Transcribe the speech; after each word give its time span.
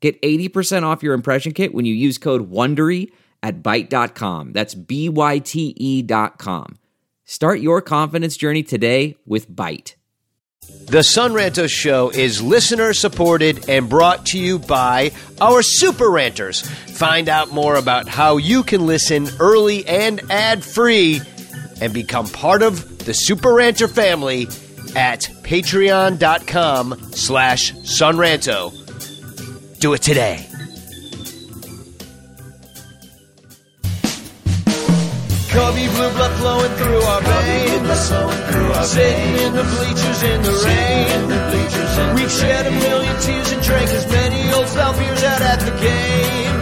Get 0.00 0.20
80% 0.22 0.84
off 0.84 1.02
your 1.02 1.14
impression 1.14 1.52
kit 1.52 1.74
when 1.74 1.84
you 1.84 1.94
use 1.94 2.18
code 2.18 2.50
WONDERY 2.50 3.10
at 3.42 3.62
Byte.com. 3.62 4.52
That's 4.52 4.74
B-Y-T-E 4.74 6.02
dot 6.02 6.38
com. 6.38 6.78
Start 7.24 7.60
your 7.60 7.82
confidence 7.82 8.36
journey 8.36 8.62
today 8.62 9.16
with 9.26 9.50
Byte. 9.50 9.94
The 10.86 11.02
Son 11.02 11.32
Ranto 11.32 11.68
Show 11.68 12.10
is 12.10 12.42
listener 12.42 12.92
supported 12.92 13.68
and 13.68 13.88
brought 13.88 14.26
to 14.26 14.38
you 14.38 14.58
by 14.58 15.12
our 15.40 15.62
super 15.62 16.10
ranters. 16.10 16.60
Find 16.62 17.28
out 17.28 17.52
more 17.52 17.76
about 17.76 18.08
how 18.08 18.36
you 18.36 18.62
can 18.62 18.86
listen 18.86 19.28
early 19.40 19.86
and 19.86 20.20
ad 20.30 20.64
free 20.64 21.20
and 21.80 21.92
become 21.92 22.26
part 22.26 22.62
of 22.62 23.04
the 23.04 23.14
Super 23.14 23.54
Ranter 23.54 23.88
family 23.88 24.42
at 24.96 25.20
patreon.com 25.42 26.98
slash 27.12 27.72
sonranto. 27.74 28.87
Do 29.80 29.92
it 29.92 30.02
today. 30.02 30.44
Cubby 35.50 35.86
blue 35.86 36.10
blood 36.14 36.32
flowing 36.40 36.72
through 36.72 37.02
our 37.02 37.22
veins. 37.22 37.78
Sitting 38.88 39.34
in 39.44 39.52
the 39.54 39.62
bleachers 39.62 40.22
in 40.24 40.42
the 40.42 40.52
rain. 40.66 42.14
We've 42.16 42.30
shed 42.30 42.66
a 42.66 42.70
million 42.72 43.20
tears 43.20 43.52
and 43.52 43.62
drank 43.62 43.90
as 43.90 44.06
many 44.10 44.52
old 44.52 44.66
style 44.66 44.98
beers 44.98 45.22
out 45.22 45.42
at 45.42 45.60
the 45.60 45.70
game. 45.80 46.57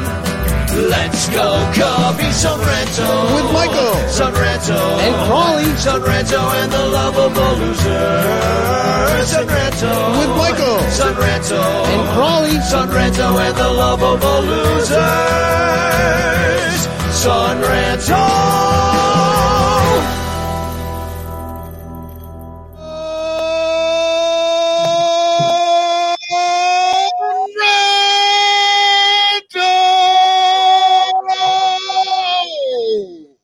Let's 0.76 1.28
go, 1.30 1.56
Cubby 1.72 2.30
Son 2.32 2.60
Ranto. 2.60 3.34
With 3.34 3.50
Michael. 3.50 3.94
Son 4.08 4.32
Ranto. 4.34 4.76
And 5.00 5.14
Crawley. 5.26 5.64
Son 5.76 6.02
Ranto 6.02 6.38
and 6.60 6.70
the 6.70 6.86
lovable 6.88 7.56
loser. 7.56 9.24
Son 9.24 9.46
Ranto. 9.48 10.18
With 10.18 10.36
Michael. 10.36 10.80
Son 10.90 11.14
Ranto. 11.14 11.62
And 11.62 12.08
Crawley. 12.12 12.60
Son 12.60 12.88
Ranto 12.90 13.38
and 13.40 13.56
the 13.56 13.68
lovable 13.72 14.42
losers. 14.42 14.98
Son 17.16 17.56
Ranto. 17.62 19.45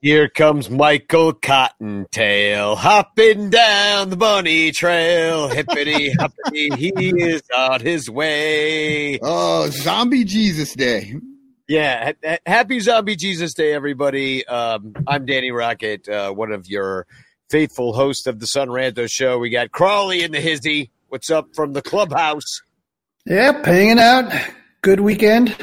Here 0.03 0.29
comes 0.29 0.69
Michael 0.69 1.33
Cottontail 1.33 2.75
hopping 2.75 3.51
down 3.51 4.11
the 4.11 4.17
bunny 4.17 4.73
trail. 4.73 5.47
Hippity 5.47 6.11
hoppity, 6.19 6.71
he 6.75 6.93
is 7.21 7.41
on 7.57 7.81
his 7.81 8.11
way. 8.11 9.21
Oh, 9.23 9.69
Zombie 9.71 10.25
Jesus 10.25 10.75
Day. 10.75 11.15
Yeah, 11.69 12.07
ha- 12.07 12.29
ha- 12.31 12.39
happy 12.45 12.81
Zombie 12.81 13.15
Jesus 13.15 13.55
Day, 13.55 13.73
everybody. 13.73 14.45
Um, 14.45 14.93
I'm 15.07 15.25
Danny 15.25 15.53
Rocket, 15.53 16.09
uh, 16.09 16.33
one 16.33 16.51
of 16.51 16.67
your 16.67 17.07
faithful 17.49 17.93
hosts 17.93 18.27
of 18.27 18.41
the 18.41 18.47
Son 18.49 18.71
Ranto 18.71 19.09
Show. 19.09 19.39
We 19.39 19.51
got 19.51 19.71
Crawley 19.71 20.25
in 20.25 20.33
the 20.33 20.41
hizzy. 20.41 20.91
What's 21.11 21.31
up 21.31 21.55
from 21.55 21.75
the 21.75 21.83
clubhouse? 21.83 22.61
Yep, 23.27 23.67
hanging 23.67 24.01
out. 24.01 24.33
Good 24.81 24.99
weekend. 24.99 25.57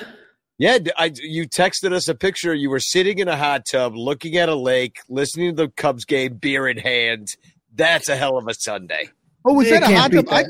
Yeah, 0.59 0.77
d- 0.77 0.91
I, 0.97 1.11
you 1.15 1.47
texted 1.47 1.93
us 1.93 2.07
a 2.09 2.13
picture. 2.15 2.53
You 2.53 2.69
were 2.69 2.81
sitting 2.81 3.19
in 3.19 3.27
a 3.27 3.37
hot 3.37 3.63
tub, 3.71 3.95
looking 3.95 4.35
at 4.37 4.49
a 4.49 4.55
lake, 4.55 4.97
listening 5.09 5.55
to 5.55 5.63
the 5.63 5.69
Cubs 5.69 6.03
game, 6.05 6.35
beer 6.35 6.67
in 6.67 6.77
hand. 6.77 7.29
That's 7.73 8.09
a 8.09 8.15
hell 8.15 8.37
of 8.37 8.47
a 8.47 8.53
Sunday. 8.53 9.09
Oh, 9.45 9.53
was 9.53 9.67
You 9.69 9.79
that 9.79 9.89
a 9.89 9.95
hot 9.95 10.11
tub? 10.11 10.25
I. 10.29 10.43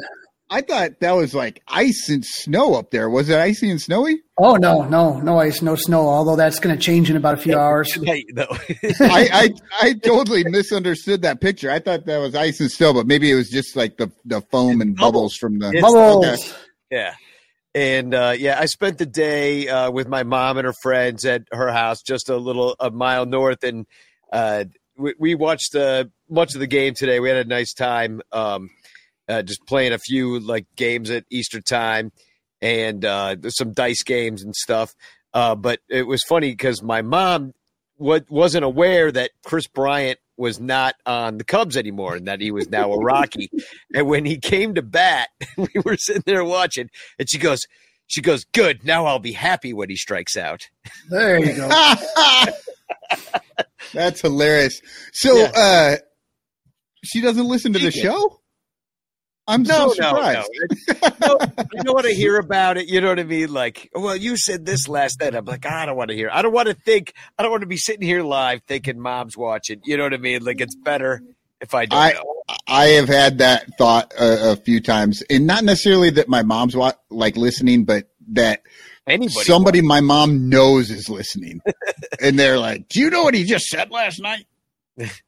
I 0.51 0.61
thought 0.61 0.99
that 1.01 1.11
was 1.11 1.35
like 1.35 1.61
ice 1.67 2.09
and 2.09 2.25
snow 2.25 2.73
up 2.73 2.89
there. 2.89 3.07
Was 3.07 3.29
it 3.29 3.37
icy 3.37 3.69
and 3.69 3.79
snowy? 3.79 4.23
Oh 4.39 4.55
no, 4.55 4.81
no, 4.81 5.19
no 5.19 5.37
ice, 5.37 5.61
no 5.61 5.75
snow. 5.75 6.07
Although 6.07 6.37
that's 6.37 6.59
going 6.59 6.75
to 6.75 6.81
change 6.81 7.07
in 7.11 7.15
about 7.15 7.35
a 7.35 7.37
few 7.37 7.55
hours. 7.55 7.93
Hey, 8.03 8.25
though. 8.33 8.47
I, 8.99 9.29
I 9.31 9.49
I 9.79 9.93
totally 9.93 10.43
misunderstood 10.43 11.21
that 11.21 11.39
picture. 11.39 11.69
I 11.69 11.77
thought 11.77 12.07
that 12.07 12.17
was 12.17 12.33
ice 12.33 12.59
and 12.61 12.71
snow, 12.71 12.95
but 12.95 13.05
maybe 13.05 13.29
it 13.29 13.35
was 13.35 13.49
just 13.49 13.75
like 13.75 13.97
the 13.97 14.11
the 14.25 14.41
foam 14.41 14.81
and 14.81 14.95
bubbles 14.95 15.35
from 15.35 15.59
the. 15.59 15.71
Bubbles. 15.79 16.25
Okay. 16.25 16.57
Yeah. 16.89 17.13
And 17.75 18.13
uh, 18.13 18.33
yeah, 18.37 18.59
I 18.59 18.65
spent 18.65 18.97
the 18.97 19.05
day 19.05 19.67
uh, 19.67 19.91
with 19.91 20.07
my 20.07 20.23
mom 20.23 20.57
and 20.57 20.65
her 20.65 20.73
friends 20.81 21.23
at 21.25 21.43
her 21.51 21.71
house, 21.71 22.01
just 22.01 22.29
a 22.29 22.37
little 22.37 22.75
a 22.79 22.89
mile 22.89 23.25
north, 23.25 23.63
and 23.63 23.85
uh, 24.33 24.65
we, 24.97 25.13
we 25.19 25.35
watched 25.35 25.75
uh, 25.75 26.05
much 26.29 26.55
of 26.55 26.59
the 26.59 26.67
game 26.67 26.95
today. 26.95 27.19
We 27.19 27.29
had 27.29 27.45
a 27.45 27.49
nice 27.49 27.73
time, 27.73 28.21
um, 28.31 28.69
uh, 29.27 29.43
just 29.43 29.65
playing 29.67 29.93
a 29.93 29.99
few 29.99 30.39
like 30.39 30.65
games 30.75 31.11
at 31.11 31.25
Easter 31.29 31.61
time, 31.61 32.11
and 32.59 33.05
uh, 33.05 33.35
some 33.49 33.73
dice 33.73 34.03
games 34.03 34.43
and 34.43 34.55
stuff. 34.55 34.95
But 35.31 35.79
it 35.89 36.07
was 36.07 36.23
funny 36.27 36.49
because 36.49 36.81
my 36.81 37.03
mom 37.03 37.53
wa- 37.99 38.19
wasn't 38.29 38.65
aware 38.65 39.11
that 39.11 39.29
Kris 39.45 39.67
Bryant 39.67 40.19
was 40.39 40.59
not 40.59 40.95
on 41.05 41.37
the 41.37 41.43
Cubs 41.43 41.75
anymore 41.77 42.15
and 42.15 42.27
that 42.27 42.39
he 42.41 42.49
was 42.49 42.69
now 42.69 42.91
a 42.93 42.97
Rocky. 42.97 43.49
and 43.93 44.07
when 44.07 44.25
he 44.25 44.37
came 44.37 44.73
to 44.75 44.81
bat, 44.81 45.29
we 45.57 45.67
were 45.83 45.97
sitting 45.97 46.23
there 46.25 46.43
watching, 46.45 46.89
and 47.19 47.29
she 47.29 47.37
goes, 47.37 47.59
she 48.07 48.21
goes, 48.21 48.43
good. 48.53 48.83
Now 48.83 49.05
I'll 49.05 49.19
be 49.19 49.33
happy 49.33 49.73
when 49.73 49.89
he 49.89 49.95
strikes 49.95 50.35
out. 50.37 50.63
There 51.09 51.37
you 51.37 51.53
go. 51.55 51.69
That's 53.93 54.21
hilarious. 54.21 54.81
So, 55.13 55.35
Yeah. 55.37 55.51
uh, 55.55 55.95
she 57.03 57.21
doesn't 57.21 57.47
listen 57.47 57.73
to 57.73 57.79
the 57.79 57.91
did. 57.91 58.01
show. 58.01 58.38
I'm 59.49 59.63
No, 59.63 59.91
so 59.93 60.01
no, 60.01 60.09
surprised. 60.09 60.49
no. 61.01 61.07
no. 61.27 61.37
I 61.57 61.83
don't 61.83 61.93
want 61.95 62.05
to 62.05 62.13
hear 62.13 62.37
about 62.37 62.77
it. 62.77 62.87
You 62.87 63.01
know 63.01 63.09
what 63.09 63.19
I 63.19 63.23
mean? 63.23 63.51
Like, 63.51 63.89
well, 63.93 64.15
you 64.15 64.37
said 64.37 64.65
this 64.65 64.87
last 64.87 65.19
night. 65.19 65.35
I'm 65.35 65.45
like, 65.45 65.65
I 65.65 65.85
don't 65.85 65.97
want 65.97 66.11
to 66.11 66.15
hear. 66.15 66.29
I 66.31 66.41
don't 66.41 66.53
want 66.53 66.67
to 66.67 66.73
think. 66.73 67.13
I 67.37 67.41
don't 67.43 67.51
want 67.51 67.61
to 67.61 67.67
be 67.67 67.77
sitting 67.77 68.07
here 68.07 68.23
live 68.23 68.61
thinking 68.67 68.99
mom's 68.99 69.35
watching. 69.35 69.81
You 69.83 69.97
know 69.97 70.03
what 70.03 70.13
I 70.13 70.17
mean? 70.17 70.43
Like, 70.45 70.61
it's 70.61 70.75
better 70.75 71.21
if 71.61 71.73
I 71.73 71.85
don't 71.85 71.99
I- 71.99 72.11
know. 72.13 72.35
I 72.67 72.85
have 72.87 73.07
had 73.07 73.37
that 73.39 73.65
thought 73.77 74.11
a, 74.19 74.53
a 74.53 74.55
few 74.55 74.79
times, 74.81 75.21
and 75.29 75.45
not 75.45 75.63
necessarily 75.63 76.09
that 76.11 76.27
my 76.27 76.41
mom's 76.41 76.75
wa- 76.75 76.93
like 77.11 77.37
listening, 77.37 77.85
but 77.85 78.09
that 78.29 78.63
Anybody. 79.05 79.45
somebody 79.45 79.81
my 79.81 80.01
mom 80.01 80.49
knows 80.49 80.89
is 80.89 81.09
listening, 81.09 81.61
and 82.21 82.39
they're 82.39 82.57
like, 82.57 82.87
"Do 82.89 82.99
you 83.01 83.11
know 83.11 83.21
what 83.23 83.35
he 83.35 83.43
just 83.43 83.65
said 83.67 83.91
last 83.91 84.19
night?" 84.19 84.45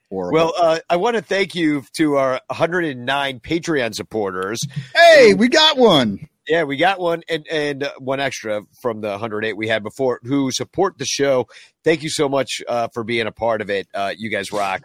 Horrible. 0.09 0.33
Well, 0.33 0.53
uh, 0.57 0.79
I 0.89 0.97
want 0.97 1.15
to 1.15 1.21
thank 1.21 1.55
you 1.55 1.83
to 1.97 2.15
our 2.15 2.41
109 2.47 3.39
Patreon 3.39 3.95
supporters. 3.95 4.61
hey, 4.95 5.33
we 5.33 5.47
got 5.47 5.77
one. 5.77 6.27
Yeah, 6.47 6.63
we 6.63 6.75
got 6.75 6.99
one 6.99 7.23
and 7.29 7.45
and 7.49 7.83
uh, 7.83 7.91
one 7.99 8.19
extra 8.19 8.63
from 8.81 9.01
the 9.01 9.09
108 9.09 9.55
we 9.55 9.67
had 9.67 9.83
before 9.83 10.19
who 10.23 10.51
support 10.51 10.97
the 10.97 11.05
show. 11.05 11.47
Thank 11.83 12.03
you 12.03 12.09
so 12.09 12.27
much 12.27 12.61
uh, 12.67 12.87
for 12.93 13.03
being 13.03 13.27
a 13.27 13.31
part 13.31 13.61
of 13.61 13.69
it. 13.69 13.87
Uh, 13.93 14.13
you 14.17 14.29
guys 14.29 14.51
rock, 14.51 14.81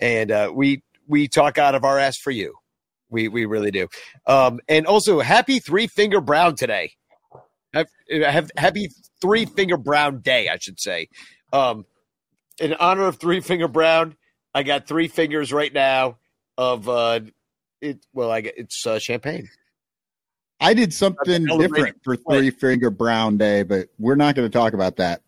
and 0.00 0.30
uh, 0.30 0.52
we 0.54 0.82
we 1.06 1.28
talk 1.28 1.58
out 1.58 1.74
of 1.74 1.84
our 1.84 1.98
ass 1.98 2.18
for 2.18 2.32
you. 2.32 2.54
We 3.08 3.28
we 3.28 3.46
really 3.46 3.70
do. 3.70 3.88
Um, 4.26 4.60
and 4.68 4.84
also, 4.86 5.20
happy 5.20 5.60
Three 5.60 5.86
Finger 5.86 6.20
Brown 6.20 6.56
today. 6.56 6.92
Have, 7.72 7.86
have 8.10 8.50
happy 8.56 8.88
Three 9.20 9.46
Finger 9.46 9.76
Brown 9.76 10.20
Day, 10.20 10.48
I 10.48 10.58
should 10.58 10.80
say. 10.80 11.08
Um, 11.52 11.86
in 12.58 12.74
honor 12.74 13.06
of 13.06 13.16
Three 13.16 13.40
Finger 13.40 13.68
Brown, 13.68 14.16
I 14.56 14.62
got 14.62 14.86
three 14.86 15.08
fingers 15.08 15.52
right 15.52 15.70
now 15.70 16.16
of 16.56 16.88
uh, 16.88 17.20
it. 17.82 17.98
Well, 18.14 18.30
I 18.30 18.40
get 18.40 18.54
it's 18.56 18.86
uh, 18.86 18.98
champagne. 18.98 19.50
I 20.58 20.72
did 20.72 20.94
something 20.94 21.46
Celebrating 21.46 21.76
different 21.76 22.02
for 22.02 22.16
Three 22.16 22.48
Finger 22.48 22.88
Brown 22.88 23.36
Day, 23.36 23.64
but 23.64 23.90
we're 23.98 24.14
not 24.14 24.34
going 24.34 24.50
to 24.50 24.58
talk 24.58 24.72
about 24.72 24.96
that. 24.96 25.20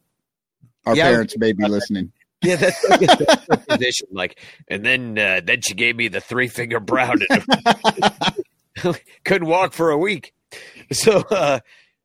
Our 0.87 0.97
Yeah, 0.97 1.11
parents 1.11 1.37
may 1.37 1.53
be 1.53 1.69
listening. 1.69 2.11
Yeah, 2.41 2.57
that's, 2.57 2.89
like 2.89 3.03
a 3.51 3.57
position. 3.59 4.09
Like, 4.13 4.41
and 4.69 4.83
then 4.83 5.19
uh, 5.19 5.43
then 5.45 5.61
she 5.61 5.75
gave 5.75 5.95
me 5.97 6.09
the 6.09 6.23
three 6.23 6.49
finger 6.49 6.81
brown. 6.81 7.19
And 7.29 8.97
couldn't 9.25 9.49
walk 9.49 9.75
for 9.75 9.91
a 9.91 9.99
week. 9.99 10.33
So, 10.91 11.19
uh, 11.31 11.61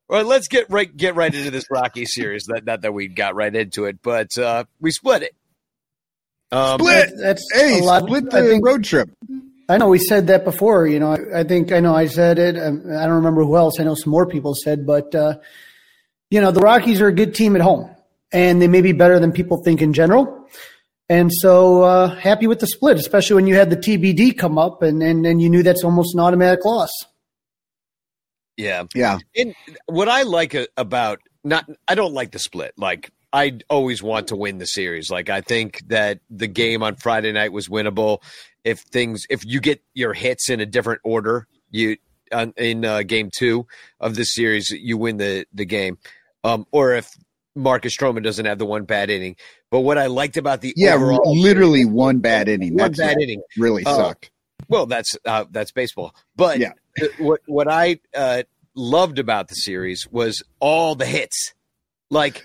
well, 0.09 0.25
let's 0.25 0.49
get 0.49 0.69
right 0.69 0.93
get 0.93 1.15
right 1.15 1.33
into 1.33 1.51
this 1.51 1.63
Rocky 1.71 2.03
series. 2.05 2.49
Not, 2.49 2.65
not 2.65 2.81
that 2.81 2.93
we 2.93 3.07
got 3.07 3.33
right 3.33 3.55
into 3.55 3.85
it, 3.85 4.01
but 4.01 4.37
uh, 4.37 4.65
we 4.81 4.91
split 4.91 5.23
it. 5.23 5.35
Um, 6.53 6.79
Split. 6.79 7.11
That's 7.17 7.43
Hey, 7.53 7.79
a 7.79 7.83
lot. 7.83 8.03
split 8.03 8.25
I 8.33 8.41
the 8.41 8.47
think 8.47 8.65
road 8.65 8.83
trip. 8.83 9.09
I 9.69 9.77
know 9.77 9.87
we 9.87 9.97
said 9.99 10.27
that 10.27 10.43
before. 10.43 10.85
You 10.87 10.99
know, 10.99 11.11
I, 11.13 11.39
I 11.39 11.43
think 11.43 11.71
I 11.71 11.79
know 11.79 11.95
I 11.95 12.05
said 12.07 12.37
it. 12.37 12.57
um, 12.57 12.83
I 12.95 13.05
don't 13.05 13.15
remember 13.15 13.43
who 13.43 13.55
else. 13.57 13.79
I 13.79 13.83
know 13.83 13.95
some 13.95 14.11
more 14.11 14.27
people 14.27 14.53
said, 14.55 14.85
but 14.85 15.15
uh, 15.15 15.39
you 16.29 16.41
know, 16.41 16.51
the 16.51 16.59
Rockies 16.61 17.01
are 17.01 17.07
a 17.07 17.13
good 17.13 17.33
team 17.33 17.55
at 17.55 17.61
home 17.61 17.89
and 18.31 18.61
they 18.61 18.67
may 18.67 18.81
be 18.81 18.91
better 18.91 19.19
than 19.19 19.31
people 19.31 19.63
think 19.63 19.81
in 19.81 19.93
general. 19.93 20.47
And 21.09 21.31
so 21.33 21.83
uh, 21.83 22.15
happy 22.15 22.47
with 22.47 22.59
the 22.59 22.67
split, 22.67 22.97
especially 22.97 23.35
when 23.35 23.47
you 23.47 23.55
had 23.55 23.69
the 23.69 23.77
TBD 23.77 24.37
come 24.37 24.57
up 24.57 24.81
and, 24.81 25.01
and, 25.03 25.25
and 25.25 25.41
you 25.41 25.49
knew 25.49 25.61
that's 25.63 25.83
almost 25.83 26.13
an 26.15 26.21
automatic 26.21 26.63
loss. 26.65 26.91
Yeah. 28.57 28.83
Yeah. 28.95 29.19
And 29.35 29.53
what 29.87 30.07
I 30.09 30.23
like 30.23 30.55
about 30.77 31.19
not, 31.43 31.67
I 31.87 31.95
don't 31.95 32.13
like 32.13 32.31
the 32.31 32.39
split. 32.39 32.73
Like, 32.77 33.11
I 33.33 33.59
always 33.69 34.03
want 34.03 34.27
to 34.27 34.35
win 34.35 34.59
the 34.59 34.67
series. 34.67 35.09
Like, 35.09 35.29
I 35.29 35.41
think 35.41 35.81
that 35.87 36.19
the 36.29 36.47
game 36.47 36.83
on 36.83 36.95
Friday 36.95 37.31
night 37.31 37.51
was 37.51 37.67
winnable. 37.67 38.21
If 38.63 38.81
things, 38.81 39.25
if 39.29 39.43
you 39.43 39.59
get 39.59 39.81
your 39.93 40.13
hits 40.13 40.49
in 40.49 40.59
a 40.59 40.65
different 40.65 41.01
order, 41.03 41.47
you, 41.71 41.97
in 42.57 42.85
uh, 42.85 43.01
game 43.01 43.29
two 43.35 43.65
of 43.99 44.15
this 44.15 44.33
series, 44.33 44.69
you 44.69 44.97
win 44.97 45.17
the, 45.17 45.45
the 45.53 45.65
game. 45.65 45.97
Um, 46.43 46.65
or 46.71 46.93
if 46.93 47.09
Marcus 47.55 47.95
Stroman 47.95 48.23
doesn't 48.23 48.45
have 48.45 48.59
the 48.59 48.65
one 48.65 48.85
bad 48.85 49.09
inning. 49.09 49.35
But 49.71 49.81
what 49.81 49.97
I 49.97 50.07
liked 50.07 50.37
about 50.37 50.61
the 50.61 50.73
yeah, 50.75 50.93
overall, 50.93 51.39
literally 51.39 51.85
one 51.85 52.19
bad 52.19 52.47
inning. 52.47 52.75
one 52.75 52.77
That's 52.77 52.99
bad 52.99 53.17
inning. 53.19 53.41
Really 53.57 53.83
Uh, 53.85 53.95
sucked. 53.95 54.31
Well, 54.69 54.85
that's 54.85 55.15
uh, 55.25 55.45
that's 55.51 55.71
baseball. 55.71 56.15
But 56.35 56.59
Yeah. 56.59 56.73
th- 56.97 57.11
what 57.17 57.41
what 57.47 57.67
I 57.67 57.99
uh, 58.15 58.43
loved 58.75 59.19
about 59.19 59.49
the 59.49 59.55
series 59.55 60.07
was 60.09 60.41
all 60.59 60.95
the 60.95 61.05
hits, 61.05 61.53
like 62.09 62.43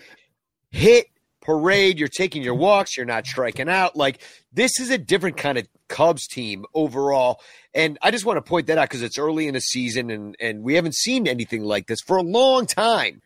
hit 0.71 1.07
parade. 1.41 1.99
You're 1.99 2.09
taking 2.09 2.43
your 2.43 2.55
walks. 2.55 2.97
You're 2.97 3.07
not 3.07 3.27
striking 3.27 3.69
out. 3.69 3.97
Like 3.97 4.21
this 4.53 4.79
is 4.81 4.91
a 4.91 4.99
different 4.99 5.37
kind 5.37 5.59
of 5.59 5.67
Cubs 5.89 6.27
team 6.27 6.67
overall. 6.75 7.41
And 7.75 7.99
I 8.03 8.11
just 8.11 8.25
want 8.27 8.37
to 8.37 8.43
point 8.43 8.67
that 8.67 8.77
out 8.79 8.89
because 8.89 9.03
it's 9.03 9.19
early 9.19 9.47
in 9.49 9.55
the 9.55 9.61
season 9.61 10.11
and 10.11 10.37
and 10.41 10.63
we 10.63 10.75
haven't 10.75 10.95
seen 10.95 11.27
anything 11.27 11.63
like 11.63 11.87
this 11.87 12.01
for 12.07 12.17
a 12.19 12.23
long 12.23 12.67
time. 12.67 13.23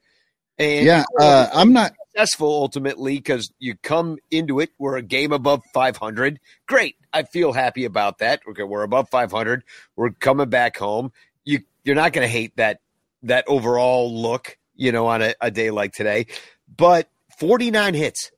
And 0.58 0.86
Yeah, 0.86 1.04
uh, 1.18 1.48
I'm 1.52 1.72
not. 1.72 1.92
successful 2.12 2.48
ultimately 2.48 3.16
because 3.16 3.50
you 3.58 3.74
come 3.82 4.18
into 4.30 4.60
it. 4.60 4.70
We're 4.78 4.96
a 4.96 5.02
game 5.02 5.32
above 5.32 5.62
500. 5.72 6.38
Great. 6.68 6.96
I 7.12 7.22
feel 7.24 7.52
happy 7.52 7.84
about 7.84 8.18
that. 8.18 8.42
Okay, 8.48 8.62
we're 8.62 8.82
above 8.82 9.08
500. 9.10 9.64
We're 9.96 10.10
coming 10.10 10.48
back 10.48 10.76
home. 10.76 11.12
You 11.44 11.60
you're 11.84 11.96
not 11.96 12.12
going 12.12 12.24
to 12.24 12.30
hate 12.32 12.56
that 12.56 12.80
that 13.24 13.44
overall 13.48 14.14
look, 14.14 14.56
you 14.76 14.92
know, 14.92 15.06
on 15.06 15.22
a, 15.22 15.34
a 15.40 15.50
day 15.50 15.70
like 15.70 15.92
today. 15.94 16.26
But 16.76 17.08
49 17.38 17.94
hits 17.94 18.30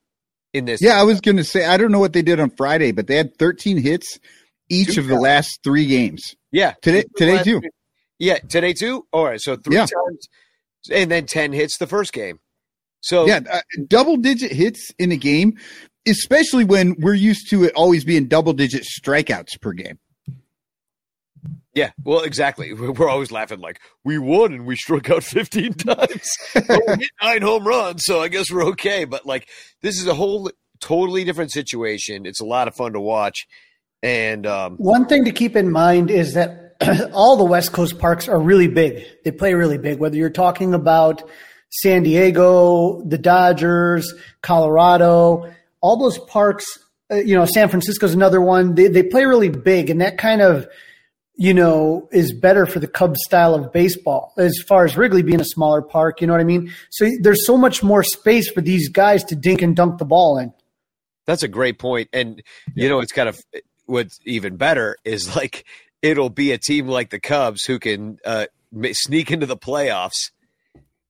in 0.53 0.65
this. 0.65 0.81
Yeah, 0.83 1.01
I 1.01 1.03
was 1.05 1.21
going 1.21 1.37
to 1.37 1.45
say 1.45 1.65
I 1.65 1.77
don't 1.77 1.93
know 1.93 1.99
what 1.99 2.13
they 2.13 2.23
did 2.23 2.41
on 2.41 2.51
Friday, 2.51 2.93
but 2.93 3.07
they 3.07 3.17
had 3.17 3.37
13 3.39 3.77
hits 3.79 4.19
each 4.71 4.95
Two 4.95 5.01
of 5.01 5.07
the 5.09 5.17
last 5.17 5.61
three 5.63 5.87
games. 5.87 6.23
yeah. 6.53 6.75
Today, 6.83 7.05
today 7.17 7.43
too. 7.43 7.61
Yeah, 8.19 8.39
today 8.39 8.73
too. 8.73 9.07
All 9.13 9.25
right, 9.25 9.41
so 9.41 9.57
three 9.57 9.75
Yeah. 9.77 9.87
times, 9.87 10.29
and 10.91 11.11
then 11.11 11.27
10 11.27 11.53
hits 11.53 11.77
the 11.79 11.87
first 11.87 12.13
game. 12.13 12.39
So 13.01 13.27
Yeah, 13.27 13.41
uh, 13.51 13.61
double 13.89 14.17
digit 14.17 14.53
hits 14.53 14.91
in 14.99 15.13
a 15.13 15.17
game, 15.17 15.59
especially 16.07 16.65
when 16.65 16.95
we're 16.99 17.15
used 17.15 17.51
to 17.51 17.65
it 17.65 17.73
always 17.75 18.05
being 18.05 18.27
double 18.29 18.53
digit 18.55 18.85
strikeouts 18.85 19.61
per 19.61 19.73
game. 19.73 19.99
Yeah, 21.75 21.91
well, 22.03 22.21
exactly. 22.21 22.73
We're 22.73 23.09
always 23.09 23.33
laughing 23.33 23.61
like 23.61 23.81
we 24.05 24.19
won 24.19 24.53
and 24.53 24.67
we 24.67 24.77
struck 24.77 25.11
out 25.11 25.25
15 25.25 25.75
times. 25.75 26.31
Hit 26.53 27.11
nine 27.23 27.43
home 27.43 27.67
runs, 27.67 28.03
so 28.05 28.21
I 28.21 28.29
guess 28.29 28.51
we're 28.51 28.67
okay. 28.67 29.05
But 29.05 29.27
like, 29.27 29.49
this 29.83 30.01
is 30.01 30.07
a 30.07 30.15
whole 30.15 30.51
totally 30.81 31.25
different 31.25 31.53
situation. 31.53 32.27
It's 32.27 32.41
a 32.41 32.45
lot 32.45 32.69
of 32.69 32.75
fun 32.75 32.93
to 32.93 33.01
watch, 33.01 33.47
and 34.03 34.47
um, 34.47 34.77
One 34.77 35.07
thing 35.07 35.25
to 35.25 35.33
keep 35.33 35.57
in 35.57 35.71
mind 35.71 36.11
is 36.11 36.35
that 36.35 36.77
all 37.13 37.37
the 37.37 37.45
West 37.45 37.73
Coast 37.73 37.99
parks 37.99 38.29
are 38.29 38.39
really 38.39 38.69
big. 38.69 39.05
They 39.25 39.31
play 39.31 39.55
really 39.55 39.79
big, 39.79 39.99
whether 39.99 40.17
you're 40.17 40.31
talking 40.31 40.75
about 40.75 41.23
San 41.71 42.03
Diego, 42.03 43.03
the 43.05 43.19
Dodgers, 43.19 44.13
Colorado, 44.43 45.53
all 45.81 45.99
those 45.99 46.19
parks, 46.19 46.65
uh, 47.11 47.17
you 47.17 47.35
know, 47.35 47.47
San 47.47 47.69
Francisco's 47.69 48.15
another 48.15 48.41
one. 48.41 48.75
They, 48.75 48.89
they 48.89 49.03
play 49.03 49.25
really 49.25 49.49
big, 49.49 49.91
and 49.91 50.01
that 50.01 50.19
kind 50.19 50.41
of, 50.43 50.69
you 51.37 51.53
know, 51.53 52.09
is 52.13 52.33
better 52.33 52.65
for 52.67 52.79
the 52.79 52.87
Cubs 52.87 53.21
style 53.25 53.55
of 53.55 53.73
baseball 53.73 54.33
as 54.39 54.57
far 54.69 54.85
as 54.85 54.97
Wrigley 54.97 55.23
being 55.23 55.41
a 55.41 55.45
smaller 55.45 55.83
park. 55.83 56.21
You 56.21 56.27
know 56.27 56.33
what 56.33 56.41
I 56.41 56.45
mean? 56.45 56.73
So 56.91 57.11
there's 57.21 57.45
so 57.45 57.57
much 57.57 57.83
more 57.83 58.03
space 58.03 58.51
for 58.51 58.61
these 58.61 58.89
guys 58.89 59.25
to 59.25 59.37
dink 59.37 59.61
and 59.61 59.75
dunk 59.75 59.99
the 59.99 60.05
ball 60.05 60.39
in. 60.39 60.53
that's 61.27 61.43
a 61.43 61.49
great 61.49 61.79
point. 61.79 62.09
And 62.13 62.43
you 62.75 62.89
know, 62.89 63.01
it's 63.01 63.13
kind 63.13 63.29
of 63.29 63.41
what's 63.87 64.19
even 64.25 64.57
better 64.57 64.97
is 65.05 65.35
like 65.37 65.65
it'll 66.03 66.31
be 66.31 66.53
a 66.53 66.59
team 66.59 66.87
like 66.87 67.11
the 67.11 67.21
Cubs 67.21 67.65
who 67.65 67.79
can 67.79 68.19
uh, 68.25 68.47
sneak 68.93 69.31
into 69.31 69.47
the 69.47 69.57
playoffs 69.57 70.31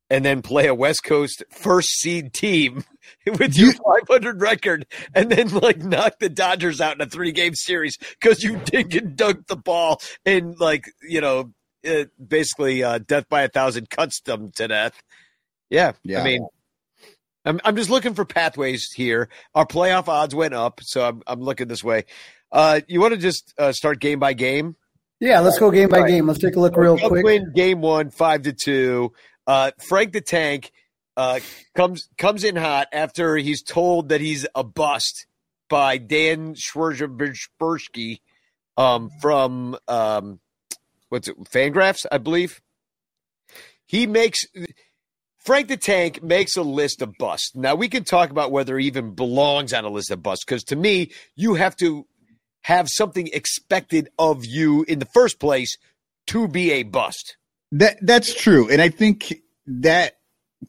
and 0.09 0.25
then 0.25 0.43
play 0.43 0.67
a 0.67 0.75
West 0.75 1.05
Coast 1.05 1.43
first 1.51 1.89
seed 2.01 2.33
team 2.33 2.85
with 3.39 3.57
your 3.57 3.73
500 3.73 4.41
record 4.41 4.87
and 5.15 5.31
then 5.31 5.49
like 5.49 5.79
knock 5.79 6.19
the 6.19 6.29
Dodgers 6.29 6.81
out 6.81 6.95
in 6.95 7.01
a 7.01 7.07
three 7.07 7.33
game 7.33 7.55
series 7.55 7.97
because 7.97 8.43
you 8.43 8.57
dink 8.65 8.95
and 8.95 9.17
dunk 9.17 9.47
the 9.47 9.57
ball 9.57 10.01
and 10.25 10.59
like, 10.59 10.85
you 11.03 11.21
know, 11.21 11.53
uh, 11.89 12.05
basically 12.27 12.83
uh, 12.83 12.99
death 12.99 13.29
by 13.29 13.43
a 13.43 13.49
thousand 13.49 13.91
cuts 13.91 14.21
them 14.23 14.51
to 14.57 14.69
death. 14.69 15.03
Yeah. 15.71 15.93
Yeah. 16.03 16.21
I 16.21 16.25
mean, 16.25 16.47
I'm, 17.45 17.61
I'm 17.65 17.77
just 17.77 17.91
looking 17.91 18.15
for 18.15 18.25
pathways 18.25 18.91
here. 18.93 19.29
Our 19.55 19.67
playoff 19.67 20.09
odds 20.09 20.35
went 20.35 20.55
up, 20.55 20.81
so 20.83 21.07
I'm, 21.07 21.23
I'm 21.27 21.41
looking 21.41 21.69
this 21.69 21.85
way. 21.85 22.05
Uh, 22.51 22.81
you 22.89 23.01
want 23.01 23.13
to 23.15 23.21
just 23.21 23.53
uh, 23.59 23.73
start 23.73 24.01
game 24.01 24.19
by 24.19 24.33
game? 24.33 24.77
Yeah, 25.21 25.41
let's 25.41 25.59
go 25.59 25.71
game 25.71 25.89
by 25.89 26.01
Right. 26.01 26.09
game. 26.09 26.27
Let's 26.27 26.39
take 26.41 26.57
a 26.57 26.61
look 26.61 26.77
real 26.77 26.99
quick. 26.99 27.25
win 27.25 27.53
game 27.55 27.81
one, 27.81 28.11
five 28.11 28.43
to 28.43 28.53
two. 28.53 29.13
Uh, 29.47 29.73
Frank 29.89 30.13
the 30.13 30.21
Tank 30.21 30.73
uh, 31.17 31.41
comes 31.75 32.09
comes 32.19 32.45
in 32.45 32.57
hot 32.57 32.89
after 32.93 33.37
he's 33.37 33.63
told 33.63 34.09
that 34.09 34.21
he's 34.21 34.47
a 34.55 34.65
bust 34.65 35.27
by 35.69 35.99
Dan 35.99 36.55
Szymborski 36.55 38.21
um, 38.77 39.11
from 39.21 39.77
um, 39.89 40.41
what's 41.09 41.29
it, 41.29 41.39
Fangraphs, 41.45 42.07
I 42.11 42.19
believe. 42.19 42.61
He 43.87 44.07
makes 44.07 44.45
Frank 45.39 45.69
the 45.69 45.77
Tank 45.77 46.23
makes 46.23 46.57
a 46.57 46.63
list 46.63 47.03
of 47.03 47.17
busts. 47.19 47.55
Now 47.55 47.75
we 47.75 47.89
can 47.89 48.05
talk 48.05 48.31
about 48.31 48.51
whether 48.51 48.79
he 48.79 48.87
even 48.87 49.15
belongs 49.15 49.73
on 49.73 49.85
a 49.85 49.91
list 49.91 50.11
of 50.11 50.23
busts 50.23 50.45
because 50.45 50.65
to 50.65 50.77
me, 50.77 51.13
you 51.37 51.55
have 51.55 51.77
to 51.77 52.07
have 52.63 52.89
something 52.89 53.29
expected 53.33 54.09
of 54.19 54.47
you 54.47 54.85
in 54.89 54.99
the 54.99 55.07
first 55.07 55.39
place 55.39 55.77
to 56.29 56.49
be 56.49 56.73
a 56.73 56.83
bust. 56.83 57.37
That 57.73 57.99
that's 58.01 58.33
true, 58.33 58.71
and 58.71 58.81
I 58.81 58.89
think 58.89 59.35
that 59.67 60.17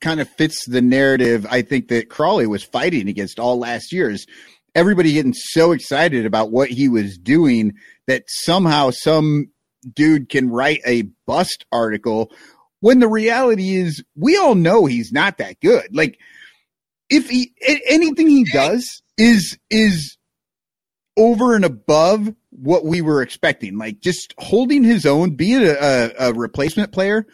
kind 0.01 0.19
of 0.19 0.29
fits 0.29 0.65
the 0.67 0.81
narrative. 0.81 1.45
I 1.49 1.61
think 1.61 1.87
that 1.89 2.09
Crawley 2.09 2.47
was 2.47 2.63
fighting 2.63 3.07
against 3.07 3.39
all 3.39 3.59
last 3.59 3.91
year's. 3.91 4.25
Everybody 4.73 5.13
getting 5.13 5.33
so 5.33 5.71
excited 5.71 6.25
about 6.25 6.51
what 6.51 6.69
he 6.69 6.89
was 6.89 7.17
doing 7.17 7.73
that 8.07 8.23
somehow 8.27 8.91
some 8.91 9.51
dude 9.93 10.29
can 10.29 10.49
write 10.49 10.81
a 10.85 11.03
bust 11.25 11.65
article 11.71 12.31
when 12.81 12.99
the 12.99 13.07
reality 13.07 13.75
is 13.75 14.03
we 14.15 14.37
all 14.37 14.55
know 14.55 14.85
he's 14.85 15.11
not 15.11 15.37
that 15.37 15.59
good. 15.61 15.95
Like 15.95 16.19
if 17.09 17.29
he 17.29 17.53
anything 17.87 18.27
he 18.27 18.43
does 18.51 19.01
is 19.17 19.57
is 19.69 20.17
over 21.17 21.55
and 21.55 21.63
above 21.63 22.33
what 22.49 22.85
we 22.85 23.01
were 23.01 23.21
expecting. 23.21 23.77
Like 23.77 23.99
just 23.99 24.33
holding 24.37 24.83
his 24.83 25.05
own, 25.05 25.31
being 25.35 25.63
a, 25.63 25.73
a, 25.73 26.11
a 26.29 26.33
replacement 26.33 26.91
player 26.91 27.25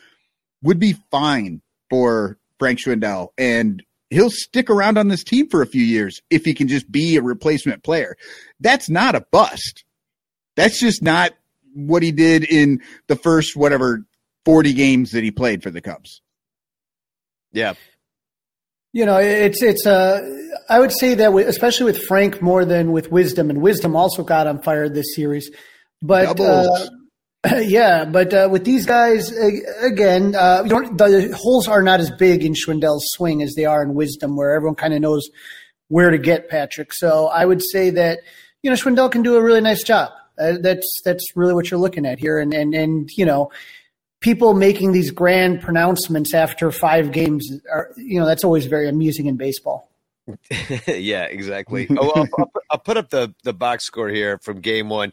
would 0.61 0.79
be 0.79 0.95
fine 1.09 1.61
for 1.89 2.37
Frank 2.61 2.77
Schwindel. 2.77 3.29
And 3.39 3.81
he'll 4.11 4.29
stick 4.29 4.69
around 4.69 4.99
on 4.99 5.07
this 5.07 5.23
team 5.23 5.49
for 5.49 5.63
a 5.63 5.65
few 5.65 5.81
years 5.81 6.21
if 6.29 6.45
he 6.45 6.53
can 6.53 6.67
just 6.67 6.91
be 6.91 7.17
a 7.17 7.23
replacement 7.23 7.83
player. 7.83 8.15
That's 8.59 8.87
not 8.87 9.15
a 9.15 9.25
bust. 9.31 9.83
That's 10.55 10.79
just 10.79 11.01
not 11.01 11.31
what 11.73 12.03
he 12.03 12.11
did 12.11 12.43
in 12.43 12.81
the 13.07 13.15
first, 13.15 13.55
whatever, 13.55 14.05
40 14.45 14.73
games 14.73 15.11
that 15.11 15.23
he 15.23 15.31
played 15.31 15.63
for 15.63 15.71
the 15.71 15.81
Cubs. 15.81 16.21
Yeah. 17.51 17.73
You 18.93 19.07
know, 19.07 19.17
it's 19.17 19.63
it's 19.63 19.87
uh, 19.87 20.21
I 20.69 20.79
would 20.79 20.91
say 20.91 21.15
that 21.15 21.33
with, 21.33 21.47
especially 21.47 21.85
with 21.85 22.03
Frank 22.03 22.41
more 22.43 22.63
than 22.63 22.91
with 22.91 23.09
Wisdom, 23.09 23.49
and 23.49 23.61
Wisdom 23.61 23.95
also 23.95 24.21
got 24.23 24.47
on 24.47 24.61
fire 24.61 24.87
this 24.87 25.15
series. 25.15 25.49
But 26.01 26.37
Doubles. 26.37 26.81
uh, 26.81 26.89
yeah, 27.61 28.05
but 28.05 28.33
uh, 28.33 28.47
with 28.51 28.63
these 28.65 28.85
guys 28.85 29.31
again, 29.31 30.35
uh, 30.35 30.61
the 30.63 31.35
holes 31.35 31.67
are 31.67 31.81
not 31.81 31.99
as 31.99 32.11
big 32.11 32.43
in 32.43 32.53
Schwindel's 32.53 33.05
swing 33.15 33.41
as 33.41 33.55
they 33.55 33.65
are 33.65 33.81
in 33.81 33.95
Wisdom, 33.95 34.35
where 34.35 34.51
everyone 34.51 34.75
kind 34.75 34.93
of 34.93 35.01
knows 35.01 35.27
where 35.87 36.11
to 36.11 36.17
get 36.17 36.49
Patrick. 36.49 36.93
So 36.93 37.27
I 37.27 37.45
would 37.45 37.61
say 37.63 37.89
that 37.91 38.19
you 38.61 38.69
know 38.69 38.75
Schwindel 38.75 39.11
can 39.11 39.23
do 39.23 39.35
a 39.37 39.41
really 39.41 39.61
nice 39.61 39.83
job. 39.83 40.11
Uh, 40.39 40.53
that's 40.61 41.01
that's 41.03 41.25
really 41.35 41.53
what 41.53 41.71
you're 41.71 41.79
looking 41.79 42.05
at 42.05 42.19
here, 42.19 42.37
and 42.39 42.53
and 42.53 42.75
and 42.75 43.09
you 43.17 43.25
know 43.25 43.51
people 44.19 44.53
making 44.53 44.91
these 44.91 45.09
grand 45.09 45.61
pronouncements 45.61 46.35
after 46.35 46.71
five 46.71 47.11
games 47.11 47.49
are 47.71 47.91
you 47.97 48.19
know 48.19 48.25
that's 48.27 48.43
always 48.43 48.67
very 48.67 48.87
amusing 48.87 49.25
in 49.25 49.35
baseball. 49.35 49.89
yeah, 50.87 51.23
exactly. 51.23 51.87
Oh, 51.97 52.11
I'll, 52.15 52.27
I'll, 52.37 52.45
put- 52.45 52.63
I'll 52.69 52.79
put 52.79 52.97
up 52.97 53.09
the 53.09 53.33
the 53.43 53.53
box 53.53 53.83
score 53.85 54.09
here 54.09 54.37
from 54.43 54.61
game 54.61 54.89
one. 54.89 55.11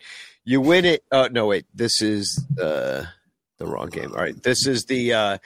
You 0.48 0.62
win 0.62 0.86
it. 0.86 1.04
Oh 1.12 1.28
no, 1.30 1.46
wait. 1.46 1.66
This 1.74 2.00
is 2.00 2.42
uh, 2.58 3.04
the 3.58 3.66
wrong 3.66 3.90
game. 3.90 4.12
All 4.12 4.22
right, 4.22 4.42
this 4.42 4.66
is 4.66 4.86
the 4.86 5.12
uh, 5.12 5.38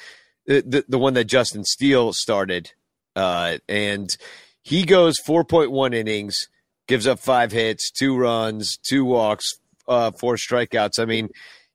the 0.46 0.84
the 0.88 0.98
one 0.98 1.14
that 1.14 1.24
Justin 1.24 1.64
Steele 1.64 2.12
started, 2.12 2.70
uh, 3.16 3.58
and 3.68 4.16
he 4.62 4.84
goes 4.84 5.16
4.1 5.26 5.92
innings, 5.92 6.46
gives 6.86 7.08
up 7.08 7.18
five 7.18 7.50
hits, 7.50 7.90
two 7.90 8.16
runs, 8.16 8.78
two 8.88 9.04
walks, 9.04 9.44
uh, 9.88 10.12
four 10.12 10.36
strikeouts. 10.36 11.00
I 11.00 11.04
mean, 11.04 11.30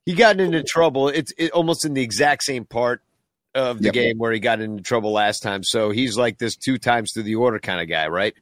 he 0.06 0.14
got 0.14 0.40
into 0.40 0.64
trouble. 0.64 1.10
It's 1.10 1.34
it, 1.38 1.52
almost 1.52 1.84
in 1.84 1.96
the 1.96 2.04
exact 2.04 2.44
same 2.44 2.64
part 2.64 3.02
of 3.54 3.80
the 3.80 3.88
Yep. 3.88 3.94
game 3.94 4.18
where 4.20 4.32
he 4.32 4.40
got 4.40 4.62
into 4.62 4.82
trouble 4.82 5.12
last 5.12 5.42
time. 5.42 5.64
So 5.66 5.92
he's 5.92 6.16
like 6.18 6.38
this 6.38 6.56
two 6.56 6.78
times 6.78 7.12
through 7.14 7.24
the 7.24 7.36
order 7.36 7.60
kind 7.60 7.82
of 7.82 7.90
guy, 7.90 8.08
right? 8.08 8.36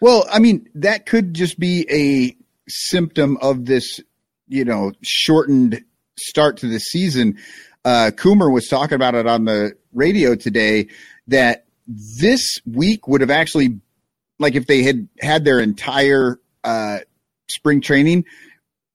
Well, 0.00 0.26
I 0.28 0.40
mean, 0.40 0.68
that 0.74 1.06
could 1.06 1.34
just 1.34 1.56
be 1.56 1.86
a 1.88 2.36
symptom 2.68 3.36
of 3.40 3.64
this, 3.64 4.00
you 4.48 4.64
know, 4.64 4.92
shortened 5.02 5.84
start 6.18 6.58
to 6.58 6.66
the 6.66 6.80
season. 6.80 7.38
Uh, 7.84 8.10
Coomer 8.14 8.52
was 8.52 8.66
talking 8.66 8.96
about 8.96 9.14
it 9.14 9.26
on 9.26 9.44
the 9.44 9.72
radio 9.92 10.34
today 10.34 10.88
that 11.28 11.66
this 11.86 12.58
week 12.66 13.08
would 13.08 13.20
have 13.20 13.30
actually, 13.30 13.80
like, 14.38 14.54
if 14.54 14.66
they 14.66 14.82
had 14.82 15.08
had 15.20 15.44
their 15.44 15.60
entire 15.60 16.40
uh, 16.64 16.98
spring 17.48 17.80
training, 17.80 18.24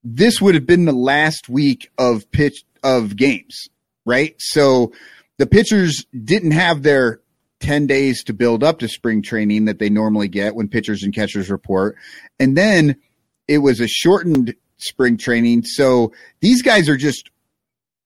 this 0.04 0.42
would 0.42 0.56
have 0.56 0.66
been 0.66 0.86
the 0.86 0.92
last 0.92 1.50
week 1.50 1.90
of 1.98 2.30
pitch 2.32 2.64
of 2.84 3.16
games, 3.16 3.70
right? 4.06 4.36
So 4.40 4.92
the 5.38 5.48
pitchers 5.48 6.06
didn't 6.24 6.52
have 6.52 6.84
their 6.84 7.22
10 7.62 7.88
days 7.88 8.24
to 8.26 8.34
build 8.34 8.64
up 8.64 8.80
to 8.80 8.90
spring 8.90 9.22
training 9.22 9.66
that 9.66 9.80
they 9.80 9.90
normally 9.90 10.28
get 10.28 10.54
when 10.54 10.68
pitchers 10.68 11.02
and 11.02 11.16
catchers 11.16 11.50
report. 11.50 11.96
And 12.38 12.58
then 12.58 12.98
it 13.48 13.60
was 13.60 13.80
a 13.80 13.88
shortened 13.88 14.54
spring 14.78 15.18
training. 15.18 15.64
So 15.64 16.12
these 16.42 16.62
guys 16.62 16.90
are 16.90 16.98
just 16.98 17.30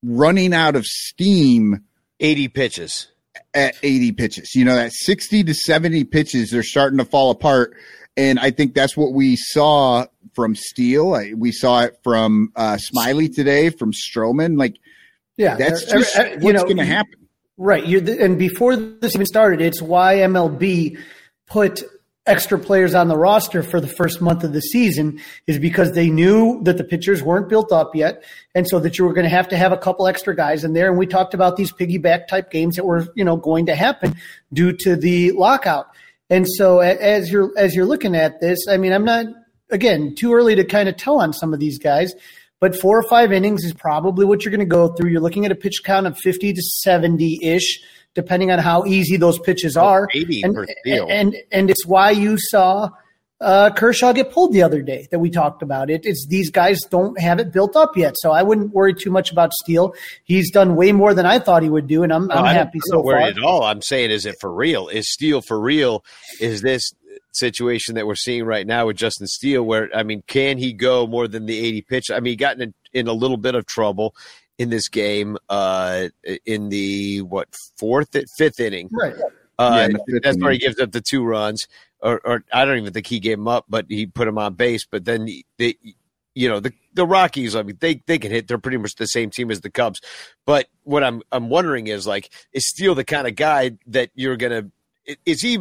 running 0.03 0.53
out 0.53 0.75
of 0.75 0.85
steam 0.85 1.83
80 2.19 2.47
pitches. 2.49 3.07
at 3.53 3.75
80 3.83 4.11
pitches. 4.13 4.55
You 4.55 4.65
know, 4.65 4.75
that 4.75 4.91
60 4.93 5.43
to 5.45 5.53
70 5.53 6.03
pitches, 6.05 6.49
they're 6.51 6.63
starting 6.63 6.97
to 6.97 7.05
fall 7.05 7.31
apart. 7.31 7.75
And 8.15 8.39
I 8.39 8.49
think 8.51 8.73
that's 8.73 8.97
what 8.97 9.13
we 9.13 9.35
saw 9.35 10.05
from 10.33 10.55
Steele. 10.55 11.13
I, 11.13 11.33
we 11.35 11.51
saw 11.51 11.81
it 11.83 11.97
from 12.03 12.51
uh, 12.55 12.77
Smyly 12.77 13.33
today, 13.33 13.69
from 13.69 13.91
Stroman. 13.93 14.57
Like, 14.57 14.77
Yeah, 15.37 15.55
that's 15.55 15.83
every- 15.87 15.99
just 16.03 16.15
every- 16.17 16.37
what's 16.43 16.63
going 16.63 16.77
to 16.77 16.85
happen. 16.85 17.13
Right. 17.59 17.85
You 17.85 17.99
and 18.19 18.37
before 18.37 18.75
this 18.75 19.15
even 19.15 19.25
started, 19.25 19.61
it's 19.61 19.81
why 19.81 20.15
MLB 20.17 20.99
put 21.47 21.83
extra 22.27 22.59
players 22.59 22.93
on 22.93 23.07
the 23.07 23.17
roster 23.17 23.63
for 23.63 23.79
the 23.79 23.87
first 23.87 24.21
month 24.21 24.43
of 24.43 24.53
the 24.53 24.61
season 24.61 25.19
is 25.47 25.57
because 25.57 25.93
they 25.93 26.09
knew 26.09 26.61
that 26.63 26.77
the 26.77 26.83
pitchers 26.83 27.23
weren't 27.23 27.49
built 27.49 27.71
up 27.71 27.95
yet, 27.95 28.23
and 28.53 28.67
so 28.67 28.79
that 28.79 28.97
you 28.97 29.05
were 29.05 29.13
going 29.13 29.23
to 29.23 29.29
have 29.29 29.47
to 29.49 29.57
have 29.57 29.71
a 29.71 29.77
couple 29.77 30.07
extra 30.07 30.35
guys 30.35 30.63
in 30.63 30.73
there. 30.73 30.89
And 30.89 30.97
we 30.97 31.07
talked 31.07 31.33
about 31.33 31.57
these 31.57 31.71
piggyback 31.71 32.27
type 32.27 32.51
games 32.51 32.75
that 32.75 32.85
were 32.85 33.07
you 33.15 33.23
know 33.23 33.37
going 33.37 33.65
to 33.67 33.75
happen 33.75 34.15
due 34.53 34.73
to 34.73 34.95
the 34.95 35.31
lockout. 35.31 35.87
And 36.29 36.45
so 36.47 36.79
as 36.79 37.31
you're 37.31 37.51
as 37.57 37.73
you're 37.73 37.85
looking 37.85 38.15
at 38.15 38.41
this, 38.41 38.67
I 38.67 38.77
mean, 38.77 38.91
I'm 38.91 39.05
not 39.05 39.27
again 39.69 40.15
too 40.15 40.33
early 40.33 40.55
to 40.55 40.65
kind 40.65 40.89
of 40.89 40.97
tell 40.97 41.21
on 41.21 41.33
some 41.33 41.53
of 41.53 41.59
these 41.59 41.79
guys. 41.79 42.13
But 42.59 42.75
four 42.75 42.97
or 42.97 43.07
five 43.07 43.31
innings 43.31 43.63
is 43.63 43.73
probably 43.73 44.25
what 44.25 44.43
you're 44.43 44.51
going 44.51 44.59
to 44.59 44.65
go 44.65 44.87
through. 44.89 45.11
You're 45.11 45.21
looking 45.21 45.45
at 45.45 45.51
a 45.51 45.55
pitch 45.55 45.83
count 45.83 46.07
of 46.07 46.17
50 46.17 46.53
to 46.53 46.61
70 46.61 47.39
ish, 47.43 47.81
depending 48.17 48.49
on 48.51 48.57
how 48.59 48.83
easy 48.85 49.15
those 49.15 49.37
pitches 49.39 49.77
are. 49.77 50.09
80 50.13 50.41
and, 50.41 50.57
and 51.09 51.35
and 51.51 51.69
it's 51.69 51.85
why 51.85 52.09
you 52.11 52.37
saw 52.37 52.89
uh, 53.39 53.69
Kershaw 53.69 54.13
get 54.13 54.31
pulled 54.31 54.51
the 54.51 54.63
other 54.63 54.81
day 54.81 55.07
that 55.11 55.19
we 55.19 55.29
talked 55.29 55.61
about. 55.61 55.91
It, 55.91 56.01
it's 56.05 56.25
these 56.27 56.49
guys 56.49 56.81
don't 56.89 57.19
have 57.21 57.39
it 57.39 57.53
built 57.53 57.75
up 57.75 57.95
yet, 57.95 58.15
so 58.17 58.31
I 58.31 58.41
wouldn't 58.41 58.73
worry 58.73 58.95
too 58.95 59.11
much 59.11 59.31
about 59.31 59.53
Steele. 59.53 59.93
He's 60.23 60.49
done 60.51 60.75
way 60.75 60.91
more 60.91 61.13
than 61.13 61.27
I 61.27 61.37
thought 61.37 61.61
he 61.61 61.69
would 61.69 61.85
do, 61.85 62.01
and 62.01 62.11
I'm, 62.11 62.31
I'm 62.31 62.39
I 62.39 62.47
don't- 62.47 62.55
happy 62.55 62.79
I'm 62.79 62.91
so 62.91 63.03
far. 63.03 63.17
at 63.17 63.37
all. 63.37 63.61
I'm 63.63 63.83
saying, 63.83 64.09
is 64.09 64.25
it 64.25 64.35
for 64.41 64.51
real? 64.51 64.87
Is 64.87 65.11
Steele 65.13 65.41
for 65.41 65.59
real? 65.59 66.03
Is 66.41 66.61
this 66.61 66.91
situation 67.31 67.93
that 67.95 68.07
we're 68.07 68.15
seeing 68.15 68.43
right 68.43 68.65
now 68.65 68.87
with 68.87 68.97
Justin 68.97 69.27
Steele, 69.27 69.61
where 69.61 69.89
I 69.95 70.01
mean, 70.01 70.23
can 70.25 70.57
he 70.57 70.73
go 70.73 71.05
more 71.05 71.27
than 71.27 71.45
the 71.45 71.59
80 71.59 71.81
pitch? 71.83 72.05
I 72.11 72.19
mean, 72.19 72.31
he 72.31 72.35
got 72.37 72.59
in, 72.59 72.73
in 72.91 73.07
a 73.07 73.13
little 73.13 73.37
bit 73.37 73.53
of 73.53 73.67
trouble 73.67 74.15
in 74.57 74.69
this 74.69 74.87
game, 74.89 75.37
uh, 75.49 76.07
in 76.45 76.69
the 76.69 77.21
what 77.21 77.47
fourth, 77.77 78.15
fifth 78.37 78.59
inning. 78.59 78.89
Right. 78.91 79.13
Uh, 79.59 79.73
Yeah, 79.75 79.85
in 79.85 79.93
the 79.93 79.99
fifth 80.07 80.23
that's 80.23 80.37
where 80.37 80.51
he 80.51 80.57
gives 80.57 80.79
up 80.79 80.91
the 80.91 81.01
two 81.01 81.23
runs, 81.23 81.67
or, 81.99 82.19
or 82.23 82.43
I 82.53 82.65
don't 82.65 82.77
even 82.77 82.93
think 82.93 83.07
he 83.07 83.19
gave 83.19 83.37
him 83.37 83.47
up, 83.47 83.65
but 83.67 83.85
he 83.89 84.05
put 84.05 84.27
him 84.27 84.37
on 84.37 84.53
base. 84.53 84.85
But 84.89 85.05
then 85.05 85.27
he- 85.27 85.45
they, 85.57 85.75
you 86.35 86.47
know, 86.49 86.59
the 86.59 86.71
the 86.93 87.05
Rockies. 87.05 87.55
I 87.55 87.63
mean, 87.63 87.77
they 87.79 88.03
they 88.05 88.19
can 88.19 88.31
hit. 88.31 88.47
They're 88.47 88.59
pretty 88.59 88.77
much 88.77 88.95
the 88.95 89.07
same 89.07 89.29
team 89.31 89.49
as 89.49 89.61
the 89.61 89.71
Cubs. 89.71 89.99
But 90.45 90.67
what 90.83 91.03
I'm 91.03 91.21
I'm 91.31 91.49
wondering 91.49 91.87
is 91.87 92.05
like, 92.05 92.31
is 92.53 92.67
Steele 92.67 92.93
the 92.95 93.03
kind 93.03 93.27
of 93.27 93.35
guy 93.35 93.71
that 93.87 94.11
you're 94.13 94.37
gonna? 94.37 94.69
Is 95.25 95.41
he? 95.41 95.59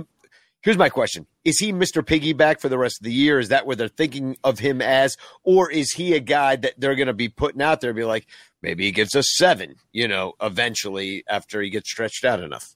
Here's 0.60 0.76
my 0.76 0.88
question: 0.90 1.26
Is 1.44 1.58
he 1.58 1.72
Mr. 1.72 2.02
Piggyback 2.02 2.60
for 2.60 2.68
the 2.68 2.76
rest 2.76 2.98
of 3.00 3.04
the 3.04 3.12
year? 3.12 3.38
Is 3.38 3.48
that 3.50 3.66
what 3.66 3.78
they're 3.78 3.86
thinking 3.88 4.36
of 4.44 4.58
him 4.58 4.82
as, 4.82 5.16
or 5.44 5.70
is 5.70 5.92
he 5.92 6.14
a 6.14 6.20
guy 6.20 6.56
that 6.56 6.74
they're 6.76 6.96
going 6.96 7.06
to 7.06 7.14
be 7.14 7.28
putting 7.28 7.62
out 7.62 7.80
there? 7.80 7.90
and 7.90 7.96
Be 7.96 8.04
like, 8.04 8.26
maybe 8.66 8.84
he 8.84 8.90
gives 8.90 9.14
us 9.14 9.26
seven, 9.36 9.76
you 9.92 10.08
know, 10.08 10.32
eventually 10.42 11.22
after 11.28 11.62
he 11.62 11.70
gets 11.70 11.88
stretched 11.90 12.24
out 12.24 12.40
enough. 12.40 12.66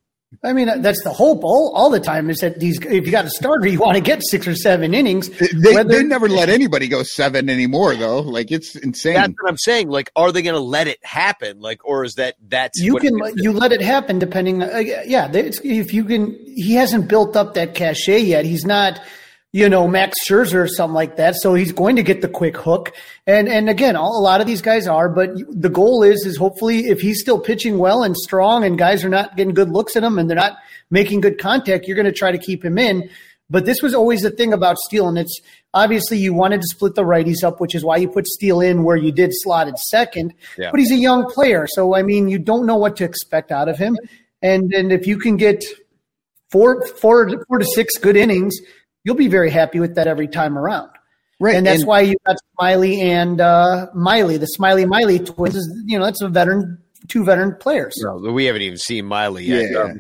I 0.45 0.53
mean, 0.53 0.81
that's 0.81 1.03
the 1.03 1.11
hope 1.11 1.43
all, 1.43 1.73
all 1.75 1.91
the 1.91 1.99
time 1.99 2.31
is 2.31 2.39
that 2.39 2.61
these, 2.61 2.79
if 2.83 3.05
you 3.05 3.11
got 3.11 3.25
a 3.25 3.31
starter, 3.31 3.67
you 3.67 3.81
want 3.81 3.97
to 3.97 4.01
get 4.01 4.23
six 4.23 4.47
or 4.47 4.55
seven 4.55 4.95
innings. 4.95 5.29
They, 5.29 5.75
Whether- 5.75 5.93
they 5.93 6.05
never 6.05 6.29
let 6.29 6.49
anybody 6.49 6.87
go 6.87 7.03
seven 7.03 7.51
anymore, 7.51 7.97
though. 7.97 8.21
Like, 8.21 8.53
it's 8.53 8.77
insane. 8.77 9.15
That's 9.15 9.33
what 9.41 9.51
I'm 9.51 9.59
saying. 9.59 9.89
Like, 9.89 10.09
are 10.15 10.31
they 10.31 10.43
going 10.43 10.55
to 10.55 10.61
let 10.61 10.87
it 10.87 11.05
happen? 11.05 11.59
Like, 11.61 11.85
or 11.85 12.05
is 12.05 12.15
that 12.15 12.37
that's 12.47 12.79
you 12.79 12.93
what 12.93 13.03
can 13.03 13.19
it 13.19 13.39
is? 13.39 13.43
you 13.45 13.51
let 13.51 13.73
it 13.73 13.83
happen 13.83 14.21
depending 14.21 14.63
uh, 14.63 14.77
yeah 14.79 15.29
it's, 15.33 15.61
if 15.65 15.93
you 15.93 16.05
can 16.05 16.39
he 16.47 16.75
hasn't 16.75 17.09
built 17.09 17.35
up 17.37 17.55
that 17.55 17.75
cachet 17.75 18.21
yet 18.21 18.45
he's 18.45 18.65
not 18.65 19.01
you 19.53 19.69
know 19.69 19.89
max 19.89 20.17
scherzer 20.29 20.63
or 20.63 20.69
something 20.69 20.95
like 20.95 21.17
that 21.17 21.35
so 21.35 21.55
he's 21.55 21.73
going 21.73 21.97
to 21.97 22.03
get 22.03 22.21
the 22.23 22.29
quick 22.29 22.57
hook 22.57 22.93
and 23.27 23.49
and 23.49 23.69
again 23.69 23.97
all, 23.97 24.19
a 24.19 24.23
lot 24.23 24.41
of 24.41 24.47
these 24.47 24.63
guys 24.63 24.87
are 24.87 25.09
but 25.09 25.31
the 25.49 25.69
goal 25.69 26.03
is 26.03 26.25
is 26.25 26.37
hopefully 26.37 26.87
if 26.87 27.01
he's 27.01 27.21
still 27.21 27.41
pitching 27.41 27.79
well 27.79 28.03
and 28.03 28.17
strong 28.17 28.65
and 28.65 28.79
guys 28.79 29.05
are 29.05 29.09
not 29.09 29.37
getting 29.37 29.55
good 29.55 29.71
looks 29.71 29.97
at 29.97 30.05
him 30.05 30.19
and 30.19 30.31
they're 30.31 30.37
not 30.37 30.59
making 30.91 31.21
good 31.21 31.39
contact 31.39 31.87
you're 31.87 31.97
going 31.97 32.07
to 32.07 32.13
try 32.13 32.31
to 32.31 32.39
keep 32.39 32.65
him 32.65 32.79
in 32.79 33.09
but 33.51 33.67
this 33.67 33.83
was 33.83 33.95
always 33.95 34.21
the 34.23 34.31
thing 34.31 34.53
about 34.53 34.79
Steele, 34.79 35.09
and 35.09 35.19
it's 35.19 35.41
obviously 35.75 36.19
you 36.19 36.33
wanted 36.33 36.61
to 36.61 36.69
split 36.69 36.95
the 36.95 37.03
righties 37.03 37.43
up, 37.43 37.61
which 37.61 37.75
is 37.75 37.85
why 37.85 37.97
you 37.97 38.09
put 38.09 38.27
Steele 38.29 38.61
in 38.61 38.85
where 38.85 38.97
you 38.97 39.11
did 39.11 39.33
slotted 39.33 39.77
second. 39.77 40.33
Yeah. 40.57 40.71
But 40.71 40.79
he's 40.79 40.93
a 40.93 40.97
young 40.97 41.29
player, 41.29 41.67
so 41.69 41.97
I 41.97 42.03
mean, 42.03 42.29
you 42.29 42.39
don't 42.39 42.65
know 42.65 42.77
what 42.77 42.97
to 42.97 43.05
expect 43.05 43.51
out 43.51 43.69
of 43.69 43.77
him. 43.77 43.99
And 44.41 44.73
and 44.73 44.93
if 44.93 45.07
you 45.07 45.19
can 45.19 45.37
get 45.37 45.65
four 46.51 46.87
four 46.87 47.45
four 47.49 47.59
to 47.59 47.67
six 47.75 47.99
good 47.99 48.17
innings, 48.17 48.57
you'll 49.05 49.17
be 49.17 49.29
very 49.29 49.51
happy 49.51 49.81
with 49.81 49.95
that 49.97 50.07
every 50.07 50.29
time 50.29 50.59
around. 50.59 50.91
right. 51.41 51.55
And 51.55 51.67
that's 51.67 51.81
and- 51.81 51.89
why 51.89 52.01
you 52.01 52.17
got 52.27 52.37
Smyly 52.59 52.99
and 52.99 53.41
uh, 53.41 53.87
Miley, 53.95 54.37
the 54.37 54.49
Smyly 54.59 54.87
Miley 54.87 55.19
twins. 55.19 55.57
Is, 55.57 55.83
you 55.87 55.99
know, 55.99 56.05
that's 56.05 56.21
a 56.23 56.29
veteran, 56.29 56.79
two 57.09 57.25
veteran 57.25 57.57
players. 57.57 57.95
No, 57.99 58.17
we 58.33 58.45
haven't 58.45 58.63
even 58.63 58.79
seen 58.79 59.07
Miley 59.07 59.45
yet. 59.45 59.71
Yeah. 59.71 59.95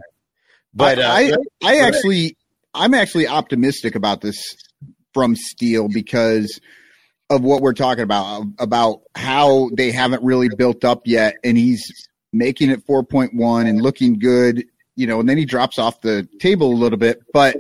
But 0.75 0.99
uh, 0.99 1.03
I, 1.03 1.33
I, 1.63 1.75
I 1.75 1.79
actually, 1.81 2.37
I'm 2.75 2.95
actually 2.95 3.27
optimistic 3.27 3.95
about 3.95 4.21
this 4.21 4.41
from 5.13 5.35
Steele 5.35 5.89
because 5.93 6.61
of 7.29 7.43
what 7.43 7.63
we're 7.63 7.73
talking 7.73 8.05
about, 8.05 8.45
about 8.59 9.03
how 9.15 9.71
they 9.77 9.91
haven't 9.91 10.23
really 10.23 10.49
built 10.49 10.85
up 10.85 11.03
yet, 11.07 11.37
and 11.43 11.57
he's 11.57 11.83
making 12.33 12.71
it 12.71 12.87
4.1 12.87 13.69
and 13.69 13.81
looking 13.81 14.19
good, 14.19 14.65
you 14.95 15.07
know, 15.07 15.21
and 15.21 15.29
then 15.29 15.39
he 15.39 15.45
drops 15.45 15.79
off 15.79 16.01
the 16.01 16.29
table 16.39 16.73
a 16.73 16.75
little 16.75 16.99
bit. 16.99 17.21
But 17.33 17.57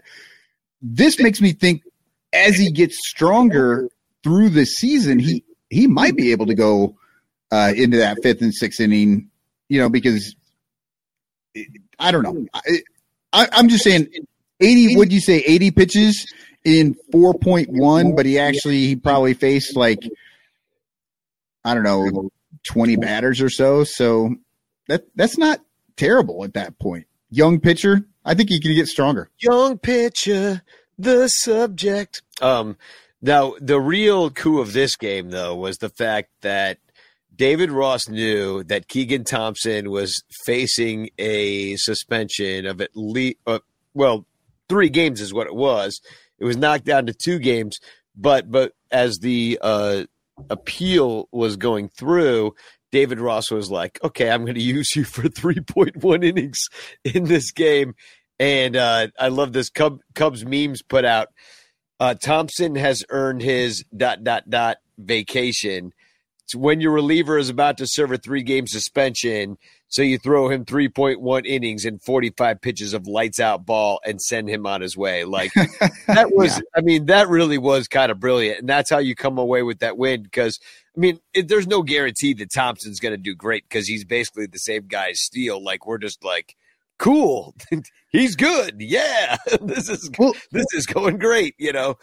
this 0.82 1.18
makes 1.18 1.40
me 1.40 1.52
think 1.52 1.82
as 2.32 2.56
he 2.56 2.70
gets 2.70 2.96
stronger 3.08 3.88
through 4.22 4.50
the 4.50 4.64
season, 4.64 5.18
he 5.18 5.44
he 5.68 5.86
might 5.86 6.16
be 6.16 6.32
able 6.32 6.46
to 6.46 6.54
go 6.54 6.96
uh, 7.50 7.72
into 7.74 7.98
that 7.98 8.18
fifth 8.22 8.42
and 8.42 8.54
sixth 8.54 8.80
inning, 8.80 9.30
you 9.68 9.80
know, 9.80 9.88
because 9.88 10.34
I 11.98 12.10
don't 12.10 12.22
know. 12.22 12.46
I, 13.32 13.48
I'm 13.52 13.68
just 13.68 13.84
saying, 13.84 14.08
eighty. 14.60 14.96
Would 14.96 15.12
you 15.12 15.20
say 15.20 15.38
eighty 15.38 15.70
pitches 15.70 16.32
in 16.64 16.96
four 17.12 17.34
point 17.34 17.68
one? 17.70 18.14
But 18.14 18.26
he 18.26 18.38
actually 18.38 18.86
he 18.86 18.96
probably 18.96 19.34
faced 19.34 19.76
like 19.76 20.00
I 21.64 21.74
don't 21.74 21.82
know 21.84 22.30
twenty 22.66 22.96
batters 22.96 23.40
or 23.40 23.50
so. 23.50 23.84
So 23.84 24.34
that 24.88 25.04
that's 25.14 25.38
not 25.38 25.60
terrible 25.96 26.44
at 26.44 26.54
that 26.54 26.78
point. 26.78 27.06
Young 27.30 27.60
pitcher. 27.60 28.04
I 28.24 28.34
think 28.34 28.50
he 28.50 28.60
can 28.60 28.74
get 28.74 28.88
stronger. 28.88 29.30
young 29.38 29.78
pitcher, 29.78 30.62
the 30.98 31.28
subject. 31.28 32.22
Um, 32.40 32.76
now 33.22 33.54
the 33.60 33.80
real 33.80 34.30
coup 34.30 34.60
of 34.60 34.72
this 34.72 34.96
game, 34.96 35.30
though, 35.30 35.54
was 35.54 35.78
the 35.78 35.88
fact 35.88 36.30
that 36.42 36.78
David 37.34 37.70
Ross 37.70 38.08
knew 38.08 38.62
that 38.64 38.88
Keegan 38.88 39.24
Thompson 39.24 39.90
was 39.90 40.22
facing 40.44 41.10
a 41.18 41.76
suspension 41.76 42.66
of 42.66 42.80
at 42.80 42.90
least, 42.94 43.38
uh, 43.46 43.60
well, 43.94 44.26
three 44.68 44.90
games 44.90 45.20
is 45.20 45.32
what 45.32 45.46
it 45.46 45.54
was. 45.54 46.00
It 46.38 46.44
was 46.44 46.56
knocked 46.56 46.84
down 46.84 47.06
to 47.06 47.14
two 47.14 47.38
games, 47.38 47.78
but 48.16 48.50
but 48.50 48.72
as 48.90 49.18
the 49.18 49.58
uh, 49.62 50.04
appeal 50.48 51.28
was 51.32 51.56
going 51.56 51.88
through, 51.88 52.54
David 52.92 53.20
Ross 53.20 53.50
was 53.50 53.70
like, 53.70 53.98
"Okay, 54.02 54.30
I'm 54.30 54.44
going 54.44 54.54
to 54.54 54.62
use 54.62 54.94
you 54.96 55.04
for 55.04 55.22
3.1 55.28 56.24
innings 56.24 56.58
in 57.04 57.24
this 57.24 57.50
game." 57.52 57.94
And 58.38 58.74
uh, 58.74 59.08
I 59.18 59.28
love 59.28 59.52
this 59.52 59.68
Cub, 59.68 60.00
Cubs 60.14 60.44
memes 60.44 60.82
put 60.82 61.04
out. 61.04 61.28
Uh, 61.98 62.14
Thompson 62.14 62.74
has 62.76 63.04
earned 63.10 63.42
his 63.42 63.84
dot 63.94 64.24
dot 64.24 64.48
dot 64.48 64.78
vacation. 64.98 65.92
It's 66.44 66.54
when 66.54 66.80
your 66.80 66.92
reliever 66.92 67.38
is 67.38 67.50
about 67.50 67.76
to 67.78 67.86
serve 67.86 68.12
a 68.12 68.18
three 68.18 68.42
game 68.42 68.66
suspension, 68.66 69.58
so 69.90 70.02
you 70.02 70.18
throw 70.18 70.48
him 70.48 70.64
3.1 70.64 71.46
innings 71.46 71.84
and 71.84 72.00
45 72.00 72.60
pitches 72.60 72.94
of 72.94 73.06
lights 73.06 73.40
out 73.40 73.66
ball 73.66 74.00
and 74.04 74.20
send 74.22 74.48
him 74.48 74.64
on 74.64 74.80
his 74.80 74.96
way. 74.96 75.24
Like 75.24 75.52
that 76.06 76.30
was, 76.32 76.56
yeah. 76.56 76.62
I 76.76 76.80
mean, 76.80 77.06
that 77.06 77.28
really 77.28 77.58
was 77.58 77.88
kind 77.88 78.10
of 78.10 78.20
brilliant. 78.20 78.60
And 78.60 78.68
that's 78.68 78.88
how 78.88 78.98
you 78.98 79.14
come 79.14 79.36
away 79.36 79.62
with 79.62 79.80
that 79.80 79.98
win 79.98 80.22
because, 80.22 80.58
I 80.96 81.00
mean, 81.00 81.20
it, 81.32 81.48
there's 81.48 81.66
no 81.66 81.82
guarantee 81.82 82.34
that 82.34 82.52
Thompson's 82.52 83.00
going 83.00 83.12
to 83.12 83.18
do 83.18 83.34
great 83.34 83.64
because 83.68 83.86
he's 83.86 84.04
basically 84.04 84.46
the 84.46 84.58
same 84.58 84.86
guy 84.88 85.10
as 85.10 85.20
Steele. 85.20 85.62
Like, 85.62 85.86
we're 85.86 85.98
just 85.98 86.24
like, 86.24 86.56
cool. 87.00 87.54
He's 88.10 88.36
good. 88.36 88.76
Yeah. 88.78 89.36
this 89.60 89.88
is 89.88 90.10
well, 90.18 90.34
this 90.52 90.66
is 90.72 90.86
going 90.86 91.18
great, 91.18 91.54
you 91.58 91.72
know. 91.72 91.96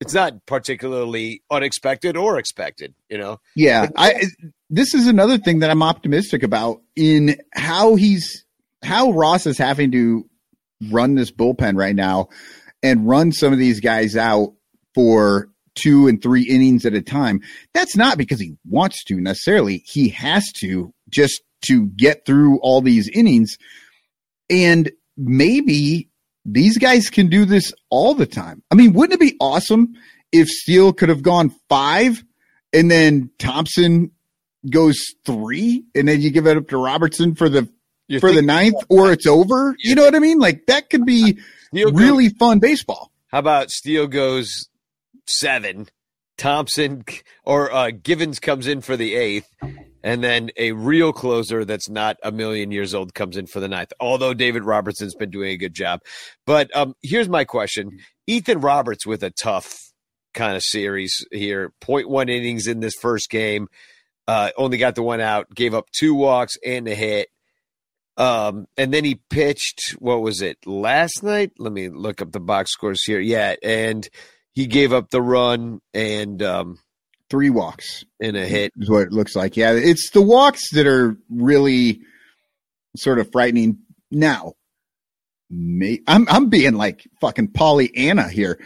It's 0.00 0.14
not 0.14 0.46
particularly 0.46 1.42
unexpected 1.50 2.16
or 2.16 2.38
expected, 2.38 2.94
you 3.10 3.18
know. 3.18 3.38
Yeah. 3.54 3.88
I 3.96 4.22
this 4.70 4.94
is 4.94 5.06
another 5.06 5.36
thing 5.36 5.58
that 5.58 5.70
I'm 5.70 5.82
optimistic 5.82 6.42
about 6.42 6.80
in 6.96 7.36
how 7.52 7.96
he's 7.96 8.46
how 8.82 9.10
Ross 9.10 9.46
is 9.46 9.58
having 9.58 9.92
to 9.92 10.24
run 10.90 11.16
this 11.16 11.30
bullpen 11.30 11.76
right 11.76 11.94
now 11.94 12.28
and 12.82 13.06
run 13.06 13.30
some 13.30 13.52
of 13.52 13.58
these 13.58 13.80
guys 13.80 14.16
out 14.16 14.54
for 14.94 15.49
two 15.74 16.08
and 16.08 16.22
three 16.22 16.42
innings 16.42 16.84
at 16.84 16.94
a 16.94 17.02
time. 17.02 17.40
That's 17.74 17.96
not 17.96 18.18
because 18.18 18.40
he 18.40 18.56
wants 18.68 19.04
to 19.04 19.20
necessarily. 19.20 19.82
He 19.86 20.08
has 20.10 20.50
to 20.56 20.92
just 21.08 21.42
to 21.62 21.86
get 21.88 22.24
through 22.24 22.58
all 22.60 22.80
these 22.80 23.08
innings 23.08 23.56
and 24.48 24.90
maybe 25.16 26.08
these 26.44 26.78
guys 26.78 27.10
can 27.10 27.28
do 27.28 27.44
this 27.44 27.72
all 27.90 28.14
the 28.14 28.26
time. 28.26 28.62
I 28.70 28.74
mean, 28.74 28.92
wouldn't 28.92 29.20
it 29.20 29.24
be 29.24 29.36
awesome 29.40 29.94
if 30.32 30.48
Steele 30.48 30.92
could 30.92 31.08
have 31.08 31.22
gone 31.22 31.54
five 31.68 32.24
and 32.72 32.90
then 32.90 33.30
Thompson 33.38 34.12
goes 34.68 34.98
three 35.24 35.84
and 35.94 36.08
then 36.08 36.20
you 36.20 36.30
give 36.30 36.46
it 36.46 36.56
up 36.56 36.68
to 36.68 36.76
Robertson 36.76 37.34
for 37.34 37.48
the 37.48 37.68
you 38.08 38.20
for 38.20 38.32
the 38.32 38.42
ninth 38.42 38.82
or 38.88 39.12
it's 39.12 39.26
over? 39.26 39.76
You 39.78 39.94
know 39.94 40.04
what 40.04 40.14
I 40.14 40.18
mean? 40.18 40.38
Like 40.38 40.66
that 40.66 40.90
could 40.90 41.04
be 41.04 41.38
Steele 41.68 41.92
really 41.92 42.28
goes, 42.28 42.38
fun 42.38 42.58
baseball. 42.58 43.12
How 43.28 43.38
about 43.38 43.70
Steele 43.70 44.06
goes 44.06 44.68
seven, 45.38 45.88
Thompson 46.38 47.04
or 47.44 47.72
uh, 47.72 47.90
Givens 47.90 48.40
comes 48.40 48.66
in 48.66 48.80
for 48.80 48.96
the 48.96 49.14
eighth, 49.14 49.48
and 50.02 50.24
then 50.24 50.50
a 50.56 50.72
real 50.72 51.12
closer 51.12 51.64
that's 51.64 51.88
not 51.88 52.16
a 52.22 52.32
million 52.32 52.70
years 52.70 52.94
old 52.94 53.14
comes 53.14 53.36
in 53.36 53.46
for 53.46 53.60
the 53.60 53.68
ninth. 53.68 53.92
Although 54.00 54.34
David 54.34 54.64
Robertson's 54.64 55.14
been 55.14 55.30
doing 55.30 55.50
a 55.50 55.56
good 55.56 55.74
job, 55.74 56.00
but 56.46 56.74
um, 56.74 56.94
here's 57.02 57.28
my 57.28 57.44
question: 57.44 57.98
Ethan 58.26 58.60
Roberts 58.60 59.06
with 59.06 59.22
a 59.22 59.30
tough 59.30 59.90
kind 60.34 60.56
of 60.56 60.62
series 60.62 61.26
here. 61.30 61.72
0.1 61.82 62.30
innings 62.30 62.66
in 62.66 62.80
this 62.80 62.94
first 62.94 63.30
game, 63.30 63.68
uh, 64.28 64.50
only 64.56 64.78
got 64.78 64.94
the 64.94 65.02
one 65.02 65.20
out, 65.20 65.52
gave 65.54 65.74
up 65.74 65.86
two 65.90 66.14
walks 66.14 66.54
and 66.64 66.88
a 66.88 66.94
hit. 66.94 67.28
Um, 68.16 68.66
and 68.76 68.92
then 68.92 69.04
he 69.04 69.20
pitched. 69.30 69.92
What 69.98 70.20
was 70.20 70.42
it 70.42 70.58
last 70.66 71.22
night? 71.22 71.52
Let 71.58 71.72
me 71.72 71.88
look 71.88 72.20
up 72.20 72.32
the 72.32 72.40
box 72.40 72.72
scores 72.72 73.02
here. 73.04 73.20
Yeah, 73.20 73.54
and 73.62 74.08
he 74.54 74.66
gave 74.66 74.92
up 74.92 75.10
the 75.10 75.22
run 75.22 75.80
and 75.94 76.42
um, 76.42 76.78
three 77.28 77.50
walks 77.50 78.04
in 78.18 78.36
a 78.36 78.46
hit 78.46 78.72
is 78.76 78.90
what 78.90 79.02
it 79.02 79.12
looks 79.12 79.36
like. 79.36 79.56
Yeah, 79.56 79.72
it's 79.72 80.10
the 80.10 80.22
walks 80.22 80.70
that 80.72 80.86
are 80.86 81.16
really 81.30 82.00
sort 82.96 83.18
of 83.18 83.30
frightening. 83.32 83.78
Now, 84.10 84.54
may, 85.48 86.00
I'm 86.06 86.26
I'm 86.28 86.48
being 86.48 86.74
like 86.74 87.08
fucking 87.20 87.52
Pollyanna 87.52 88.28
here. 88.28 88.58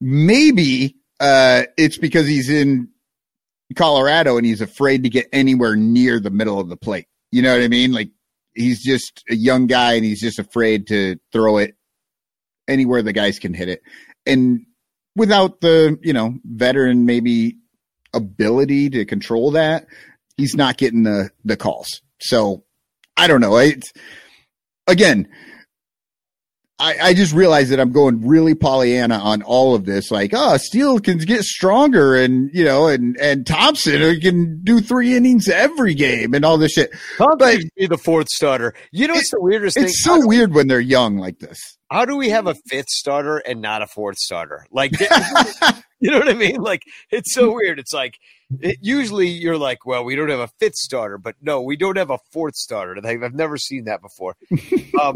Maybe 0.00 0.96
uh, 1.20 1.64
it's 1.76 1.98
because 1.98 2.26
he's 2.26 2.48
in 2.48 2.88
Colorado 3.76 4.36
and 4.36 4.46
he's 4.46 4.60
afraid 4.60 5.02
to 5.04 5.08
get 5.08 5.28
anywhere 5.32 5.76
near 5.76 6.20
the 6.20 6.30
middle 6.30 6.60
of 6.60 6.68
the 6.68 6.76
plate. 6.76 7.06
You 7.30 7.42
know 7.42 7.54
what 7.54 7.62
I 7.62 7.68
mean? 7.68 7.92
Like 7.92 8.10
he's 8.54 8.82
just 8.82 9.22
a 9.30 9.34
young 9.34 9.66
guy 9.66 9.94
and 9.94 10.04
he's 10.04 10.20
just 10.20 10.38
afraid 10.38 10.86
to 10.88 11.16
throw 11.32 11.58
it 11.58 11.74
anywhere 12.68 13.02
the 13.02 13.12
guys 13.12 13.38
can 13.38 13.54
hit 13.54 13.68
it. 13.68 13.82
And 14.26 14.66
without 15.16 15.60
the, 15.60 15.98
you 16.02 16.12
know, 16.12 16.38
veteran 16.44 17.06
maybe 17.06 17.56
ability 18.14 18.90
to 18.90 19.04
control 19.04 19.52
that, 19.52 19.86
he's 20.36 20.54
not 20.54 20.76
getting 20.76 21.02
the 21.02 21.30
the 21.44 21.56
calls. 21.56 22.02
So 22.20 22.64
I 23.16 23.26
don't 23.26 23.40
know. 23.40 23.56
It's 23.56 23.92
again, 24.86 25.28
I, 26.82 26.96
I 27.00 27.14
just 27.14 27.32
realized 27.32 27.70
that 27.70 27.78
I'm 27.78 27.92
going 27.92 28.26
really 28.26 28.56
Pollyanna 28.56 29.16
on 29.16 29.42
all 29.42 29.76
of 29.76 29.84
this. 29.84 30.10
Like, 30.10 30.32
oh, 30.34 30.56
Steele 30.56 30.98
can 30.98 31.18
get 31.18 31.44
stronger, 31.44 32.16
and 32.16 32.50
you 32.52 32.64
know, 32.64 32.88
and 32.88 33.16
and 33.20 33.46
Thompson 33.46 34.20
can 34.20 34.60
do 34.64 34.80
three 34.80 35.14
innings 35.14 35.48
every 35.48 35.94
game, 35.94 36.34
and 36.34 36.44
all 36.44 36.58
this 36.58 36.72
shit. 36.72 36.90
Thompson 37.18 37.38
but, 37.38 37.60
be 37.76 37.86
the 37.86 37.96
fourth 37.96 38.26
starter. 38.28 38.74
You 38.90 39.06
know, 39.06 39.14
it's 39.14 39.30
the 39.30 39.40
weirdest 39.40 39.76
thing. 39.76 39.84
It's 39.84 40.02
so 40.02 40.26
weird 40.26 40.54
when 40.54 40.66
they're 40.66 40.80
young 40.80 41.18
like 41.18 41.38
this. 41.38 41.78
How 41.88 42.04
do 42.04 42.16
we 42.16 42.30
have 42.30 42.48
a 42.48 42.56
fifth 42.66 42.88
starter 42.88 43.38
and 43.38 43.62
not 43.62 43.82
a 43.82 43.86
fourth 43.86 44.18
starter? 44.18 44.66
Like, 44.72 44.90
you 46.00 46.10
know 46.10 46.18
what 46.18 46.28
I 46.28 46.34
mean? 46.34 46.56
Like, 46.56 46.82
it's 47.12 47.32
so 47.32 47.54
weird. 47.54 47.78
It's 47.78 47.92
like 47.92 48.18
it, 48.58 48.78
usually 48.80 49.28
you're 49.28 49.58
like, 49.58 49.86
well, 49.86 50.02
we 50.02 50.16
don't 50.16 50.30
have 50.30 50.40
a 50.40 50.50
fifth 50.58 50.74
starter, 50.74 51.16
but 51.16 51.36
no, 51.40 51.62
we 51.62 51.76
don't 51.76 51.96
have 51.96 52.10
a 52.10 52.18
fourth 52.32 52.56
starter. 52.56 53.00
I've 53.06 53.34
never 53.34 53.56
seen 53.56 53.84
that 53.84 54.02
before. 54.02 54.34
Um, 55.00 55.14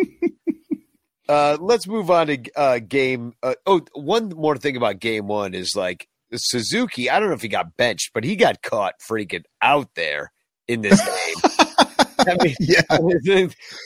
uh, 1.29 1.57
let's 1.61 1.87
move 1.87 2.11
on 2.11 2.29
to 2.29 2.39
uh, 2.57 2.79
game. 2.79 3.35
Uh, 3.43 3.55
oh, 3.67 3.81
one 3.95 4.31
more 4.31 4.57
thing 4.57 4.77
about 4.77 5.01
game 5.01 5.27
one 5.27 5.55
is 5.55 5.75
like 5.75 6.09
Suzuki. 6.35 7.11
I 7.11 7.19
don't 7.19 7.29
know 7.29 7.35
if 7.35 7.43
he 7.43 7.49
got 7.49 7.77
benched, 7.77 8.13
but 8.15 8.25
he 8.25 8.37
got 8.37 8.63
caught 8.63 8.95
freaking 9.09 9.45
out 9.61 9.89
there 9.95 10.33
in 10.69 10.83
this 10.83 11.01
game. 11.05 11.53
I 12.19 12.37
mean, 12.43 12.55
yeah. 12.61 12.83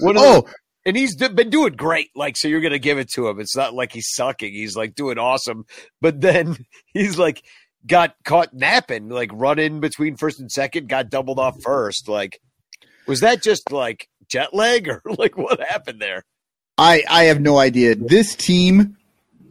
One 0.00 0.16
of 0.16 0.22
oh. 0.22 0.40
The, 0.42 0.54
and 0.86 0.96
he's 0.96 1.14
been 1.16 1.50
doing 1.50 1.74
great. 1.74 2.08
Like, 2.14 2.36
so 2.36 2.48
you're 2.48 2.62
going 2.62 2.72
to 2.72 2.78
give 2.78 2.98
it 2.98 3.10
to 3.12 3.28
him. 3.28 3.38
It's 3.38 3.56
not 3.56 3.74
like 3.74 3.92
he's 3.92 4.12
sucking. 4.12 4.52
He's 4.52 4.76
like 4.76 4.94
doing 4.94 5.18
awesome. 5.18 5.64
But 6.00 6.20
then 6.20 6.56
he's 6.94 7.18
like 7.18 7.44
got 7.86 8.14
caught 8.24 8.54
napping, 8.54 9.08
like 9.08 9.30
running 9.32 9.80
between 9.80 10.16
first 10.16 10.40
and 10.40 10.50
second, 10.50 10.88
got 10.88 11.10
doubled 11.10 11.38
off 11.38 11.56
first. 11.62 12.08
Like, 12.08 12.40
was 13.06 13.20
that 13.20 13.42
just 13.42 13.72
like 13.72 14.08
jet 14.28 14.54
lag 14.54 14.88
or 14.88 15.02
like 15.18 15.36
what 15.36 15.60
happened 15.60 16.00
there? 16.00 16.24
I 16.80 17.04
I 17.10 17.24
have 17.24 17.40
no 17.42 17.58
idea. 17.58 17.94
This 17.94 18.34
team 18.34 18.96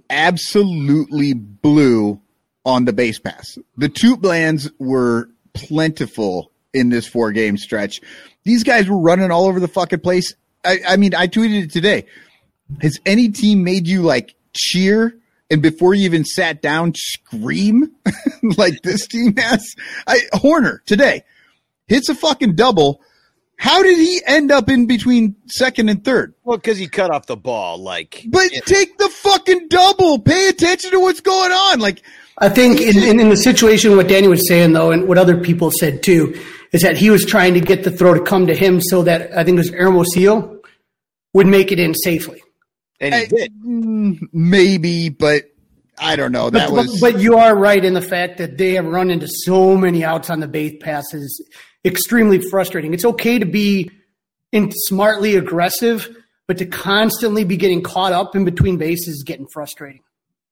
absolutely 0.10 1.34
blew 1.34 2.20
on 2.66 2.86
the 2.86 2.94
base 2.94 3.20
pass. 3.20 3.58
The 3.78 3.88
TOOTBLANs 3.88 4.72
were 4.80 5.30
plentiful 5.54 6.52
in 6.74 6.90
this 6.90 7.08
four 7.08 7.32
game 7.32 7.56
stretch. 7.56 8.02
These 8.44 8.64
guys 8.64 8.90
were 8.90 8.98
running 9.00 9.30
all 9.30 9.46
over 9.46 9.60
the 9.60 9.68
fucking 9.68 10.00
place. 10.00 10.34
I, 10.66 10.80
I 10.88 10.98
mean, 10.98 11.14
I 11.14 11.28
tweeted 11.28 11.66
it 11.66 11.72
today. 11.72 12.06
Has 12.82 13.00
any 13.06 13.30
team 13.30 13.64
made 13.64 13.88
you 13.88 14.02
like 14.02 14.34
cheer 14.56 15.16
and 15.52 15.62
before 15.62 15.94
you 15.94 16.06
even 16.06 16.26
sat 16.26 16.64
down 16.64 16.94
scream 16.96 17.92
like 18.58 18.82
this 18.82 19.08
team 19.08 19.36
has? 19.38 19.64
I 20.08 20.22
Hoerner 20.34 20.84
today 20.86 21.24
hits 21.88 22.10
a 22.10 22.16
fucking 22.16 22.56
double 22.56 23.02
how 23.60 23.84
did 23.84 23.98
he 23.98 24.22
end 24.26 24.54
up 24.54 24.70
in 24.70 24.86
between 24.86 25.36
second 25.48 25.90
and 25.90 26.02
third? 26.02 26.34
Well, 26.46 26.58
because 26.58 26.78
he 26.78 26.88
cut 26.88 27.12
off 27.12 27.26
the 27.26 27.36
ball. 27.36 27.78
Like, 27.78 28.24
but 28.30 28.50
take 28.66 28.98
the 28.98 29.10
fucking 29.10 29.68
double. 29.68 30.18
Pay 30.18 30.48
attention 30.48 30.92
to 30.92 31.00
what's 31.02 31.20
going 31.20 31.52
on. 31.52 31.82
Like, 31.82 32.02
I 32.38 32.48
think 32.48 32.80
in, 32.80 32.98
in, 32.98 33.20
in, 33.20 33.28
the 33.28 33.36
situation, 33.36 33.98
what 33.98 34.08
Danny 34.08 34.30
was 34.30 34.48
saying 34.48 34.72
though, 34.72 34.92
and 34.92 35.10
what 35.10 35.18
other 35.18 35.38
people 35.38 35.72
said 35.78 36.02
too, 36.02 36.40
is 36.72 36.84
that 36.84 36.96
he 36.96 37.10
was 37.10 37.26
trying 37.26 37.54
to 37.56 37.60
get 37.60 37.84
the 37.84 37.92
throw 37.92 38.14
to 38.14 38.22
come 38.22 38.48
to 38.48 38.56
him 38.56 38.80
so 38.80 39.04
that 39.04 39.38
I 39.38 39.44
think 39.44 39.56
it 39.56 39.60
was 39.60 39.70
Hermosillo 39.72 40.62
would 41.34 41.48
make 41.48 41.74
it 41.74 41.80
in 41.80 41.94
safely. 41.94 42.42
And 43.02 43.14
he 43.14 43.20
I, 43.20 43.26
did. 43.26 43.52
Mm, 43.62 44.20
maybe, 44.32 45.10
but 45.10 45.52
I 45.98 46.16
don't 46.16 46.32
know. 46.32 46.50
That 46.50 46.70
but, 46.70 46.88
was. 46.88 47.02
But 47.02 47.20
you 47.20 47.36
are 47.36 47.54
right 47.54 47.84
in 47.84 47.94
the 47.94 48.02
fact 48.02 48.38
that 48.38 48.58
they 48.58 48.76
have 48.76 48.86
run 48.86 49.10
into 49.10 49.28
so 49.28 49.76
many 49.76 50.06
outs 50.06 50.30
on 50.30 50.40
the 50.40 50.48
base 50.48 50.78
passes 50.82 51.44
extremely 51.86 52.40
frustrating. 52.40 52.94
It's 52.94 53.06
okay 53.06 53.40
to 53.40 53.46
be 53.46 53.92
in 54.52 54.72
smartly 54.72 55.36
aggressive, 55.36 56.10
but 56.48 56.58
to 56.58 56.66
constantly 56.66 57.44
be 57.44 57.58
getting 57.58 57.82
caught 57.82 58.14
up 58.14 58.36
in 58.36 58.46
between 58.46 58.78
bases 58.78 59.16
is 59.16 59.24
getting 59.24 59.48
frustrating. 59.54 60.02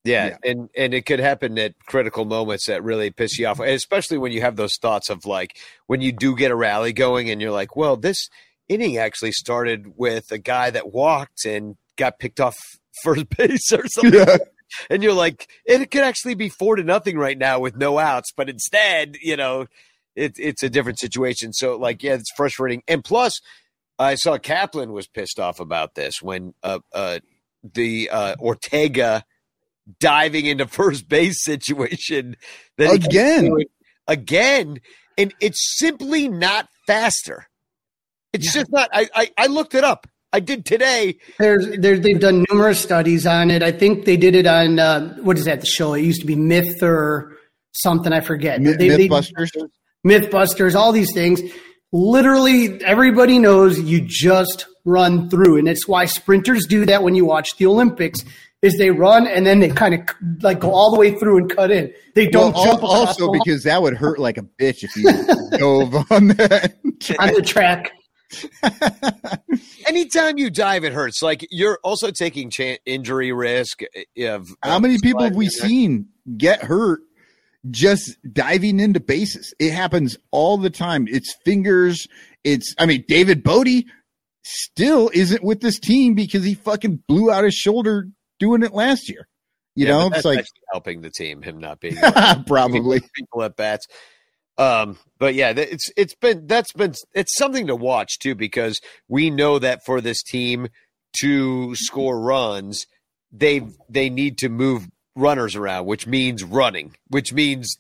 Yeah, 0.04 0.28
yeah, 0.28 0.52
and 0.52 0.70
and 0.78 0.94
it 0.94 1.06
could 1.06 1.20
happen 1.20 1.58
at 1.60 1.74
critical 1.86 2.24
moments 2.24 2.68
that 2.68 2.82
really 2.82 3.10
piss 3.12 3.38
you 3.38 3.48
off, 3.48 3.60
especially 3.60 4.18
when 4.18 4.32
you 4.32 4.40
have 4.40 4.56
those 4.56 4.76
thoughts 4.82 5.10
of 5.10 5.26
like 5.26 5.58
when 5.88 6.00
you 6.00 6.14
do 6.14 6.36
get 6.36 6.52
a 6.52 6.56
rally 6.56 6.94
going 6.94 7.30
and 7.30 7.42
you're 7.42 7.52
like, 7.52 7.76
well, 7.76 7.98
this 7.98 8.30
inning 8.70 8.98
actually 8.98 9.34
started 9.34 9.98
with 9.98 10.32
a 10.32 10.38
guy 10.38 10.70
that 10.70 10.94
walked 10.94 11.46
and 11.46 11.76
got 11.98 12.20
picked 12.20 12.40
off 12.40 12.56
first 13.04 13.28
base 13.36 13.72
or 13.74 13.86
something. 13.88 14.14
Yeah. 14.14 14.38
And 14.90 15.02
you're 15.02 15.14
like, 15.14 15.50
it 15.66 15.92
could 15.92 16.04
actually 16.04 16.36
be 16.36 16.50
four 16.50 16.76
to 16.76 16.84
nothing 16.84 17.18
right 17.18 17.38
now 17.38 17.60
with 17.60 17.78
no 17.78 18.00
outs, 18.00 18.34
but 18.36 18.50
instead, 18.50 19.16
you 19.22 19.38
know, 19.38 19.68
it, 20.18 20.34
it's 20.38 20.64
a 20.64 20.70
different 20.70 21.00
situation. 21.00 21.54
So, 21.54 21.78
like, 21.78 22.04
yeah, 22.04 22.16
it's 22.16 22.32
frustrating. 22.36 22.82
And 22.88 23.04
plus, 23.04 23.40
I 24.00 24.16
saw 24.16 24.38
Kaplan 24.38 24.92
was 24.92 25.08
pissed 25.08 25.40
off 25.40 25.60
about 25.60 25.96
this 25.96 26.22
when 26.22 26.54
uh, 26.64 26.80
uh, 26.94 27.20
the 27.64 28.10
uh, 28.12 28.36
Ortega 28.40 29.24
diving 30.00 30.46
into 30.48 30.68
first 30.68 31.08
base 31.08 31.44
situation 31.44 32.36
that 32.78 32.94
again, 32.94 33.52
again, 34.08 34.80
and 35.18 35.34
it's 35.40 35.78
simply 35.78 36.28
not 36.28 36.68
faster. 36.86 37.48
It's 38.34 38.48
yeah. 38.48 38.62
just 38.62 38.72
not. 38.72 38.90
I, 38.92 39.08
I 39.16 39.32
I 39.38 39.48
looked 39.48 39.74
it 39.76 39.84
up. 39.84 40.08
I 40.34 40.42
did 40.42 40.66
today. 40.66 41.18
There's, 41.40 41.78
there, 41.78 41.98
they've 41.98 42.20
done 42.20 42.46
numerous 42.52 42.82
studies 42.82 43.26
on 43.26 43.50
it. 43.50 43.64
I 43.64 43.72
think 43.72 44.04
they 44.04 44.18
did 44.18 44.36
it 44.36 44.46
on 44.46 44.78
uh, 44.78 45.16
what 45.22 45.38
is 45.38 45.46
that? 45.46 45.62
The 45.62 45.66
show. 45.66 45.94
It 45.94 46.02
used 46.02 46.20
to 46.22 46.28
be 46.28 46.36
Myth 46.36 46.84
or 46.84 47.38
something. 47.74 48.12
I 48.12 48.20
forget. 48.20 48.60
Myth, 48.62 48.78
they, 48.78 48.90
Mythbusters. 48.90 49.50
They, 49.56 49.62
Mythbusters. 50.08 50.76
All 50.76 50.92
these 50.92 51.14
things. 51.14 51.42
Literally, 51.92 52.84
everybody 52.84 53.40
knows 53.40 53.80
you 53.80 54.02
just 54.02 54.66
run 54.86 55.30
through, 55.30 55.58
and 55.58 55.68
it's 55.68 55.88
why 55.88 56.06
sprinters 56.06 56.66
do 56.68 56.86
that 56.86 57.04
when 57.04 57.16
you 57.16 57.26
watch 57.26 57.58
the 57.58 57.66
Olympics. 57.66 58.24
Is 58.64 58.76
they 58.80 58.90
run 58.90 59.28
and 59.28 59.46
then 59.46 59.60
they 59.60 59.70
kind 59.70 59.94
of 59.94 60.02
like 60.42 60.62
go 60.62 60.72
all 60.72 60.92
the 60.92 61.00
way 61.00 61.14
through 61.14 61.38
and 61.38 61.56
cut 61.56 61.70
in. 61.70 61.94
They 62.16 62.28
don't 62.28 62.56
well, 62.56 62.66
jump. 62.66 62.84
Also, 62.84 63.32
because 63.32 63.62
that 63.64 63.84
would 63.84 63.96
hurt 63.96 64.18
like 64.18 64.40
a 64.40 64.42
bitch 64.42 64.84
if 64.84 64.96
you 64.96 65.04
dove 65.60 65.94
on 66.12 66.30
the 66.30 66.74
on 67.20 67.34
the 67.36 67.44
track. 67.44 67.92
Anytime 69.88 70.40
you 70.40 70.50
dive, 70.50 70.84
it 70.84 70.92
hurts. 70.92 71.22
Like 71.22 71.46
you're 71.52 71.78
also 71.84 72.10
taking 72.10 72.50
cha- 72.50 72.78
injury 72.84 73.32
risk. 73.32 73.82
Eh, 74.18 74.28
of, 74.28 74.50
How 74.64 74.80
many 74.80 74.98
people 75.04 75.24
have 75.24 75.36
we 75.36 75.50
seen 75.50 76.08
get 76.36 76.64
hurt 76.64 77.02
just 77.70 78.18
diving 78.32 78.80
into 78.80 79.00
bases? 79.00 79.54
It 79.60 79.72
happens 79.72 80.18
all 80.32 80.58
the 80.58 80.70
time. 80.70 81.08
It's 81.08 81.36
fingers. 81.46 82.08
It's. 82.44 82.74
I 82.80 82.86
mean, 82.86 83.04
David 83.08 83.44
Bote 83.44 83.84
still 84.44 85.12
isn't 85.14 85.44
with 85.44 85.62
this 85.62 85.80
team 85.80 86.16
because 86.16 86.44
he 86.44 86.54
fucking 86.54 87.04
blew 87.08 87.32
out 87.32 87.44
his 87.44 87.56
shoulder 87.56 88.08
doing 88.40 88.64
it 88.64 88.74
last 88.74 89.10
year. 89.10 89.28
You 89.76 89.86
yeah, 89.86 89.92
know, 89.92 90.10
it's 90.14 90.26
like 90.26 90.46
helping 90.72 91.02
the 91.02 91.12
team. 91.12 91.42
Him 91.42 91.60
not 91.60 91.80
being 91.80 91.98
probably 92.48 93.02
people 93.16 93.44
at 93.44 93.56
bats. 93.56 93.86
Um, 94.58 94.98
but 95.20 95.36
yeah, 95.36 95.54
it's 95.56 95.92
it's 95.96 96.16
been 96.16 96.48
that's 96.48 96.74
been 96.74 96.96
it's 97.14 97.38
something 97.38 97.68
to 97.68 97.76
watch 97.76 98.18
too 98.18 98.34
because 98.34 98.80
we 99.08 99.30
know 99.30 99.60
that 99.60 99.86
for 99.86 100.02
this 100.02 100.24
team 100.24 100.70
to 101.22 101.76
score 101.76 102.20
runs, 102.20 102.88
they 103.32 103.68
they 103.88 104.10
need 104.10 104.40
to 104.40 104.50
move 104.50 104.88
runners 105.18 105.56
around, 105.56 105.86
which 105.86 106.08
means 106.08 106.44
running, 106.44 106.96
which 107.10 107.34
means 107.34 107.78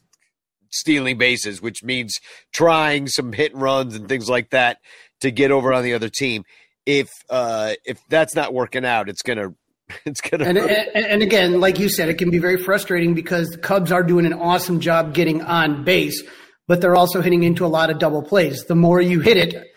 stealing 0.69 1.17
bases, 1.17 1.61
which 1.61 1.83
means 1.83 2.17
trying 2.53 3.07
some 3.07 3.31
hit 3.31 3.53
and 3.53 3.61
runs 3.61 3.95
and 3.95 4.09
things 4.09 4.29
like 4.29 4.49
that 4.49 4.79
to 5.21 5.31
get 5.31 5.51
over 5.51 5.73
on 5.73 5.83
the 5.83 5.93
other 5.93 6.09
team. 6.09 6.43
If 6.85 7.09
uh 7.29 7.73
if 7.85 7.99
that's 8.09 8.35
not 8.35 8.53
working 8.53 8.85
out, 8.85 9.09
it's 9.09 9.21
gonna 9.21 9.53
it's 10.05 10.21
gonna 10.21 10.45
and, 10.45 10.57
and, 10.57 11.05
and, 11.05 11.21
again, 11.21 11.59
like 11.59 11.79
you 11.79 11.89
said, 11.89 12.09
it 12.09 12.17
can 12.17 12.29
be 12.29 12.39
very 12.39 12.57
frustrating 12.57 13.13
because 13.13 13.49
the 13.49 13.57
Cubs 13.57 13.91
are 13.91 14.03
doing 14.03 14.25
an 14.25 14.33
awesome 14.33 14.79
job 14.79 15.13
getting 15.13 15.41
on 15.41 15.83
base 15.83 16.23
but 16.67 16.81
they're 16.81 16.95
also 16.95 17.21
hitting 17.21 17.43
into 17.43 17.65
a 17.65 17.67
lot 17.67 17.89
of 17.89 17.97
double 17.97 18.21
plays. 18.21 18.65
The 18.65 18.75
more 18.75 19.01
you 19.01 19.21
hit 19.21 19.37
it, 19.37 19.71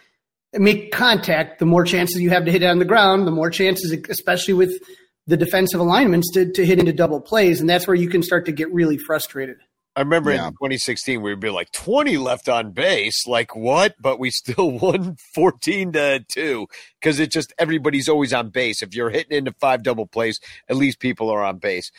make 0.53 0.93
contact, 0.93 1.61
the 1.61 1.67
more 1.67 1.85
chances 1.85 2.21
you 2.21 2.31
have 2.31 2.45
to 2.45 2.53
hit 2.53 2.63
it 2.63 2.67
on 2.67 2.79
the 2.79 2.85
ground, 2.85 3.27
the 3.27 3.33
more 3.33 3.51
chances, 3.51 3.93
especially 4.09 4.55
with 4.55 4.83
the 5.27 5.37
defensive 5.37 5.81
alignments, 5.81 6.31
to, 6.33 6.51
to 6.53 6.67
hit 6.67 6.79
into 6.79 6.93
double 6.93 7.21
plays. 7.21 7.61
And 7.61 7.69
that's 7.69 7.87
where 7.87 7.97
you 7.97 8.09
can 8.09 8.23
start 8.23 8.47
to 8.47 8.53
get 8.53 8.73
really 8.73 8.99
frustrated. 8.99 9.59
I 9.97 10.03
remember 10.03 10.31
yeah. 10.31 10.47
in 10.47 10.53
2016 10.53 11.21
we 11.21 11.31
would 11.31 11.41
be 11.41 11.51
like 11.51 11.73
20 11.73 12.17
left 12.17 12.49
on 12.49 12.71
base, 12.71 13.27
like 13.27 13.57
what? 13.57 13.97
But 14.01 14.19
we 14.19 14.31
still 14.31 14.71
won 14.79 15.17
14 15.35 15.93
to 15.93 16.25
two 16.33 16.67
because 17.01 17.19
it's 17.19 17.35
just 17.35 17.53
everybody's 17.59 18.09
always 18.09 18.33
on 18.33 18.51
base. 18.51 18.83
If 18.83 18.95
you're 18.95 19.11
hitting 19.11 19.37
into 19.37 19.53
five 19.61 19.83
double 19.83 20.07
plays, 20.07 20.41
at 20.69 20.77
least 20.77 21.01
people 21.01 21.29
are 21.31 21.45
on 21.45 21.59
base. 21.59 21.91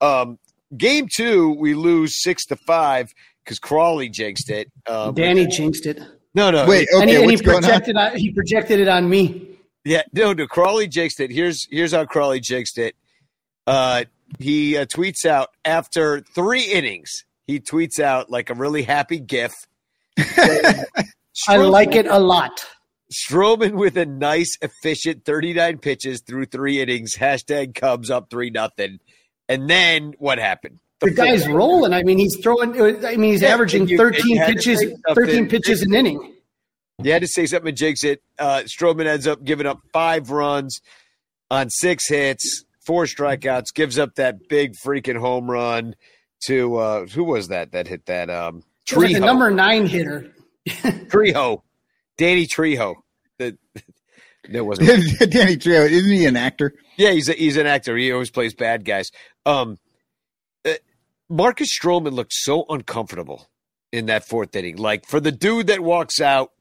Um, 0.00 0.38
game 0.76 1.08
two, 1.12 1.50
we 1.58 1.74
lose 1.74 2.22
six 2.22 2.44
to 2.46 2.56
five 2.56 3.14
because 3.44 3.58
Crawley 3.58 4.10
jinxed 4.10 4.50
it. 4.50 4.70
Um, 4.86 5.14
Danny 5.14 5.46
jinxed 5.46 5.86
it. 5.86 6.00
No, 6.34 6.50
no. 6.50 6.66
Wait, 6.66 6.86
okay, 6.92 7.00
and 7.00 7.10
he, 7.10 7.16
and 7.16 7.30
he 7.30 7.36
projected 7.38 7.96
on? 7.96 8.16
he 8.16 8.30
projected 8.30 8.78
it 8.78 8.88
on 8.88 9.08
me. 9.08 9.57
Yeah, 9.84 10.02
no, 10.12 10.32
no. 10.32 10.46
Crawley 10.46 10.88
jinxed 10.88 11.20
it. 11.20 11.30
Here's 11.30 11.66
here's 11.70 11.92
how 11.92 12.04
Crawley 12.04 12.40
jinxed 12.40 12.78
it. 12.78 12.94
Uh, 13.66 14.04
he 14.38 14.76
uh, 14.76 14.84
tweets 14.86 15.24
out 15.24 15.50
after 15.64 16.20
three 16.20 16.64
innings. 16.64 17.24
He 17.46 17.60
tweets 17.60 17.98
out 17.98 18.30
like 18.30 18.50
a 18.50 18.54
really 18.54 18.82
happy 18.82 19.18
GIF. 19.18 19.54
I 21.48 21.56
like 21.56 21.94
it 21.94 22.06
a 22.06 22.18
lot. 22.18 22.66
Stroman 23.12 23.72
with 23.72 23.96
a 23.96 24.04
nice, 24.04 24.58
efficient 24.60 25.24
39 25.24 25.78
pitches 25.78 26.20
through 26.20 26.46
three 26.46 26.80
innings. 26.82 27.14
Hashtag 27.14 27.74
Cubs 27.74 28.10
up 28.10 28.28
three 28.28 28.50
nothing. 28.50 28.98
And 29.48 29.70
then 29.70 30.12
what 30.18 30.38
happened? 30.38 30.80
the, 31.00 31.06
the 31.06 31.12
guy's 31.12 31.48
rolling. 31.48 31.92
I 31.92 32.02
mean, 32.02 32.18
he's 32.18 32.36
throwing. 32.42 32.80
I 32.80 33.16
mean, 33.16 33.32
he's 33.32 33.42
yeah, 33.42 33.54
averaging 33.54 33.88
you, 33.88 33.96
13 33.96 34.44
pitches, 34.44 34.84
13 35.14 35.48
pitches 35.48 35.82
an 35.82 35.94
inning. 35.94 36.34
You 37.02 37.12
had 37.12 37.22
to 37.22 37.28
say 37.28 37.46
something, 37.46 37.74
Jigs. 37.74 38.02
It 38.02 38.22
uh, 38.38 38.62
Stroman 38.66 39.06
ends 39.06 39.26
up 39.26 39.44
giving 39.44 39.66
up 39.66 39.80
five 39.92 40.30
runs 40.30 40.80
on 41.50 41.70
six 41.70 42.08
hits, 42.08 42.64
four 42.84 43.04
strikeouts, 43.04 43.72
gives 43.74 43.98
up 43.98 44.16
that 44.16 44.48
big 44.48 44.74
freaking 44.84 45.18
home 45.18 45.50
run 45.50 45.94
to 46.46 46.76
uh, 46.76 47.06
who 47.06 47.24
was 47.24 47.48
that 47.48 47.72
that 47.72 47.86
hit 47.86 48.06
that 48.06 48.30
um 48.30 48.62
Trejo. 48.88 49.02
Like 49.02 49.12
the 49.14 49.20
number 49.20 49.50
nine 49.50 49.86
hitter. 49.86 50.32
Trejo, 50.68 51.62
Danny 52.16 52.46
Trejo. 52.46 52.96
That 53.38 53.56
there 54.48 54.64
wasn't 54.64 54.88
Danny 55.30 55.56
Trejo. 55.56 55.88
Isn't 55.88 56.10
he 56.10 56.26
an 56.26 56.36
actor? 56.36 56.74
Yeah, 56.96 57.12
he's 57.12 57.28
a, 57.28 57.32
he's 57.34 57.56
an 57.56 57.66
actor. 57.66 57.96
He 57.96 58.10
always 58.10 58.30
plays 58.30 58.54
bad 58.54 58.84
guys. 58.84 59.10
Um, 59.46 59.78
Marcus 61.28 61.68
Stroman 61.78 62.12
looked 62.12 62.32
so 62.32 62.64
uncomfortable 62.68 63.48
in 63.92 64.06
that 64.06 64.26
fourth 64.26 64.54
inning. 64.56 64.76
Like 64.76 65.06
for 65.06 65.20
the 65.20 65.32
dude 65.32 65.66
that 65.68 65.80
walks 65.80 66.20
out 66.20 66.52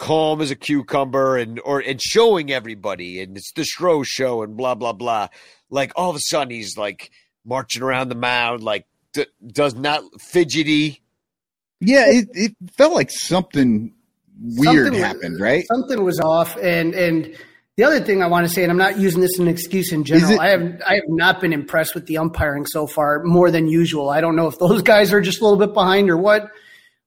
calm 0.00 0.40
as 0.40 0.50
a 0.50 0.56
cucumber 0.56 1.36
and 1.36 1.60
or 1.62 1.78
and 1.78 2.00
showing 2.00 2.50
everybody 2.50 3.20
and 3.20 3.36
it's 3.36 3.52
the 3.52 3.62
Stro 3.62 4.02
show 4.04 4.42
and 4.42 4.56
blah 4.56 4.74
blah 4.74 4.94
blah. 4.94 5.28
Like 5.68 5.92
all 5.94 6.10
of 6.10 6.16
a 6.16 6.20
sudden 6.20 6.50
he's 6.50 6.76
like 6.76 7.10
marching 7.44 7.82
around 7.82 8.08
the 8.08 8.14
mound 8.16 8.64
like 8.64 8.86
d- 9.12 9.26
does 9.46 9.74
not 9.74 10.02
fidgety. 10.18 11.02
Yeah, 11.80 12.06
it, 12.08 12.28
it 12.32 12.56
felt 12.76 12.94
like 12.94 13.10
something 13.10 13.92
weird 14.40 14.86
something 14.86 15.02
happened, 15.02 15.38
right? 15.38 15.66
Something 15.66 16.02
was 16.02 16.18
off 16.18 16.56
and 16.56 16.94
and 16.94 17.36
the 17.76 17.84
other 17.84 18.00
thing 18.00 18.22
I 18.22 18.26
want 18.26 18.46
to 18.46 18.52
say, 18.52 18.62
and 18.62 18.72
I'm 18.72 18.78
not 18.78 18.98
using 18.98 19.20
this 19.20 19.34
as 19.34 19.40
an 19.40 19.48
excuse 19.48 19.92
in 19.92 20.04
general, 20.04 20.32
it, 20.32 20.40
I 20.40 20.48
have 20.48 20.82
I 20.86 20.94
have 20.94 21.08
not 21.08 21.42
been 21.42 21.52
impressed 21.52 21.94
with 21.94 22.06
the 22.06 22.18
umpiring 22.18 22.64
so 22.64 22.86
far 22.86 23.22
more 23.22 23.50
than 23.50 23.68
usual. 23.68 24.08
I 24.08 24.22
don't 24.22 24.34
know 24.34 24.46
if 24.46 24.58
those 24.58 24.80
guys 24.94 25.12
are 25.12 25.20
just 25.20 25.40
a 25.40 25.44
little 25.44 25.58
bit 25.58 25.74
behind 25.74 26.08
or 26.08 26.16
what, 26.16 26.50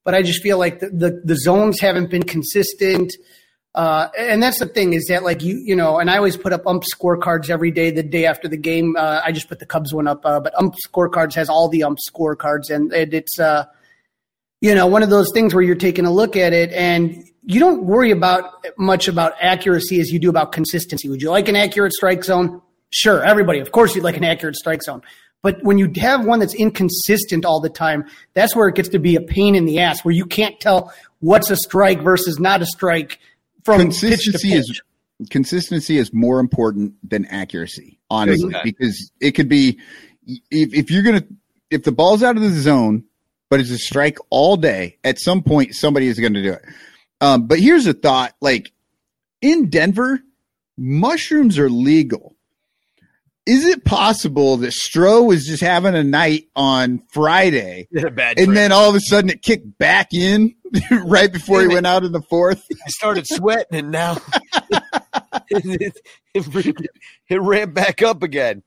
but 0.04 0.13
I 0.13 0.22
just 0.22 0.42
feel 0.42 0.58
like 0.58 0.80
the 0.80 0.89
the, 0.89 1.22
the 1.24 1.36
zones 1.36 1.80
haven't 1.80 2.10
been 2.10 2.24
consistent. 2.24 3.13
Uh, 3.76 4.10
and 4.16 4.44
that's 4.44 4.60
the 4.60 4.68
thing 4.68 4.94
is 4.94 5.06
that 5.10 5.24
like 5.24 5.42
you 5.42 5.58
you 5.58 5.76
know, 5.76 5.98
and 5.98 6.10
I 6.10 6.18
always 6.18 6.38
put 6.38 6.54
up 6.54 6.68
ump 6.68 6.84
scorecards 6.84 7.50
every 7.50 7.72
day. 7.72 7.89
The 7.89 8.04
day 8.04 8.26
after 8.26 8.48
the 8.48 8.58
game, 8.58 8.96
uh, 8.96 9.22
I 9.24 9.32
just 9.32 9.50
put 9.50 9.60
the 9.60 9.66
Cubs 9.66 9.94
one 9.94 10.08
up, 10.08 10.24
uh, 10.26 10.39
but 10.39 10.54
ump 10.56 10.76
scorecards 10.88 11.34
has 11.36 11.50
all 11.50 11.70
the 11.70 11.84
ump 11.84 11.98
scorecards, 12.08 12.70
and 12.70 12.94
it, 12.94 13.13
it's 13.13 13.39
uh, 13.39 13.66
you 14.62 14.76
know 14.76 14.86
one 14.86 15.02
of 15.02 15.10
those 15.10 15.32
things 15.34 15.56
where 15.56 15.63
you're 15.63 15.76
taking 15.76 16.06
a 16.06 16.12
look 16.12 16.36
at 16.36 16.54
it 16.54 16.72
and 16.72 17.24
you 17.46 17.60
don't 17.60 17.84
worry 17.84 18.12
about 18.12 18.63
much 18.78 19.08
about 19.08 19.34
accuracy 19.42 20.00
as 20.00 20.12
you 20.12 20.20
do 20.20 20.30
about 20.30 20.52
consistency. 20.52 21.10
Would 21.10 21.22
you 21.22 21.32
like 21.32 21.48
an 21.48 21.56
accurate 21.56 21.94
strike 21.94 22.24
zone? 22.24 22.62
Sure, 22.92 23.24
everybody, 23.24 23.58
of 23.60 23.72
course, 23.72 23.96
you'd 23.96 24.04
like 24.04 24.18
an 24.18 24.24
accurate 24.24 24.56
strike 24.56 24.84
zone. 24.84 25.02
But 25.44 25.62
when 25.62 25.78
you 25.78 25.92
have 25.98 26.26
one 26.26 26.40
that's 26.40 26.56
inconsistent 26.56 27.46
all 27.46 27.60
the 27.60 27.70
time, 27.70 28.06
that's 28.34 28.56
where 28.56 28.68
it 28.70 28.76
gets 28.76 28.90
to 28.90 29.00
be 29.00 29.16
a 29.16 29.22
pain 29.22 29.54
in 29.54 29.66
the 29.66 29.80
ass, 29.80 30.04
where 30.04 30.14
you 30.14 30.26
can't 30.26 30.60
tell 30.60 30.92
what's 31.20 31.52
a 31.52 31.56
strike 31.58 32.02
versus 32.02 32.40
not 32.40 32.62
a 32.64 32.66
strike 32.66 33.20
from 33.64 33.80
consistency 33.80 34.50
pitch 34.50 34.60
is 34.60 34.82
consistency 35.30 35.98
is 35.98 36.14
more 36.14 36.40
important 36.40 36.94
than 37.08 37.26
accuracy, 37.26 38.00
honestly, 38.10 38.56
because 38.64 39.12
it 39.20 39.32
could 39.34 39.50
be 39.50 39.80
if, 40.26 40.74
if 40.74 40.92
you're 40.92 41.04
gonna 41.04 41.24
if 41.70 41.84
the 41.84 41.92
ball's 41.92 42.24
out 42.24 42.38
of 42.38 42.42
the 42.42 42.50
zone, 42.50 43.04
but 43.50 43.60
it's 43.60 43.72
a 43.72 43.78
strike 43.78 44.18
all 44.30 44.58
day, 44.58 44.98
at 45.04 45.20
some 45.20 45.44
point 45.44 45.76
somebody 45.76 46.08
is 46.08 46.20
going 46.20 46.34
to 46.34 46.42
do 46.42 46.54
it. 46.54 46.64
Um, 47.22 47.48
but 47.48 47.60
here's 47.60 47.86
a 47.88 47.94
thought: 47.94 48.34
like 48.42 48.72
in 49.42 49.70
Denver, 49.70 50.22
mushrooms 50.78 51.60
are 51.60 51.70
legal. 51.70 52.33
Is 53.46 53.66
it 53.66 53.84
possible 53.84 54.58
that 54.58 54.72
Stro 54.72 55.28
was 55.28 55.46
just 55.46 55.62
having 55.62 55.96
a 55.96 56.04
night 56.04 56.48
on 56.56 57.04
Friday, 57.12 57.90
and 57.94 58.56
then 58.56 58.72
all 58.72 58.90
of 58.90 58.96
a 58.96 59.02
sudden 59.02 59.30
it 59.30 59.42
kicked 59.42 59.78
back 59.78 60.14
in 60.14 60.56
right 61.06 61.32
before 61.32 61.60
Damn 61.60 61.70
he 61.70 61.74
it. 61.74 61.76
went 61.76 61.88
out 61.88 62.06
in 62.06 62.14
the 62.14 62.22
fourth? 62.22 62.64
He 62.70 62.76
started 62.88 63.26
sweating, 63.28 63.78
and 63.78 63.92
now 63.92 64.18
it, 65.50 65.66
it, 66.34 66.48
it, 66.56 66.92
it, 67.28 67.42
ran 67.42 67.74
back 67.74 68.02
up 68.02 68.24
again. 68.24 68.64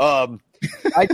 Um, 0.00 0.40
I, 0.96 1.06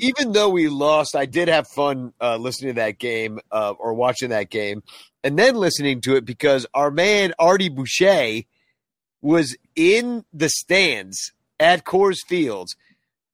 even 0.00 0.32
though 0.32 0.50
we 0.50 0.68
lost, 0.68 1.16
I 1.16 1.24
did 1.24 1.48
have 1.48 1.66
fun 1.66 2.12
uh, 2.20 2.36
listening 2.36 2.74
to 2.74 2.80
that 2.80 2.98
game 2.98 3.40
uh, 3.50 3.70
or 3.70 3.94
watching 3.94 4.30
that 4.30 4.50
game, 4.50 4.82
and 5.24 5.38
then 5.38 5.54
listening 5.54 6.02
to 6.02 6.16
it 6.16 6.26
because 6.26 6.66
our 6.74 6.90
man 6.90 7.32
Artie 7.38 7.70
Boucher 7.70 8.42
was 9.22 9.56
in 9.74 10.26
the 10.34 10.50
stands 10.50 11.32
at 11.60 11.84
Coors 11.84 12.18
Fields 12.26 12.74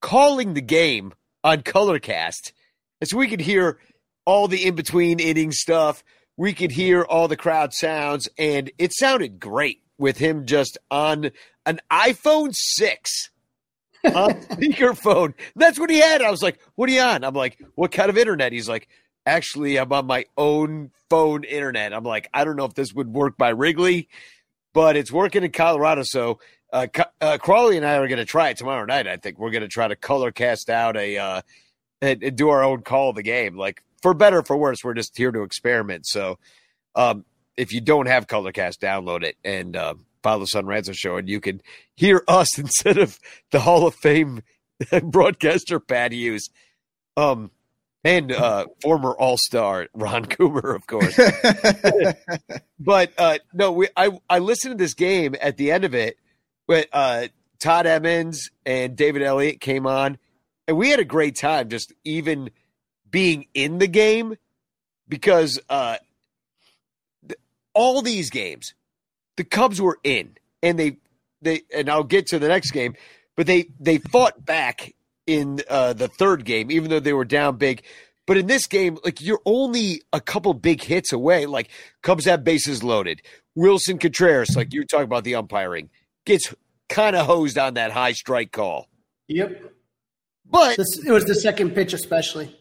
calling 0.03 0.53
the 0.53 0.61
game 0.61 1.15
on 1.43 1.63
Colorcast, 1.63 2.53
and 3.01 3.09
so 3.09 3.17
we 3.17 3.29
could 3.29 3.41
hear 3.41 3.79
all 4.27 4.49
the 4.49 4.67
in 4.67 4.75
between 4.75 5.21
inning 5.21 5.53
stuff. 5.53 6.05
We 6.37 6.53
could 6.53 6.73
hear 6.73 7.03
all 7.03 7.29
the 7.29 7.37
crowd 7.37 7.73
sounds, 7.73 8.29
and 8.37 8.71
it 8.77 8.93
sounded 8.93 9.41
great 9.41 9.81
with 9.97 10.19
him 10.19 10.45
just 10.45 10.77
on 10.91 11.31
an 11.65 11.81
iPhone 11.91 12.51
six 12.53 13.31
on 14.05 14.35
speakerphone. 14.51 15.35
That's 15.55 15.79
what 15.79 15.89
he 15.89 15.99
had. 15.99 16.21
I 16.21 16.31
was 16.31 16.43
like, 16.43 16.59
"What 16.75 16.91
are 16.91 16.93
you 16.93 17.01
on?" 17.01 17.25
I'm 17.25 17.35
like, 17.35 17.59
"What 17.75 17.93
kind 17.93 18.11
of 18.11 18.19
internet?" 18.19 18.53
He's 18.53 18.69
like, 18.69 18.89
"Actually, 19.25 19.79
I'm 19.79 19.93
on 19.93 20.07
my 20.07 20.27
own 20.37 20.91
phone 21.09 21.45
internet." 21.45 21.95
I'm 21.95 22.05
like, 22.05 22.29
"I 22.35 22.45
don't 22.45 22.57
know 22.57 22.67
if 22.67 22.75
this 22.75 22.93
would 22.93 23.09
work 23.09 23.39
by 23.39 23.51
Wrigley, 23.51 24.09
but 24.75 24.97
it's 24.97 25.13
working 25.13 25.45
in 25.45 25.53
Colorado." 25.53 26.03
So 26.05 26.41
uh, 26.73 26.87
uh, 27.21 27.39
Crawley 27.39 27.77
and 27.77 27.87
I 27.87 27.97
are 27.97 28.09
going 28.09 28.19
to 28.19 28.25
try 28.25 28.51
it 28.51 28.57
tomorrow 28.57 28.85
night. 28.85 29.07
I 29.07 29.17
think 29.17 29.39
we're 29.39 29.51
going 29.51 29.63
to 29.63 29.69
try 29.69 29.89
to 29.89 29.97
color 29.97 30.33
cast 30.33 30.69
out 30.69 30.97
a 30.97 31.17
uh, 31.19 31.43
and, 32.03 32.23
and, 32.23 32.37
do 32.37 32.49
our 32.49 32.63
own 32.63 32.83
call 32.83 33.11
of 33.11 33.17
the 33.17 33.23
game. 33.23 33.57
Like 33.57 33.83
for 34.03 34.15
better 34.15 34.43
for 34.43 34.57
worse, 34.57 34.85
we're 34.85 34.95
just 34.95 35.17
here 35.17 35.31
to 35.31 35.43
experiment. 35.43 36.07
So 36.07 36.39
um, 36.95 37.25
if 37.57 37.73
you 37.73 37.81
don't 37.81 38.07
have 38.07 38.27
Colorcast, 38.27 38.79
download 38.79 39.23
it 39.23 39.37
and 39.45 39.77
uh, 39.77 39.95
follow 40.23 40.41
the 40.41 40.47
Son 40.47 40.65
Ranto 40.65 40.95
show, 40.95 41.17
and 41.17 41.29
you 41.29 41.41
can 41.41 41.63
hear 41.95 42.23
us 42.29 42.59
instead 42.59 42.99
of 42.99 43.19
the 43.51 43.61
Hall 43.61 43.87
of 43.87 43.95
Fame 43.95 44.43
broadcaster 45.03 45.81
Pat 45.81 46.13
Hughes. 46.13 46.51
Um, 47.17 47.51
and 48.05 48.31
uh, 48.31 48.67
former 48.83 49.13
All 49.13 49.37
Star 49.37 49.89
Ron 49.95 50.27
Coomer, 50.27 50.75
of 50.77 50.87
course. 50.87 51.17
but 52.79 53.13
uh, 53.19 53.39
no, 53.53 53.73
we, 53.73 53.89
I 53.97 54.11
I 54.29 54.39
listened 54.39 54.79
to 54.79 54.85
this 54.85 54.95
game 54.95 55.35
at 55.41 55.57
the 55.57 55.73
end 55.73 55.85
of 55.85 55.95
it. 55.95 56.19
But 56.67 56.89
uh, 56.93 57.29
Todd 57.59 57.87
Emmons 57.87 58.51
and 58.65 58.97
David 58.97 59.23
Elliott 59.23 59.61
came 59.61 59.87
on, 59.87 60.19
and 60.67 60.77
we 60.77 60.91
had 60.91 61.01
a 61.01 61.05
great 61.05 61.37
time 61.37 61.69
just 61.69 61.93
even 62.05 62.51
being 63.11 63.47
in 63.55 63.79
the 63.79 63.87
game 63.87 64.37
because 65.09 65.61
uh, 65.69 65.97
th- 67.27 67.39
all 67.75 68.03
these 68.03 68.31
games, 68.31 68.75
the 69.37 69.45
Cubs 69.45 69.81
were 69.81 69.99
in, 70.03 70.37
and 70.63 70.79
they 70.79 70.99
they 71.43 71.63
and 71.75 71.89
I'll 71.89 72.05
get 72.05 72.27
to 72.29 72.39
the 72.39 72.49
next 72.49 72.73
game, 72.73 72.95
but 73.37 73.47
they 73.47 73.67
they 73.79 73.99
fought 73.99 74.45
back 74.45 74.95
in 75.27 75.61
uh, 75.69 75.93
the 75.93 76.09
third 76.09 76.45
game, 76.45 76.71
even 76.71 76.91
though 76.91 77.01
they 77.01 77.13
were 77.13 77.25
down 77.25 77.57
big. 77.57 77.83
But 78.27 78.37
in 78.37 78.47
this 78.47 78.67
game, 78.67 78.99
like 79.05 79.21
you're 79.21 79.41
only 79.47 80.03
a 80.13 80.21
couple 80.21 80.53
big 80.55 80.83
hits 80.83 81.13
away. 81.13 81.47
Like 81.47 81.71
Cubs 82.03 82.25
have 82.27 82.43
bases 82.43 82.83
loaded. 82.83 83.23
Willson 83.57 84.01
Contreras, 84.01 84.57
like 84.57 84.75
you 84.75 84.85
talking 84.85 85.05
about 85.05 85.25
the 85.25 85.37
umpiring, 85.37 85.91
gets 86.27 86.55
kind 86.91 87.17
of 87.17 87.25
hosed 87.25 87.57
on 87.57 87.75
that 87.75 87.91
high 87.91 88.13
strike 88.13 88.53
call. 88.53 88.89
Yep. 89.29 89.73
But 90.49 90.77
this, 90.77 91.05
it 91.05 91.11
was 91.11 91.25
the 91.25 91.35
second 91.35 91.75
pitch, 91.75 91.93
especially. 91.93 92.55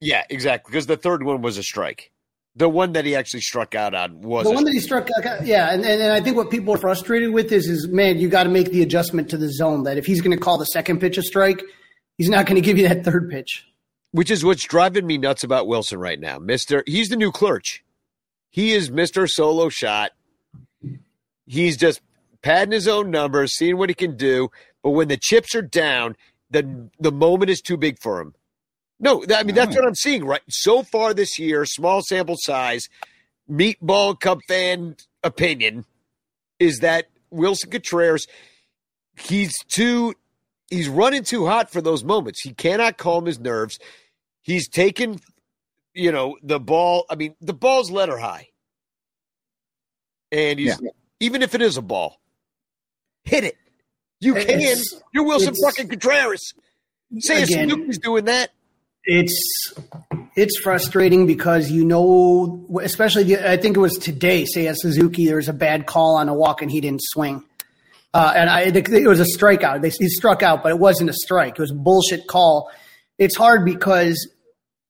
Yeah, 0.00 0.22
exactly. 0.30 0.70
Because 0.70 0.86
the 0.86 0.96
third 0.96 1.24
one 1.24 1.42
was 1.42 1.58
a 1.58 1.62
strike. 1.62 2.12
The 2.56 2.68
one 2.68 2.92
that 2.92 3.04
he 3.04 3.14
actually 3.14 3.42
struck 3.42 3.74
out 3.74 3.94
on 3.94 4.22
was 4.22 4.44
the 4.44 4.52
one 4.52 4.64
that 4.64 4.72
he 4.72 4.80
struck. 4.80 5.08
Out, 5.24 5.46
yeah, 5.46 5.72
and, 5.72 5.84
and, 5.84 6.02
and 6.02 6.12
I 6.12 6.20
think 6.20 6.36
what 6.36 6.50
people 6.50 6.74
are 6.74 6.78
frustrated 6.78 7.32
with 7.32 7.52
is, 7.52 7.68
is 7.68 7.86
man, 7.88 8.18
you 8.18 8.28
got 8.28 8.44
to 8.44 8.48
make 8.48 8.70
the 8.70 8.82
adjustment 8.82 9.30
to 9.30 9.36
the 9.36 9.52
zone. 9.52 9.84
That 9.84 9.98
if 9.98 10.06
he's 10.06 10.20
going 10.20 10.36
to 10.36 10.42
call 10.42 10.58
the 10.58 10.64
second 10.64 11.00
pitch 11.00 11.16
a 11.16 11.22
strike, 11.22 11.62
he's 12.18 12.28
not 12.28 12.46
going 12.46 12.56
to 12.56 12.60
give 12.60 12.76
you 12.76 12.88
that 12.88 13.04
third 13.04 13.30
pitch. 13.30 13.66
Which 14.12 14.30
is 14.30 14.44
what's 14.44 14.64
driving 14.64 15.06
me 15.06 15.16
nuts 15.16 15.44
about 15.44 15.68
Willson 15.68 15.98
right 15.98 16.18
now, 16.18 16.38
Mister. 16.38 16.82
He's 16.86 17.08
the 17.08 17.16
new 17.16 17.30
Clerch. 17.30 17.84
He 18.50 18.72
is 18.72 18.90
Mister 18.90 19.28
Solo 19.28 19.68
Shot. 19.68 20.10
He's 21.46 21.76
just 21.76 22.00
padding 22.42 22.72
his 22.72 22.88
own 22.88 23.10
numbers, 23.10 23.54
seeing 23.54 23.76
what 23.76 23.90
he 23.90 23.94
can 23.94 24.16
do. 24.16 24.50
But 24.82 24.90
when 24.90 25.08
the 25.08 25.16
chips 25.16 25.54
are 25.54 25.62
down, 25.62 26.16
the 26.50 26.90
the 26.98 27.12
moment 27.12 27.50
is 27.50 27.60
too 27.60 27.76
big 27.76 27.98
for 28.00 28.20
him. 28.20 28.34
No, 28.98 29.24
I 29.34 29.42
mean 29.44 29.54
that's 29.54 29.74
what 29.74 29.86
I'm 29.86 29.94
seeing 29.94 30.24
right 30.24 30.42
so 30.48 30.82
far 30.82 31.14
this 31.14 31.38
year. 31.38 31.64
Small 31.64 32.02
sample 32.02 32.36
size, 32.38 32.88
meatball 33.50 34.18
cup 34.18 34.40
fan 34.46 34.96
opinion 35.22 35.84
is 36.58 36.80
that 36.80 37.06
Willson 37.32 37.70
Contreras. 37.70 38.26
He's 39.18 39.52
too. 39.68 40.14
He's 40.68 40.88
running 40.88 41.24
too 41.24 41.46
hot 41.46 41.70
for 41.70 41.80
those 41.80 42.04
moments. 42.04 42.42
He 42.42 42.52
cannot 42.52 42.96
calm 42.96 43.26
his 43.26 43.40
nerves. 43.40 43.78
He's 44.40 44.68
taken, 44.68 45.18
you 45.94 46.12
know, 46.12 46.36
the 46.42 46.60
ball. 46.60 47.06
I 47.10 47.16
mean, 47.16 47.34
the 47.40 47.54
ball's 47.54 47.90
letter 47.90 48.18
high, 48.18 48.48
and 50.30 50.58
he's 50.58 50.78
yeah. 50.80 50.90
even 51.18 51.42
if 51.42 51.54
it 51.54 51.62
is 51.62 51.76
a 51.76 51.82
ball, 51.82 52.19
hit 53.24 53.44
it. 53.44 53.56
You 54.20 54.34
can. 54.34 54.60
You're 55.12 55.24
Willson 55.24 55.54
fucking 55.64 55.88
Contreras. 55.88 56.52
Say 57.18 57.44
Suzuki's 57.44 57.98
doing 57.98 58.26
that 58.26 58.50
it's 59.04 59.74
it's 60.36 60.58
frustrating 60.60 61.26
because 61.26 61.70
you 61.70 61.84
know, 61.84 62.66
especially 62.82 63.24
the, 63.24 63.50
I 63.50 63.56
think 63.56 63.76
it 63.76 63.80
was 63.80 63.94
today. 63.94 64.44
Say 64.44 64.66
at 64.66 64.78
Suzuki, 64.78 65.26
there 65.26 65.36
was 65.36 65.48
a 65.48 65.52
bad 65.52 65.86
call 65.86 66.16
on 66.16 66.28
a 66.28 66.34
walk 66.34 66.62
and 66.62 66.70
he 66.70 66.80
didn't 66.80 67.02
swing, 67.02 67.44
uh, 68.12 68.32
and 68.36 68.50
I, 68.50 68.70
think 68.70 68.88
it 68.88 69.08
was 69.08 69.20
a 69.20 69.24
strikeout. 69.24 69.82
They, 69.82 69.90
he 69.90 70.08
struck 70.08 70.42
out, 70.42 70.62
but 70.62 70.70
it 70.70 70.78
wasn't 70.78 71.10
a 71.10 71.14
strike. 71.14 71.54
It 71.54 71.60
was 71.60 71.70
a 71.70 71.74
bullshit 71.74 72.26
call. 72.26 72.70
It's 73.18 73.36
hard 73.36 73.64
because 73.64 74.28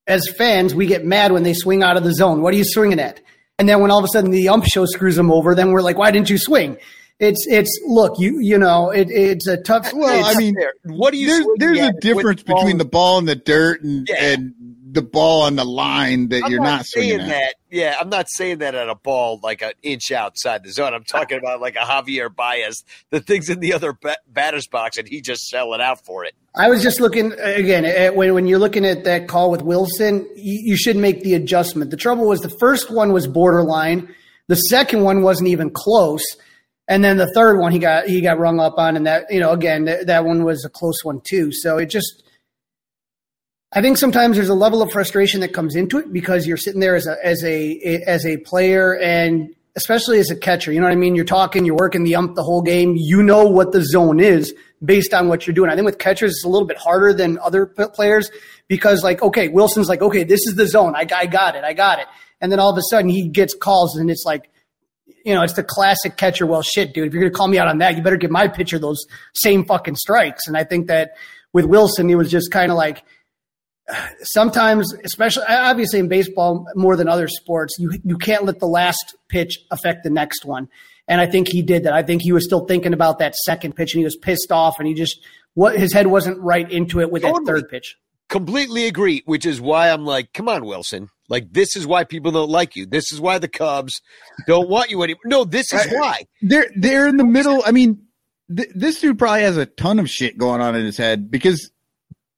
as 0.06 0.28
fans, 0.28 0.74
we 0.74 0.86
get 0.86 1.04
mad 1.04 1.32
when 1.32 1.42
they 1.42 1.54
swing 1.54 1.82
out 1.82 1.96
of 1.96 2.04
the 2.04 2.12
zone. 2.12 2.42
What 2.42 2.52
are 2.54 2.56
you 2.56 2.64
swinging 2.64 3.00
at? 3.00 3.20
And 3.58 3.68
then 3.68 3.80
when 3.80 3.90
all 3.90 3.98
of 3.98 4.04
a 4.04 4.08
sudden 4.08 4.30
the 4.30 4.48
ump 4.48 4.64
show 4.64 4.86
screws 4.86 5.16
them 5.16 5.30
over, 5.30 5.54
then 5.54 5.70
we're 5.70 5.82
like, 5.82 5.98
why 5.98 6.10
didn't 6.10 6.30
you 6.30 6.38
swing? 6.38 6.78
It's 7.20 7.46
it's 7.46 7.78
look 7.86 8.18
you 8.18 8.40
you 8.40 8.58
know 8.58 8.90
it, 8.90 9.10
it's 9.10 9.46
a 9.46 9.58
tough. 9.58 9.92
Well, 9.92 10.24
I 10.24 10.34
mean, 10.38 10.56
what 10.84 11.12
do 11.12 11.18
you? 11.18 11.54
There's, 11.58 11.76
there's 11.76 11.88
a 11.88 11.92
difference 12.00 12.42
the 12.42 12.54
between 12.54 12.78
the 12.78 12.86
ball 12.86 13.18
in 13.18 13.26
the 13.26 13.36
dirt 13.36 13.82
and 13.82 14.08
yeah. 14.08 14.24
and 14.24 14.54
the 14.92 15.02
ball 15.02 15.42
on 15.42 15.56
the 15.56 15.64
line 15.64 16.28
that 16.30 16.44
I'm 16.44 16.50
you're 16.50 16.62
not, 16.62 16.78
not 16.78 16.86
saying 16.86 17.18
that. 17.18 17.56
Yeah, 17.70 17.96
I'm 18.00 18.08
not 18.08 18.26
saying 18.28 18.58
that 18.58 18.74
at 18.74 18.88
a 18.88 18.94
ball 18.94 19.38
like 19.42 19.62
an 19.62 19.72
inch 19.82 20.10
outside 20.10 20.64
the 20.64 20.72
zone. 20.72 20.94
I'm 20.94 21.04
talking 21.04 21.38
about 21.38 21.60
like 21.60 21.76
a 21.76 21.80
Javier 21.80 22.34
Baez, 22.34 22.82
the 23.10 23.20
things 23.20 23.48
in 23.48 23.60
the 23.60 23.74
other 23.74 23.96
batter's 24.26 24.66
box, 24.66 24.96
and 24.96 25.06
he 25.06 25.20
just 25.20 25.48
selling 25.48 25.80
out 25.80 26.04
for 26.04 26.24
it. 26.24 26.34
I 26.54 26.68
was 26.68 26.82
just 26.82 27.00
looking 27.00 27.32
again 27.38 27.84
at, 27.84 28.16
when 28.16 28.34
when 28.34 28.46
you're 28.46 28.58
looking 28.58 28.84
at 28.84 29.04
that 29.04 29.28
call 29.28 29.50
with 29.50 29.60
Willson, 29.60 30.26
you, 30.36 30.60
you 30.70 30.76
should 30.76 30.96
make 30.96 31.22
the 31.22 31.34
adjustment. 31.34 31.90
The 31.90 31.96
trouble 31.96 32.26
was 32.26 32.40
the 32.40 32.56
first 32.58 32.90
one 32.90 33.12
was 33.12 33.26
borderline, 33.26 34.12
the 34.48 34.56
second 34.56 35.04
one 35.04 35.22
wasn't 35.22 35.48
even 35.48 35.70
close 35.70 36.24
and 36.90 37.04
then 37.04 37.16
the 37.16 37.32
third 37.32 37.58
one 37.58 37.70
he 37.70 37.78
got 37.78 38.06
he 38.06 38.20
got 38.20 38.38
rung 38.38 38.58
up 38.58 38.74
on, 38.76 38.96
and 38.96 39.06
that 39.06 39.26
you 39.30 39.38
know 39.38 39.52
again 39.52 39.84
that, 39.84 40.08
that 40.08 40.24
one 40.24 40.44
was 40.44 40.64
a 40.64 40.68
close 40.68 41.04
one 41.04 41.22
too. 41.22 41.52
So 41.52 41.78
it 41.78 41.86
just 41.86 42.24
I 43.72 43.80
think 43.80 43.96
sometimes 43.96 44.36
there's 44.36 44.48
a 44.48 44.54
level 44.54 44.82
of 44.82 44.90
frustration 44.90 45.40
that 45.40 45.54
comes 45.54 45.76
into 45.76 45.98
it 45.98 46.12
because 46.12 46.48
you're 46.48 46.56
sitting 46.56 46.80
there 46.80 46.96
as 46.96 47.06
a 47.06 47.16
as 47.24 47.44
a 47.44 48.02
as 48.06 48.26
a 48.26 48.38
player 48.38 48.98
and 48.98 49.54
especially 49.76 50.18
as 50.18 50.32
a 50.32 50.36
catcher. 50.36 50.72
You 50.72 50.80
know 50.80 50.86
what 50.86 50.92
I 50.92 50.96
mean? 50.96 51.14
You're 51.14 51.24
talking, 51.24 51.64
you're 51.64 51.76
working 51.76 52.02
the 52.02 52.16
ump 52.16 52.34
the 52.34 52.42
whole 52.42 52.60
game. 52.60 52.94
You 52.96 53.22
know 53.22 53.46
what 53.46 53.70
the 53.70 53.84
zone 53.84 54.18
is 54.18 54.52
based 54.84 55.14
on 55.14 55.28
what 55.28 55.46
you're 55.46 55.54
doing. 55.54 55.70
I 55.70 55.76
think 55.76 55.86
with 55.86 55.98
catchers 55.98 56.32
it's 56.32 56.44
a 56.44 56.48
little 56.48 56.66
bit 56.66 56.76
harder 56.76 57.14
than 57.14 57.38
other 57.38 57.66
players 57.66 58.32
because 58.66 59.04
like 59.04 59.22
okay, 59.22 59.46
Willson's 59.46 59.88
like 59.88 60.02
okay, 60.02 60.24
this 60.24 60.40
is 60.44 60.56
the 60.56 60.66
zone. 60.66 60.96
I, 60.96 61.06
I 61.14 61.26
got 61.26 61.54
it, 61.54 61.62
I 61.62 61.72
got 61.72 62.00
it, 62.00 62.08
and 62.40 62.50
then 62.50 62.58
all 62.58 62.72
of 62.72 62.78
a 62.78 62.82
sudden 62.90 63.08
he 63.08 63.28
gets 63.28 63.54
calls 63.54 63.96
and 63.96 64.10
it's 64.10 64.24
like 64.26 64.49
you 65.24 65.34
know, 65.34 65.42
it's 65.42 65.54
the 65.54 65.64
classic 65.64 66.16
catcher. 66.16 66.46
Well, 66.46 66.62
shit, 66.62 66.94
dude, 66.94 67.06
if 67.06 67.12
you're 67.12 67.22
going 67.22 67.32
to 67.32 67.36
call 67.36 67.48
me 67.48 67.58
out 67.58 67.68
on 67.68 67.78
that, 67.78 67.96
you 67.96 68.02
better 68.02 68.16
give 68.16 68.30
my 68.30 68.48
pitcher 68.48 68.78
those 68.78 69.04
same 69.34 69.64
fucking 69.64 69.96
strikes. 69.96 70.46
And 70.46 70.56
I 70.56 70.64
think 70.64 70.88
that 70.88 71.12
with 71.52 71.66
Willson, 71.66 72.08
he 72.08 72.14
was 72.14 72.30
just 72.30 72.50
kind 72.50 72.70
of 72.70 72.76
like, 72.76 73.02
sometimes, 74.22 74.92
especially 75.04 75.44
obviously 75.48 75.98
in 75.98 76.08
baseball 76.08 76.66
more 76.74 76.96
than 76.96 77.08
other 77.08 77.28
sports, 77.28 77.76
you 77.78 77.92
you 78.04 78.16
can't 78.16 78.44
let 78.44 78.58
the 78.58 78.66
last 78.66 79.16
pitch 79.28 79.58
affect 79.70 80.04
the 80.04 80.10
next 80.10 80.44
one. 80.44 80.68
And 81.08 81.20
I 81.20 81.26
think 81.26 81.48
he 81.48 81.62
did 81.62 81.84
that. 81.84 81.92
I 81.92 82.04
think 82.04 82.22
he 82.22 82.30
was 82.30 82.44
still 82.44 82.66
thinking 82.66 82.92
about 82.92 83.18
that 83.18 83.34
second 83.34 83.74
pitch, 83.74 83.94
and 83.94 83.98
he 83.98 84.04
was 84.04 84.16
pissed 84.16 84.52
off, 84.52 84.76
and 84.78 84.86
he 84.86 84.94
just 84.94 85.20
what 85.54 85.76
his 85.76 85.92
head 85.92 86.06
wasn't 86.06 86.38
right 86.38 86.70
into 86.70 87.00
it 87.00 87.10
with 87.10 87.22
totally. 87.22 87.44
that 87.44 87.50
third 87.50 87.68
pitch. 87.68 87.96
Completely 88.28 88.86
agree, 88.86 89.22
which 89.24 89.44
is 89.44 89.60
why 89.60 89.90
I'm 89.90 90.04
like, 90.04 90.32
come 90.32 90.48
on, 90.48 90.62
Willson. 90.62 91.08
Like 91.30 91.52
this 91.52 91.76
is 91.76 91.86
why 91.86 92.04
people 92.04 92.32
don't 92.32 92.50
like 92.50 92.74
you. 92.76 92.84
This 92.84 93.12
is 93.12 93.20
why 93.20 93.38
the 93.38 93.48
Cubs 93.48 94.02
don't 94.46 94.68
want 94.68 94.90
you 94.90 95.02
anymore. 95.02 95.22
No, 95.24 95.44
this 95.44 95.72
is 95.72 95.86
why. 95.92 96.26
They're 96.42 96.70
they're 96.76 97.06
in 97.06 97.16
the 97.16 97.24
middle. 97.24 97.62
I 97.64 97.70
mean, 97.70 98.02
th- 98.54 98.68
this 98.74 99.00
dude 99.00 99.18
probably 99.18 99.42
has 99.42 99.56
a 99.56 99.64
ton 99.64 100.00
of 100.00 100.10
shit 100.10 100.36
going 100.36 100.60
on 100.60 100.74
in 100.74 100.84
his 100.84 100.96
head 100.96 101.30
because 101.30 101.70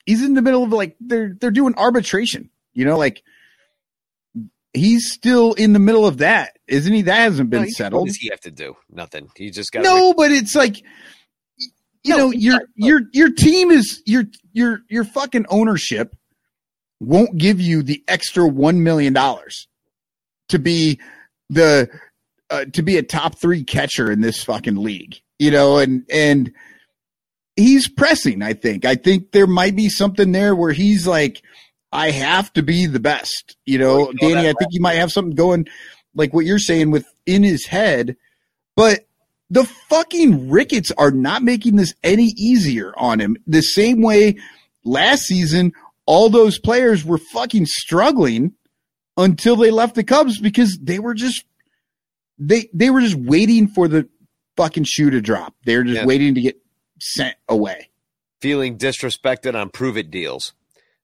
he's 0.04 0.22
in 0.22 0.34
the 0.34 0.42
middle 0.42 0.62
of 0.62 0.70
like 0.72 0.94
they're 1.00 1.34
they're 1.40 1.50
doing 1.50 1.74
arbitration. 1.76 2.50
You 2.74 2.84
know, 2.84 2.98
like 2.98 3.22
he's 4.74 5.10
still 5.10 5.54
in 5.54 5.72
the 5.72 5.78
middle 5.78 6.06
of 6.06 6.18
that, 6.18 6.58
isn't 6.68 6.92
he? 6.92 7.02
That 7.02 7.16
hasn't 7.16 7.48
been 7.48 7.62
no, 7.62 7.68
settled. 7.70 8.02
What 8.02 8.08
does 8.08 8.16
he 8.16 8.28
have 8.30 8.40
to 8.40 8.50
do? 8.50 8.76
Nothing. 8.90 9.30
He 9.36 9.50
just 9.50 9.72
got 9.72 9.84
no, 9.84 10.12
but 10.12 10.30
it's 10.30 10.54
like 10.54 10.82
you 12.04 12.14
No, 12.14 12.16
know 12.18 12.30
your 12.32 12.60
your 12.74 13.00
your 13.12 13.30
team 13.32 13.70
is 13.70 14.02
your 14.04 14.24
your 14.52 14.80
your 14.88 15.04
fucking 15.04 15.46
ownership 15.48 16.14
won't 17.02 17.36
give 17.36 17.60
you 17.60 17.82
the 17.82 18.02
extra 18.08 18.46
one 18.46 18.82
million 18.82 19.12
dollars 19.12 19.68
to 20.48 20.58
be 20.58 21.00
the 21.50 21.88
uh, 22.50 22.66
to 22.72 22.82
be 22.82 22.96
a 22.96 23.02
top 23.02 23.40
three 23.40 23.64
catcher 23.64 24.10
in 24.10 24.20
this 24.20 24.42
fucking 24.44 24.76
league. 24.76 25.20
You 25.38 25.50
know, 25.50 25.78
and 25.78 26.04
and 26.10 26.52
he's 27.56 27.88
pressing. 27.88 28.42
I 28.42 28.52
think. 28.52 28.84
I 28.84 28.94
think 28.94 29.32
there 29.32 29.46
might 29.46 29.74
be 29.74 29.88
something 29.88 30.32
there 30.32 30.54
where 30.54 30.72
he's 30.72 31.06
like, 31.06 31.42
I 31.92 32.10
have 32.10 32.52
to 32.54 32.62
be 32.62 32.86
the 32.86 33.00
best. 33.00 33.56
You 33.66 33.78
know, 33.78 34.12
Danny. 34.20 34.48
I 34.48 34.52
think 34.52 34.70
he 34.70 34.78
might 34.78 34.94
have 34.94 35.12
something 35.12 35.34
going, 35.34 35.66
like 36.14 36.32
what 36.32 36.46
you're 36.46 36.58
saying 36.58 36.90
with 36.90 37.06
in 37.26 37.42
his 37.42 37.66
head, 37.66 38.16
but 38.76 39.06
the 39.50 39.64
fucking 39.64 40.48
Ricketts 40.48 40.92
are 40.96 41.10
not 41.10 41.42
making 41.42 41.76
this 41.76 41.94
any 42.02 42.32
easier 42.36 42.94
on 42.96 43.20
him. 43.20 43.36
The 43.46 43.60
same 43.60 44.00
way 44.00 44.38
last 44.84 45.24
season, 45.24 45.72
all 46.12 46.28
those 46.28 46.58
players 46.58 47.04
were 47.04 47.18
fucking 47.32 47.64
struggling 47.66 48.52
until 49.16 49.56
they 49.56 49.70
left 49.70 49.94
the 49.94 50.04
Cubs 50.04 50.38
because 50.38 50.78
they 50.82 50.98
were 50.98 51.14
just 51.14 51.44
they 52.38 52.68
they 52.74 52.90
were 52.90 53.00
just 53.00 53.16
waiting 53.16 53.66
for 53.68 53.88
the 53.88 54.08
fucking 54.56 54.84
shoe 54.84 55.10
to 55.10 55.20
drop. 55.20 55.54
They 55.64 55.76
were 55.76 55.84
just 55.84 55.96
Yeah. 56.00 56.06
waiting 56.06 56.34
to 56.34 56.40
get 56.40 56.56
sent 57.00 57.36
away. 57.48 57.88
feeling 58.40 58.76
disrespected 58.76 59.54
on 59.54 59.70
prove 59.70 59.96
it 59.96 60.10
deals. 60.10 60.52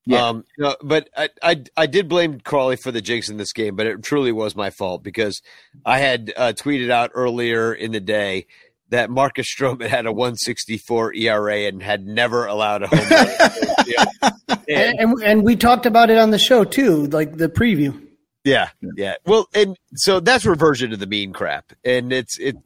Yeah. 0.05 0.27
Um, 0.29 0.44
no, 0.59 0.75
but 0.83 1.09
I, 1.16 1.29
I 1.42 1.62
I 1.77 1.87
did 1.87 2.09
blame 2.09 2.40
Crawley 2.40 2.77
for 2.77 2.90
the 2.90 3.01
jinx 3.03 3.29
in 3.29 3.37
this 3.37 3.53
game, 3.53 3.77
but 3.77 3.87
it 3.87 4.03
truly 4.03 4.33
was 4.33 4.57
my 4.57 4.71
fault 4.71 5.03
because 5.05 5.40
I 5.85 5.99
had 5.99 6.33
uh, 6.37 6.53
tweeted 6.57 6.90
out 6.90 7.11
earlier 7.14 7.73
in 7.73 7.92
the 7.92 8.01
day 8.01 8.47
that 8.90 9.11
Marcus 9.11 9.46
Stroman 9.55 9.87
had 9.88 10.07
a 10.07 10.12
164 10.12 11.14
ERA 11.14 11.57
and 11.68 11.83
had 11.83 12.07
never 12.07 12.46
allowed 12.46 12.83
a 12.83 12.87
home 12.88 13.09
run. 13.11 14.33
and, 14.51 14.59
And, 14.68 14.98
and 15.01 15.22
and 15.22 15.42
we 15.44 15.57
talked 15.57 15.87
about 15.87 16.11
it 16.11 16.18
on 16.18 16.31
the 16.31 16.38
show 16.38 16.64
too, 16.64 17.07
like 17.07 17.37
the 17.37 17.48
preview. 17.48 18.01
yeah, 18.44 18.68
yeah. 18.96 19.14
Well, 19.27 19.46
and 19.55 19.77
so 19.94 20.20
that's 20.20 20.44
reversion 20.46 20.90
to 20.90 20.96
the 20.96 21.07
mean 21.07 21.33
crap, 21.33 21.72
and 21.85 22.12
it's 22.12 22.38
it. 22.38 22.57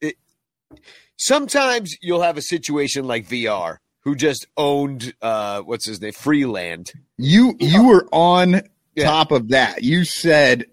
it 0.00 0.16
sometimes 1.16 1.94
you'll 2.02 2.22
have 2.22 2.36
a 2.36 2.42
situation 2.42 3.06
like 3.06 3.26
VR 3.28 3.78
who 4.04 4.14
just 4.14 4.46
owned 4.56 5.12
uh 5.20 5.60
what's 5.62 5.86
his 5.86 6.00
name 6.00 6.12
Freeland 6.12 6.92
You 7.18 7.54
you 7.58 7.86
were 7.86 8.06
on 8.12 8.62
Yeah. 8.94 9.04
top 9.04 9.30
of 9.32 9.48
that. 9.48 9.82
You 9.82 10.04
said 10.04 10.64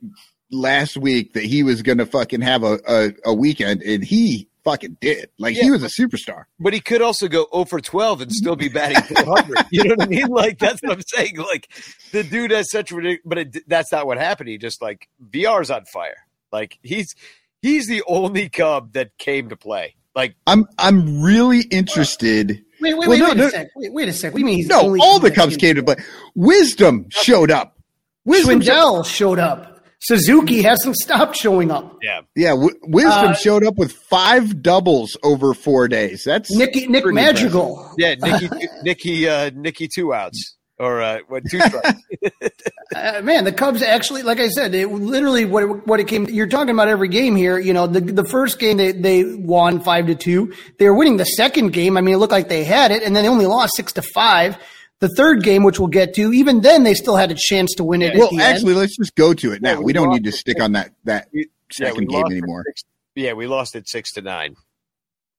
last 0.52 0.98
week 0.98 1.34
that 1.34 1.44
he 1.44 1.64
was 1.64 1.82
going 1.82 1.98
to 1.98 2.06
fucking 2.06 2.42
have 2.42 2.64
a, 2.64 2.80
a 2.88 3.12
a 3.26 3.34
weekend, 3.34 3.82
and 3.84 4.04
he 4.04 4.48
fucking 4.68 4.98
did. 5.00 5.30
Like 5.40 5.56
he 5.56 5.72
was 5.72 5.82
a 5.84 5.88
superstar. 5.88 6.44
but 6.60 6.74
he 6.74 6.80
could 6.82 7.02
also 7.02 7.28
go 7.28 7.48
0 7.54 7.66
for 7.66 7.80
12 7.80 8.22
and 8.22 8.32
still 8.32 8.56
be 8.56 8.68
batting 8.70 9.02
400. 9.24 9.66
you 9.72 9.84
know 9.86 9.96
what 9.96 10.04
I 10.04 10.08
mean? 10.08 10.28
Like, 10.28 10.60
that's 10.60 10.82
what 10.82 10.92
I'm 10.94 11.02
saying. 11.08 11.38
Like, 11.38 11.70
the 12.12 12.24
dude 12.24 12.52
has 12.52 12.70
such 12.70 12.92
ridiculous, 12.92 13.22
but 13.26 13.38
it, 13.38 13.70
that's 13.70 13.92
not 13.92 14.06
what 14.08 14.18
happened. 14.18 14.50
He 14.50 14.58
just, 14.58 14.82
like, 14.82 15.08
VR's 15.32 15.72
on 15.72 15.86
fire. 15.86 16.18
Like, 16.52 16.80
he's 16.84 17.16
he's 17.62 17.88
the 17.88 18.04
only 18.08 18.50
Cub 18.50 18.94
that 18.94 19.18
came 19.18 19.50
to 19.50 19.56
play. 19.56 19.96
Like, 20.16 20.36
I'm 20.48 20.66
I'm 20.78 21.22
really 21.22 21.62
interested. 21.62 22.64
Wait, 22.82 22.98
wait, 22.98 23.08
Well, 23.08 23.10
wait, 23.10 23.20
no, 23.20 23.28
wait 23.30 23.38
no. 23.38 23.48
a 23.48 23.50
sec. 23.52 23.68
Wait, 23.76 23.94
wait 23.94 24.10
a 24.10 24.14
sec. 24.14 24.34
We 24.34 24.44
mean 24.44 24.58
he's 24.58 24.68
No, 24.68 24.82
only 24.82 25.00
all 25.02 25.20
the 25.20 25.32
Cubs 25.32 25.58
came 25.58 25.76
to 25.76 25.84
play. 25.84 25.96
Wisdom 26.36 27.06
showed 27.10 27.52
up. 27.52 27.78
Wisdom, 28.26 28.60
Schwindel 28.62 29.06
showed 29.06 29.40
up. 29.40 29.77
Suzuki 30.00 30.62
hasn't 30.62 30.96
stopped 30.96 31.36
showing 31.36 31.72
up. 31.72 31.98
yeah. 32.04 32.22
yeah, 32.36 32.52
w- 32.52 32.78
Wisdom 32.84 33.32
Uh, 33.32 33.34
showed 33.34 33.66
up 33.66 33.76
with 33.78 33.92
five 34.10 34.62
doubles 34.62 35.18
over 35.24 35.54
four 35.54 35.88
days. 35.88 36.24
That's 36.24 36.52
Nicky 36.56 36.88
Nick 36.88 37.04
pretty 37.04 37.16
Madrigal. 37.16 37.94
Yeah, 37.98 38.16
Nicky, 38.16 38.50
Nicky, 38.84 39.28
uh, 39.28 39.50
Nicky 39.56 39.88
two 39.94 40.14
outs. 40.14 40.56
Or, 40.80 41.02
uh, 41.02 41.20
what, 41.28 41.44
two 41.50 41.60
strikes. 41.60 41.94
Uh, 42.96 43.20
man, 43.22 43.44
the 43.44 43.52
Cubs 43.52 43.82
actually, 43.82 44.24
like 44.24 44.40
I 44.40 44.48
said, 44.48 44.74
it 44.74 44.88
literally 44.88 45.44
what 45.44 45.62
it, 45.64 45.86
what 45.88 46.00
it 46.00 46.08
came. 46.08 46.24
You're 46.30 46.48
talking 46.48 46.70
about 46.70 46.88
every 46.88 47.10
game 47.10 47.36
here. 47.36 47.60
You 47.60 47.74
know, 47.74 47.86
the 47.86 48.00
the 48.00 48.24
first 48.24 48.60
game 48.60 48.78
they 48.78 48.94
they 48.94 49.26
won 49.26 49.82
five 49.82 50.08
to 50.08 50.16
two. 50.16 50.54
They 50.80 50.86
were 50.86 50.96
winning 50.96 51.18
the 51.18 51.26
second 51.26 51.74
game. 51.74 51.98
I 51.98 52.02
mean, 52.02 52.16
it 52.16 52.18
looked 52.18 52.32
like 52.32 52.48
they 52.48 52.64
had 52.64 52.92
it, 52.92 53.04
and 53.04 53.14
then 53.14 53.24
they 53.24 53.30
only 53.30 53.46
lost 53.46 53.76
six 53.76 53.92
to 53.94 54.02
five. 54.02 54.58
The 55.00 55.10
third 55.10 55.44
game, 55.44 55.64
which 55.64 55.80
we'll 55.80 55.90
get 55.90 56.16
to, 56.16 56.34
even 56.34 56.62
then 56.62 56.84
they 56.84 56.94
still 56.96 57.16
had 57.16 57.30
a 57.32 57.36
chance 57.38 57.74
to 57.76 57.84
win 57.84 58.02
it. 58.02 58.14
at 58.14 58.18
Well, 58.18 58.30
the 58.32 58.40
actually, 58.42 58.72
end. 58.72 58.80
let's 58.80 58.98
just 58.98 59.14
go 59.16 59.34
to 59.34 59.52
it 59.52 59.62
now. 59.62 59.74
Yeah, 59.74 59.78
we 59.78 59.86
we 59.86 59.94
don't 59.94 60.10
need 60.10 60.24
to 60.24 60.30
it. 60.30 60.34
stick 60.36 60.60
on 60.62 60.72
that 60.72 60.92
that 61.04 61.28
We- 61.34 61.50
yeah, 61.80 61.90
second 61.90 62.08
game 62.10 62.26
anymore. 62.26 62.64
six- 62.68 62.84
yeah, 63.16 63.34
we 63.34 63.46
lost 63.48 63.76
it 63.76 63.88
six 63.88 64.12
to 64.14 64.22
nine. 64.22 64.56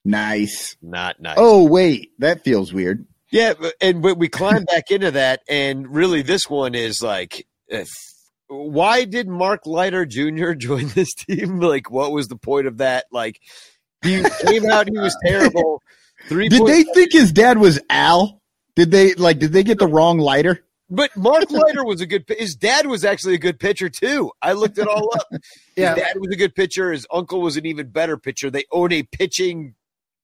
Nice. 0.04 0.76
Not 0.80 1.20
nice. 1.20 1.36
Oh 1.38 1.64
wait, 1.64 2.12
that 2.18 2.44
feels 2.44 2.72
weird. 2.72 3.06
Yeah, 3.30 3.54
and 3.80 4.00
but 4.00 4.16
we 4.16 4.28
climb 4.28 4.64
back 4.64 4.90
into 4.90 5.10
that, 5.10 5.40
and 5.48 5.86
really, 5.92 6.22
this 6.22 6.48
one 6.48 6.74
is 6.74 7.02
like, 7.02 7.46
if, 7.66 7.88
why 8.46 9.04
did 9.04 9.28
Mark 9.28 9.66
Leiter 9.66 10.06
Jr. 10.06 10.52
join 10.56 10.88
this 10.88 11.12
team? 11.14 11.60
Like, 11.60 11.90
what 11.90 12.12
was 12.12 12.28
the 12.28 12.36
point 12.36 12.66
of 12.66 12.78
that? 12.78 13.04
Like, 13.12 13.38
he 14.02 14.22
came 14.46 14.70
out, 14.70 14.88
he 14.88 14.96
was 14.96 15.16
terrible. 15.26 15.82
Three. 16.28 16.48
Did 16.48 16.60
point- 16.60 16.70
they 16.70 16.82
think 16.84 17.12
his 17.12 17.32
dad 17.32 17.58
was 17.58 17.80
Al? 17.90 18.40
Did 18.78 18.92
they 18.92 19.14
like? 19.14 19.40
Did 19.40 19.52
they 19.52 19.64
get 19.64 19.80
the 19.80 19.88
wrong 19.88 20.18
Leiter? 20.20 20.64
But 20.88 21.10
Mark 21.16 21.50
Leiter 21.50 21.84
was 21.84 22.00
a 22.00 22.06
good. 22.06 22.24
His 22.28 22.54
dad 22.54 22.86
was 22.86 23.04
actually 23.04 23.34
a 23.34 23.38
good 23.38 23.58
pitcher 23.58 23.88
too. 23.88 24.30
I 24.40 24.52
looked 24.52 24.78
it 24.78 24.86
all 24.86 25.10
up. 25.16 25.26
His 25.32 25.40
Yeah. 25.76 25.96
dad 25.96 26.16
was 26.20 26.32
a 26.32 26.36
good 26.36 26.54
pitcher. 26.54 26.92
His 26.92 27.04
uncle 27.12 27.40
was 27.40 27.56
an 27.56 27.66
even 27.66 27.88
better 27.88 28.16
pitcher. 28.16 28.50
They 28.52 28.66
own 28.70 28.92
a 28.92 29.02
pitching, 29.02 29.74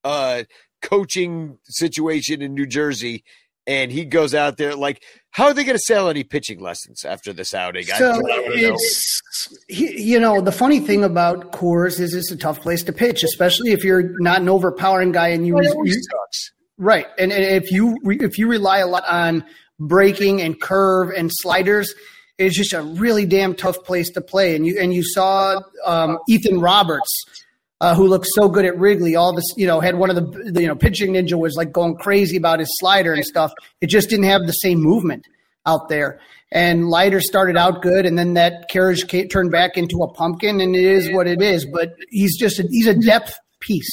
uh, 0.04 0.44
coaching 0.82 1.58
situation 1.64 2.42
in 2.42 2.54
New 2.54 2.66
Jersey, 2.66 3.24
and 3.66 3.90
he 3.90 4.04
goes 4.04 4.36
out 4.36 4.56
there 4.56 4.76
like, 4.76 5.02
how 5.32 5.46
are 5.46 5.52
they 5.54 5.64
going 5.64 5.76
to 5.76 5.82
sell 5.84 6.08
any 6.08 6.22
pitching 6.22 6.60
lessons 6.60 7.04
after 7.04 7.32
this 7.32 7.54
outing? 7.54 7.86
So 7.86 8.12
I 8.12 8.18
know. 8.18 8.22
it's 8.28 9.20
he- 9.66 10.00
you 10.00 10.20
know 10.20 10.40
the 10.40 10.52
funny 10.52 10.78
thing 10.78 11.02
about 11.02 11.50
Coors 11.50 11.98
is 11.98 12.14
it's 12.14 12.30
a 12.30 12.36
tough 12.36 12.60
place 12.60 12.84
to 12.84 12.92
pitch, 12.92 13.24
especially 13.24 13.72
if 13.72 13.82
you're 13.82 14.16
not 14.20 14.42
an 14.42 14.48
overpowering 14.48 15.10
guy 15.10 15.28
and 15.28 15.44
you, 15.44 15.58
It 15.58 15.66
always 15.66 15.96
you 15.96 16.00
sucks. 16.02 16.52
Right. 16.78 17.06
And, 17.18 17.32
and 17.32 17.44
if 17.44 17.70
you 17.70 17.96
re- 18.02 18.18
if 18.20 18.38
you 18.38 18.48
rely 18.48 18.78
a 18.78 18.86
lot 18.86 19.04
on 19.06 19.44
breaking 19.78 20.40
and 20.40 20.60
curve 20.60 21.10
and 21.10 21.30
sliders, 21.32 21.94
it's 22.38 22.56
just 22.56 22.72
a 22.72 22.82
really 22.82 23.26
damn 23.26 23.54
tough 23.54 23.82
place 23.84 24.10
to 24.10 24.20
play. 24.20 24.56
And 24.56 24.66
you 24.66 24.78
and 24.80 24.92
you 24.92 25.02
saw 25.02 25.60
um, 25.84 26.18
Ethan 26.28 26.60
Roberts. 26.60 27.24
Uh, 27.80 27.94
who 27.94 28.06
looked 28.06 28.28
so 28.34 28.48
good 28.48 28.64
at 28.64 28.78
Wrigley? 28.78 29.14
All 29.14 29.34
this, 29.34 29.44
you 29.56 29.66
know, 29.66 29.80
had 29.80 29.96
one 29.96 30.08
of 30.08 30.16
the, 30.16 30.52
the, 30.52 30.62
you 30.62 30.68
know, 30.68 30.76
pitching 30.76 31.12
ninja 31.12 31.38
was 31.38 31.54
like 31.54 31.70
going 31.70 31.96
crazy 31.96 32.36
about 32.36 32.60
his 32.60 32.68
slider 32.78 33.12
and 33.12 33.24
stuff. 33.24 33.52
It 33.82 33.88
just 33.88 34.08
didn't 34.08 34.24
have 34.26 34.46
the 34.46 34.52
same 34.52 34.80
movement 34.80 35.26
out 35.66 35.88
there. 35.88 36.20
And 36.52 36.88
Leiter 36.88 37.20
started 37.20 37.56
out 37.56 37.82
good, 37.82 38.06
and 38.06 38.16
then 38.16 38.34
that 38.34 38.68
carriage 38.70 39.10
ca- 39.10 39.26
turned 39.26 39.50
back 39.50 39.76
into 39.76 39.98
a 39.98 40.12
pumpkin, 40.14 40.60
and 40.60 40.76
it 40.76 40.84
is 40.84 41.12
what 41.12 41.26
it 41.26 41.42
is. 41.42 41.66
But 41.66 41.96
he's 42.10 42.38
just 42.38 42.60
a, 42.60 42.66
he's 42.70 42.86
a 42.86 42.94
depth 42.94 43.34
piece. 43.60 43.90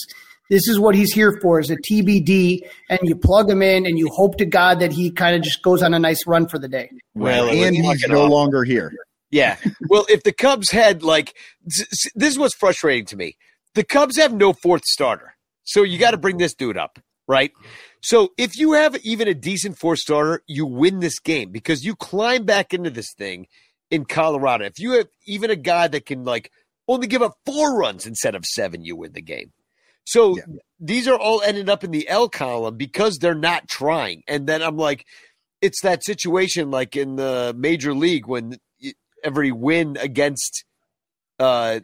This 0.52 0.68
is 0.68 0.78
what 0.78 0.96
he's 0.96 1.14
here 1.14 1.40
for: 1.42 1.60
is 1.62 1.72
a 1.72 1.78
TBD, 1.78 2.60
and 2.90 3.00
you 3.04 3.16
plug 3.16 3.50
him 3.50 3.62
in, 3.62 3.86
and 3.86 3.98
you 3.98 4.10
hope 4.10 4.38
to 4.38 4.46
God 4.46 4.82
that 4.82 4.92
he 4.92 5.10
kind 5.10 5.34
of 5.34 5.42
just 5.42 5.64
goes 5.64 5.82
on 5.82 5.94
a 5.94 6.00
nice 6.00 6.28
run 6.28 6.48
for 6.48 6.60
the 6.60 6.68
day. 6.68 6.92
Well, 7.16 7.48
and 7.48 7.74
he's 7.74 8.06
no 8.08 8.24
awful. 8.24 8.30
longer 8.30 8.64
here. 8.66 8.94
Yeah. 9.32 9.56
Well, 9.90 10.06
if 10.10 10.24
the 10.24 10.34
Cubs 10.34 10.70
had 10.70 11.04
like 11.04 11.38
s- 11.66 11.88
s- 11.90 12.12
this 12.16 12.32
is 12.32 12.38
what's 12.38 12.54
frustrating 12.54 13.06
to 13.06 13.16
me. 13.16 13.38
The 13.76 13.86
Cubs 13.86 14.18
have 14.18 14.34
no 14.34 14.52
fourth 14.52 14.84
starter. 14.84 15.38
So 15.64 15.84
you 15.84 15.98
got 15.98 16.12
to 16.12 16.18
bring 16.18 16.38
this 16.38 16.54
dude 16.54 16.78
up, 16.78 17.00
right? 17.30 17.54
So 18.02 18.34
if 18.38 18.58
you 18.58 18.74
have 18.74 18.98
even 19.06 19.30
a 19.30 19.34
decent 19.34 19.78
fourth 19.78 20.00
starter, 20.00 20.44
you 20.48 20.66
win 20.66 21.00
this 21.00 21.20
game 21.20 21.52
because 21.52 21.86
you 21.86 21.96
climb 21.96 22.44
back 22.44 22.74
into 22.74 22.90
this 22.90 23.14
thing 23.18 23.48
in 23.90 24.04
Colorado. 24.04 24.66
If 24.66 24.80
you 24.80 24.92
have 24.98 25.08
even 25.26 25.50
a 25.50 25.56
guy 25.56 25.88
that 25.88 26.06
can 26.06 26.26
like 26.26 26.52
only 26.90 27.08
give 27.08 27.22
up 27.22 27.38
4 27.46 27.78
runs 27.78 28.06
instead 28.06 28.36
of 28.36 28.44
7, 28.44 28.84
you 28.84 28.98
win 28.98 29.14
the 29.14 29.22
game. 29.22 29.54
So 30.06 30.38
Yeah. 30.38 30.44
these 30.80 31.08
are 31.08 31.18
all 31.18 31.42
ended 31.42 31.70
up 31.70 31.84
in 31.84 31.92
the 31.92 32.08
L 32.10 32.28
column 32.30 32.76
because 32.78 33.18
they're 33.18 33.36
not 33.36 33.68
trying. 33.68 34.24
And 34.28 34.48
then 34.48 34.62
I'm 34.62 34.78
like 34.78 35.06
it's 35.62 35.82
that 35.84 36.04
situation 36.04 36.72
like 36.72 36.96
in 36.96 37.16
the 37.18 37.54
major 37.56 37.94
league 37.94 38.28
when 38.28 38.58
every 39.24 39.52
win 39.52 39.96
against 40.00 40.64
uh 41.40 41.80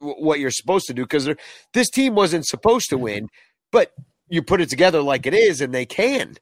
what 0.00 0.38
you're 0.38 0.50
supposed 0.50 0.86
to 0.86 0.94
do 0.94 1.02
because 1.02 1.28
this 1.72 1.90
team 1.90 2.14
wasn't 2.14 2.46
supposed 2.46 2.90
to 2.90 2.98
win 2.98 3.28
but 3.72 3.92
you 4.28 4.42
put 4.42 4.60
it 4.60 4.68
together 4.68 5.00
like 5.02 5.26
it 5.26 5.34
is 5.34 5.60
and 5.62 5.74
they 5.74 5.86
can 5.86 6.34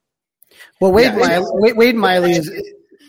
Well, 0.81 0.91
Wade, 0.91 1.13
Yeah. 1.13 1.17
Miley, 1.17 1.45
Wade, 1.53 1.77
Wade 1.77 1.95
Miley 1.95 2.31
is 2.33 2.51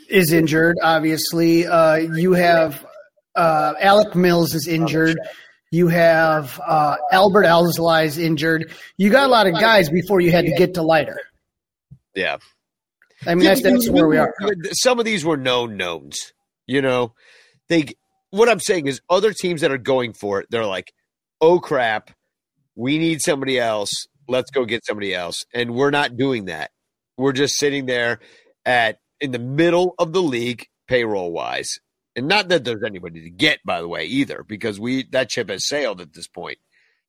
is 0.09 0.33
injured. 0.33 0.77
Obviously, 0.83 1.67
uh, 1.67 1.97
you 1.97 2.33
have 2.33 2.87
uh, 3.35 3.75
Alec 3.81 4.15
Mills 4.15 4.55
is 4.55 4.67
injured. 4.67 5.19
You 5.71 5.89
have 5.89 6.61
uh, 6.65 6.97
Adbert 7.13 7.47
Alzolay 7.47 8.07
is 8.07 8.19
injured. 8.19 8.73
You 8.97 9.11
got 9.11 9.27
a 9.27 9.29
lot 9.29 9.47
of 9.47 9.55
guys 9.55 9.91
before 9.91 10.21
you 10.21 10.31
had 10.31 10.47
to 10.47 10.53
get 10.53 10.75
to 10.75 10.83
Leiter. 10.83 11.21
yeah 12.15 12.39
I 13.27 13.35
mean, 13.35 13.45
that's, 13.45 13.63
that's 13.63 13.91
where 13.91 14.07
we 14.07 14.17
are. 14.17 14.33
some 14.73 14.99
of 14.99 15.05
these 15.05 15.25
were 15.25 15.37
known 15.37 15.77
knowns 15.77 16.33
you 16.69 16.81
know 16.81 17.15
they 17.69 17.87
what 18.31 18.49
i'm 18.49 18.61
saying 18.61 18.87
is 18.87 19.01
other 19.11 19.33
teams 19.33 19.63
that 19.63 19.73
are 19.73 19.79
going 19.79 20.13
for 20.13 20.41
it 20.41 20.47
they're 20.51 20.65
like 20.65 20.93
oh 21.41 21.59
crap 21.59 22.13
we 22.77 22.99
need 22.99 23.21
somebody 23.21 23.59
else 23.59 23.91
let's 24.29 24.51
go 24.51 24.65
get 24.65 24.85
somebody 24.87 25.15
else. 25.15 25.45
And 25.53 25.75
we're 25.75 25.91
not 25.91 26.17
doing 26.17 26.45
that. 26.45 26.71
We're 27.17 27.33
just 27.33 27.55
sitting 27.59 27.87
there 27.87 28.21
at 28.65 28.99
in 29.21 29.33
the 29.33 29.39
middle 29.39 29.95
of 29.99 30.13
the 30.13 30.23
league 30.23 30.67
payroll 30.87 31.33
wise. 31.33 31.81
And 32.19 32.27
not 32.27 32.49
that 32.49 32.65
there's 32.65 32.83
anybody 32.85 33.23
to 33.23 33.31
get, 33.31 33.61
by 33.65 33.81
the 33.81 33.89
way, 33.89 34.05
either, 34.07 34.45
because 34.47 34.81
we 34.81 35.05
that 35.13 35.31
ship 35.31 35.49
has 35.51 35.67
sailed 35.67 36.01
at 36.01 36.13
this 36.13 36.27
point. 36.27 36.59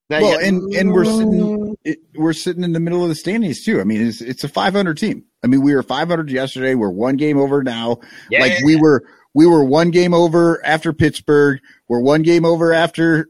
Well, 0.09 0.39
and 0.39 0.73
and 0.73 0.91
we're 0.91 1.05
sitting 1.05 1.77
it, 1.83 1.99
we're 2.15 2.33
sitting 2.33 2.63
in 2.63 2.73
the 2.73 2.79
middle 2.79 3.01
of 3.01 3.09
the 3.09 3.15
standings 3.15 3.63
too. 3.63 3.81
I 3.81 3.83
mean, 3.83 4.07
it's 4.07 4.21
it's 4.21 4.43
a 4.43 4.47
500 4.47 4.97
team. 4.97 5.25
I 5.43 5.47
mean, 5.47 5.61
we 5.61 5.75
were 5.75 5.83
500 5.83 6.29
yesterday. 6.29 6.75
We're 6.75 6.89
one 6.89 7.15
game 7.15 7.37
over 7.37 7.63
now. 7.63 7.97
yeah, 8.29 8.41
Like 8.41 8.63
we 8.63 8.75
were 8.75 9.03
we 9.33 9.47
were 9.47 9.63
one 9.63 9.91
game 9.91 10.13
over 10.13 10.63
after 10.65 10.93
Pittsburgh. 10.93 11.59
We're 11.87 12.01
one 12.01 12.21
game 12.21 12.45
over 12.45 12.71
after. 12.71 13.29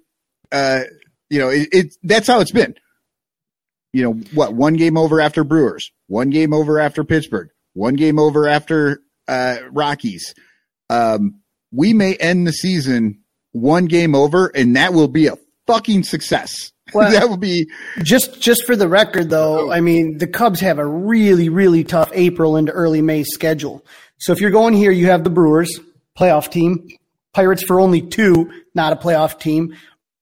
Uh, 0.52 0.82
you 1.30 1.40
know, 1.40 1.50
it, 1.50 1.70
it 1.72 1.96
that's 2.04 2.28
how 2.28 2.42
it's 2.42 2.52
been. 2.52 2.76
You 3.94 4.04
know 4.04 4.14
what? 4.34 4.54
One 4.54 4.76
game 4.76 4.98
over 4.98 5.22
after 5.22 5.44
Brewers. 5.44 5.92
One 6.08 6.30
game 6.30 6.54
over 6.54 6.80
after 6.80 7.04
Pittsburgh. 7.04 7.50
One 7.74 7.96
game 7.96 8.20
over 8.20 8.48
after 8.48 9.02
uh, 9.28 9.58
Rockies. 9.72 10.34
Um, 10.90 11.42
we 11.72 11.94
may 11.94 12.16
end 12.16 12.48
the 12.48 12.54
season 12.54 13.20
one 13.52 13.86
game 13.86 14.16
over, 14.16 14.48
and 14.56 14.76
that 14.76 14.94
will 14.94 15.08
be 15.08 15.28
a 15.28 15.38
fucking 15.68 16.04
success. 16.04 16.72
Well- 16.92 17.12
that 17.12 17.30
will 17.30 17.38
be 17.38 17.70
Just 18.02 18.42
just 18.42 18.66
for 18.66 18.76
the 18.76 18.88
record, 18.88 19.30
though, 19.30 19.72
I 19.72 19.80
mean 19.80 20.18
the 20.18 20.26
Cubs 20.26 20.60
have 20.62 20.80
a 20.80 20.86
really 20.88 21.48
really 21.48 21.84
tough 21.84 22.10
April 22.16 22.58
into 22.58 22.72
early 22.72 23.04
May 23.04 23.24
schedule. 23.24 23.86
So 24.18 24.32
if 24.34 24.42
you're 24.42 24.50
going 24.50 24.74
here, 24.74 24.90
you 24.90 25.06
have 25.06 25.24
the 25.24 25.30
Brewers 25.30 25.80
playoff 26.18 26.50
team, 26.50 26.88
Pirates 27.32 27.62
for 27.62 27.80
only 27.80 28.02
two, 28.02 28.52
not 28.74 28.92
a 28.92 28.96
playoff 28.96 29.40
team. 29.40 29.76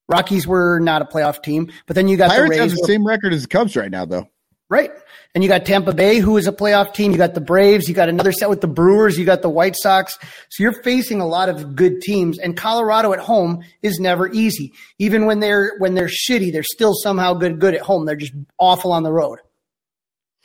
Rockies 0.09 0.45
were 0.45 0.79
not 0.79 1.01
a 1.01 1.05
playoff 1.05 1.41
team, 1.41 1.71
but 1.85 1.95
then 1.95 2.09
you 2.09 2.17
got 2.17 2.31
Pirates 2.31 2.55
the 2.55 2.61
have 2.61 2.71
the 2.71 2.83
same 2.85 3.07
record 3.07 3.31
as 3.31 3.43
the 3.43 3.47
Cubs 3.47 3.77
right 3.77 3.89
now, 3.89 4.03
though. 4.03 4.27
right? 4.69 4.91
And 5.38 5.43
you 5.43 5.49
got 5.51 5.67
Tampa 5.67 5.93
Bay, 5.93 6.17
who 6.17 6.35
is 6.38 6.47
a 6.47 6.51
playoff 6.51 6.95
team. 6.95 7.11
You 7.11 7.19
got 7.19 7.35
the 7.35 7.41
Braves. 7.41 7.88
You 7.88 7.93
got 7.93 8.09
another 8.09 8.31
set 8.31 8.49
with 8.49 8.59
the 8.59 8.67
Brewers. 8.67 9.19
You 9.19 9.23
got 9.23 9.43
the 9.43 9.49
White 9.51 9.75
Sox. 9.75 10.17
So 10.49 10.63
you're 10.63 10.81
facing 10.81 11.21
a 11.21 11.27
lot 11.27 11.47
of 11.47 11.75
good 11.75 12.01
teams. 12.01 12.39
And 12.39 12.57
Colorado 12.57 13.13
at 13.13 13.19
home 13.19 13.63
is 13.83 13.99
never 13.99 14.27
easy. 14.31 14.73
Even 14.97 15.27
when 15.27 15.39
they're 15.39 15.73
when 15.77 15.93
they're 15.93 16.09
shitty, 16.09 16.51
they're 16.51 16.63
still 16.63 16.95
somehow 16.95 17.35
good 17.35 17.59
good 17.59 17.75
at 17.75 17.81
home. 17.81 18.07
They're 18.07 18.15
just 18.15 18.33
awful 18.57 18.91
on 18.91 19.03
the 19.03 19.11
road. 19.11 19.38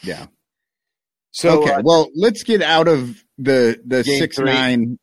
Yeah. 0.03 0.27
so 1.31 1.63
okay. 1.63 1.73
uh, 1.73 1.83
well, 1.83 2.11
let's 2.15 2.43
get 2.43 2.61
out 2.61 2.87
of 2.87 3.25
the 3.39 3.81
the 3.87 4.03
Game 4.03 4.19
six 4.19 4.37
three. 4.37 4.45
nine 4.45 4.99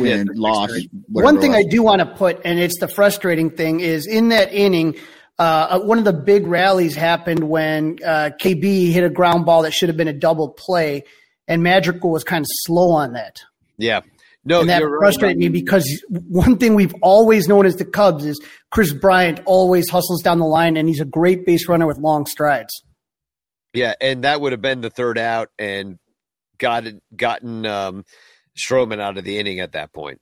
win 0.00 0.26
Yeah, 0.26 0.32
loss. 0.34 0.72
One 1.06 1.40
thing 1.40 1.54
it 1.54 1.58
I 1.58 1.62
do 1.62 1.84
want 1.84 2.00
to 2.00 2.06
put, 2.06 2.40
and 2.44 2.58
it's 2.58 2.80
the 2.80 2.88
frustrating 2.88 3.50
thing, 3.50 3.78
is 3.78 4.08
in 4.08 4.30
that 4.30 4.52
inning, 4.52 4.96
uh, 5.38 5.80
one 5.80 5.98
of 5.98 6.04
the 6.04 6.12
big 6.12 6.46
rallies 6.46 6.94
happened 6.96 7.48
when 7.48 7.98
uh, 8.04 8.30
KB 8.40 8.90
hit 8.90 9.04
a 9.04 9.10
ground 9.10 9.46
ball 9.46 9.62
that 9.62 9.72
should 9.72 9.88
have 9.88 9.96
been 9.96 10.08
a 10.08 10.12
double 10.12 10.48
play, 10.48 11.04
and 11.46 11.62
Madrigal 11.62 12.10
was 12.10 12.24
kind 12.24 12.42
of 12.42 12.48
slow 12.50 12.90
on 12.90 13.12
that. 13.12 13.40
yeah. 13.76 14.00
No, 14.44 14.60
and 14.60 14.70
that 14.70 14.80
you're 14.80 14.88
right 14.88 14.98
frustrated 15.00 15.36
me 15.36 15.48
because 15.48 16.02
one 16.10 16.56
thing 16.56 16.74
we've 16.74 16.94
always 17.02 17.48
known 17.48 17.66
as 17.66 17.76
the 17.76 17.84
Cubs 17.84 18.24
is 18.24 18.40
Kris 18.70 18.94
Bryant 18.94 19.40
always 19.44 19.90
hustles 19.90 20.22
down 20.22 20.38
the 20.38 20.46
line, 20.46 20.78
and 20.78 20.88
he's 20.88 21.00
a 21.00 21.04
great 21.04 21.44
base 21.44 21.68
runner 21.68 21.86
with 21.86 21.98
long 21.98 22.24
strides. 22.24 22.82
Yeah, 23.74 23.92
and 24.00 24.24
that 24.24 24.40
would 24.40 24.52
have 24.52 24.62
been 24.62 24.80
the 24.80 24.90
third 24.90 25.18
out 25.18 25.50
and 25.58 25.98
gotten 26.56 27.02
gotten 27.14 27.66
um 27.66 28.04
Stroman 28.56 29.00
out 29.00 29.18
of 29.18 29.24
the 29.24 29.38
inning 29.38 29.60
at 29.60 29.72
that. 29.72 29.90
And 29.94 30.18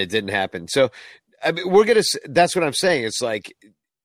it 0.00 0.10
didn't 0.10 0.30
happen. 0.30 0.68
So 0.68 0.90
I 1.42 1.52
mean 1.52 1.70
we're 1.70 1.86
gonna. 1.86 2.02
That's 2.26 2.54
what 2.54 2.64
I'm 2.64 2.72
saying. 2.72 3.04
It's 3.04 3.20
like 3.20 3.52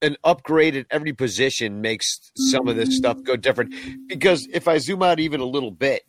an 0.02 0.16
upgrade 0.24 0.76
at 0.76 0.86
every 0.90 1.14
position 1.14 1.82
makes 1.82 2.32
some 2.36 2.68
of 2.68 2.76
this 2.76 2.96
stuff 2.96 3.22
go 3.24 3.36
different. 3.36 3.74
Because 4.08 4.48
if 4.52 4.68
I 4.68 4.78
zoom 4.78 5.04
out 5.04 5.20
even 5.20 5.40
a 5.42 5.46
little 5.46 5.72
bit, 5.72 6.04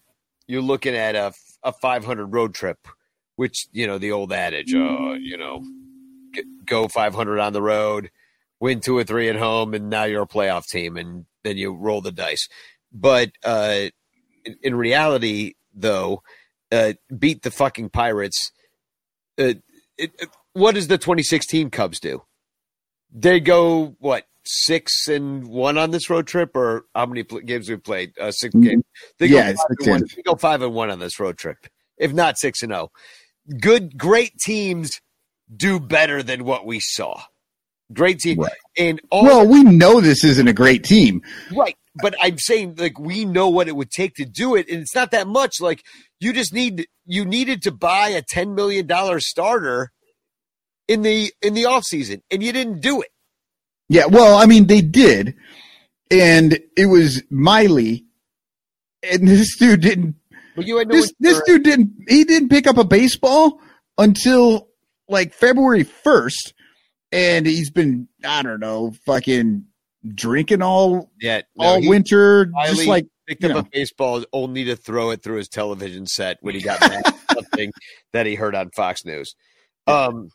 you're 0.47 0.63
looking 0.63 0.95
at 0.95 1.15
a 1.17 1.33
a 1.63 1.73
500 1.73 2.27
road 2.33 2.55
trip, 2.55 2.89
which 3.37 3.67
you 3.73 3.87
know 3.87 3.99
the 3.99 4.13
old 4.13 4.33
adage, 4.33 4.73
uh, 4.75 5.13
you 5.15 5.37
know, 5.37 5.63
go 6.65 6.89
500 6.89 7.39
on 7.39 7.53
the 7.53 7.63
road, 7.63 8.11
win 8.61 8.81
two 8.81 8.97
or 8.97 9.05
three 9.05 9.29
at 9.29 9.37
home, 9.37 9.75
and 9.75 9.91
now 9.91 10.05
you're 10.05 10.23
a 10.23 10.27
playoff 10.29 10.65
team, 10.67 10.97
and 10.97 11.27
then 11.45 11.57
you 11.57 11.73
roll 11.75 12.01
the 12.01 12.13
dice. 12.13 12.49
But 12.93 13.31
uh, 13.45 13.89
in, 14.45 14.57
in 14.63 14.75
reality, 14.75 15.55
though, 15.75 16.23
uh, 16.73 16.95
beat 17.17 17.43
the 17.43 17.51
fucking 17.51 17.91
Pirates. 17.91 18.53
Uh, 19.39 19.55
it, 19.99 20.13
it- 20.19 20.29
what 20.53 20.75
does 20.75 20.89
the 20.89 20.99
2016 20.99 21.71
Cubs 21.71 22.01
do? 22.01 22.23
They 23.13 23.41
go 23.41 23.97
what 23.99 24.25
six 24.45 25.09
and 25.09 25.47
one 25.47 25.77
on 25.79 25.91
this 25.91 26.09
road 26.09 26.27
trip, 26.27 26.57
or 26.57 26.85
how 26.95 27.07
many 27.07 27.23
pl- 27.23 27.41
games 27.41 27.69
we 27.69 27.77
played? 27.77 28.13
Uh, 28.19 28.31
6 28.33 28.55
Mhm. 28.55 28.63
games. 28.63 28.85
They 29.19 29.27
Yeah, 29.27 29.53
go, 29.53 29.57
five 29.59 29.67
six 29.71 29.87
and 29.87 29.91
one. 29.91 30.05
They 30.17 30.23
go 30.23 30.35
five 30.37 30.63
and 30.63 30.75
one 30.75 30.91
on 30.91 30.99
this 30.99 31.19
road 31.21 31.37
trip, 31.39 31.59
if 31.99 32.13
not 32.13 32.39
six 32.39 32.63
and 32.63 32.71
zero. 32.73 32.91
Good, 33.61 33.99
great 33.99 34.33
teams 34.39 34.91
do 35.55 35.81
better 35.81 36.23
than 36.23 36.45
what 36.45 36.65
we 36.67 36.79
saw. 36.81 37.23
Great 37.93 38.21
team, 38.21 38.39
Right. 38.39 38.53
and 38.79 39.01
all 39.11 39.25
Well, 39.25 39.47
we 39.49 39.65
know 39.65 40.01
this 40.01 40.23
isn't 40.23 40.47
a 40.47 40.53
great 40.53 40.85
team. 40.85 41.23
Right. 41.53 41.77
But 41.97 42.15
I'm 42.23 42.39
saying 42.39 42.77
like 42.79 43.01
we 43.01 43.25
know 43.25 43.49
what 43.49 43.67
it 43.67 43.75
would 43.75 43.91
take 43.91 44.15
to 44.15 44.25
do 44.25 44.55
it. 44.55 44.69
And 44.69 44.81
it's 44.83 44.95
not 44.95 45.11
that 45.11 45.27
much. 45.27 45.61
Like 45.61 45.83
you 46.21 46.33
just 46.33 46.53
need 46.55 46.87
you 47.05 47.25
needed 47.25 47.63
to 47.63 47.73
buy 47.73 48.11
a 48.11 48.23
ten 48.23 48.55
million 48.55 48.87
dollar 48.87 49.19
starter 49.19 49.91
in 50.91 51.03
the 51.03 51.33
in 51.41 51.55
the 51.55 51.67
off 51.67 51.85
season 51.85 52.21
and 52.33 52.43
you 52.43 52.53
didn't 52.53 52.81
do 52.81 53.01
it. 53.01 53.11
Yeah, 53.89 54.07
well, 54.07 54.37
I 54.37 54.47
mean, 54.47 54.67
they 54.67 54.81
did, 54.81 55.37
and 56.11 56.59
it 56.77 56.87
was 56.87 57.23
Miley, 57.31 58.05
and 59.03 59.27
this 59.29 59.57
dude 59.57 59.81
didn't. 59.81 60.17
But 60.57 60.67
you 60.67 60.79
had 60.79 60.89
no 60.89 60.97
This 60.97 61.13
this 61.21 61.41
dude 61.47 61.63
didn't. 61.63 61.93
He 62.09 62.25
didn't 62.25 62.49
pick 62.49 62.67
up 62.67 62.77
a 62.77 62.85
baseball 62.85 63.61
until 63.99 64.69
like 65.09 65.33
February 65.33 65.85
first, 65.85 66.55
and 67.13 67.47
he's 67.47 67.71
been 67.71 68.09
I 68.25 68.43
don't 68.43 68.61
know, 68.61 68.93
fucking 69.07 69.67
drinking 70.13 70.63
all 70.63 71.11
yeah, 71.21 71.43
no, 71.57 71.67
all 71.67 71.81
he 71.81 71.89
winter, 71.89 72.47
Miley 72.47 72.75
just 72.75 72.89
like 72.89 73.07
picked 73.29 73.45
up 73.45 73.51
know. 73.53 73.59
a 73.59 73.69
baseball 73.73 74.25
only 74.33 74.65
to 74.65 74.75
throw 74.75 75.11
it 75.11 75.23
through 75.23 75.37
his 75.37 75.49
television 75.49 76.07
set 76.07 76.39
when 76.41 76.57
he 76.57 76.61
got 76.61 76.81
mad 76.81 77.15
something 77.33 77.71
that 78.13 78.27
he 78.27 78.35
heard 78.35 78.57
on 78.57 78.71
Fox 78.71 79.05
News. 79.05 79.37
Um 79.87 80.31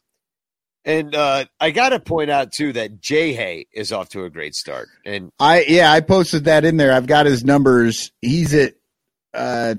and 0.86 1.16
uh, 1.16 1.46
I 1.60 1.72
got 1.72 1.90
to 1.90 2.00
point 2.00 2.30
out 2.30 2.52
too 2.52 2.74
that 2.74 3.02
Jay 3.02 3.34
Hay 3.34 3.66
is 3.74 3.92
off 3.92 4.10
to 4.10 4.24
a 4.24 4.30
great 4.30 4.54
start, 4.54 4.88
and 5.06 5.32
I 5.40 5.66
yeah, 5.68 5.92
I 5.92 6.02
posted 6.02 6.46
that 6.46 6.64
in 6.64 6.78
there. 6.78 6.94
I've 6.94 7.08
got 7.08 7.26
his 7.26 7.44
numbers. 7.44 8.12
He's 8.22 8.54
at 8.54 8.74
uh 9.34 9.76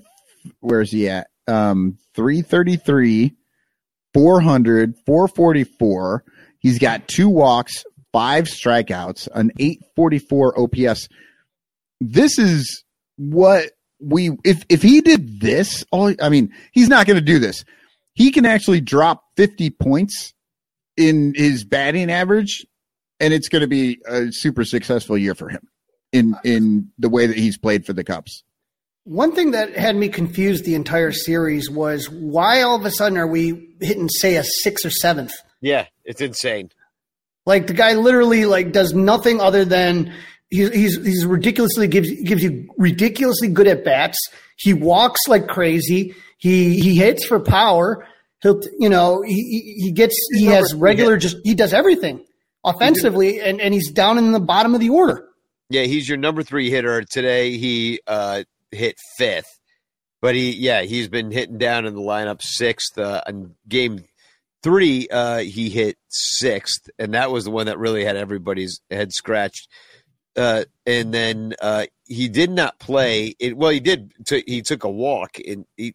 where's 0.60 0.90
he 0.90 1.08
at? 1.08 1.28
Um 1.46 1.98
333, 2.14 3.34
400, 4.12 4.94
444. 5.06 6.24
He's 6.58 6.78
got 6.78 7.06
two 7.06 7.28
walks, 7.28 7.84
five 8.12 8.46
strikeouts, 8.46 9.28
an 9.32 9.52
844 9.58 10.60
OPS. 10.60 11.08
This 12.00 12.38
is 12.38 12.84
what 13.16 13.70
we 14.00 14.30
if 14.44 14.64
if 14.68 14.82
he 14.82 15.00
did 15.00 15.40
this, 15.40 15.84
all 15.92 16.12
I 16.20 16.28
mean, 16.28 16.52
he's 16.72 16.88
not 16.88 17.06
going 17.06 17.18
to 17.18 17.24
do 17.24 17.38
this. 17.38 17.64
He 18.14 18.32
can 18.32 18.46
actually 18.46 18.80
drop 18.80 19.22
50 19.36 19.70
points 19.70 20.32
in 20.96 21.32
his 21.34 21.64
batting 21.64 22.10
average 22.10 22.66
and 23.20 23.32
it's 23.32 23.48
going 23.48 23.62
to 23.62 23.68
be 23.68 23.98
a 24.06 24.30
super 24.30 24.64
successful 24.64 25.16
year 25.16 25.34
for 25.34 25.48
him 25.48 25.68
in 26.12 26.36
in 26.44 26.90
the 26.98 27.08
way 27.08 27.26
that 27.26 27.36
he's 27.36 27.58
played 27.58 27.84
for 27.84 27.92
the 27.92 28.04
Cubs. 28.04 28.44
One 29.04 29.32
thing 29.32 29.52
that 29.52 29.76
had 29.76 29.94
me 29.94 30.08
confused 30.08 30.64
the 30.64 30.74
entire 30.74 31.12
series 31.12 31.70
was 31.70 32.10
why 32.10 32.62
all 32.62 32.76
of 32.76 32.84
a 32.84 32.90
sudden 32.90 33.16
are 33.16 33.26
we 33.26 33.76
hitting, 33.80 34.08
say, 34.08 34.34
a 34.36 34.42
sixth 34.44 34.84
or 34.84 34.90
seventh? 34.90 35.32
yeah, 35.60 35.86
it's 36.04 36.20
insane. 36.20 36.70
Like 37.44 37.68
the 37.68 37.72
guy 37.72 37.94
literally 37.94 38.44
like 38.44 38.72
does 38.72 38.92
nothing 38.92 39.40
other 39.40 39.64
than 39.64 40.12
he's 40.50 40.72
he's, 40.72 41.04
he's 41.04 41.26
ridiculously 41.26 41.86
gives 41.86 42.10
gives 42.22 42.42
you 42.42 42.68
ridiculously 42.76 43.48
good 43.48 43.68
at 43.68 43.84
bats. 43.84 44.18
He 44.56 44.74
walks 44.74 45.20
like 45.28 45.46
crazy. 45.46 46.14
He 46.38 46.80
he 46.80 46.96
hits 46.96 47.24
for 47.24 47.38
power. 47.38 48.06
He'll 48.42 48.60
you 48.78 48.88
know 48.88 49.22
he 49.22 49.76
he 49.78 49.92
gets 49.92 50.14
he 50.34 50.46
has 50.46 50.74
regular 50.74 51.16
just 51.16 51.36
he 51.44 51.54
does 51.54 51.72
everything 51.72 52.24
offensively 52.64 53.40
and 53.40 53.60
and 53.60 53.72
he's 53.72 53.90
down 53.90 54.18
in 54.18 54.32
the 54.32 54.40
bottom 54.40 54.74
of 54.74 54.80
the 54.80 54.90
order. 54.90 55.28
Yeah, 55.70 55.82
he's 55.82 56.08
your 56.08 56.18
number 56.18 56.42
three 56.42 56.70
hitter 56.70 57.02
today. 57.02 57.56
He 57.56 58.00
uh, 58.06 58.44
hit 58.70 58.96
fifth, 59.16 59.58
but 60.20 60.34
he 60.34 60.52
yeah 60.52 60.82
he's 60.82 61.08
been 61.08 61.30
hitting 61.30 61.58
down 61.58 61.86
in 61.86 61.94
the 61.94 62.00
lineup 62.00 62.42
sixth. 62.42 62.98
Uh, 62.98 63.22
in 63.26 63.54
game 63.68 64.04
three, 64.62 65.08
uh, 65.10 65.38
he 65.38 65.70
hit 65.70 65.96
sixth, 66.08 66.90
and 66.98 67.14
that 67.14 67.30
was 67.30 67.44
the 67.44 67.50
one 67.50 67.66
that 67.66 67.78
really 67.78 68.04
had 68.04 68.16
everybody's 68.16 68.80
head 68.90 69.12
scratched. 69.12 69.68
Uh, 70.36 70.64
and 70.84 71.14
then 71.14 71.54
uh, 71.62 71.86
he 72.04 72.28
did 72.28 72.50
not 72.50 72.78
play. 72.78 73.34
It, 73.38 73.56
well, 73.56 73.70
he 73.70 73.80
did. 73.80 74.12
T- 74.26 74.44
he 74.46 74.62
took 74.62 74.84
a 74.84 74.90
walk, 74.90 75.38
and 75.38 75.64
he 75.76 75.94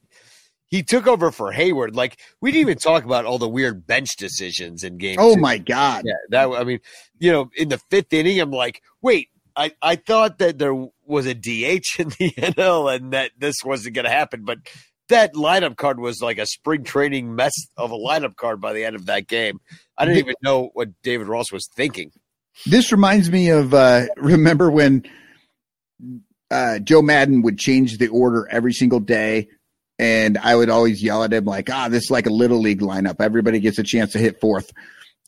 he 0.72 0.82
took 0.82 1.06
over 1.06 1.32
for 1.32 1.54
Heyward. 1.54 1.96
Like 1.96 2.20
we 2.42 2.52
didn't 2.52 2.62
even 2.62 2.78
talk 2.78 3.04
about 3.04 3.26
all 3.26 3.38
the 3.38 3.48
weird 3.48 3.86
bench 3.86 4.16
decisions 4.16 4.84
in 4.84 4.98
game. 4.98 5.18
Oh 5.20 5.36
two. 5.36 5.42
my 5.42 5.58
god. 5.60 6.04
Yeah, 6.06 6.14
that 6.30 6.50
I 6.50 6.64
mean, 6.64 6.80
you 7.20 7.32
know, 7.32 7.52
in 7.56 7.70
the 7.70 7.78
fifth 7.78 8.12
inning, 8.14 8.40
I'm 8.40 8.52
like, 8.52 8.82
wait, 9.02 9.30
I, 9.56 9.74
I 9.82 9.98
thought 9.98 10.40
that 10.40 10.58
there 10.58 10.74
was 11.06 11.26
a 11.26 11.36
DH 11.36 12.00
in 12.00 12.10
the 12.10 12.32
NL 12.38 12.96
and 12.96 13.14
that 13.14 13.32
this 13.38 13.58
wasn't 13.64 13.96
going 13.96 14.06
to 14.06 14.12
happen, 14.12 14.46
but 14.46 14.60
that 15.10 15.34
lineup 15.34 15.76
card 15.76 16.00
was 16.00 16.22
like 16.22 16.38
a 16.38 16.46
spring 16.46 16.86
training 16.86 17.36
mess 17.36 17.54
of 17.76 17.92
a 17.92 17.98
lineup 17.98 18.38
card 18.38 18.62
by 18.62 18.72
the 18.72 18.86
end 18.86 18.96
of 18.96 19.08
that 19.08 19.28
game. 19.28 19.60
I 19.98 20.06
didn't 20.06 20.20
even 20.20 20.36
know 20.42 20.70
what 20.74 20.90
David 21.04 21.28
Ross 21.28 21.52
was 21.52 21.68
thinking. 21.76 22.12
This 22.66 22.92
reminds 22.92 23.30
me 23.30 23.50
of 23.50 23.74
uh, 23.74 24.06
remember 24.16 24.72
when 24.72 25.04
uh, 26.50 26.80
Joe 26.80 27.02
Maddon 27.02 27.42
would 27.42 27.58
change 27.58 27.98
the 27.98 28.08
order 28.08 28.48
every 28.50 28.74
single 28.74 29.00
day, 29.00 29.50
and 30.02 30.40
I 30.40 30.56
would 30.56 30.72
always 30.72 31.02
yell 31.04 31.24
at 31.24 31.32
him 31.32 31.46
like, 31.46 31.70
"Ah, 31.70 31.88
this 31.88 32.06
is 32.06 32.12
like 32.12 32.26
a 32.26 32.32
little 32.32 32.60
league 32.60 32.82
lineup. 32.82 33.18
Everybody 33.22 33.60
gets 33.60 33.78
a 33.78 33.84
chance 33.84 34.14
to 34.14 34.18
hit 34.18 34.42
fourth." 34.42 34.74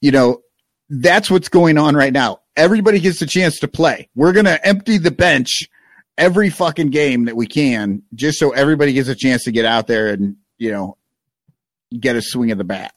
You 0.01 0.11
know, 0.11 0.41
that's 0.89 1.29
what's 1.29 1.47
going 1.47 1.77
on 1.77 1.95
right 1.95 2.11
now. 2.11 2.39
Everybody 2.57 2.99
gets 2.99 3.21
a 3.21 3.27
chance 3.27 3.59
to 3.59 3.67
play. 3.67 4.09
We're 4.15 4.33
gonna 4.33 4.59
empty 4.63 4.97
the 4.97 5.11
bench 5.11 5.69
every 6.17 6.49
fucking 6.49 6.89
game 6.89 7.25
that 7.25 7.35
we 7.35 7.45
can, 7.45 8.01
just 8.15 8.39
so 8.39 8.49
everybody 8.49 8.93
gets 8.93 9.09
a 9.09 9.15
chance 9.15 9.43
to 9.43 9.51
get 9.51 9.65
out 9.65 9.85
there 9.85 10.09
and 10.09 10.37
you 10.57 10.71
know 10.71 10.97
get 11.97 12.15
a 12.15 12.21
swing 12.23 12.49
of 12.49 12.57
the 12.57 12.63
bat, 12.63 12.95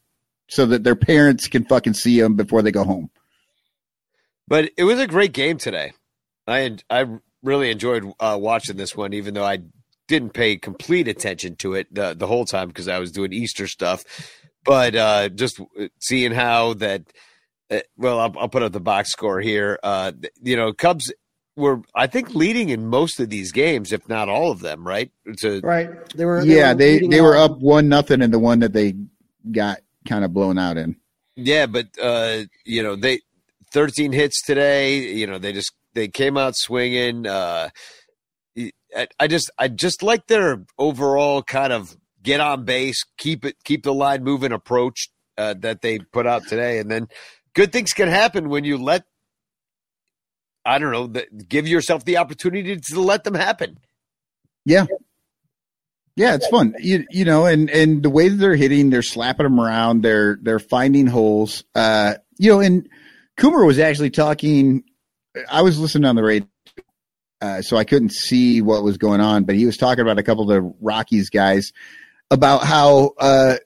so 0.48 0.64
that 0.64 0.82
their 0.82 0.96
parents 0.96 1.46
can 1.46 1.66
fucking 1.66 1.92
see 1.94 2.18
them 2.18 2.36
before 2.36 2.62
they 2.62 2.72
go 2.72 2.84
home. 2.84 3.10
But 4.48 4.70
it 4.78 4.84
was 4.84 4.98
a 4.98 5.06
great 5.06 5.34
game 5.34 5.58
today. 5.58 5.92
I 6.48 6.78
I 6.88 7.04
really 7.42 7.70
enjoyed 7.70 8.10
uh, 8.18 8.38
watching 8.40 8.78
this 8.78 8.96
one, 8.96 9.12
even 9.12 9.34
though 9.34 9.44
I 9.44 9.58
didn't 10.08 10.30
pay 10.30 10.56
complete 10.56 11.08
attention 11.08 11.56
to 11.56 11.74
it 11.74 11.92
the 11.92 12.14
the 12.14 12.26
whole 12.26 12.44
time 12.44 12.68
because 12.68 12.88
I 12.88 12.98
was 12.98 13.12
doing 13.12 13.32
Easter 13.32 13.66
stuff. 13.66 14.04
But 14.64 14.96
uh, 14.96 15.28
just 15.28 15.60
seeing 16.00 16.32
how 16.32 16.74
that, 16.74 17.02
uh, 17.70 17.80
well, 17.96 18.18
I'll, 18.18 18.34
I'll, 18.36 18.48
put 18.48 18.64
up 18.64 18.72
the 18.72 18.80
box 18.80 19.12
score 19.12 19.40
here. 19.40 19.78
Uh, 19.82 20.10
you 20.42 20.56
know, 20.56 20.72
Cubs 20.72 21.12
were 21.56 21.82
I 21.94 22.08
think 22.08 22.34
leading 22.34 22.70
in 22.70 22.86
most 22.86 23.20
of 23.20 23.30
these 23.30 23.52
games, 23.52 23.92
if 23.92 24.08
not 24.08 24.28
all 24.28 24.50
of 24.50 24.60
them. 24.60 24.86
Right? 24.86 25.10
A, 25.44 25.60
right. 25.60 25.90
They 26.14 26.24
were. 26.24 26.44
They 26.44 26.56
yeah, 26.56 26.72
were 26.72 26.78
they 26.78 26.98
they 26.98 27.20
were 27.20 27.36
up 27.36 27.58
one 27.58 27.88
nothing 27.88 28.22
in 28.22 28.30
the 28.30 28.38
one 28.38 28.60
that 28.60 28.72
they 28.72 28.94
got 29.50 29.78
kind 30.06 30.24
of 30.24 30.32
blown 30.32 30.58
out 30.58 30.76
in. 30.76 30.96
Yeah, 31.36 31.66
but 31.66 31.86
uh, 32.00 32.44
you 32.64 32.82
know 32.82 32.96
they 32.96 33.20
13 33.72 34.12
hits 34.12 34.42
today. 34.44 34.98
You 35.12 35.26
know 35.26 35.38
they 35.38 35.52
just 35.52 35.72
they 35.94 36.08
came 36.08 36.36
out 36.36 36.56
swinging. 36.56 37.26
I, 38.96 39.08
I 39.20 39.26
just 39.26 39.50
I 39.58 39.68
just 39.68 40.02
like 40.02 40.26
their 40.26 40.64
overall 40.78 41.42
kind 41.42 41.72
of 41.72 41.96
get 42.22 42.40
on 42.40 42.64
base, 42.64 43.04
keep 43.18 43.44
it 43.44 43.56
keep 43.64 43.84
the 43.84 43.94
line 43.94 44.24
moving 44.24 44.52
approach 44.52 45.10
uh, 45.38 45.54
that 45.60 45.82
they 45.82 45.98
put 45.98 46.26
out 46.26 46.46
today, 46.46 46.78
and 46.78 46.90
then 46.90 47.08
good 47.54 47.72
things 47.72 47.92
can 47.92 48.08
happen 48.08 48.48
when 48.48 48.64
you 48.64 48.78
let 48.78 49.04
I 50.64 50.78
don't 50.78 50.92
know 50.92 51.06
the, 51.06 51.26
give 51.48 51.68
yourself 51.68 52.04
the 52.04 52.16
opportunity 52.16 52.76
to 52.76 53.00
let 53.00 53.24
them 53.24 53.34
happen. 53.34 53.78
Yeah. 54.64 54.86
Yeah, 56.16 56.34
it's 56.34 56.48
fun. 56.48 56.74
You, 56.78 57.06
you 57.10 57.26
know, 57.26 57.44
and 57.44 57.68
and 57.68 58.02
the 58.02 58.08
way 58.08 58.28
that 58.28 58.36
they're 58.36 58.56
hitting, 58.56 58.88
they're 58.88 59.02
slapping 59.02 59.44
them 59.44 59.60
around, 59.60 60.02
they're 60.02 60.38
they're 60.40 60.58
finding 60.58 61.06
holes. 61.06 61.62
Uh, 61.74 62.14
you 62.38 62.50
know, 62.50 62.60
and 62.60 62.88
Coomer 63.38 63.66
was 63.66 63.78
actually 63.78 64.08
talking 64.08 64.82
I 65.50 65.62
was 65.62 65.78
listening 65.78 66.06
on 66.06 66.16
the 66.16 66.22
radio, 66.22 66.48
uh, 67.40 67.62
so 67.62 67.76
I 67.76 67.84
couldn't 67.84 68.12
see 68.12 68.62
what 68.62 68.82
was 68.82 68.98
going 68.98 69.20
on, 69.20 69.44
but 69.44 69.56
he 69.56 69.66
was 69.66 69.76
talking 69.76 70.02
about 70.02 70.18
a 70.18 70.22
couple 70.22 70.44
of 70.44 70.48
the 70.48 70.74
Rockies 70.80 71.30
guys 71.30 71.72
about 72.30 72.64
how 72.64 73.12
uh, 73.18 73.56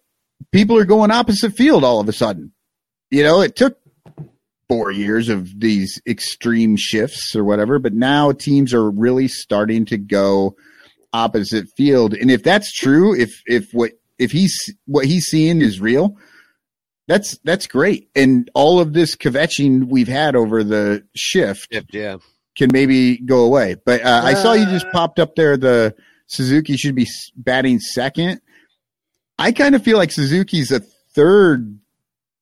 people 0.52 0.76
are 0.76 0.84
going 0.84 1.10
opposite 1.10 1.52
field 1.52 1.84
all 1.84 2.00
of 2.00 2.08
a 2.08 2.12
sudden. 2.12 2.52
You 3.10 3.22
know, 3.22 3.40
it 3.40 3.56
took 3.56 3.78
four 4.68 4.90
years 4.90 5.28
of 5.28 5.58
these 5.58 6.00
extreme 6.06 6.76
shifts 6.76 7.34
or 7.34 7.44
whatever, 7.44 7.78
but 7.78 7.92
now 7.92 8.32
teams 8.32 8.72
are 8.72 8.90
really 8.90 9.28
starting 9.28 9.84
to 9.86 9.98
go 9.98 10.56
opposite 11.12 11.66
field. 11.76 12.14
And 12.14 12.30
if 12.30 12.42
that's 12.42 12.72
true, 12.72 13.14
if 13.14 13.30
if 13.46 13.68
what 13.72 13.92
if 14.18 14.30
he's 14.30 14.56
what 14.86 15.06
he's 15.06 15.26
seeing 15.26 15.60
is 15.60 15.80
real, 15.80 16.16
that's 17.08 17.38
that's 17.38 17.66
great. 17.66 18.08
And 18.14 18.48
all 18.54 18.78
of 18.78 18.92
this 18.92 19.16
kvetching 19.16 19.88
we've 19.88 20.08
had 20.08 20.36
over 20.36 20.62
the 20.62 21.04
shift, 21.16 21.68
yeah, 21.92 22.18
can 22.56 22.70
maybe 22.72 23.18
go 23.18 23.44
away. 23.44 23.76
But 23.84 24.04
uh, 24.04 24.22
I 24.24 24.34
saw 24.34 24.52
you 24.52 24.66
just 24.66 24.86
uh. 24.86 24.92
popped 24.92 25.18
up 25.18 25.36
there. 25.36 25.56
The 25.56 25.94
Suzuki 26.26 26.76
should 26.76 26.94
be 26.94 27.06
batting 27.36 27.80
second. 27.80 28.40
I 29.38 29.52
kind 29.52 29.74
of 29.74 29.82
feel 29.82 29.96
like 29.96 30.12
Suzuki's 30.12 30.70
a 30.70 30.80
third 31.14 31.78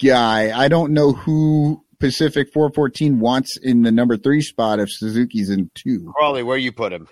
guy. 0.02 0.58
I 0.58 0.68
don't 0.68 0.92
know 0.92 1.12
who 1.12 1.84
Pacific 2.00 2.48
414 2.52 3.20
wants 3.20 3.56
in 3.56 3.82
the 3.82 3.92
number 3.92 4.16
three 4.16 4.40
spot 4.40 4.80
if 4.80 4.88
Suzuki's 4.90 5.50
in 5.50 5.70
two. 5.74 6.12
Crawley, 6.16 6.42
where 6.42 6.56
you 6.56 6.72
put 6.72 6.92
him? 6.92 7.08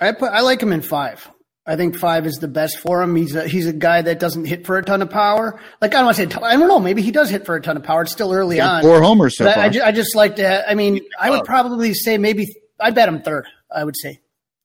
I 0.00 0.12
put 0.12 0.32
I 0.32 0.40
like 0.40 0.62
him 0.62 0.72
in 0.72 0.82
five. 0.82 1.30
I 1.66 1.74
think 1.74 1.98
five 1.98 2.26
is 2.26 2.36
the 2.36 2.48
best 2.48 2.78
for 2.78 3.02
him. 3.02 3.16
He's 3.16 3.34
a, 3.34 3.46
he's 3.48 3.66
a 3.66 3.72
guy 3.72 4.00
that 4.00 4.20
doesn't 4.20 4.44
hit 4.44 4.64
for 4.66 4.78
a 4.78 4.84
ton 4.84 5.02
of 5.02 5.10
power. 5.10 5.60
Like 5.80 5.94
I 5.94 5.98
don't 5.98 6.06
want 6.06 6.16
to 6.18 6.30
say, 6.30 6.40
I 6.42 6.56
don't 6.56 6.68
know. 6.68 6.78
Maybe 6.78 7.02
he 7.02 7.10
does 7.10 7.28
hit 7.28 7.44
for 7.44 7.56
a 7.56 7.60
ton 7.60 7.76
of 7.76 7.82
power. 7.82 8.02
It's 8.02 8.12
still 8.12 8.32
early 8.32 8.60
on. 8.60 8.82
Four 8.82 9.02
homers 9.02 9.36
so 9.36 9.44
far. 9.52 9.64
I, 9.64 9.66
I, 9.66 9.92
just 9.92 10.14
like 10.14 10.36
to. 10.36 10.68
I 10.68 10.74
mean, 10.74 11.00
I 11.18 11.30
would 11.30 11.40
uh, 11.40 11.44
probably 11.44 11.92
say 11.92 12.18
maybe 12.18 12.46
I 12.78 12.90
bet 12.92 13.08
him 13.08 13.20
third. 13.20 13.46
I 13.74 13.82
would 13.82 13.96
say 13.96 14.20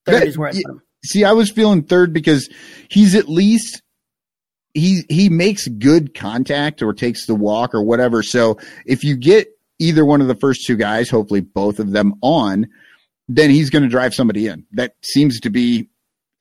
third 0.05 0.23
is 0.23 0.37
where 0.37 0.49
I 0.49 0.51
put 0.51 0.65
him. 0.65 0.81
See, 1.03 1.23
I 1.23 1.31
was 1.31 1.49
feeling 1.49 1.81
third 1.81 2.13
because 2.13 2.47
he's 2.87 3.15
at 3.15 3.27
least 3.27 3.81
he 4.75 5.03
he 5.09 5.29
makes 5.29 5.67
good 5.67 6.13
contact 6.13 6.83
or 6.83 6.93
takes 6.93 7.25
the 7.25 7.35
walk 7.35 7.73
or 7.73 7.81
whatever. 7.81 8.21
So 8.21 8.59
if 8.85 9.03
you 9.03 9.17
get 9.17 9.47
either 9.79 10.05
one 10.05 10.21
of 10.21 10.27
the 10.27 10.35
first 10.35 10.67
two 10.67 10.77
guys, 10.77 11.09
hopefully 11.09 11.41
both 11.41 11.79
of 11.79 11.91
them 11.91 12.13
on, 12.21 12.67
then 13.27 13.49
he's 13.49 13.71
going 13.71 13.81
to 13.81 13.89
drive 13.89 14.13
somebody 14.13 14.45
in. 14.45 14.65
That 14.73 14.93
seems 15.01 15.39
to 15.39 15.49
be 15.49 15.89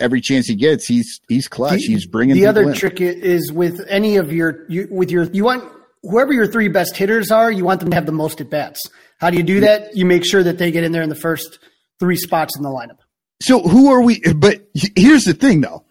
every 0.01 0.21
chance 0.21 0.47
he 0.47 0.55
gets, 0.55 0.87
he's 0.87 1.21
he's 1.29 1.49
clutch. 1.49 1.81
The, 1.81 1.87
he's 1.87 2.07
bringing 2.07 2.37
the 2.37 2.47
other 2.47 2.63
in. 2.63 2.75
trick 2.75 3.01
is 3.01 3.53
with 3.53 3.85
any 3.89 4.17
of 4.17 4.33
your 4.33 4.65
you, 4.69 4.89
with 4.91 5.11
your 5.11 5.25
you 5.25 5.45
want 5.45 5.65
whoever 6.03 6.33
your 6.33 6.47
three 6.47 6.69
best 6.69 6.97
hitters 6.97 7.31
are, 7.31 7.51
you 7.51 7.65
want 7.65 7.81
them 7.81 7.91
to 7.91 7.97
have 7.97 8.07
the 8.07 8.13
most 8.13 8.41
at 8.41 8.51
bats. 8.51 8.89
How 9.19 9.31
do 9.31 9.37
you 9.37 9.43
do 9.43 9.61
that? 9.61 9.97
You 9.97 10.07
make 10.07 10.25
sure 10.25 10.43
that 10.43 10.59
they 10.59 10.71
get 10.71 10.85
in 10.85 10.93
there 10.93 11.03
in 11.03 11.09
the 11.09 11.15
first 11.15 11.59
three 11.99 12.17
spots 12.17 12.57
in 12.57 12.63
the 12.63 12.71
lineup. 12.71 12.99
So 13.43 13.61
who 13.61 13.91
are 13.91 14.03
we? 14.03 14.21
But 14.35 14.69
here's 14.97 15.25
the 15.25 15.35
thing, 15.35 15.61
though. 15.61 15.85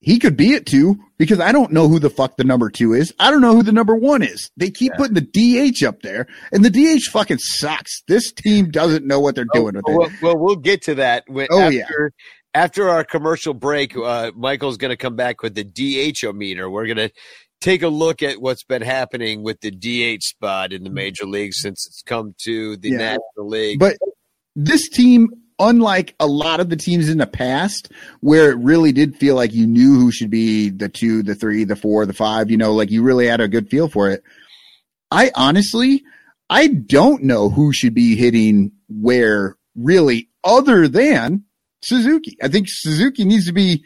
He 0.00 0.18
could 0.18 0.36
be 0.36 0.54
at 0.54 0.66
two 0.66 0.98
because 1.16 1.38
I 1.38 1.52
don't 1.52 1.70
know 1.70 1.86
who 1.86 2.00
the 2.00 2.10
fuck 2.10 2.36
the 2.36 2.42
number 2.42 2.70
two 2.70 2.92
is. 2.92 3.14
I 3.20 3.30
don't 3.30 3.40
know 3.40 3.54
who 3.54 3.62
the 3.62 3.72
number 3.72 3.94
one 3.94 4.20
is. 4.22 4.50
They 4.56 4.70
keep 4.70 4.90
yeah. 4.92 4.96
putting 4.98 5.14
the 5.14 5.70
DH 5.72 5.84
up 5.84 6.02
there, 6.02 6.26
and 6.50 6.64
the 6.64 6.70
DH 6.70 7.08
fucking 7.10 7.38
sucks. 7.38 8.02
This 8.08 8.32
team 8.32 8.70
doesn't 8.70 9.06
know 9.06 9.20
what 9.20 9.36
they're 9.36 9.46
oh, 9.54 9.58
doing 9.60 9.76
with 9.76 9.84
well, 9.86 10.06
it. 10.06 10.12
Well, 10.20 10.38
we'll 10.38 10.56
get 10.56 10.82
to 10.82 10.96
that. 10.96 11.24
When, 11.28 11.46
oh 11.50 11.60
after, 11.60 11.72
yeah 11.72 12.08
after 12.54 12.88
our 12.88 13.04
commercial 13.04 13.54
break, 13.54 13.96
uh, 13.96 14.32
Michael's 14.34 14.76
going 14.76 14.90
to 14.90 14.96
come 14.96 15.16
back 15.16 15.42
with 15.42 15.54
the 15.54 15.64
DH 15.64 16.34
meter. 16.34 16.68
We're 16.70 16.86
going 16.86 17.08
to 17.08 17.10
take 17.60 17.82
a 17.82 17.88
look 17.88 18.22
at 18.22 18.40
what's 18.40 18.64
been 18.64 18.82
happening 18.82 19.42
with 19.42 19.60
the 19.60 19.70
DH 19.70 20.22
spot 20.22 20.72
in 20.72 20.84
the 20.84 20.90
major 20.90 21.24
league 21.24 21.54
since 21.54 21.86
it's 21.86 22.02
come 22.02 22.34
to 22.44 22.76
the 22.76 22.90
yeah. 22.90 22.96
National 22.96 23.48
League. 23.48 23.78
But 23.78 23.96
this 24.54 24.88
team, 24.88 25.28
unlike 25.58 26.14
a 26.20 26.26
lot 26.26 26.60
of 26.60 26.68
the 26.68 26.76
teams 26.76 27.08
in 27.08 27.18
the 27.18 27.26
past, 27.26 27.90
where 28.20 28.50
it 28.50 28.58
really 28.58 28.92
did 28.92 29.16
feel 29.16 29.36
like 29.36 29.52
you 29.54 29.66
knew 29.66 29.94
who 29.94 30.10
should 30.10 30.30
be 30.30 30.68
the 30.68 30.88
two, 30.88 31.22
the 31.22 31.34
three, 31.34 31.64
the 31.64 31.76
four, 31.76 32.04
the 32.04 32.12
five, 32.12 32.50
you 32.50 32.56
know, 32.56 32.74
like 32.74 32.90
you 32.90 33.02
really 33.02 33.26
had 33.26 33.40
a 33.40 33.48
good 33.48 33.70
feel 33.70 33.88
for 33.88 34.10
it. 34.10 34.22
I 35.10 35.30
honestly, 35.34 36.02
I 36.50 36.66
don't 36.66 37.22
know 37.22 37.48
who 37.48 37.72
should 37.72 37.94
be 37.94 38.16
hitting 38.16 38.72
where 38.88 39.56
really, 39.74 40.28
other 40.44 40.88
than 40.88 41.44
Suzuki. 41.82 42.36
I 42.42 42.48
think 42.48 42.66
Suzuki 42.68 43.24
needs 43.24 43.46
to 43.46 43.52
be 43.52 43.84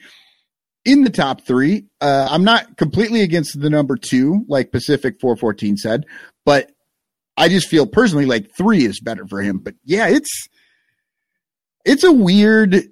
in 0.84 1.02
the 1.02 1.10
top 1.10 1.42
three. 1.42 1.86
Uh, 2.00 2.28
I'm 2.30 2.44
not 2.44 2.76
completely 2.76 3.22
against 3.22 3.60
the 3.60 3.70
number 3.70 3.96
two, 3.96 4.44
like 4.48 4.72
Pacific 4.72 5.16
414 5.20 5.76
said, 5.76 6.04
but 6.44 6.70
I 7.36 7.48
just 7.48 7.68
feel 7.68 7.86
personally 7.86 8.26
like 8.26 8.54
three 8.56 8.84
is 8.84 9.00
better 9.00 9.26
for 9.26 9.42
him. 9.42 9.58
But 9.58 9.74
yeah, 9.84 10.08
it's 10.08 10.48
it's 11.84 12.04
a 12.04 12.12
weird 12.12 12.82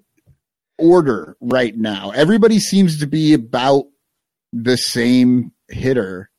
order 0.79 1.37
right 1.41 1.75
now. 1.77 2.11
Everybody 2.11 2.59
seems 2.59 3.01
to 3.01 3.07
be 3.07 3.33
about 3.33 3.85
the 4.53 4.77
same 4.77 5.53
hitter, 5.69 6.31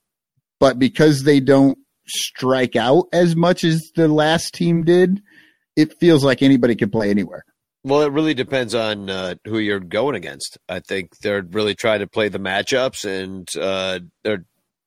but 0.60 0.78
because 0.78 1.24
they 1.24 1.40
don't 1.40 1.78
strike 2.08 2.76
out 2.76 3.06
as 3.12 3.36
much 3.36 3.64
as 3.64 3.92
the 3.96 4.08
last 4.08 4.54
team 4.54 4.84
did, 4.84 5.22
it 5.76 6.00
feels 6.00 6.24
like 6.24 6.42
anybody 6.42 6.76
can 6.76 6.90
play 6.90 7.10
anywhere. 7.10 7.44
Well, 7.86 8.02
it 8.02 8.12
really 8.12 8.34
depends 8.34 8.74
on 8.74 9.12
uh, 9.12 9.36
who 9.46 9.60
you're 9.60 9.80
going 9.80 10.16
against. 10.16 10.58
I 10.68 10.80
think 10.80 11.20
they're 11.20 11.44
really 11.44 11.76
trying 11.76 12.00
to 12.00 12.08
play 12.08 12.30
the 12.30 12.40
matchups, 12.40 13.06
and 13.06 13.48
uh, 13.62 14.00
they're 14.24 14.44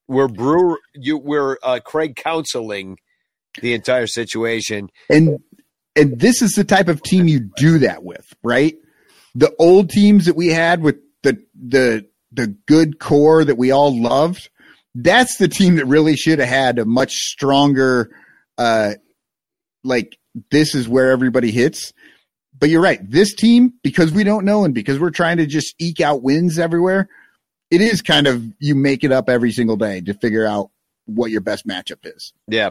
we're 0.08 0.26
Brewer, 0.26 0.80
you 0.94 1.16
we're 1.16 1.58
uh, 1.62 1.78
Craig 1.78 2.16
counseling 2.16 2.98
the 3.62 3.72
entire 3.72 4.08
situation, 4.08 4.88
and 5.08 5.38
and 5.94 6.18
this 6.18 6.42
is 6.42 6.54
the 6.54 6.64
type 6.64 6.88
of 6.88 7.00
team 7.00 7.28
you 7.28 7.48
do 7.56 7.78
that 7.78 8.02
with, 8.02 8.34
right? 8.42 8.74
The 9.36 9.54
old 9.60 9.90
teams 9.90 10.24
that 10.24 10.34
we 10.34 10.48
had 10.48 10.82
with 10.82 10.96
the 11.22 11.40
the 11.54 12.04
the 12.32 12.48
good 12.66 12.98
core 12.98 13.44
that 13.44 13.56
we 13.56 13.70
all 13.70 13.96
loved. 13.96 14.50
That's 14.96 15.36
the 15.36 15.46
team 15.46 15.76
that 15.76 15.86
really 15.86 16.16
should 16.16 16.40
have 16.40 16.48
had 16.48 16.80
a 16.80 16.84
much 16.84 17.12
stronger, 17.12 18.10
uh, 18.56 18.94
like 19.84 20.18
this 20.50 20.74
is 20.74 20.88
where 20.88 21.12
everybody 21.12 21.52
hits. 21.52 21.92
But 22.58 22.70
you're 22.70 22.82
right. 22.82 22.98
This 23.02 23.34
team, 23.34 23.74
because 23.82 24.12
we 24.12 24.24
don't 24.24 24.44
know 24.44 24.64
and 24.64 24.74
because 24.74 24.98
we're 24.98 25.10
trying 25.10 25.36
to 25.36 25.46
just 25.46 25.74
eke 25.78 26.00
out 26.00 26.22
wins 26.22 26.58
everywhere, 26.58 27.08
it 27.70 27.80
is 27.80 28.02
kind 28.02 28.26
of 28.26 28.42
you 28.58 28.74
make 28.74 29.04
it 29.04 29.12
up 29.12 29.28
every 29.28 29.52
single 29.52 29.76
day 29.76 30.00
to 30.00 30.14
figure 30.14 30.46
out 30.46 30.70
what 31.06 31.30
your 31.30 31.40
best 31.40 31.66
matchup 31.66 32.04
is. 32.04 32.32
Yeah. 32.46 32.70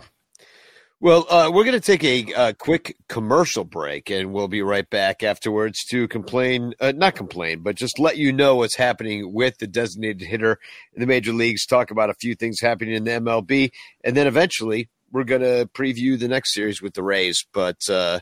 Well, 1.00 1.28
uh, 1.30 1.52
we're 1.54 1.64
going 1.64 1.80
to 1.80 1.98
take 1.98 2.04
a, 2.04 2.56
quick 2.56 2.98
commercial 3.08 3.64
break, 3.64 4.10
and 4.10 4.34
we'll 4.34 4.48
be 4.48 4.64
right 4.64 4.90
back 4.90 5.22
afterwards 5.22 5.86
to 5.90 6.08
complain, 6.08 6.74
uh, 6.80 6.92
not 6.96 7.14
complain, 7.14 7.60
but 7.60 7.76
just 7.76 8.00
let 8.00 8.18
you 8.18 8.34
know 8.34 8.56
what's 8.56 8.76
happening 8.76 9.32
with 9.32 9.60
the 9.60 9.68
designated 9.68 10.28
hitter 10.28 10.58
in 10.94 11.02
the 11.02 11.06
major 11.06 11.34
leagues, 11.34 11.68
talk 11.68 11.92
about 11.92 12.10
a 12.10 12.16
few 12.16 12.34
things 12.34 12.60
happening 12.60 12.96
in 12.96 13.04
the 13.04 13.12
MLB, 13.12 13.70
and 14.04 14.18
then 14.18 14.26
eventually 14.26 14.90
we're 15.12 15.24
going 15.24 15.42
to 15.42 15.70
preview 15.72 16.18
the 16.18 16.28
next 16.28 16.52
series 16.56 16.82
with 16.82 16.96
the 16.96 17.04
Rays. 17.04 17.46
But 17.54 17.88
uh, 17.88 18.22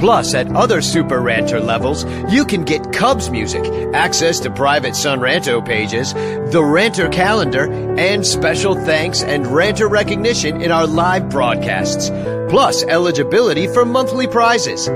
Plus, 0.00 0.34
at 0.34 0.50
other 0.56 0.80
Super 0.80 1.20
Ranter 1.20 1.60
levels, 1.60 2.04
you 2.32 2.44
can 2.44 2.64
get 2.64 2.92
Cubs 2.92 3.30
music, 3.30 3.64
access 3.94 4.40
to 4.40 4.50
private 4.50 4.96
Son 4.96 5.20
Ranto 5.20 5.64
pages, 5.64 6.14
the 6.52 6.64
Ranter 6.64 7.08
calendar, 7.10 7.70
and 7.98 8.26
special 8.26 8.74
thanks 8.74 9.22
and 9.22 9.46
Ranter 9.46 9.88
recognition 9.88 10.62
in 10.62 10.72
our 10.72 10.86
live 10.86 11.28
broadcasts. 11.28 12.08
Plus, 12.48 12.82
eligibility 12.84 13.66
for 13.66 13.84
monthly 13.84 14.26
prizes. 14.26 14.88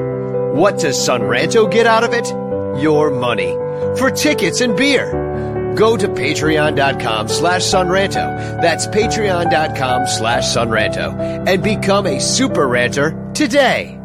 What 0.58 0.80
does 0.80 1.02
Son 1.02 1.20
Ranto 1.20 1.70
get 1.70 1.86
out 1.86 2.02
of 2.02 2.12
it? 2.12 2.26
Your 2.82 3.10
money. 3.10 3.52
For 3.98 4.10
tickets 4.10 4.60
and 4.60 4.76
beer 4.76 5.20
go 5.74 5.96
to 5.96 6.08
patreon.com 6.08 7.28
slash 7.28 7.62
sonranto. 7.62 8.60
That's 8.62 8.86
patreon.com 8.86 10.06
slash 10.06 10.44
sonranto. 10.44 11.48
And 11.48 11.62
become 11.62 12.06
a 12.06 12.20
super 12.20 12.66
ranter 12.68 13.30
today. 13.34 14.00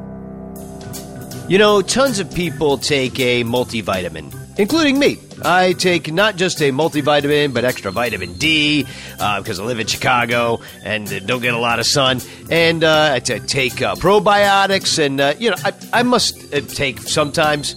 You 1.50 1.58
know, 1.58 1.82
tons 1.82 2.20
of 2.20 2.32
people 2.32 2.78
take 2.78 3.20
a 3.20 3.44
multivitamin, 3.44 4.60
including 4.60 5.00
me. 5.00 5.18
I 5.44 5.74
take 5.74 6.14
not 6.14 6.36
just 6.36 6.62
a 6.62 6.70
multivitamin, 6.70 7.56
but 7.56 7.66
extra 7.66 7.92
vitamin 7.92 8.34
D 8.34 8.84
because 9.14 9.60
uh, 9.60 9.64
I 9.64 9.66
live 9.66 9.80
in 9.80 9.88
Chicago 9.88 10.60
and 10.84 11.12
uh, 11.12 11.18
don't 11.22 11.42
get 11.42 11.56
a 11.56 11.58
lot 11.58 11.80
of 11.80 11.88
sun. 11.88 12.22
And 12.52 12.84
uh, 12.84 13.14
I 13.16 13.20
t- 13.20 13.40
take 13.40 13.82
uh, 13.82 13.96
probiotics, 13.96 15.04
and 15.04 15.20
uh, 15.20 15.34
you 15.40 15.50
know, 15.50 15.56
I, 15.66 15.74
I 15.92 16.04
must 16.04 16.52
take 16.76 17.00
sometimes 17.00 17.74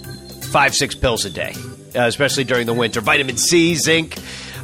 five, 0.49 0.75
six 0.75 0.95
pills 0.95 1.25
a 1.25 1.31
day, 1.31 1.55
especially 1.95 2.45
during 2.45 2.67
the 2.67 2.75
winter. 2.75 3.01
Vitamin 3.01 3.39
C, 3.39 3.75
zinc. 3.77 4.19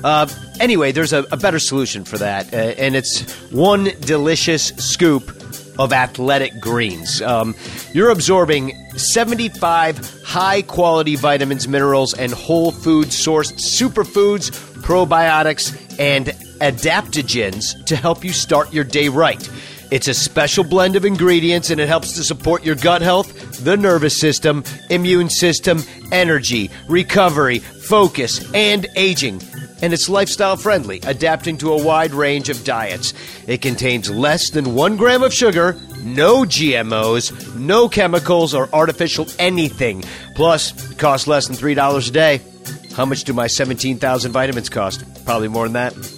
anyway, 0.04 0.92
there's 0.92 1.14
a, 1.14 1.24
a, 1.32 1.38
better 1.38 1.58
solution 1.58 2.04
for 2.04 2.18
that, 2.18 2.52
and 2.52 2.94
it's 2.94 3.22
one 3.52 3.84
delicious 4.02 4.66
scoop 4.76 5.37
of 5.78 5.92
athletic 5.92 6.58
greens. 6.60 7.22
Um, 7.22 7.54
you're 7.92 8.10
absorbing 8.10 8.74
75 8.96 10.22
high 10.24 10.62
quality 10.62 11.16
vitamins, 11.16 11.68
minerals, 11.68 12.14
and 12.14 12.32
whole 12.32 12.72
food 12.72 13.08
sourced 13.08 13.52
superfoods, 13.54 14.50
probiotics, 14.82 15.72
and 15.98 16.26
adaptogens 16.60 17.84
to 17.86 17.96
help 17.96 18.24
you 18.24 18.32
start 18.32 18.72
your 18.72 18.84
day 18.84 19.08
right. 19.08 19.48
It's 19.90 20.08
a 20.08 20.14
special 20.14 20.64
blend 20.64 20.96
of 20.96 21.06
ingredients 21.06 21.70
and 21.70 21.80
it 21.80 21.88
helps 21.88 22.12
to 22.16 22.24
support 22.24 22.62
your 22.62 22.74
gut 22.74 23.00
health, 23.00 23.64
the 23.64 23.76
nervous 23.76 24.20
system, 24.20 24.62
immune 24.90 25.30
system, 25.30 25.82
energy, 26.12 26.70
recovery, 26.88 27.62
focus, 27.88 28.44
and 28.54 28.86
aging 28.96 29.40
and 29.82 29.92
it's 29.92 30.08
lifestyle 30.08 30.56
friendly, 30.56 31.00
adapting 31.04 31.58
to 31.58 31.72
a 31.72 31.82
wide 31.82 32.12
range 32.12 32.48
of 32.48 32.64
diets. 32.64 33.14
It 33.46 33.62
contains 33.62 34.10
less 34.10 34.50
than 34.50 34.74
one 34.74 34.96
gram 34.96 35.22
of 35.22 35.32
sugar, 35.32 35.76
no 36.02 36.42
GMOs, 36.42 37.56
no 37.56 37.88
chemicals 37.88 38.54
or 38.54 38.68
artificial 38.72 39.26
anything. 39.38 40.02
Plus, 40.34 40.90
it 40.90 40.98
costs 40.98 41.26
less 41.26 41.46
than 41.46 41.56
$3 41.56 42.08
a 42.08 42.10
day. 42.10 42.40
How 42.94 43.04
much 43.04 43.24
do 43.24 43.32
my 43.32 43.46
17,000 43.46 44.32
vitamins 44.32 44.68
cost? 44.68 45.04
Probably 45.24 45.48
more 45.48 45.68
than 45.68 45.74
that. 45.74 46.17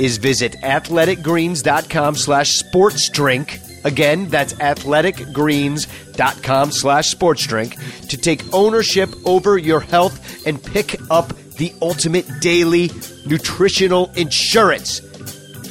is 0.00 0.18
visit 0.18 0.52
athleticgreens.com 0.62 2.16
slash 2.16 2.52
sports 2.52 3.08
drink. 3.08 3.60
Again, 3.84 4.28
that's 4.28 4.52
athleticgreens.com 4.54 6.70
slash 6.70 7.08
sports 7.08 7.44
drink 7.46 7.76
to 8.08 8.16
take 8.16 8.54
ownership 8.54 9.10
over 9.24 9.58
your 9.58 9.80
health 9.80 10.46
and 10.46 10.62
pick 10.62 11.00
up 11.10 11.32
the 11.56 11.74
ultimate 11.82 12.26
daily 12.40 12.90
nutritional 13.26 14.10
insurance. 14.16 15.00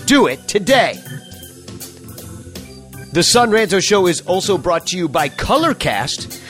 Do 0.05 0.27
it 0.27 0.45
today. 0.47 1.01
The 3.13 3.23
Son 3.23 3.51
Ranto 3.51 3.83
Show 3.83 4.07
is 4.07 4.21
also 4.21 4.57
brought 4.57 4.87
to 4.87 4.97
you 4.97 5.09
by 5.09 5.27
Colorcast. 5.27 6.40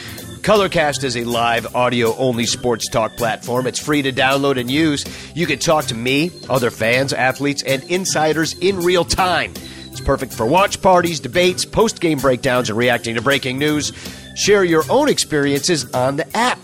Colorcast 0.41 1.03
is 1.03 1.15
a 1.15 1.23
live 1.23 1.75
audio 1.75 2.15
only 2.17 2.47
sports 2.47 2.89
talk 2.89 3.15
platform. 3.15 3.67
It's 3.67 3.77
free 3.77 4.01
to 4.01 4.11
download 4.11 4.59
and 4.59 4.71
use. 4.71 5.05
You 5.35 5.45
can 5.45 5.59
talk 5.59 5.85
to 5.85 5.95
me, 5.95 6.31
other 6.49 6.71
fans, 6.71 7.13
athletes, 7.13 7.61
and 7.61 7.83
insiders 7.83 8.57
in 8.57 8.79
real 8.79 9.05
time. 9.05 9.53
It's 9.91 10.01
perfect 10.01 10.33
for 10.33 10.47
watch 10.47 10.81
parties, 10.81 11.19
debates, 11.19 11.63
post 11.63 12.01
game 12.01 12.17
breakdowns, 12.17 12.69
and 12.69 12.77
reacting 12.77 13.13
to 13.15 13.21
breaking 13.21 13.59
news. 13.59 13.91
Share 14.35 14.63
your 14.63 14.83
own 14.89 15.09
experiences 15.09 15.93
on 15.93 16.15
the 16.15 16.25
app. 16.35 16.57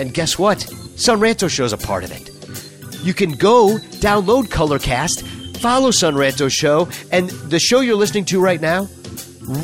And 0.00 0.12
guess 0.12 0.36
what? 0.36 0.60
Son 0.96 1.20
Ranto 1.20 1.48
Show's 1.48 1.72
a 1.72 1.78
part 1.78 2.02
of 2.02 2.10
it. 2.10 2.28
You 3.04 3.14
can 3.14 3.32
go 3.32 3.78
download 4.00 4.46
Colorcast, 4.46 5.58
follow 5.58 5.92
Son 5.92 6.14
Ranto 6.14 6.50
Show, 6.50 6.88
and 7.12 7.30
the 7.30 7.60
show 7.60 7.80
you're 7.80 7.94
listening 7.94 8.24
to 8.26 8.40
right 8.40 8.60
now, 8.60 8.88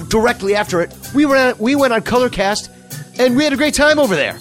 directly 0.09 0.55
after 0.55 0.81
it, 0.81 0.97
we 1.13 1.27
went 1.27 1.59
we 1.59 1.75
went 1.75 1.93
on 1.93 2.03
Colorcast, 2.03 2.71
and 3.19 3.37
we 3.37 3.45
had 3.45 3.53
a 3.53 3.57
great 3.57 3.75
time 3.75 3.99
over 3.99 4.15
there. 4.17 4.39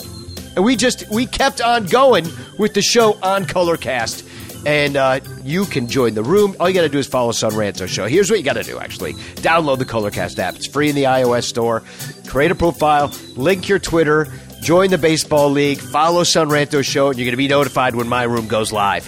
And 0.55 0.63
we 0.63 0.75
just 0.75 1.09
we 1.09 1.25
kept 1.25 1.61
on 1.61 1.85
going 1.85 2.25
with 2.57 2.73
the 2.73 2.81
show 2.81 3.17
on 3.21 3.45
Colorcast. 3.45 4.23
and 4.65 4.97
uh, 4.97 5.19
you 5.43 5.65
can 5.65 5.87
join 5.87 6.15
the 6.15 6.23
room. 6.23 6.55
All 6.59 6.67
you 6.67 6.73
got 6.73 6.81
to 6.81 6.89
do 6.89 6.97
is 6.97 7.05
follow 7.05 7.31
Son 7.31 7.51
Ranto 7.51 7.87
Show. 7.87 8.07
Here's 8.07 8.29
what 8.31 8.39
you 8.39 8.45
got 8.45 8.53
to 8.53 8.63
do 8.63 8.79
actually 8.79 9.13
download 9.35 9.77
the 9.77 9.85
Colorcast 9.85 10.39
app, 10.39 10.55
it's 10.55 10.67
free 10.67 10.89
in 10.89 10.95
the 10.95 11.03
iOS 11.03 11.43
store. 11.43 11.83
Create 12.27 12.51
a 12.51 12.55
profile, 12.55 13.11
link 13.35 13.69
your 13.69 13.79
Twitter, 13.79 14.27
join 14.61 14.89
the 14.89 14.97
baseball 14.97 15.49
league, 15.49 15.77
follow 15.79 16.23
Son 16.23 16.49
Ranto 16.49 16.83
Show, 16.83 17.09
and 17.09 17.17
you're 17.17 17.25
going 17.25 17.33
to 17.33 17.37
be 17.37 17.47
notified 17.47 17.95
when 17.95 18.07
my 18.07 18.23
room 18.23 18.47
goes 18.47 18.71
live. 18.71 19.07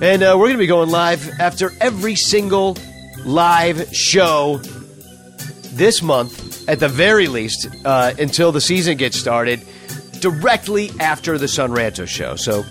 And 0.00 0.22
uh, 0.22 0.34
we're 0.38 0.46
going 0.46 0.52
to 0.52 0.58
be 0.58 0.66
going 0.66 0.90
live 0.90 1.28
after 1.40 1.72
every 1.80 2.14
single 2.14 2.76
live 3.24 3.92
show 3.94 4.58
this 5.72 6.00
month, 6.02 6.43
at 6.68 6.80
the 6.80 6.88
very 6.88 7.28
least, 7.28 7.68
uh, 7.84 8.12
until 8.18 8.52
the 8.52 8.60
season 8.60 8.96
gets 8.96 9.18
started, 9.18 9.60
directly 10.20 10.90
after 11.00 11.38
the 11.38 11.48
Son 11.48 11.70
Ranto 11.70 12.06
show. 12.06 12.36
So 12.36 12.64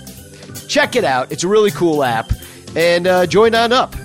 check 0.68 0.96
it 0.96 1.04
out. 1.04 1.32
It's 1.32 1.44
a 1.44 1.48
really 1.48 1.72
cool 1.72 2.04
app, 2.04 2.32
and 2.76 3.06
uh, 3.06 3.26
join 3.28 3.54
on 3.56 3.72
up. 3.72 3.96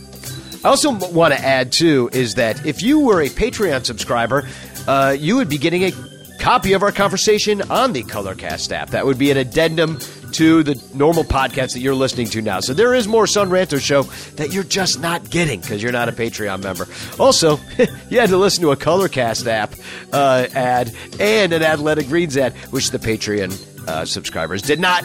I 0.64 0.68
also 0.68 0.93
want 1.11 1.32
to 1.34 1.41
add, 1.41 1.72
too, 1.72 2.11
is 2.12 2.34
that 2.34 2.66
if 2.66 2.82
you 2.82 3.01
were 3.01 3.22
a 3.22 3.28
Patreon 3.28 3.84
subscriber, 3.84 4.47
uh, 4.86 5.16
you 5.18 5.36
would 5.36 5.49
be 5.49 5.59
getting 5.59 5.84
a 5.84 5.93
copy 6.41 6.72
of 6.72 6.82
our 6.82 6.93
conversation 6.93 7.62
on 7.70 7.93
the 7.93 8.03
Colorcast 8.03 8.72
app. 8.72 8.91
That 8.91 9.07
would 9.07 9.18
be 9.18 9.30
an 9.30 9.36
addendum 9.36 9.99
to 10.33 10.62
the 10.62 10.83
normal 10.95 11.24
podcast 11.24 11.72
that 11.72 11.81
you're 11.81 11.95
listening 11.95 12.26
to 12.29 12.43
now. 12.43 12.61
So 12.61 12.74
there 12.74 12.95
is 12.95 13.09
more 13.09 13.26
Son 13.26 13.51
Ranto 13.51 13.81
show 13.81 14.03
that 14.37 14.53
you're 14.53 14.64
just 14.64 15.01
not 15.01 15.29
getting 15.31 15.61
because 15.61 15.83
you're 15.83 15.93
not 15.93 16.09
a 16.09 16.12
Patreon 16.12 16.62
member. 16.62 16.87
Also, 17.18 17.59
you 18.09 18.20
had 18.20 18.31
to 18.31 18.37
listen 18.37 18.62
to 18.62 18.72
a 18.72 18.76
Colorcast 18.76 19.47
app 19.47 19.74
uh, 20.12 20.47
ad 20.55 20.95
and 21.18 21.53
an 21.53 21.62
Athletic 21.62 22.09
Greens 22.09 22.37
ad, 22.37 22.55
which 22.70 22.91
the 22.91 22.99
Patreon 22.99 23.89
uh, 23.89 24.05
subscribers 24.05 24.62
did 24.62 24.81
not. 24.81 25.05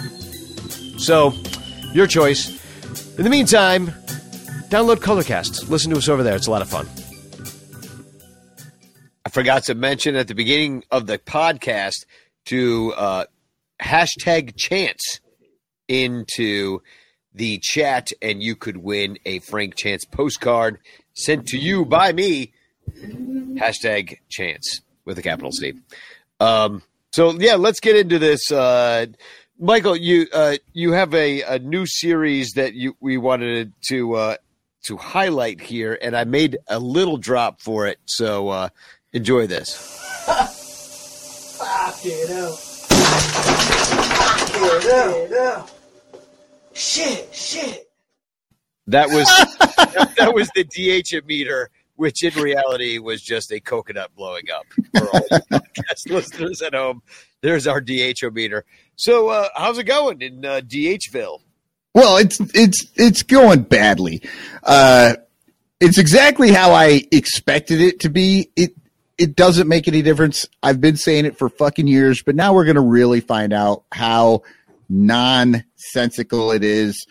So, 0.98 1.34
your 1.94 2.08
choice. 2.08 2.50
In 3.18 3.24
the 3.24 3.30
meantime, 3.30 3.88
download 4.70 4.98
Colorcast. 4.98 5.70
Listen 5.70 5.92
to 5.92 5.98
us 5.98 6.10
over 6.10 6.24
there. 6.24 6.36
It's 6.36 6.48
a 6.48 6.52
lot 6.52 6.62
of 6.62 6.70
fun. 6.70 6.88
I 9.26 9.30
forgot 9.30 9.64
to 9.66 9.76
mention 9.76 10.16
at 10.16 10.28
the 10.28 10.36
beginning 10.36 10.84
of 10.92 11.08
the 11.08 11.18
podcast 11.18 12.06
to 12.46 12.94
uh, 12.98 13.26
hashtag 13.82 14.56
chance 14.56 15.20
into 15.88 16.82
the 17.34 17.60
chat, 17.62 18.12
and 18.22 18.42
you 18.42 18.56
could 18.56 18.78
win 18.78 19.18
a 19.26 19.40
Frank 19.40 19.76
Chance 19.76 20.06
postcard 20.06 20.80
sent 21.14 21.48
to 21.48 21.58
you 21.58 21.86
by 21.86 22.14
me. 22.14 22.54
Hashtag 22.90 24.18
chance 24.30 24.82
with 25.06 25.18
a 25.18 25.22
capital 25.22 25.52
C. 25.52 25.74
Um, 26.40 26.84
so 27.12 27.32
yeah, 27.32 27.56
let's 27.56 27.80
get 27.80 27.96
into 27.96 28.20
this. 28.20 28.52
Uh, 28.52 29.08
Michael, 29.60 29.96
you 29.96 30.28
uh, 30.34 30.58
you 30.74 30.92
have 30.94 31.14
a, 31.14 31.42
a 31.44 31.60
new 31.60 31.86
series 31.86 32.54
that 32.56 32.74
you 32.74 32.96
we 33.00 33.18
wanted 33.18 33.74
to 33.90 34.14
uh, 34.16 34.36
to 34.84 34.98
highlight 34.98 35.62
here, 35.62 35.98
and 36.02 36.16
I 36.16 36.24
made 36.24 36.58
a 36.68 36.80
little 36.80 37.18
drop 37.18 37.62
for 37.62 37.88
it. 37.88 38.00
So 38.06 38.50
uh, 38.50 38.70
enjoy 39.14 39.48
this. 39.48 39.76
Fuck 41.58 42.06
it 42.06 42.30
Shit, 46.74 47.34
shit. 47.34 47.89
That 48.88 49.09
was 49.09 49.26
that, 49.26 50.14
that 50.18 50.34
was 50.34 50.49
the 50.55 50.64
DH 50.64 51.26
meter, 51.26 51.70
which 51.95 52.24
in 52.24 52.34
reality 52.34 52.97
was 52.97 53.22
just 53.22 53.51
a 53.51 53.59
coconut 53.59 54.11
blowing 54.16 54.45
up. 54.55 54.66
For 54.97 55.07
all 55.09 55.39
podcast 55.51 56.09
listeners 56.09 56.61
at 56.61 56.74
home, 56.74 57.01
there's 57.41 57.68
our 57.68 57.80
DH 57.80 58.24
meter. 58.34 58.66
So, 58.95 59.30
uh, 59.30 59.49
how's 59.55 59.78
it 59.78 59.86
going 59.86 60.22
in 60.22 60.43
uh, 60.43 60.61
DHville? 60.66 61.39
Well, 61.93 62.18
it's 62.18 62.39
it's 62.53 62.91
it's 62.95 63.24
going 63.24 63.61
badly. 63.64 64.24
Uh, 64.64 65.16
it's 65.80 65.97
exactly 65.97 66.51
how 66.51 66.72
I 66.74 67.03
expected 67.11 67.82
it 67.82 68.01
to 68.01 68.09
be. 68.09 68.49
It 68.55 68.74
it 69.18 69.36
doesn't 69.36 69.68
make 69.68 69.88
any 69.88 70.01
difference. 70.01 70.45
I've 70.61 70.82
been 70.82 70.97
saying 70.97 71.26
it 71.26 71.38
for 71.38 71.49
fucking 71.49 71.88
years, 71.88 72.24
but 72.24 72.36
now 72.36 72.53
we're 72.53 72.66
going 72.66 72.76
to 72.76 72.82
really 72.82 73.20
find 73.20 73.53
out 73.53 73.84
how 73.91 74.43
nonsensical 74.89 76.51
it 76.51 76.64
is 76.64 77.05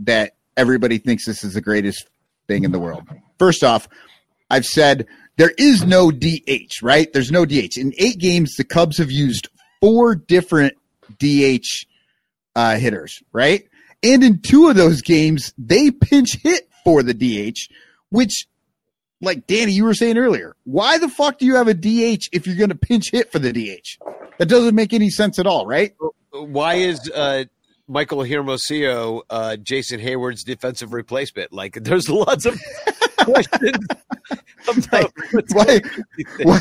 that 0.00 0.34
everybody 0.56 0.98
thinks 0.98 1.26
this 1.26 1.44
is 1.44 1.54
the 1.54 1.60
greatest 1.60 2.08
thing 2.46 2.64
in 2.64 2.72
the 2.72 2.78
world. 2.78 3.04
First 3.38 3.64
off, 3.64 3.88
I've 4.50 4.66
said 4.66 5.06
there 5.36 5.52
is 5.58 5.84
no 5.84 6.10
DH, 6.10 6.82
right? 6.82 7.12
There's 7.12 7.30
no 7.30 7.44
DH. 7.44 7.76
In 7.76 7.92
eight 7.98 8.18
games, 8.18 8.54
the 8.56 8.64
Cubs 8.64 8.98
have 8.98 9.10
used 9.10 9.48
four 9.80 10.14
different 10.14 10.74
DH 11.18 11.66
uh, 12.56 12.76
hitters, 12.76 13.22
right? 13.32 13.68
And 14.02 14.22
in 14.22 14.40
two 14.40 14.68
of 14.68 14.76
those 14.76 15.02
games, 15.02 15.52
they 15.58 15.90
pinch 15.90 16.36
hit 16.42 16.68
for 16.84 17.02
the 17.02 17.14
DH, 17.14 17.72
which 18.10 18.46
like 19.20 19.46
Danny, 19.46 19.72
you 19.72 19.84
were 19.84 19.94
saying 19.94 20.18
earlier, 20.18 20.54
why 20.64 20.98
the 20.98 21.08
fuck 21.08 21.38
do 21.38 21.46
you 21.46 21.56
have 21.56 21.68
a 21.68 21.74
DH 21.74 22.28
if 22.32 22.46
you're 22.46 22.56
going 22.56 22.68
to 22.70 22.76
pinch 22.76 23.10
hit 23.10 23.32
for 23.32 23.38
the 23.38 23.52
DH? 23.52 24.02
That 24.38 24.46
doesn't 24.46 24.74
make 24.74 24.92
any 24.92 25.10
sense 25.10 25.38
at 25.38 25.46
all, 25.46 25.66
right? 25.66 25.94
Why 26.30 26.74
is 26.74 27.10
uh, 27.10 27.44
Michael 27.88 28.22
Hermosillo 28.22 29.22
uh, 29.28 29.56
Jason 29.56 30.00
Heyward's 30.00 30.44
defensive 30.44 30.92
replacement? 30.92 31.52
Like, 31.52 31.74
there's 31.82 32.08
lots 32.08 32.46
of 32.46 32.60
questions. 33.18 33.84
About 34.68 35.12
why, 35.52 35.80
why, 36.42 36.60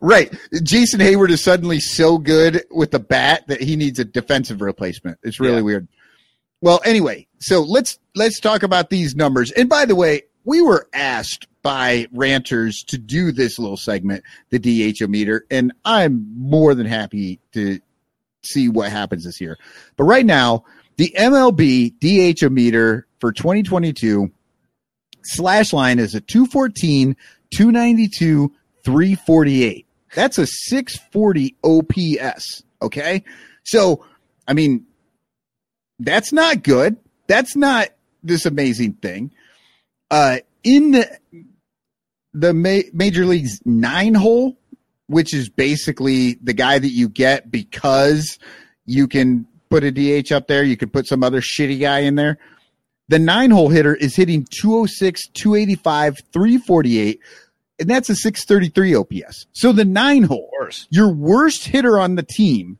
right. 0.00 0.34
Jason 0.62 1.00
Heyward 1.00 1.30
is 1.30 1.42
suddenly 1.42 1.80
so 1.80 2.18
good 2.18 2.64
with 2.70 2.90
the 2.90 2.98
bat 2.98 3.46
that 3.46 3.62
he 3.62 3.76
needs 3.76 3.98
a 3.98 4.04
defensive 4.04 4.60
replacement. 4.60 5.18
It's 5.22 5.40
really 5.40 5.56
yeah. 5.56 5.62
weird. 5.62 5.88
Well, 6.60 6.80
anyway, 6.84 7.26
so 7.38 7.62
let's 7.62 7.98
let's 8.14 8.38
talk 8.38 8.62
about 8.62 8.90
these 8.90 9.14
numbers. 9.14 9.50
And 9.52 9.68
by 9.68 9.86
the 9.86 9.94
way, 9.94 10.22
we 10.44 10.60
were 10.60 10.88
asked 10.92 11.46
by 11.62 12.06
ranters 12.12 12.82
to 12.88 12.98
do 12.98 13.32
this 13.32 13.58
little 13.58 13.76
segment, 13.76 14.24
the 14.50 14.58
DHO 14.58 15.06
meter, 15.06 15.44
and 15.50 15.72
I'm 15.84 16.26
more 16.36 16.74
than 16.74 16.86
happy 16.86 17.38
to 17.52 17.80
see 18.42 18.68
what 18.68 18.90
happens 18.90 19.24
this 19.24 19.40
year. 19.40 19.58
But 19.96 20.04
right 20.04 20.24
now, 20.24 20.64
the 20.96 21.14
MLB 21.16 21.94
DHO 22.00 22.48
meter 22.48 23.06
for 23.18 23.32
2022 23.32 24.30
slash 25.22 25.72
line 25.72 25.98
is 25.98 26.14
a 26.14 26.20
214, 26.20 27.16
292, 27.50 28.52
348. 28.84 29.86
That's 30.14 30.38
a 30.38 30.46
640 30.46 31.56
OPS. 31.62 32.62
Okay. 32.82 33.24
So, 33.64 34.04
I 34.48 34.54
mean, 34.54 34.86
that's 35.98 36.32
not 36.32 36.62
good. 36.62 36.96
That's 37.26 37.54
not 37.54 37.90
this 38.22 38.46
amazing 38.46 38.94
thing 38.94 39.30
uh, 40.10 40.38
in 40.62 40.92
the, 40.92 41.18
the 42.32 42.54
ma- 42.54 42.88
major 42.92 43.24
leagues 43.24 43.60
nine 43.64 44.14
hole, 44.14 44.58
which 45.06 45.34
is 45.34 45.48
basically 45.48 46.34
the 46.42 46.52
guy 46.52 46.78
that 46.78 46.90
you 46.90 47.08
get 47.08 47.50
because 47.50 48.38
you 48.86 49.08
can 49.08 49.46
put 49.68 49.84
a 49.84 49.90
DH 49.90 50.32
up 50.32 50.48
there, 50.48 50.64
you 50.64 50.76
can 50.76 50.90
put 50.90 51.06
some 51.06 51.22
other 51.22 51.40
shitty 51.40 51.80
guy 51.80 52.00
in 52.00 52.16
there. 52.16 52.38
The 53.08 53.18
nine 53.18 53.50
hole 53.50 53.68
hitter 53.68 53.94
is 53.94 54.14
hitting 54.14 54.46
206, 54.50 55.28
285, 55.28 56.18
348, 56.32 57.20
and 57.80 57.90
that's 57.90 58.08
a 58.08 58.14
633 58.14 58.94
OPS. 58.94 59.46
So 59.52 59.72
the 59.72 59.84
nine 59.84 60.24
hole, 60.24 60.50
your 60.90 61.12
worst 61.12 61.66
hitter 61.66 61.98
on 61.98 62.14
the 62.14 62.22
team 62.22 62.78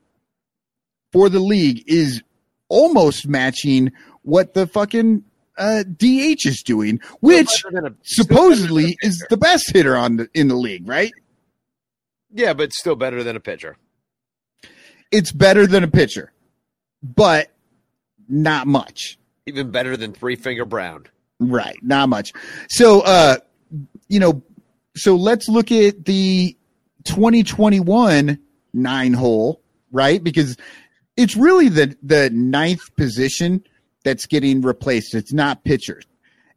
for 1.12 1.28
the 1.28 1.40
league 1.40 1.82
is 1.86 2.22
almost 2.68 3.26
matching 3.26 3.92
what 4.22 4.54
the 4.54 4.66
fucking 4.66 5.24
uh, 5.60 5.84
DH 5.84 6.46
is 6.46 6.62
doing, 6.64 7.00
which 7.20 7.64
a, 7.66 7.92
supposedly 8.02 8.96
is 9.02 9.24
the 9.28 9.36
best 9.36 9.70
hitter 9.72 9.96
on 9.96 10.16
the, 10.16 10.28
in 10.34 10.48
the 10.48 10.56
league, 10.56 10.88
right? 10.88 11.12
Yeah, 12.32 12.54
but 12.54 12.72
still 12.72 12.96
better 12.96 13.22
than 13.22 13.36
a 13.36 13.40
pitcher. 13.40 13.76
It's 15.12 15.32
better 15.32 15.66
than 15.66 15.84
a 15.84 15.88
pitcher, 15.88 16.32
but 17.02 17.52
not 18.28 18.66
much. 18.66 19.18
Even 19.46 19.70
better 19.70 19.96
than 19.96 20.12
Three 20.12 20.36
Finger 20.36 20.64
Brown. 20.64 21.06
Right, 21.40 21.76
not 21.82 22.08
much. 22.08 22.32
So, 22.68 23.00
uh, 23.00 23.36
you 24.08 24.20
know, 24.20 24.42
so 24.96 25.16
let's 25.16 25.48
look 25.48 25.72
at 25.72 26.04
the 26.04 26.56
2021 27.04 28.38
nine 28.72 29.12
hole, 29.12 29.60
right? 29.90 30.22
Because 30.22 30.56
it's 31.16 31.36
really 31.36 31.68
the 31.68 31.96
the 32.02 32.30
ninth 32.30 32.94
position 32.96 33.64
that's 34.04 34.26
getting 34.26 34.60
replaced. 34.60 35.14
It's 35.14 35.32
not 35.32 35.64
pitchers. 35.64 36.04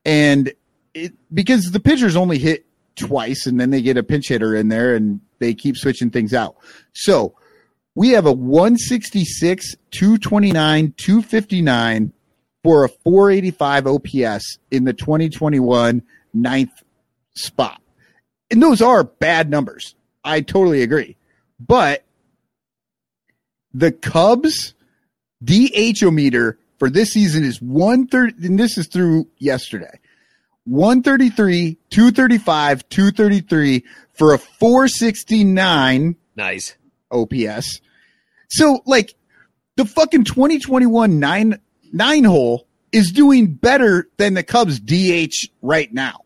And 0.06 0.54
it, 0.94 1.14
because 1.34 1.72
the 1.72 1.80
pitchers 1.80 2.16
only 2.16 2.38
hit 2.38 2.66
twice 2.96 3.46
and 3.46 3.60
then 3.60 3.70
they 3.70 3.82
get 3.82 3.98
a 3.98 4.04
pinch 4.04 4.28
hitter 4.28 4.56
in 4.56 4.70
there 4.70 4.96
and 4.96 5.20
they 5.40 5.54
keep 5.54 5.78
switching 5.78 6.10
things 6.10 6.34
out. 6.34 6.56
So 6.94 7.36
we 7.96 8.10
have 8.10 8.26
a 8.26 8.32
166, 8.32 9.76
229, 9.92 10.94
259 10.98 12.14
for 12.64 12.86
a 12.86 12.90
485 12.90 13.88
OPS 13.88 14.58
in 14.72 14.86
the 14.86 14.94
2021 14.94 16.02
ninth 16.34 16.84
spot. 17.36 17.82
And 18.50 18.62
those 18.62 18.82
are 18.82 19.04
bad 19.04 19.50
numbers. 19.50 19.96
I 20.24 20.42
totally 20.42 20.82
agree. 20.82 21.18
But 21.60 22.04
the 23.74 23.92
Cubs 23.92 24.74
DHO 25.44 26.12
meter 26.12 26.58
for 26.84 26.90
this 26.90 27.14
season 27.14 27.46
is 27.46 27.62
130, 27.62 28.46
and 28.46 28.60
this 28.60 28.78
is 28.78 28.88
through 28.88 29.26
yesterday 29.38 30.02
133, 30.66 31.78
235, 31.90 32.90
233 32.90 33.86
for 34.12 34.34
a 34.34 34.38
469 34.38 36.18
Nice. 36.36 36.76
OPS. 37.10 37.80
So, 38.50 38.82
like, 38.86 39.16
the 39.78 39.86
fucking 39.86 40.26
2021 40.26 41.22
nine, 41.22 41.58
nine 41.94 42.26
hole 42.26 42.68
is 42.92 43.14
doing 43.14 43.54
better 43.54 44.10
than 44.18 44.34
the 44.34 44.44
Cubs 44.44 44.82
DH 44.82 45.54
right 45.62 45.94
now. 45.94 46.26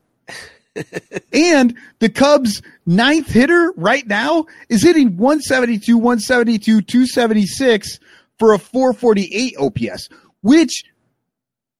and 1.33 1.77
the 1.99 2.09
Cubs 2.09 2.63
ninth 2.87 3.29
hitter 3.29 3.75
right 3.77 4.07
now 4.07 4.47
is 4.69 4.81
hitting 4.81 5.17
172, 5.17 5.97
172, 5.97 6.81
276 6.81 7.99
for 8.39 8.53
a 8.53 8.59
448 8.59 9.55
OPS, 9.57 10.09
which 10.41 10.83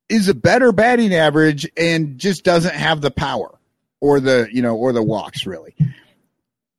is 0.09 0.29
a 0.29 0.33
better 0.33 0.71
batting 0.71 1.13
average 1.13 1.69
and 1.75 2.17
just 2.17 2.43
doesn't 2.43 2.75
have 2.75 3.01
the 3.01 3.11
power 3.11 3.57
or 3.99 4.19
the, 4.19 4.47
you 4.51 4.61
know, 4.61 4.75
or 4.75 4.93
the 4.93 5.03
walks 5.03 5.45
really. 5.45 5.75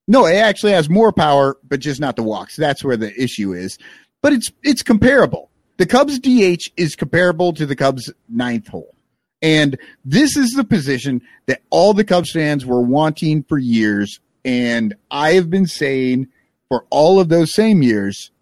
No, 0.06 0.24
it 0.24 0.36
actually 0.36 0.72
has 0.72 0.88
more 0.88 1.12
power, 1.12 1.58
but 1.62 1.80
just 1.80 2.00
not 2.00 2.16
the 2.16 2.22
walks. 2.22 2.56
That's 2.56 2.82
where 2.82 2.96
the 2.96 3.12
issue 3.20 3.52
is. 3.52 3.76
But 4.22 4.32
it's 4.32 4.50
it's 4.62 4.82
comparable. 4.82 5.50
The 5.76 5.86
Cubs 5.86 6.18
DH 6.18 6.70
is 6.76 6.96
comparable 6.96 7.52
to 7.52 7.66
the 7.66 7.76
Cubs 7.76 8.12
ninth 8.28 8.66
hole. 8.66 8.94
And 9.42 9.78
this 10.04 10.36
is 10.36 10.50
the 10.50 10.64
position 10.64 11.22
that 11.46 11.62
all 11.70 11.94
the 11.94 12.04
Cubs 12.04 12.32
fans 12.32 12.66
were 12.66 12.80
wanting 12.82 13.44
for 13.44 13.58
years. 13.58 14.18
And 14.44 14.94
I 15.10 15.34
have 15.34 15.50
been 15.50 15.66
saying 15.66 16.28
for 16.68 16.84
all 16.90 17.20
of 17.20 17.28
those 17.28 17.54
same 17.54 17.82
years, 17.82 18.32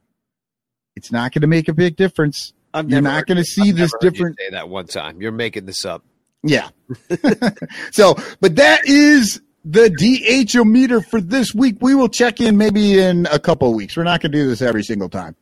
it's 0.95 1.13
not 1.13 1.33
going 1.33 1.43
to 1.43 1.47
make 1.47 1.69
a 1.69 1.75
big 1.75 1.97
difference. 1.97 2.55
I've 2.75 2.91
You're 2.91 3.01
not 3.01 3.27
going 3.27 3.39
to 3.39 3.45
see 3.45 3.71
I've 3.71 3.77
this 3.77 3.93
never 3.93 3.97
heard 3.97 4.03
you 4.05 4.11
different. 4.11 4.39
Say 4.39 4.51
that 4.51 4.69
one 4.69 4.87
time. 4.87 5.21
You're 5.21 5.33
making 5.33 5.67
this 5.67 5.85
up. 5.85 6.05
Yeah. 6.43 6.69
so, 7.91 8.15
but 8.41 8.57
that 8.57 8.83
is 8.85 9.41
the 9.65 9.91
DHO 9.91 10.65
meter 10.65 11.01
for 11.01 11.21
this 11.21 11.55
week. 11.55 11.77
We 11.81 11.95
will 11.95 12.09
check 12.09 12.41
in 12.41 12.57
maybe 12.57 12.99
in 12.99 13.27
a 13.27 13.39
couple 13.39 13.69
of 13.69 13.75
weeks. 13.75 13.97
We're 13.97 14.05
not 14.05 14.21
going 14.21 14.33
to 14.33 14.39
do 14.39 14.49
this 14.49 14.63
every 14.63 14.85
single 14.85 15.09
time. 15.09 15.35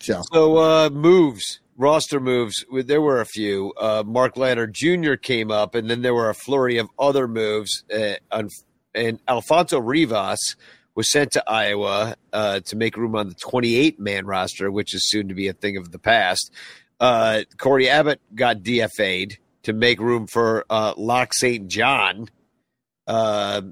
So, 0.00 0.22
So 0.32 0.58
uh, 0.58 0.90
moves, 0.90 1.60
roster 1.76 2.20
moves. 2.20 2.64
There 2.72 3.00
were 3.00 3.20
a 3.20 3.26
few. 3.26 3.72
Uh, 3.76 4.02
Mark 4.06 4.36
Leonard 4.36 4.74
Jr. 4.74 5.14
came 5.14 5.50
up, 5.50 5.74
and 5.74 5.88
then 5.88 6.02
there 6.02 6.14
were 6.14 6.30
a 6.30 6.34
flurry 6.34 6.78
of 6.78 6.88
other 6.98 7.28
moves. 7.28 7.84
Uh, 7.92 8.14
and 8.94 9.20
Alfonso 9.28 9.78
Rivas 9.78 10.56
was 10.98 11.12
sent 11.12 11.30
to 11.30 11.48
Iowa 11.48 12.16
uh, 12.32 12.58
to 12.58 12.74
make 12.74 12.96
room 12.96 13.14
on 13.14 13.28
the 13.28 13.36
28 13.36 14.00
man 14.00 14.26
roster, 14.26 14.68
which 14.68 14.96
is 14.96 15.08
soon 15.08 15.28
to 15.28 15.34
be 15.34 15.46
a 15.46 15.52
thing 15.52 15.76
of 15.76 15.92
the 15.92 15.98
past. 16.00 16.50
Uh, 16.98 17.42
Cory 17.56 17.88
Abbott 17.88 18.20
got 18.34 18.64
DFA'd 18.64 19.38
to 19.62 19.72
make 19.72 20.00
room 20.00 20.26
for 20.26 20.64
uh, 20.68 20.94
Locke 20.96 21.34
St. 21.34 21.68
John. 21.68 22.28
Uh, 23.06 23.62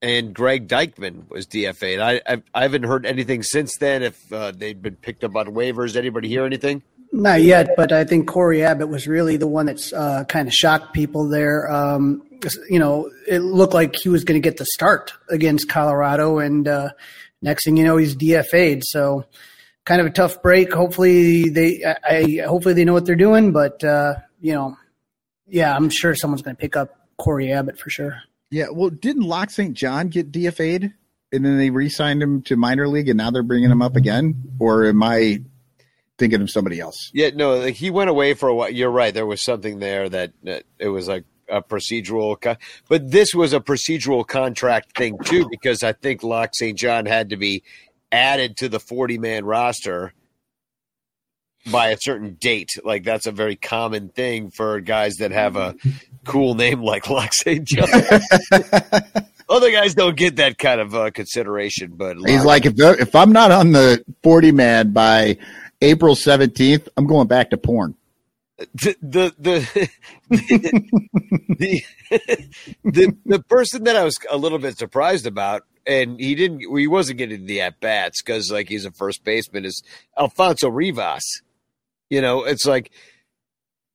and 0.00 0.32
Greg 0.32 0.68
Deichmann 0.68 1.28
was 1.28 1.48
DFA'd. 1.48 1.98
I, 1.98 2.20
I 2.24 2.42
I 2.54 2.62
haven't 2.62 2.84
heard 2.84 3.04
anything 3.04 3.42
since 3.42 3.76
then. 3.78 4.04
If 4.04 4.32
uh, 4.32 4.52
they'd 4.52 4.80
been 4.80 4.94
picked 4.94 5.24
up 5.24 5.34
on 5.34 5.46
waivers, 5.48 5.96
anybody 5.96 6.28
hear 6.28 6.44
anything? 6.44 6.84
Not 7.10 7.42
yet, 7.42 7.70
but 7.76 7.90
I 7.90 8.04
think 8.04 8.28
Cory 8.28 8.62
Abbott 8.62 8.88
was 8.88 9.08
really 9.08 9.36
the 9.36 9.48
one 9.48 9.66
that's 9.66 9.92
uh, 9.92 10.22
kind 10.28 10.46
of 10.46 10.54
shocked 10.54 10.94
people 10.94 11.28
there. 11.28 11.68
Um, 11.68 12.22
you 12.68 12.78
know, 12.78 13.10
it 13.26 13.40
looked 13.40 13.74
like 13.74 13.96
he 13.96 14.08
was 14.08 14.24
going 14.24 14.40
to 14.40 14.46
get 14.46 14.58
the 14.58 14.66
start 14.66 15.12
against 15.28 15.68
Colorado, 15.68 16.38
and 16.38 16.66
uh, 16.66 16.90
next 17.42 17.64
thing 17.64 17.76
you 17.76 17.84
know, 17.84 17.96
he's 17.96 18.16
DFA'd. 18.16 18.82
So, 18.84 19.24
kind 19.84 20.00
of 20.00 20.06
a 20.06 20.10
tough 20.10 20.42
break. 20.42 20.72
Hopefully, 20.72 21.48
they 21.48 21.82
I, 21.84 21.96
I 22.08 22.46
hopefully 22.46 22.74
they 22.74 22.84
know 22.84 22.92
what 22.92 23.06
they're 23.06 23.16
doing, 23.16 23.52
but 23.52 23.82
uh, 23.84 24.14
you 24.40 24.54
know, 24.54 24.76
yeah, 25.46 25.74
I'm 25.74 25.90
sure 25.90 26.14
someone's 26.14 26.42
going 26.42 26.56
to 26.56 26.60
pick 26.60 26.76
up 26.76 26.94
Cory 27.16 27.52
Abbott 27.52 27.78
for 27.78 27.90
sure. 27.90 28.20
yeah. 28.50 28.66
Well, 28.70 28.90
didn't 28.90 29.22
Locke 29.22 29.50
St. 29.50 29.74
John 29.74 30.08
get 30.08 30.30
DFA'd 30.32 30.92
and 31.32 31.44
then 31.44 31.58
they 31.58 31.70
re 31.70 31.88
signed 31.88 32.22
him 32.22 32.42
to 32.42 32.56
minor 32.56 32.88
league 32.88 33.08
and 33.08 33.18
now 33.18 33.30
they're 33.30 33.42
bringing 33.42 33.70
him 33.70 33.82
up 33.82 33.96
again? 33.96 34.34
Or 34.58 34.86
am 34.86 35.02
I 35.02 35.42
thinking 36.18 36.40
of 36.40 36.50
somebody 36.50 36.80
else? 36.80 37.10
Yeah, 37.12 37.30
no, 37.34 37.56
like 37.56 37.74
he 37.74 37.90
went 37.90 38.10
away 38.10 38.34
for 38.34 38.48
a 38.48 38.54
while. 38.54 38.70
You're 38.70 38.90
right. 38.90 39.12
There 39.12 39.26
was 39.26 39.40
something 39.40 39.78
there 39.78 40.08
that, 40.08 40.32
that 40.44 40.64
it 40.78 40.88
was 40.88 41.08
like 41.08 41.24
a 41.48 41.62
procedural, 41.62 42.40
co- 42.40 42.56
but 42.88 43.10
this 43.10 43.34
was 43.34 43.52
a 43.52 43.60
procedural 43.60 44.26
contract 44.26 44.96
thing 44.96 45.18
too, 45.24 45.46
because 45.50 45.82
I 45.82 45.92
think 45.92 46.22
Locke 46.22 46.54
St. 46.54 46.78
John 46.78 47.06
had 47.06 47.30
to 47.30 47.36
be 47.36 47.62
added 48.10 48.56
to 48.58 48.68
the 48.68 48.80
40 48.80 49.18
man 49.18 49.44
roster 49.44 50.12
by 51.70 51.88
a 51.88 51.98
certain 52.00 52.34
date. 52.34 52.70
Like 52.84 53.04
that's 53.04 53.26
a 53.26 53.32
very 53.32 53.56
common 53.56 54.08
thing 54.08 54.50
for 54.50 54.80
guys 54.80 55.16
that 55.16 55.32
have 55.32 55.56
a 55.56 55.74
cool 56.24 56.54
name 56.54 56.82
like 56.82 57.08
Locke 57.10 57.34
St. 57.34 57.66
John. 57.66 57.88
Other 59.50 59.70
guys 59.70 59.94
don't 59.94 60.16
get 60.16 60.36
that 60.36 60.58
kind 60.58 60.80
of 60.80 60.94
uh, 60.94 61.10
consideration, 61.10 61.92
but 61.94 62.18
He's 62.26 62.44
like, 62.44 62.66
if, 62.66 62.74
if 62.76 63.14
I'm 63.14 63.32
not 63.32 63.50
on 63.50 63.72
the 63.72 64.04
40 64.22 64.52
man 64.52 64.92
by 64.92 65.38
April 65.80 66.14
17th, 66.14 66.88
I'm 66.96 67.06
going 67.06 67.28
back 67.28 67.50
to 67.50 67.56
porn. 67.56 67.94
The 68.58 68.96
the 69.00 69.34
the 69.38 69.90
the, 71.48 71.82
the 72.84 73.16
the 73.24 73.42
person 73.44 73.84
that 73.84 73.96
I 73.96 74.04
was 74.04 74.16
a 74.30 74.36
little 74.36 74.58
bit 74.58 74.76
surprised 74.76 75.26
about, 75.26 75.62
and 75.86 76.18
he 76.18 76.34
didn't, 76.34 76.60
he 76.60 76.86
wasn't 76.86 77.18
getting 77.18 77.46
the 77.46 77.60
at 77.60 77.80
bats 77.80 78.20
because 78.20 78.50
like 78.50 78.68
he's 78.68 78.84
a 78.84 78.90
first 78.90 79.22
baseman, 79.22 79.64
is 79.64 79.82
Alfonso 80.18 80.68
Rivas. 80.68 81.22
You 82.10 82.20
know, 82.20 82.44
it's 82.44 82.66
like 82.66 82.90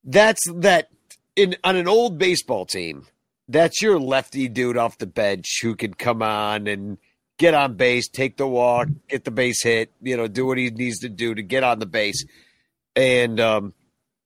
that's 0.03 0.41
that 0.55 0.89
in 1.35 1.55
on 1.63 1.75
an 1.75 1.87
old 1.87 2.17
baseball 2.17 2.65
team. 2.65 3.07
That's 3.49 3.81
your 3.81 3.99
lefty 3.99 4.47
dude 4.47 4.77
off 4.77 4.97
the 4.97 5.07
bench 5.07 5.59
who 5.61 5.75
can 5.75 5.93
come 5.93 6.21
on 6.21 6.67
and 6.67 6.97
get 7.37 7.53
on 7.53 7.75
base, 7.75 8.07
take 8.07 8.37
the 8.37 8.47
walk, 8.47 8.87
get 9.09 9.25
the 9.25 9.31
base 9.31 9.61
hit, 9.61 9.91
you 10.01 10.15
know, 10.15 10.27
do 10.27 10.45
what 10.45 10.57
he 10.57 10.69
needs 10.69 10.99
to 10.99 11.09
do 11.09 11.35
to 11.35 11.43
get 11.43 11.63
on 11.63 11.79
the 11.79 11.85
base. 11.85 12.23
And 12.95 13.41
um, 13.41 13.73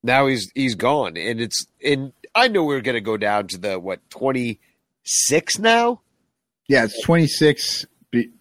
now 0.02 0.26
he's 0.26 0.50
he's 0.54 0.74
gone, 0.74 1.16
and 1.16 1.40
it's 1.40 1.66
and 1.84 2.12
I 2.34 2.48
know 2.48 2.64
we 2.64 2.74
are 2.76 2.80
going 2.80 2.94
to 2.94 3.00
go 3.00 3.16
down 3.16 3.48
to 3.48 3.58
the 3.58 3.78
what 3.78 4.08
twenty 4.10 4.60
six 5.04 5.58
now. 5.58 6.00
Yeah, 6.68 6.84
it's 6.84 7.02
26. 7.02 7.86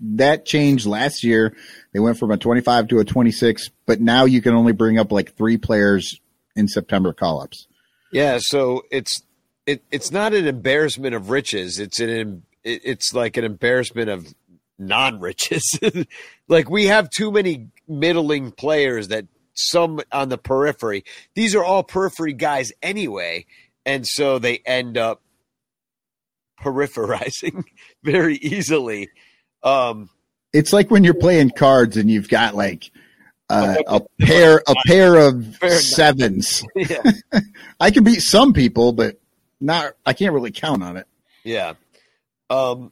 That 0.02 0.46
changed 0.46 0.86
last 0.86 1.24
year. 1.24 1.56
They 1.94 2.00
went 2.00 2.18
from 2.18 2.32
a 2.32 2.38
25 2.38 2.90
to 2.90 3.00
a 3.00 3.06
26, 3.06 3.70
but 3.86 4.02
now 4.02 4.26
you 4.26 4.42
can 4.42 4.54
only 4.54 4.74
bring 4.74 4.98
up 5.00 5.12
like 5.14 5.36
three 5.38 5.58
players 5.58 6.20
in 6.56 6.68
September 6.68 7.14
call 7.14 7.42
ups. 7.42 7.68
Yeah, 8.12 8.40
so 8.42 8.84
it's 8.92 9.22
it 9.66 9.84
it's 9.92 10.12
not 10.12 10.34
an 10.34 10.46
embarrassment 10.48 11.16
of 11.16 11.30
riches. 11.30 11.80
It's 11.80 12.00
an 12.00 12.44
it- 12.64 12.82
it's 12.84 13.14
like 13.14 13.38
an 13.38 13.46
embarrassment 13.46 14.10
of 14.10 14.28
non 14.78 15.20
riches. 15.22 15.64
like 16.50 16.70
we 16.70 16.88
have 16.88 17.10
too 17.10 17.32
many 17.32 17.68
middling 17.88 18.52
players 18.52 19.08
that 19.10 19.26
some 19.58 20.00
on 20.12 20.30
the 20.30 20.38
periphery. 20.38 21.04
These 21.36 21.56
are 21.56 21.64
all 21.64 21.84
periphery 21.84 22.34
guys 22.34 22.72
anyway, 22.82 23.46
and 23.86 24.06
so 24.08 24.40
they 24.40 24.60
end 24.66 24.98
up 24.98 25.22
peripherizing 26.62 27.64
very 28.04 28.36
easily. 28.38 29.10
Um, 29.64 30.10
It's 30.54 30.74
like 30.74 30.90
when 30.92 31.04
you're 31.04 31.14
playing 31.14 31.52
cards 31.52 31.98
and 31.98 32.10
you've 32.10 32.30
got 32.30 32.56
like 32.56 32.92
uh, 33.50 33.76
a 33.88 34.02
pair 34.22 34.62
a 34.68 34.76
pair 34.88 35.16
of 35.16 35.56
sevens. 35.80 36.64
yeah. 36.76 37.12
I 37.80 37.92
can 37.92 38.04
beat 38.04 38.22
some 38.22 38.54
people, 38.54 38.92
but 38.94 39.20
not. 39.60 39.94
I 40.06 40.14
can't 40.14 40.34
really 40.34 40.52
count 40.52 40.84
on 40.84 40.98
it. 40.98 41.08
Yeah. 41.44 41.74
Um, 42.50 42.92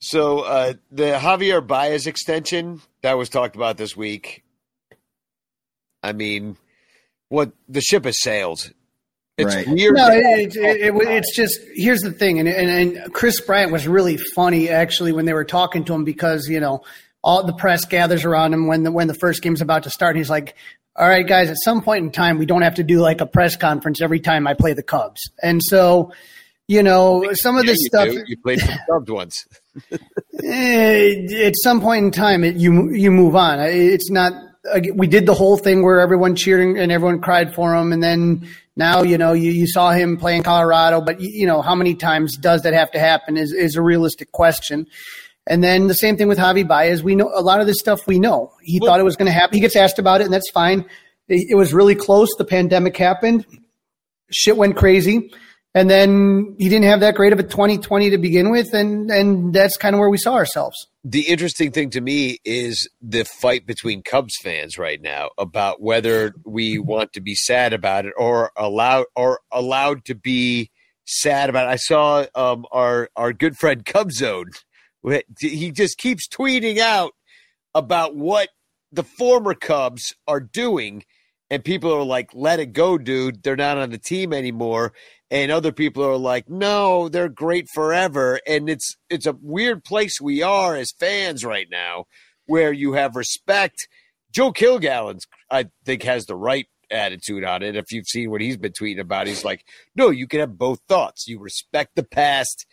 so 0.00 0.40
uh, 0.40 0.74
the 0.92 1.12
Javier 1.20 1.66
Baez 1.66 2.06
extension 2.06 2.80
that 3.02 3.14
was 3.14 3.28
talked 3.28 3.56
about 3.56 3.76
this 3.76 3.96
week. 3.96 4.44
I 6.02 6.12
mean, 6.12 6.56
what 7.28 7.52
the 7.68 7.80
ship 7.80 8.04
has 8.04 8.20
sailed. 8.22 8.72
It's 9.38 9.54
Right. 9.54 9.66
weird. 9.68 9.96
No, 9.96 10.06
that- 10.08 10.16
it, 10.16 10.56
it, 10.56 10.80
it, 10.80 10.94
it's 11.08 11.36
just 11.36 11.60
here's 11.74 12.00
the 12.00 12.12
thing, 12.12 12.38
and, 12.38 12.48
and 12.48 12.96
and 12.96 13.12
Kris 13.12 13.40
Bryant 13.40 13.70
was 13.70 13.86
really 13.86 14.16
funny 14.34 14.70
actually 14.70 15.12
when 15.12 15.26
they 15.26 15.34
were 15.34 15.44
talking 15.44 15.84
to 15.84 15.92
him 15.94 16.04
because 16.04 16.48
you 16.48 16.58
know 16.60 16.82
all 17.22 17.44
the 17.44 17.52
press 17.52 17.84
gathers 17.84 18.24
around 18.24 18.54
him 18.54 18.66
when 18.66 18.82
the 18.82 18.90
when 18.90 19.08
the 19.08 19.14
first 19.14 19.42
game's 19.42 19.60
about 19.60 19.82
to 19.82 19.90
start. 19.90 20.12
And 20.14 20.18
he's 20.18 20.30
like, 20.30 20.54
"All 20.96 21.06
right, 21.06 21.26
guys, 21.26 21.50
at 21.50 21.56
some 21.62 21.82
point 21.82 22.04
in 22.04 22.10
time, 22.12 22.38
we 22.38 22.46
don't 22.46 22.62
have 22.62 22.76
to 22.76 22.82
do 22.82 22.98
like 23.00 23.20
a 23.20 23.26
press 23.26 23.56
conference 23.56 24.00
every 24.00 24.20
time 24.20 24.46
I 24.46 24.54
play 24.54 24.72
the 24.72 24.82
Cubs." 24.82 25.20
And 25.42 25.60
so, 25.62 26.12
you 26.66 26.82
know, 26.82 27.30
some 27.34 27.58
of 27.58 27.64
Yeah, 27.66 27.72
this 27.72 27.78
you 27.80 27.86
stuff. 27.88 28.08
do. 28.08 28.24
You 28.26 28.38
played 28.38 28.60
for 28.62 28.68
the 28.68 28.78
Cubs 28.90 29.10
once. 29.10 29.46
Eh, 30.44 31.46
at 31.46 31.54
some 31.62 31.80
point 31.80 32.04
in 32.04 32.10
time, 32.10 32.44
it, 32.44 32.56
you 32.56 32.90
you 32.92 33.10
move 33.10 33.34
on. 33.36 33.58
It's 33.60 34.10
not. 34.10 34.32
We 34.94 35.06
did 35.06 35.26
the 35.26 35.34
whole 35.34 35.56
thing 35.56 35.82
where 35.82 36.00
everyone 36.00 36.36
cheering 36.36 36.78
and 36.78 36.90
everyone 36.90 37.20
cried 37.20 37.54
for 37.54 37.74
him, 37.74 37.92
and 37.92 38.02
then 38.02 38.48
now 38.76 39.02
you 39.02 39.18
know 39.18 39.32
you, 39.32 39.50
you 39.50 39.66
saw 39.66 39.90
him 39.90 40.16
play 40.16 40.36
in 40.36 40.42
Colorado. 40.42 41.00
But 41.00 41.20
you, 41.20 41.30
you 41.30 41.46
know 41.46 41.62
how 41.62 41.74
many 41.74 41.94
times 41.94 42.36
does 42.36 42.62
that 42.62 42.72
have 42.72 42.90
to 42.92 42.98
happen 42.98 43.36
is 43.36 43.52
is 43.52 43.76
a 43.76 43.82
realistic 43.82 44.32
question. 44.32 44.86
And 45.46 45.62
then 45.62 45.86
the 45.86 45.94
same 45.94 46.16
thing 46.16 46.26
with 46.26 46.38
Javi 46.38 46.66
Baez. 46.66 47.02
We 47.02 47.14
know 47.14 47.30
a 47.32 47.40
lot 47.40 47.60
of 47.60 47.66
this 47.66 47.78
stuff. 47.78 48.06
We 48.06 48.18
know 48.18 48.52
he 48.62 48.80
thought 48.80 48.98
it 48.98 49.04
was 49.04 49.16
going 49.16 49.26
to 49.26 49.32
happen. 49.32 49.54
He 49.54 49.60
gets 49.60 49.76
asked 49.76 49.98
about 49.98 50.20
it, 50.20 50.24
and 50.24 50.32
that's 50.32 50.50
fine. 50.50 50.80
It, 51.28 51.50
it 51.50 51.54
was 51.56 51.72
really 51.72 51.94
close. 51.94 52.30
The 52.36 52.44
pandemic 52.44 52.96
happened. 52.96 53.46
Shit 54.30 54.56
went 54.56 54.76
crazy. 54.76 55.32
And 55.76 55.90
then 55.90 56.56
he 56.58 56.70
didn't 56.70 56.86
have 56.86 57.00
that 57.00 57.16
great 57.16 57.34
of 57.34 57.38
a 57.38 57.42
2020 57.42 58.08
to 58.08 58.16
begin 58.16 58.50
with. 58.50 58.72
And, 58.72 59.10
and 59.10 59.52
that's 59.52 59.76
kind 59.76 59.94
of 59.94 59.98
where 59.98 60.08
we 60.08 60.16
saw 60.16 60.32
ourselves. 60.32 60.74
The 61.04 61.28
interesting 61.28 61.70
thing 61.70 61.90
to 61.90 62.00
me 62.00 62.38
is 62.46 62.88
the 63.02 63.26
fight 63.26 63.66
between 63.66 64.02
Cubs 64.02 64.36
fans 64.42 64.78
right 64.78 65.02
now 65.02 65.28
about 65.36 65.82
whether 65.82 66.32
we 66.46 66.78
want 66.78 67.12
to 67.12 67.20
be 67.20 67.34
sad 67.34 67.74
about 67.74 68.06
it 68.06 68.14
or 68.16 68.52
allowed 68.56 69.04
or 69.14 69.40
allowed 69.52 70.06
to 70.06 70.14
be 70.14 70.70
sad 71.04 71.50
about 71.50 71.66
it. 71.66 71.72
I 71.72 71.76
saw 71.76 72.24
um, 72.34 72.64
our 72.72 73.10
our 73.14 73.34
good 73.34 73.58
friend 73.58 73.84
Cubzone. 73.84 74.56
He 75.38 75.70
just 75.72 75.98
keeps 75.98 76.26
tweeting 76.26 76.78
out 76.78 77.12
about 77.74 78.16
what 78.16 78.48
the 78.90 79.04
former 79.04 79.52
Cubs 79.52 80.14
are 80.26 80.40
doing, 80.40 81.04
and 81.50 81.62
people 81.62 81.92
are 81.92 82.02
like, 82.02 82.30
"Let 82.32 82.60
it 82.60 82.72
go, 82.72 82.96
dude. 82.96 83.42
They're 83.42 83.56
not 83.56 83.76
on 83.76 83.90
the 83.90 83.98
team 83.98 84.32
anymore." 84.32 84.94
And 85.30 85.50
other 85.50 85.72
people 85.72 86.04
are 86.04 86.16
like 86.16 86.48
no 86.48 87.08
they're 87.08 87.28
great 87.28 87.68
forever. 87.68 88.40
And 88.46 88.68
it's 88.68 88.96
it's 89.10 89.26
a 89.26 89.36
weird 89.40 89.84
place 89.84 90.20
we 90.20 90.42
are 90.42 90.76
as 90.76 90.92
fans 90.98 91.44
right 91.44 91.68
now 91.70 92.04
where 92.46 92.72
you 92.72 92.94
have 92.94 93.16
respect. 93.16 93.88
Joe 94.32 94.52
kilgallen's 94.52 95.26
i 95.50 95.66
think 95.84 96.02
has 96.02 96.26
the 96.26 96.36
right 96.36 96.66
attitude 96.90 97.44
on 97.44 97.62
it. 97.62 97.76
If 97.76 97.90
you've 97.90 98.06
seen 98.06 98.30
what 98.30 98.40
he's 98.40 98.56
been 98.56 98.72
tweeting 98.72 99.00
about 99.00 99.26
he's 99.26 99.44
like 99.44 99.64
no 99.94 100.10
you 100.10 100.26
can 100.26 100.40
have 100.40 100.58
both 100.58 100.80
thoughts. 100.88 101.26
You 101.26 101.38
respect 101.40 101.96
the 101.96 102.04
past. 102.04 102.66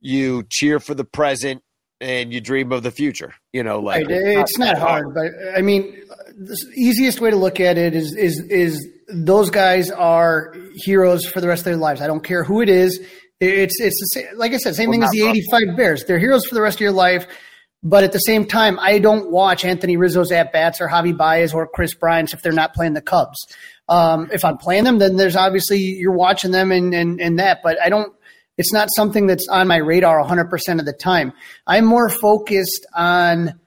You 0.00 0.44
cheer 0.48 0.78
for 0.78 0.94
the 0.94 1.04
present 1.04 1.62
and 2.00 2.32
you 2.32 2.40
dream 2.40 2.72
of 2.72 2.82
the 2.82 2.90
future 2.90 3.34
you 3.52 3.62
know 3.62 3.80
like 3.80 4.06
right. 4.06 4.10
it's 4.10 4.58
not 4.58 4.76
hard 4.76 5.14
but 5.14 5.32
i 5.56 5.62
mean 5.62 5.96
the 6.36 6.56
easiest 6.74 7.20
way 7.20 7.30
to 7.30 7.36
look 7.36 7.60
at 7.60 7.78
it 7.78 7.94
is 7.94 8.14
is 8.14 8.40
is 8.50 8.86
those 9.08 9.50
guys 9.50 9.90
are 9.90 10.54
heroes 10.74 11.24
for 11.26 11.40
the 11.40 11.48
rest 11.48 11.60
of 11.60 11.64
their 11.64 11.76
lives. 11.76 12.00
I 12.00 12.06
don't 12.06 12.22
care 12.22 12.44
who 12.44 12.60
it 12.60 12.68
is. 12.68 13.00
It's 13.40 13.80
it's 13.80 14.00
the 14.00 14.06
same, 14.20 14.38
like 14.38 14.52
I 14.52 14.56
said, 14.56 14.74
same 14.74 14.90
well, 14.90 14.94
thing 14.94 15.02
as 15.04 15.10
the 15.10 15.26
'85 15.26 15.76
Bears. 15.76 16.04
They're 16.04 16.18
heroes 16.18 16.46
for 16.46 16.54
the 16.54 16.62
rest 16.62 16.76
of 16.76 16.80
your 16.80 16.92
life. 16.92 17.26
But 17.82 18.02
at 18.02 18.12
the 18.12 18.18
same 18.18 18.46
time, 18.46 18.78
I 18.80 18.98
don't 18.98 19.30
watch 19.30 19.64
Anthony 19.64 19.96
Rizzo's 19.96 20.32
at 20.32 20.52
bats 20.52 20.80
or 20.80 20.88
Javi 20.88 21.16
Baez 21.16 21.54
or 21.54 21.68
Kris 21.68 21.94
Bryant's 21.94 22.34
if 22.34 22.42
they're 22.42 22.50
not 22.50 22.74
playing 22.74 22.94
the 22.94 23.02
Cubs. 23.02 23.46
Um, 23.88 24.28
if 24.32 24.44
I'm 24.44 24.56
playing 24.56 24.84
them, 24.84 24.98
then 24.98 25.16
there's 25.16 25.36
obviously 25.36 25.78
you're 25.78 26.10
watching 26.12 26.50
them 26.50 26.72
and, 26.72 26.92
and 26.94 27.20
and 27.20 27.38
that. 27.38 27.60
But 27.62 27.80
I 27.80 27.88
don't. 27.88 28.12
It's 28.58 28.72
not 28.72 28.88
something 28.94 29.26
that's 29.26 29.48
on 29.48 29.68
my 29.68 29.76
radar 29.76 30.18
100 30.20 30.50
percent 30.50 30.80
of 30.80 30.86
the 30.86 30.92
time. 30.92 31.32
I'm 31.66 31.84
more 31.84 32.08
focused 32.08 32.86
on 32.94 33.58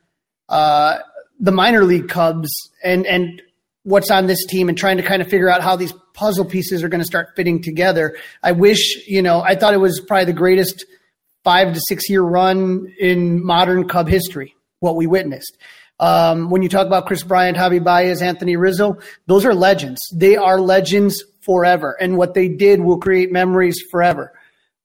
uh, 0.48 0.98
the 1.40 1.52
minor 1.52 1.84
league 1.84 2.10
Cubs 2.10 2.50
and 2.84 3.06
and 3.06 3.42
what's 3.84 4.12
on 4.12 4.28
this 4.28 4.46
team 4.46 4.70
and 4.70 4.78
trying 4.78 4.98
to 4.98 5.04
kind 5.04 5.22
of 5.22 5.28
figure 5.30 5.50
out 5.50 5.62
how 5.62 5.76
these 5.76 5.94
puzzle 6.14 6.46
pieces 6.46 6.84
are 6.84 6.90
going 6.90 7.00
to 7.00 7.06
start 7.06 7.30
fitting 7.36 7.62
together. 7.62 8.18
I 8.44 8.52
wish, 8.52 9.08
you 9.08 9.22
know, 9.22 9.42
I 9.42 9.56
thought 9.56 9.74
it 9.74 9.78
was 9.78 10.02
probably 10.02 10.26
the 10.26 10.34
greatest 10.34 10.86
five 11.44 11.74
to 11.74 11.82
six 11.88 12.10
year 12.10 12.22
run 12.22 12.94
in 13.00 13.44
modern 13.44 13.88
Cub 13.88 14.08
history, 14.08 14.56
what 14.80 14.96
we 14.96 15.08
witnessed. 15.08 15.58
Um, 16.00 16.50
when 16.50 16.62
you 16.62 16.70
talk 16.70 16.88
about 16.88 17.08
Kris 17.08 17.24
Bryant, 17.24 17.58
Javi 17.58 17.84
Baez, 17.84 18.22
Anthony 18.22 18.56
Rizzo, 18.56 19.00
those 19.28 19.46
are 19.46 19.54
legends. 19.54 20.00
They 20.14 20.38
are 20.38 20.60
legends 20.60 21.24
forever. 21.42 21.98
And 22.00 22.18
what 22.18 22.34
they 22.34 22.48
did 22.48 22.82
will 22.82 23.00
create 23.00 23.32
memories 23.32 23.82
forever. 23.92 24.34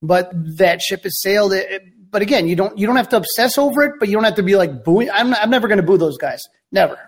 But 0.02 0.30
that 0.58 0.82
ship 0.82 1.04
has 1.04 1.20
sailed. 1.22 1.52
It, 1.52 1.82
but 2.10 2.22
again, 2.22 2.46
you 2.46 2.56
don't 2.56 2.78
you 2.78 2.86
don't 2.86 2.96
have 2.96 3.08
to 3.10 3.16
obsess 3.16 3.58
over 3.58 3.82
it, 3.82 3.92
but 3.98 4.08
you 4.08 4.14
don't 4.14 4.24
have 4.24 4.36
to 4.36 4.42
be 4.42 4.56
like 4.56 4.84
booing. 4.84 5.10
I'm 5.10 5.34
I'm 5.34 5.50
never 5.50 5.68
going 5.68 5.78
to 5.78 5.86
boo 5.86 5.96
those 5.96 6.18
guys, 6.18 6.42
never. 6.70 6.98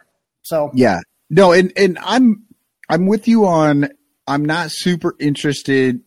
So 0.43 0.70
yeah, 0.74 1.01
no, 1.30 1.53
and 1.53 1.72
and 1.76 1.99
I'm 2.03 2.45
I'm 2.89 3.07
with 3.07 3.28
you 3.28 3.47
on. 3.47 3.89
I'm 4.26 4.45
not 4.45 4.70
super 4.72 5.14
interested. 5.20 6.01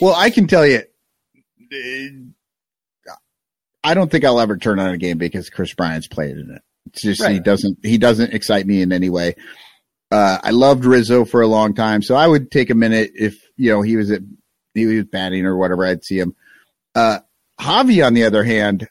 Well, 0.00 0.14
I 0.14 0.30
can 0.30 0.46
tell 0.46 0.66
you, 0.66 0.82
I 3.82 3.94
don't 3.94 4.10
think 4.10 4.24
I'll 4.24 4.40
ever 4.40 4.56
turn 4.56 4.78
on 4.78 4.90
a 4.90 4.98
game 4.98 5.18
because 5.18 5.50
Kris 5.50 5.72
Bryant's 5.72 6.08
played 6.08 6.36
in 6.36 6.50
it. 6.54 6.62
It's 6.86 7.02
just 7.02 7.20
right. 7.20 7.32
he 7.32 7.40
doesn't 7.40 7.78
he 7.82 7.98
doesn't 7.98 8.32
excite 8.32 8.66
me 8.66 8.82
in 8.82 8.92
any 8.92 9.10
way. 9.10 9.34
Uh, 10.10 10.38
I 10.42 10.50
loved 10.50 10.84
Rizzo 10.84 11.24
for 11.24 11.42
a 11.42 11.46
long 11.46 11.74
time, 11.74 12.02
so 12.02 12.14
I 12.14 12.26
would 12.26 12.50
take 12.50 12.70
a 12.70 12.74
minute 12.74 13.12
if 13.14 13.42
you 13.56 13.70
know 13.70 13.82
he 13.82 13.96
was 13.96 14.10
at 14.10 14.22
he 14.78 14.96
was 14.96 15.04
batting 15.04 15.44
or 15.46 15.56
whatever. 15.56 15.84
I'd 15.84 16.04
see 16.04 16.18
him. 16.18 16.34
Uh, 16.94 17.20
Javi, 17.60 18.06
on 18.06 18.14
the 18.14 18.24
other 18.24 18.44
hand, 18.44 18.88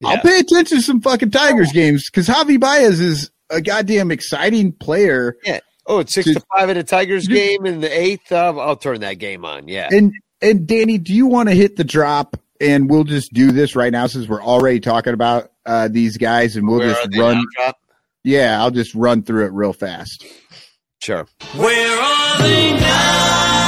yeah. 0.00 0.08
I'll 0.08 0.20
pay 0.20 0.40
attention 0.40 0.78
to 0.78 0.82
some 0.82 1.00
fucking 1.00 1.30
Tigers 1.30 1.68
oh. 1.70 1.74
games 1.74 2.10
because 2.10 2.26
Javi 2.26 2.58
Baez 2.58 3.00
is 3.00 3.30
a 3.50 3.60
goddamn 3.60 4.10
exciting 4.10 4.72
player. 4.72 5.36
Yeah. 5.44 5.60
Oh, 5.86 6.00
it's 6.00 6.12
six 6.12 6.28
to, 6.28 6.34
to 6.34 6.44
five 6.54 6.70
at 6.70 6.76
a 6.76 6.84
Tigers 6.84 7.26
game 7.26 7.66
in 7.66 7.80
the 7.80 8.00
eighth. 8.00 8.30
Uh, 8.30 8.56
I'll 8.56 8.76
turn 8.76 9.00
that 9.00 9.14
game 9.14 9.44
on. 9.44 9.68
Yeah. 9.68 9.88
And 9.90 10.12
and 10.40 10.66
Danny, 10.66 10.98
do 10.98 11.12
you 11.12 11.26
want 11.26 11.48
to 11.48 11.54
hit 11.54 11.76
the 11.76 11.84
drop? 11.84 12.36
And 12.60 12.88
we'll 12.88 13.04
just 13.04 13.32
do 13.32 13.50
this 13.50 13.74
right 13.74 13.90
now 13.90 14.06
since 14.06 14.28
we're 14.28 14.42
already 14.42 14.78
talking 14.78 15.14
about 15.14 15.50
uh, 15.66 15.88
these 15.88 16.16
guys, 16.16 16.54
and 16.56 16.68
we'll 16.68 16.78
Where 16.78 16.94
just 16.94 17.16
run. 17.16 17.44
Yeah, 18.22 18.60
I'll 18.62 18.70
just 18.70 18.94
run 18.94 19.24
through 19.24 19.46
it 19.46 19.52
real 19.52 19.72
fast. 19.72 20.24
Sure. 21.00 21.26
Where 21.56 22.00
are 22.00 22.42
they 22.42 22.74
now? 22.78 23.61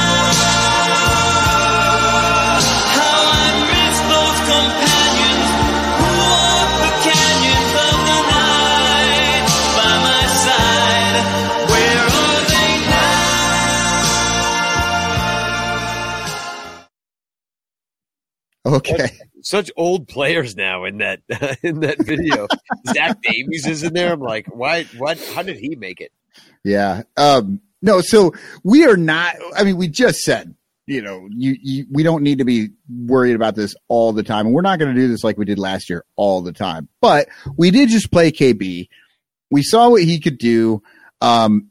Okay. 18.65 19.09
Such 19.41 19.69
old 19.77 20.07
players 20.07 20.55
now 20.55 20.85
in 20.85 20.97
that 20.97 21.21
in 21.63 21.81
that 21.81 22.03
video. 22.03 22.47
Zach 22.87 23.21
Davies 23.21 23.67
is 23.67 23.83
in 23.83 23.93
there. 23.93 24.13
I'm 24.13 24.19
like, 24.19 24.47
why? 24.47 24.83
What? 24.97 25.19
How 25.33 25.43
did 25.43 25.57
he 25.57 25.75
make 25.75 26.01
it? 26.01 26.11
Yeah. 26.63 27.03
Um. 27.15 27.61
No. 27.81 28.01
So 28.01 28.33
we 28.63 28.85
are 28.85 28.97
not. 28.97 29.35
I 29.55 29.63
mean, 29.63 29.77
we 29.77 29.87
just 29.87 30.21
said 30.21 30.55
you 30.87 31.01
know, 31.01 31.27
you, 31.31 31.57
you, 31.61 31.85
we 31.91 32.03
don't 32.03 32.23
need 32.23 32.37
to 32.37 32.45
be 32.45 32.69
worried 32.89 33.35
about 33.35 33.55
this 33.55 33.75
all 33.87 34.13
the 34.13 34.23
time. 34.23 34.45
And 34.45 34.55
we're 34.55 34.61
not 34.61 34.79
going 34.79 34.93
to 34.93 34.99
do 34.99 35.07
this 35.07 35.23
like 35.23 35.37
we 35.37 35.45
did 35.45 35.57
last 35.57 35.89
year 35.89 36.05
all 36.15 36.41
the 36.41 36.53
time. 36.53 36.87
But 37.01 37.27
we 37.57 37.71
did 37.71 37.89
just 37.89 38.11
play 38.11 38.31
KB. 38.31 38.87
We 39.49 39.63
saw 39.63 39.89
what 39.89 40.03
he 40.03 40.19
could 40.19 40.37
do. 40.37 40.83
Um, 41.21 41.69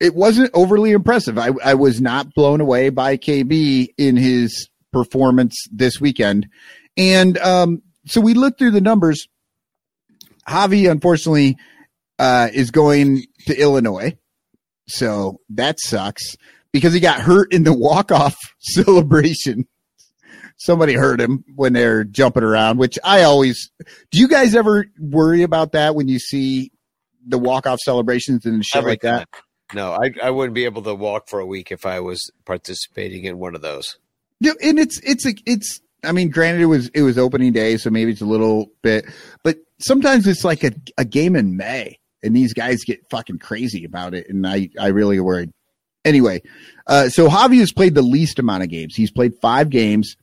it 0.00 0.14
wasn't 0.14 0.50
overly 0.54 0.92
impressive. 0.92 1.38
I, 1.38 1.50
I 1.64 1.74
was 1.74 2.00
not 2.00 2.34
blown 2.34 2.60
away 2.60 2.90
by 2.90 3.16
KB 3.16 3.88
in 3.96 4.16
his 4.16 4.68
performance 4.92 5.56
this 5.70 6.00
weekend. 6.00 6.48
And 6.96 7.38
um, 7.38 7.82
so 8.06 8.20
we 8.20 8.34
looked 8.34 8.58
through 8.58 8.72
the 8.72 8.80
numbers. 8.80 9.28
Javi, 10.48 10.90
unfortunately, 10.90 11.56
uh, 12.18 12.48
is 12.52 12.70
going 12.70 13.24
to 13.46 13.60
Illinois. 13.60 14.16
So 14.88 15.40
that 15.50 15.78
sucks 15.78 16.36
because 16.72 16.92
he 16.92 17.00
got 17.00 17.20
hurt 17.20 17.52
in 17.52 17.64
the 17.64 17.72
walk 17.72 18.12
off 18.12 18.36
celebration. 18.58 19.66
Somebody 20.56 20.92
hurt 20.92 21.20
him 21.20 21.44
when 21.54 21.72
they're 21.72 22.04
jumping 22.04 22.42
around, 22.42 22.78
which 22.78 22.98
I 23.02 23.22
always 23.22 23.70
do. 24.10 24.18
You 24.18 24.28
guys 24.28 24.54
ever 24.54 24.86
worry 24.98 25.42
about 25.42 25.72
that 25.72 25.94
when 25.94 26.08
you 26.08 26.18
see 26.18 26.70
the 27.26 27.38
walk 27.38 27.66
off 27.66 27.78
celebrations 27.78 28.44
and 28.44 28.64
shit 28.64 28.84
like 28.84 29.00
that? 29.00 29.28
No, 29.72 29.92
I, 29.92 30.10
I 30.22 30.30
wouldn't 30.30 30.54
be 30.54 30.64
able 30.64 30.82
to 30.82 30.94
walk 30.94 31.28
for 31.28 31.40
a 31.40 31.46
week 31.46 31.70
if 31.70 31.86
I 31.86 32.00
was 32.00 32.30
participating 32.44 33.24
in 33.24 33.38
one 33.38 33.54
of 33.54 33.62
those. 33.62 33.98
And 34.42 34.78
it's 34.78 34.98
it's 35.00 35.26
a, 35.26 35.34
it's. 35.46 35.80
I 36.02 36.12
mean, 36.12 36.30
granted, 36.30 36.62
it 36.62 36.66
was 36.66 36.88
it 36.88 37.02
was 37.02 37.18
opening 37.18 37.52
day, 37.52 37.76
so 37.76 37.90
maybe 37.90 38.12
it's 38.12 38.22
a 38.22 38.26
little 38.26 38.70
bit, 38.82 39.04
but 39.44 39.58
sometimes 39.80 40.26
it's 40.26 40.44
like 40.44 40.64
a, 40.64 40.72
a 40.96 41.04
game 41.04 41.36
in 41.36 41.56
May, 41.56 41.98
and 42.22 42.34
these 42.34 42.54
guys 42.54 42.84
get 42.84 43.08
fucking 43.10 43.38
crazy 43.38 43.84
about 43.84 44.14
it, 44.14 44.28
and 44.30 44.46
I 44.46 44.70
I 44.80 44.88
really 44.88 45.20
worried. 45.20 45.50
Anyway, 46.04 46.40
uh, 46.86 47.10
so 47.10 47.28
Javi 47.28 47.58
has 47.58 47.72
played 47.72 47.94
the 47.94 48.02
least 48.02 48.38
amount 48.38 48.62
of 48.62 48.70
games. 48.70 48.94
He's 48.94 49.10
played 49.10 49.34
five 49.42 49.68
games. 49.68 50.16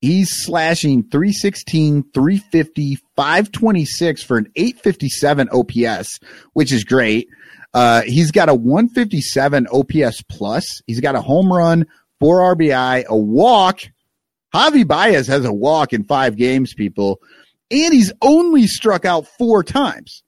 He's 0.00 0.30
slashing 0.32 1.04
316, 1.10 2.04
350, 2.12 2.96
526 3.16 4.22
for 4.22 4.36
an 4.36 4.48
857 4.56 5.48
OPS, 5.52 6.18
which 6.54 6.72
is 6.72 6.84
great. 6.84 7.28
Uh, 7.74 8.02
he's 8.02 8.32
got 8.32 8.48
a 8.48 8.54
157 8.54 9.66
OPS 9.68 10.22
plus. 10.28 10.64
He's 10.86 11.00
got 11.00 11.14
a 11.14 11.20
home 11.20 11.52
run, 11.52 11.86
four 12.22 12.54
RBI, 12.54 13.04
a 13.06 13.16
walk. 13.16 13.80
Javi 14.54 14.86
Baez 14.86 15.26
has 15.26 15.44
a 15.44 15.52
walk 15.52 15.92
in 15.92 16.04
five 16.04 16.36
games, 16.36 16.72
people, 16.72 17.20
and 17.68 17.92
he's 17.92 18.12
only 18.22 18.68
struck 18.68 19.04
out 19.04 19.26
four 19.26 19.64
times. 19.64 20.22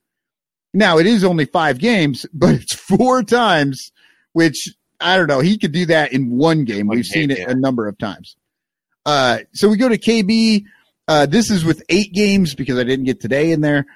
Now 0.73 0.99
it 0.99 1.07
is 1.07 1.23
only 1.23 1.45
five 1.45 1.79
games, 1.79 2.27
but 2.35 2.57
it's 2.57 2.75
four 2.75 3.23
times, 3.23 3.93
which 4.33 4.75
I 4.99 5.17
don't 5.17 5.29
know. 5.29 5.39
He 5.39 5.57
could 5.57 5.71
do 5.71 5.87
that 5.87 6.13
in 6.13 6.37
one 6.37 6.65
game. 6.65 6.89
One 6.89 6.97
We've 6.97 7.05
game, 7.05 7.13
seen 7.13 7.31
it 7.31 7.39
yeah. 7.39 7.51
a 7.51 7.55
number 7.55 7.87
of 7.87 7.97
times. 7.97 8.35
Uh, 9.07 9.41
so 9.53 9.69
we 9.69 9.77
go 9.77 9.89
to 9.89 9.99
KB. 9.99 10.65
Uh, 11.07 11.27
this 11.27 11.49
is 11.49 11.65
with 11.65 11.85
eight 11.89 12.13
games 12.13 12.57
because 12.57 12.77
I 12.77 12.83
didn't 12.83 13.05
get 13.05 13.21
today 13.21 13.53
in 13.53 13.61
there. 13.61 13.87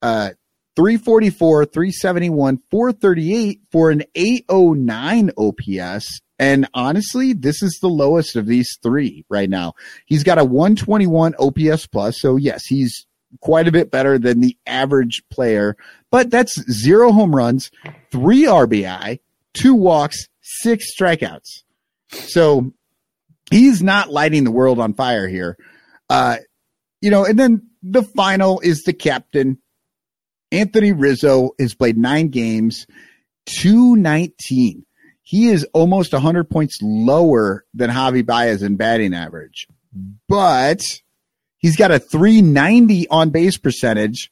Uh, 0.00 0.30
344, 0.76 1.66
371, 1.66 2.60
438 2.70 3.60
for 3.70 3.90
an 3.90 4.04
809 4.14 5.32
OPS. 5.36 6.22
And 6.42 6.68
honestly, 6.74 7.34
this 7.34 7.62
is 7.62 7.78
the 7.80 7.88
lowest 7.88 8.34
of 8.34 8.46
these 8.46 8.76
three 8.82 9.24
right 9.28 9.48
now. 9.48 9.74
He's 10.06 10.24
got 10.24 10.38
a 10.38 10.44
121 10.44 11.36
OPS 11.38 11.86
plus. 11.86 12.20
So 12.20 12.34
yes, 12.34 12.66
he's 12.66 13.06
quite 13.40 13.68
a 13.68 13.72
bit 13.72 13.92
better 13.92 14.18
than 14.18 14.40
the 14.40 14.58
average 14.66 15.22
player, 15.30 15.76
but 16.10 16.30
that's 16.30 16.60
zero 16.68 17.12
home 17.12 17.32
runs, 17.32 17.70
three 18.10 18.42
RBI, 18.42 19.20
two 19.54 19.76
walks, 19.76 20.26
six 20.40 20.86
strikeouts. 20.98 21.62
So 22.10 22.72
he's 23.48 23.80
not 23.80 24.10
lighting 24.10 24.42
the 24.42 24.50
world 24.50 24.80
on 24.80 24.94
fire 24.94 25.28
here. 25.28 25.56
Uh, 26.10 26.38
you 27.00 27.12
know, 27.12 27.24
and 27.24 27.38
then 27.38 27.68
the 27.84 28.02
final 28.02 28.58
is 28.58 28.82
the 28.82 28.92
captain. 28.92 29.58
Anthony 30.50 30.90
Rizzo 30.90 31.50
has 31.60 31.72
played 31.72 31.96
nine 31.96 32.30
games, 32.30 32.88
219. 33.46 34.84
He 35.22 35.48
is 35.48 35.64
almost 35.72 36.12
100 36.12 36.50
points 36.50 36.78
lower 36.82 37.64
than 37.74 37.90
Javi 37.90 38.26
Baez 38.26 38.62
in 38.62 38.76
batting 38.76 39.14
average, 39.14 39.68
but 40.28 40.82
he's 41.58 41.76
got 41.76 41.92
a 41.92 41.98
390 41.98 43.08
on 43.08 43.30
base 43.30 43.56
percentage. 43.56 44.30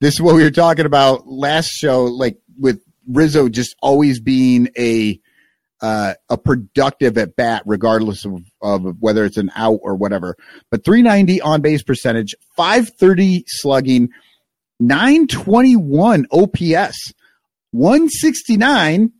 This 0.00 0.14
is 0.14 0.20
what 0.20 0.34
we 0.34 0.42
were 0.42 0.50
talking 0.50 0.86
about 0.86 1.26
last 1.28 1.68
show, 1.68 2.04
like 2.04 2.38
with 2.58 2.82
Rizzo 3.08 3.48
just 3.48 3.76
always 3.80 4.20
being 4.20 4.68
a 4.76 5.20
uh, 5.80 6.14
a 6.30 6.38
productive 6.38 7.18
at 7.18 7.36
bat, 7.36 7.62
regardless 7.66 8.24
of, 8.24 8.42
of 8.62 8.96
whether 9.00 9.24
it's 9.24 9.36
an 9.36 9.50
out 9.54 9.80
or 9.82 9.94
whatever. 9.94 10.34
But 10.70 10.84
390 10.84 11.42
on 11.42 11.60
base 11.60 11.82
percentage, 11.82 12.34
530 12.56 13.44
slugging, 13.46 14.08
921 14.80 16.26
OPS, 16.30 17.12
169 17.72 19.12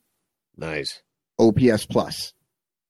Nice. 0.56 1.02
OPS 1.38 1.86
plus, 1.86 2.32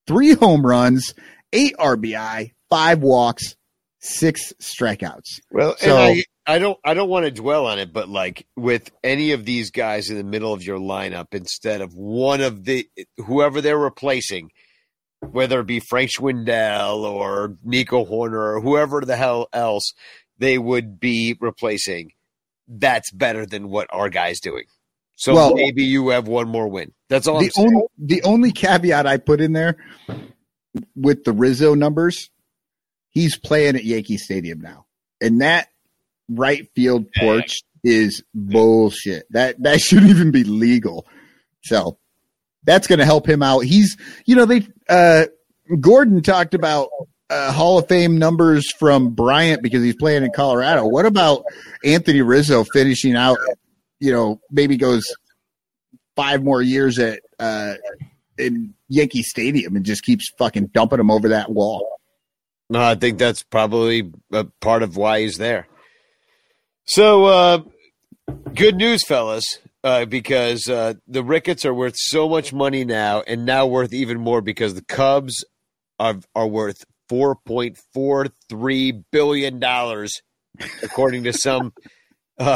three 0.07 0.33
home 0.33 0.65
runs, 0.65 1.13
eight 1.53 1.75
RBI, 1.77 2.51
five 2.69 2.99
walks, 2.99 3.55
six 3.99 4.53
strikeouts. 4.61 5.39
Well, 5.51 5.75
So- 5.77 5.97
and 5.97 6.21
I, 6.47 6.55
I 6.55 6.59
don't 6.59 6.77
I 6.85 6.93
don't 6.93 7.09
want 7.09 7.25
to 7.25 7.31
dwell 7.31 7.65
on 7.65 7.79
it, 7.79 7.91
but 7.91 8.07
like 8.07 8.45
with 8.55 8.91
any 9.03 9.31
of 9.31 9.45
these 9.45 9.71
guys 9.71 10.11
in 10.11 10.17
the 10.17 10.23
middle 10.23 10.53
of 10.53 10.61
your 10.63 10.77
lineup, 10.77 11.33
instead 11.33 11.81
of 11.81 11.93
one 11.95 12.41
of 12.41 12.65
the 12.65 12.87
whoever 13.17 13.61
they're 13.61 13.79
replacing, 13.79 14.51
whether 15.21 15.59
it 15.61 15.65
be 15.65 15.79
Frank 15.79 16.11
Schwindel 16.11 16.99
or 17.01 17.57
Nico 17.63 18.05
Hoerner 18.05 18.57
or 18.57 18.61
whoever 18.61 19.01
the 19.01 19.15
hell 19.15 19.47
else 19.53 19.93
they 20.37 20.59
would 20.59 20.99
be 20.99 21.35
replacing, 21.39 22.11
that's 22.67 23.09
better 23.11 23.47
than 23.47 23.69
what 23.69 23.87
our 23.91 24.09
guy's 24.09 24.39
doing. 24.39 24.65
So 25.15 25.33
Well- 25.33 25.55
maybe 25.55 25.83
you 25.83 26.09
have 26.09 26.27
one 26.27 26.47
more 26.49 26.67
win. 26.67 26.91
That's 27.09 27.27
all 27.27 27.39
the 27.39 27.51
only 27.57 27.83
the 27.97 28.23
only 28.23 28.51
caveat 28.51 29.05
I 29.05 29.17
put 29.17 29.39
in 29.39 29.53
there 29.53 29.77
with 30.95 31.23
the 31.23 31.31
Rizzo 31.31 31.75
numbers, 31.75 32.29
he's 33.09 33.37
playing 33.37 33.75
at 33.75 33.85
Yankee 33.85 34.17
Stadium 34.17 34.59
now, 34.59 34.85
and 35.21 35.41
that 35.41 35.69
right 36.29 36.67
field 36.75 37.07
porch 37.17 37.61
is 37.83 38.23
bullshit. 38.33 39.25
That 39.31 39.61
that 39.63 39.81
shouldn't 39.81 40.09
even 40.09 40.31
be 40.31 40.43
legal. 40.43 41.05
So 41.63 41.97
that's 42.63 42.87
going 42.87 42.99
to 42.99 43.05
help 43.05 43.27
him 43.27 43.43
out. 43.43 43.59
He's 43.59 43.97
you 44.25 44.35
know 44.35 44.45
they 44.45 44.67
uh, 44.89 45.25
Gordon 45.79 46.21
talked 46.21 46.53
about. 46.53 46.89
Uh, 47.27 47.51
Hall 47.51 47.79
of 47.79 47.87
Fame 47.87 48.19
numbers 48.19 48.71
from 48.77 49.15
Bryant 49.15 49.63
because 49.63 49.83
he's 49.83 49.95
playing 49.95 50.23
in 50.23 50.29
Colorado. 50.31 50.85
What 50.85 51.07
about 51.07 51.43
Anthony 51.83 52.21
Rizzo 52.21 52.63
finishing 52.65 53.15
out? 53.15 53.39
You 54.05 54.11
know, 54.11 54.41
maybe 54.51 54.77
goes 54.77 55.03
five 56.15 56.43
more 56.43 56.61
years 56.61 56.99
at 56.99 57.21
uh, 57.39 57.73
in 58.37 58.73
Yankee 58.87 59.23
Stadium 59.23 59.75
and 59.75 59.83
just 59.83 60.03
keeps 60.03 60.31
fucking 60.37 60.67
dumping 60.67 60.97
them 60.97 61.09
over 61.09 61.29
that 61.29 61.51
wall. 61.51 61.99
No, 62.69 62.81
I 62.81 62.95
think 62.95 63.17
that's 63.17 63.43
probably 63.43 64.11
a 64.31 64.45
part 64.61 64.83
of 64.83 64.97
why 64.97 65.21
he's 65.21 65.37
there. 65.37 65.67
So, 66.85 67.25
uh, 67.25 67.59
good 68.53 68.75
news, 68.75 69.03
fellas, 69.03 69.43
uh, 69.83 70.05
because 70.05 70.67
uh, 70.67 70.95
the 71.07 71.23
Ricketts 71.23 71.65
are 71.65 71.73
worth 71.73 71.95
so 71.97 72.27
much 72.29 72.53
money 72.53 72.85
now, 72.85 73.23
and 73.25 73.45
now 73.45 73.65
worth 73.65 73.93
even 73.93 74.19
more 74.19 74.41
because 74.41 74.73
the 74.73 74.83
Cubs 74.83 75.43
are 75.99 76.19
are 76.35 76.47
worth 76.47 76.85
four 77.09 77.35
point 77.35 77.79
four 77.93 78.27
three 78.49 78.91
billion 79.11 79.59
dollars, 79.59 80.21
according 80.83 81.23
to 81.23 81.33
some. 81.33 81.73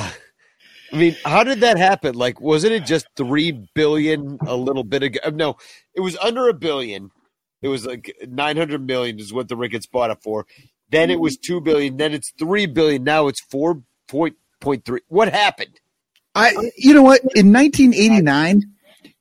Uh, 0.91 0.95
I 0.95 0.99
mean, 0.99 1.15
how 1.25 1.43
did 1.43 1.61
that 1.61 1.77
happen? 1.77 2.15
Like, 2.15 2.39
wasn't 2.41 2.73
it 2.73 2.85
just 2.85 3.07
three 3.15 3.51
billion 3.73 4.37
a 4.45 4.55
little 4.55 4.83
bit 4.83 5.03
ago? 5.03 5.19
No, 5.33 5.57
it 5.93 6.01
was 6.01 6.17
under 6.17 6.47
a 6.47 6.53
billion. 6.53 7.11
It 7.61 7.67
was 7.67 7.85
like 7.85 8.15
nine 8.27 8.57
hundred 8.57 8.85
million 8.85 9.19
is 9.19 9.33
what 9.33 9.47
the 9.47 9.57
Ricketts 9.57 9.85
bought 9.85 10.11
it 10.11 10.19
for. 10.23 10.45
Then 10.89 11.09
it 11.11 11.19
was 11.19 11.37
two 11.37 11.61
billion. 11.61 11.97
Then 11.97 12.13
it's 12.13 12.31
three 12.39 12.65
billion. 12.65 13.03
Now 13.03 13.27
it's 13.27 13.41
four 13.41 13.81
point 14.07 14.35
point 14.61 14.85
three. 14.85 15.01
What 15.07 15.31
happened? 15.31 15.79
I, 16.35 16.71
you 16.77 16.93
know 16.93 17.03
what? 17.03 17.21
In 17.35 17.51
1989, 17.51 18.63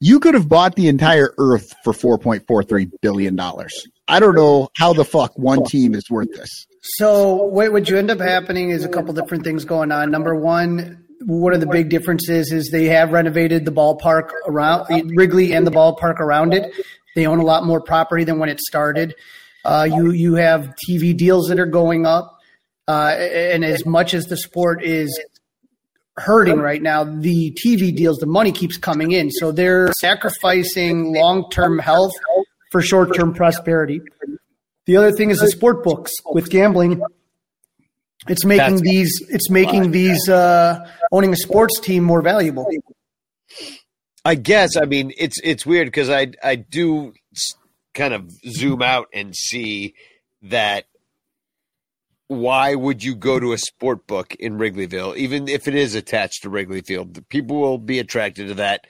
you 0.00 0.20
could 0.20 0.34
have 0.34 0.48
bought 0.48 0.76
the 0.76 0.88
entire 0.88 1.34
Earth 1.38 1.74
for 1.82 1.92
4.43 1.92 2.90
billion 3.00 3.34
dollars. 3.34 3.86
I 4.06 4.20
don't 4.20 4.34
know 4.34 4.68
how 4.76 4.92
the 4.92 5.04
fuck 5.04 5.36
one 5.36 5.64
team 5.64 5.94
is 5.94 6.08
worth 6.08 6.32
this. 6.32 6.66
So 6.82 7.34
what 7.34 7.72
would 7.72 7.88
you 7.88 7.98
end 7.98 8.10
up 8.10 8.20
happening 8.20 8.70
is 8.70 8.84
a 8.84 8.88
couple 8.88 9.12
different 9.12 9.44
things 9.44 9.64
going 9.64 9.90
on. 9.92 10.10
Number 10.10 10.34
one, 10.34 11.04
one 11.20 11.52
of 11.52 11.60
the 11.60 11.66
big 11.66 11.88
differences 11.88 12.52
is 12.52 12.70
they 12.70 12.86
have 12.86 13.12
renovated 13.12 13.64
the 13.64 13.72
ballpark 13.72 14.30
around 14.46 14.86
Wrigley 15.16 15.52
and 15.52 15.66
the 15.66 15.70
ballpark 15.70 16.20
around 16.20 16.54
it. 16.54 16.72
They 17.14 17.26
own 17.26 17.38
a 17.38 17.44
lot 17.44 17.64
more 17.64 17.80
property 17.80 18.24
than 18.24 18.38
when 18.38 18.48
it 18.48 18.60
started. 18.60 19.14
Uh, 19.64 19.88
you 19.90 20.12
you 20.12 20.34
have 20.34 20.72
TV 20.88 21.16
deals 21.16 21.48
that 21.48 21.58
are 21.58 21.66
going 21.66 22.06
up, 22.06 22.38
uh, 22.86 23.16
and 23.18 23.64
as 23.64 23.84
much 23.84 24.14
as 24.14 24.26
the 24.26 24.36
sport 24.36 24.84
is 24.84 25.20
hurting 26.16 26.58
right 26.58 26.82
now, 26.82 27.04
the 27.04 27.52
TV 27.52 27.94
deals, 27.94 28.18
the 28.18 28.26
money 28.26 28.52
keeps 28.52 28.76
coming 28.76 29.12
in. 29.12 29.30
So 29.30 29.52
they're 29.52 29.92
sacrificing 30.00 31.14
long 31.14 31.50
term 31.50 31.78
health 31.78 32.12
for 32.70 32.82
short 32.82 33.14
term 33.14 33.34
prosperity. 33.34 34.00
The 34.86 34.96
other 34.96 35.12
thing 35.12 35.30
is 35.30 35.38
the 35.38 35.48
sport 35.48 35.82
books 35.82 36.12
with 36.32 36.50
gambling. 36.50 37.02
It's 38.26 38.44
making 38.44 38.76
That's- 38.76 38.80
these. 38.80 39.22
It's 39.28 39.50
making 39.50 39.92
these 39.92 40.28
uh, 40.28 40.90
owning 41.12 41.32
a 41.32 41.36
sports 41.36 41.78
team 41.80 42.02
more 42.04 42.22
valuable. 42.22 42.66
I 44.24 44.34
guess. 44.34 44.76
I 44.76 44.84
mean, 44.84 45.12
it's 45.16 45.38
it's 45.44 45.64
weird 45.64 45.86
because 45.86 46.10
I 46.10 46.32
I 46.42 46.56
do 46.56 47.12
kind 47.94 48.12
of 48.14 48.30
zoom 48.48 48.82
out 48.82 49.06
and 49.12 49.34
see 49.34 49.94
that. 50.42 50.86
Why 52.26 52.74
would 52.74 53.02
you 53.02 53.14
go 53.14 53.40
to 53.40 53.54
a 53.54 53.58
sport 53.58 54.06
book 54.06 54.34
in 54.34 54.58
Wrigleyville, 54.58 55.16
even 55.16 55.48
if 55.48 55.66
it 55.66 55.74
is 55.74 55.94
attached 55.94 56.42
to 56.42 56.50
Wrigley 56.50 56.82
Field? 56.82 57.14
The 57.14 57.22
People 57.22 57.58
will 57.58 57.78
be 57.78 57.98
attracted 58.00 58.48
to 58.48 58.54
that, 58.54 58.82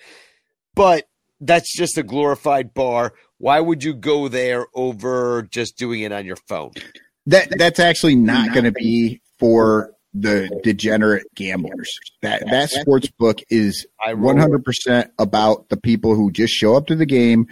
but 0.75 1.09
that's 1.41 1.73
just 1.77 1.97
a 1.99 2.03
glorified 2.03 2.75
bar. 2.75 3.13
Why 3.37 3.61
would 3.61 3.85
you 3.85 3.95
go 3.95 4.27
there 4.27 4.67
over 4.75 5.43
just 5.43 5.79
doing 5.79 6.01
it 6.01 6.11
on 6.11 6.25
your 6.27 6.39
phone? 6.49 6.73
That 7.27 7.57
that's 7.57 7.79
actually 7.79 8.17
not 8.17 8.53
going 8.53 8.65
to 8.65 8.73
be 8.73 9.21
for 9.39 9.93
the 10.15 10.49
degenerate 10.65 11.27
gamblers. 11.35 11.99
That 12.23 12.45
that 12.51 12.71
sports 12.71 13.09
book 13.11 13.41
is 13.51 13.87
100% 14.07 15.11
about 15.19 15.69
the 15.69 15.77
people 15.77 16.15
who 16.15 16.31
just 16.31 16.53
show 16.53 16.77
up 16.77 16.87
to 16.87 16.97
the 16.97 17.07
game, 17.07 17.47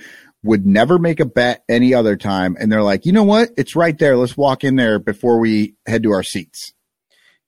would 0.46 0.66
never 0.66 0.98
make 0.98 1.20
a 1.20 1.26
bet 1.26 1.64
any 1.68 1.92
other 1.92 2.16
time, 2.16 2.56
and 2.58 2.70
they're 2.70 2.82
like, 2.82 3.04
you 3.04 3.12
know 3.12 3.24
what? 3.24 3.50
It's 3.56 3.76
right 3.76 3.98
there. 3.98 4.16
Let's 4.16 4.36
walk 4.36 4.64
in 4.64 4.76
there 4.76 4.98
before 4.98 5.38
we 5.38 5.74
head 5.86 6.02
to 6.04 6.12
our 6.12 6.22
seats. 6.22 6.72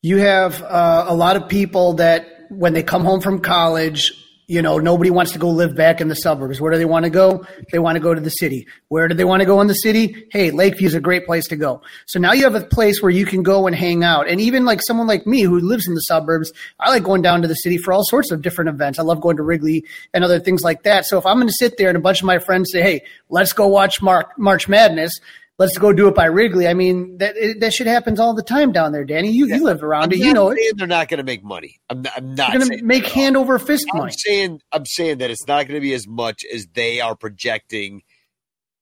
You 0.03 0.19
have 0.19 0.63
uh, 0.63 1.07
a 1.09 1.15
lot 1.15 1.37
of 1.37 1.49
people 1.49 1.95
that 1.95 2.27
when 2.51 2.73
they 2.73 2.83
come 2.83 3.05
home 3.05 3.21
from 3.21 3.41
college, 3.41 4.13
you 4.49 4.63
know, 4.63 4.79
nobody 4.79 5.11
wants 5.11 5.33
to 5.33 5.39
go 5.39 5.51
live 5.51 5.77
back 5.77 6.01
in 6.01 6.09
the 6.09 6.15
suburbs. 6.15 6.59
Where 6.59 6.73
do 6.73 6.79
they 6.79 6.87
want 6.87 7.05
to 7.05 7.11
go? 7.11 7.45
They 7.71 7.79
want 7.79 7.97
to 7.97 8.01
go 8.01 8.15
to 8.15 8.21
the 8.21 8.31
city. 8.31 8.67
Where 8.89 9.07
do 9.07 9.15
they 9.15 9.25
want 9.25 9.41
to 9.41 9.47
go 9.47 9.61
in 9.61 9.67
the 9.67 9.75
city? 9.75 10.27
Hey, 10.33 10.51
Lakeview 10.51 10.87
is 10.87 10.95
a 10.95 11.01
great 11.01 11.27
place 11.27 11.47
to 11.49 11.57
go. 11.57 11.83
So 12.07 12.19
now 12.19 12.33
you 12.33 12.45
have 12.45 12.55
a 12.55 12.65
place 12.65 13.03
where 13.03 13.11
you 13.11 13.27
can 13.27 13.43
go 13.43 13.67
and 13.67 13.77
hang 13.77 14.03
out. 14.03 14.27
And 14.27 14.41
even 14.41 14.65
like 14.65 14.81
someone 14.83 15.07
like 15.07 15.27
me 15.27 15.43
who 15.43 15.61
lives 15.61 15.87
in 15.87 15.95
the 15.95 16.01
suburbs, 16.01 16.51
I 16.81 16.89
like 16.89 17.03
going 17.03 17.21
down 17.21 17.43
to 17.43 17.49
the 17.49 17.57
city 17.57 17.77
for 17.77 17.93
all 17.93 18.05
sorts 18.05 18.31
of 18.31 18.41
different 18.41 18.71
events. 18.71 18.99
I 18.99 19.03
love 19.03 19.21
going 19.21 19.37
to 19.37 19.43
Wrigley 19.43 19.85
and 20.15 20.25
other 20.25 20.41
things 20.41 20.63
like 20.63 20.83
that. 20.85 21.05
So 21.05 21.19
if 21.19 21.27
I'm 21.27 21.37
going 21.37 21.49
to 21.49 21.53
sit 21.53 21.77
there 21.77 21.89
and 21.89 21.99
a 21.99 22.01
bunch 22.01 22.23
of 22.23 22.27
my 22.27 22.39
friends 22.39 22.71
say, 22.73 22.81
Hey, 22.81 23.03
let's 23.29 23.53
go 23.53 23.67
watch 23.69 24.01
Mar- 24.01 24.33
March 24.39 24.67
Madness. 24.67 25.13
Let's 25.59 25.77
go 25.77 25.93
do 25.93 26.07
it 26.07 26.15
by 26.15 26.27
Wrigley. 26.27 26.69
I 26.69 26.75
mean, 26.75 27.19
that 27.19 27.37
it, 27.37 27.59
that 27.61 27.73
shit 27.73 27.89
happens 27.89 28.21
all 28.21 28.33
the 28.33 28.45
time 28.45 28.71
down 28.71 28.93
there, 28.93 29.05
Danny. 29.05 29.33
You 29.33 29.47
you 29.47 29.65
live 29.65 29.83
around 29.83 30.05
I'm 30.05 30.13
it, 30.13 30.19
you 30.19 30.33
know 30.33 30.51
it. 30.51 30.59
they're 30.77 30.87
not 30.87 31.09
going 31.09 31.19
to 31.19 31.25
make 31.25 31.43
money. 31.43 31.81
I'm 31.91 32.03
not. 32.03 32.13
I'm 32.17 32.35
not 32.37 32.53
You're 32.53 32.63
going 32.65 32.79
to 32.79 32.85
make 32.85 33.03
that 33.03 33.11
at 33.11 33.15
hand 33.17 33.37
over 33.37 33.59
fist 33.59 33.87
I'm 33.93 33.99
money. 33.99 34.13
saying 34.17 34.61
I'm 34.71 34.87
saying 34.87 35.19
that 35.19 35.31
it's 35.31 35.47
not 35.49 35.67
going 35.67 35.75
to 35.75 35.81
be 35.81 35.95
as 35.95 36.07
much 36.07 36.43
as 36.53 36.67
they 36.75 37.01
are 37.01 37.17
projecting. 37.17 38.03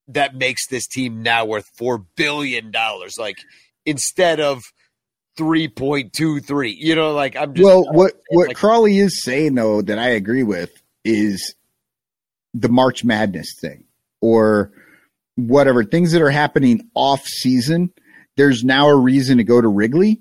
That 0.09 0.35
makes 0.37 0.69
this 0.69 0.87
team 0.87 1.23
now 1.23 1.47
worth 1.47 1.67
four 1.77 1.99
billion 1.99 2.71
dollars. 2.71 3.17
Like 3.19 3.39
instead 3.87 4.39
of 4.39 4.63
three 5.37 5.69
point 5.69 6.13
two 6.13 6.41
three. 6.41 6.77
You 6.79 6.95
know, 6.95 7.13
like 7.13 7.37
I'm 7.37 7.55
just 7.55 7.65
well, 7.65 7.85
what 7.91 8.13
what 8.29 8.49
like- 8.49 8.57
Crawley 8.57 8.99
is 8.99 9.23
saying 9.23 9.55
though 9.55 9.81
that 9.81 9.99
I 9.99 10.11
agree 10.11 10.43
with 10.43 10.71
is 11.05 11.55
the 12.53 12.69
March 12.69 13.03
Madness 13.03 13.55
thing 13.59 13.85
or 14.21 14.73
whatever 15.37 15.85
things 15.85 16.13
that 16.13 16.23
are 16.23 16.31
happening 16.31 16.91
off 16.95 17.25
season. 17.27 17.93
There's 18.37 18.65
now 18.65 18.89
a 18.89 18.97
reason 18.97 19.39
to 19.39 19.45
go 19.45 19.61
to 19.61 19.69
Wrigley 19.69 20.21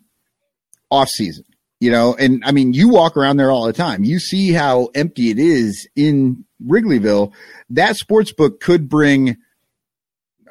off 0.92 1.10
season, 1.10 1.46
you 1.80 1.92
know. 1.92 2.16
And 2.16 2.44
I 2.46 2.52
mean, 2.52 2.74
you 2.74 2.90
walk 2.90 3.18
around 3.18 3.38
there 3.38 3.52
all 3.52 3.66
the 3.66 3.74
time. 3.74 4.04
You 4.04 4.20
see 4.20 4.52
how 4.52 4.90
empty 4.96 5.32
it 5.32 5.40
is 5.40 5.88
in 5.96 6.46
Wrigleyville. 6.66 7.34
That 7.72 7.98
sports 7.98 8.32
book 8.32 8.60
could 8.60 8.88
bring 8.88 9.38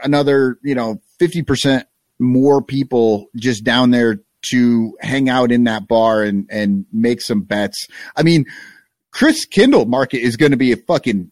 another, 0.03 0.59
you 0.63 0.75
know, 0.75 1.01
fifty 1.19 1.43
percent 1.43 1.87
more 2.19 2.63
people 2.63 3.29
just 3.37 3.65
down 3.65 3.91
there 3.91 4.21
to 4.51 4.97
hang 5.01 5.29
out 5.29 5.51
in 5.51 5.65
that 5.65 5.89
bar 5.89 6.23
and 6.23 6.47
and 6.51 6.87
make 6.93 7.21
some 7.21 7.43
bets. 7.43 7.87
I 8.17 8.23
mean, 8.23 8.45
Christkindlmarket 9.13 10.19
is 10.19 10.37
going 10.37 10.51
to 10.51 10.59
be 10.59 10.73
a 10.73 10.77
fucking 10.77 11.31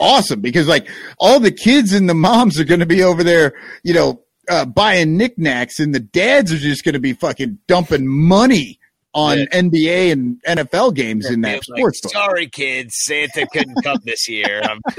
awesome 0.00 0.40
because 0.40 0.66
like 0.68 0.88
all 1.18 1.38
the 1.40 1.52
kids 1.52 1.92
and 1.92 2.08
the 2.08 2.14
moms 2.14 2.58
are 2.58 2.64
going 2.64 2.80
to 2.80 2.86
be 2.86 3.02
over 3.02 3.22
there, 3.24 3.54
you 3.82 3.94
know, 3.94 4.20
uh, 4.48 4.64
buying 4.64 5.16
knickknacks 5.16 5.80
and 5.80 5.94
the 5.94 6.00
dads 6.00 6.52
are 6.52 6.58
just 6.58 6.84
going 6.84 6.92
to 6.94 6.98
be 7.00 7.12
fucking 7.14 7.58
dumping 7.66 8.06
money 8.06 8.78
on 9.14 9.38
Yeah. 9.38 9.44
NBA 9.52 10.12
and 10.12 10.42
NFL 10.42 10.94
games 10.94 11.30
in 11.30 11.40
that 11.42 11.58
It's 11.58 11.68
like, 11.68 11.78
sports 11.78 12.00
book. 12.00 12.12
Sorry, 12.12 12.48
kids, 12.48 12.96
Santa 12.98 13.46
couldn't 13.52 13.80
come 13.84 13.98
this 14.04 14.28
year. 14.28 14.60
I'm- 14.64 14.80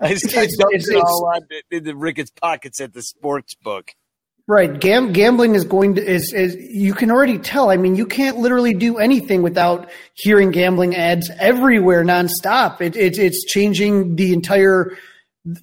I 0.00 0.14
just 0.14 0.34
I 0.36 0.42
It's- 0.44 0.56
dumped 0.56 0.74
it 0.88 0.96
all 0.96 1.30
on 1.34 1.42
in 1.70 1.84
the 1.84 1.94
Ricketts 1.94 2.30
pockets 2.30 2.80
at 2.80 2.92
the 2.94 3.02
sports 3.02 3.54
book. 3.54 3.92
Right, 4.48 4.78
Gam- 4.78 5.12
gambling 5.12 5.56
is 5.56 5.64
going 5.64 5.96
to 5.96 6.04
is 6.04 6.32
is 6.32 6.54
you 6.54 6.94
can 6.94 7.10
already 7.10 7.36
tell. 7.36 7.68
I 7.68 7.76
mean, 7.76 7.96
you 7.96 8.06
can't 8.06 8.36
literally 8.38 8.74
do 8.74 8.98
anything 8.98 9.42
without 9.42 9.90
hearing 10.14 10.52
gambling 10.52 10.94
ads 10.94 11.28
everywhere 11.40 12.04
nonstop. 12.04 12.80
It, 12.80 12.94
it 12.94 13.18
it's 13.18 13.44
changing 13.44 14.14
the 14.14 14.32
entire 14.32 14.96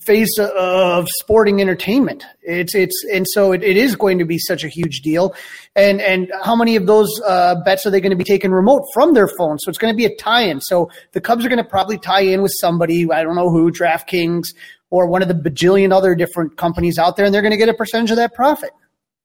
face 0.01 0.37
of 0.37 1.07
sporting 1.07 1.61
entertainment. 1.61 2.25
It's 2.41 2.75
it's 2.75 3.05
and 3.09 3.25
so 3.29 3.53
it, 3.53 3.63
it 3.63 3.77
is 3.77 3.95
going 3.95 4.19
to 4.19 4.25
be 4.25 4.37
such 4.37 4.65
a 4.65 4.67
huge 4.67 4.99
deal. 4.99 5.33
And 5.77 6.01
and 6.01 6.29
how 6.43 6.55
many 6.57 6.75
of 6.75 6.85
those 6.85 7.09
uh, 7.25 7.55
bets 7.63 7.85
are 7.85 7.89
they 7.89 8.01
going 8.01 8.11
to 8.11 8.17
be 8.17 8.25
taking 8.25 8.51
remote 8.51 8.83
from 8.93 9.13
their 9.13 9.29
phone? 9.29 9.59
So 9.59 9.69
it's 9.69 9.77
going 9.77 9.93
to 9.93 9.97
be 9.97 10.05
a 10.05 10.15
tie-in. 10.17 10.59
So 10.59 10.89
the 11.13 11.21
Cubs 11.21 11.45
are 11.45 11.49
going 11.49 11.63
to 11.63 11.69
probably 11.69 11.97
tie 11.97 12.21
in 12.21 12.41
with 12.41 12.53
somebody 12.59 13.09
I 13.09 13.23
don't 13.23 13.35
know 13.35 13.49
who, 13.49 13.71
DraftKings 13.71 14.47
or 14.93 15.07
one 15.07 15.23
of 15.23 15.27
the 15.27 15.33
bajillion 15.33 15.91
other 15.91 16.13
different 16.13 16.55
companies 16.55 16.99
out 16.99 17.17
there, 17.17 17.25
and 17.25 17.33
they're 17.33 17.41
going 17.41 17.49
to 17.51 17.57
get 17.57 17.67
a 17.67 17.73
percentage 17.73 18.11
of 18.11 18.17
that 18.17 18.31
profit. 18.35 18.69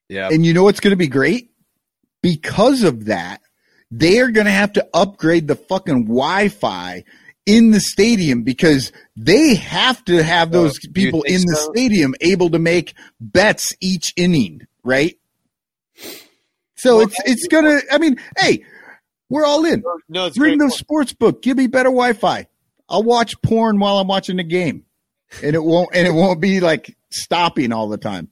Yeah, 0.08 0.30
And 0.32 0.46
you 0.46 0.54
know 0.54 0.62
what's 0.62 0.80
going 0.80 0.92
to 0.92 0.96
be 0.96 1.08
great? 1.08 1.50
Because 2.22 2.82
of 2.84 3.04
that, 3.04 3.42
they 3.90 4.18
are 4.20 4.30
going 4.30 4.46
to 4.46 4.50
have 4.50 4.72
to 4.72 4.88
upgrade 4.94 5.46
the 5.46 5.56
fucking 5.56 6.04
Wi-Fi 6.06 7.04
in 7.44 7.70
the 7.72 7.80
stadium 7.80 8.44
because 8.44 8.92
they 9.14 9.56
have 9.56 10.02
to 10.06 10.22
have 10.22 10.48
Oh, 10.48 10.52
those 10.62 10.78
you 10.82 10.90
people 10.92 11.22
in 11.24 11.42
the 11.42 11.56
so? 11.56 11.70
stadium 11.72 12.14
able 12.22 12.48
to 12.50 12.58
make 12.58 12.94
bets 13.20 13.74
each 13.82 14.14
inning, 14.16 14.66
right? 14.84 15.18
So 16.76 16.96
Well, 16.98 17.06
it's 17.08 17.16
it's 17.26 17.46
gonna. 17.48 17.80
I 17.90 17.98
mean, 17.98 18.18
hey, 18.38 18.64
we're 19.28 19.44
all 19.44 19.64
in. 19.66 19.82
no, 20.08 20.26
it's 20.26 20.38
Bring 20.38 20.56
the 20.58 20.70
sports 20.70 21.12
book. 21.12 21.42
Give 21.42 21.56
me 21.58 21.66
better 21.66 21.90
Wi-Fi. 21.90 22.46
I'll 22.88 23.02
watch 23.02 23.40
porn 23.42 23.78
while 23.78 23.98
I'm 23.98 24.08
watching 24.08 24.36
the 24.36 24.44
game, 24.44 24.84
and 25.42 25.54
it 25.54 25.62
won't 25.62 25.90
and 25.94 26.06
it 26.06 26.12
won't 26.12 26.40
be 26.40 26.60
like 26.60 26.96
stopping 27.10 27.72
all 27.72 27.88
the 27.88 27.98
time. 27.98 28.28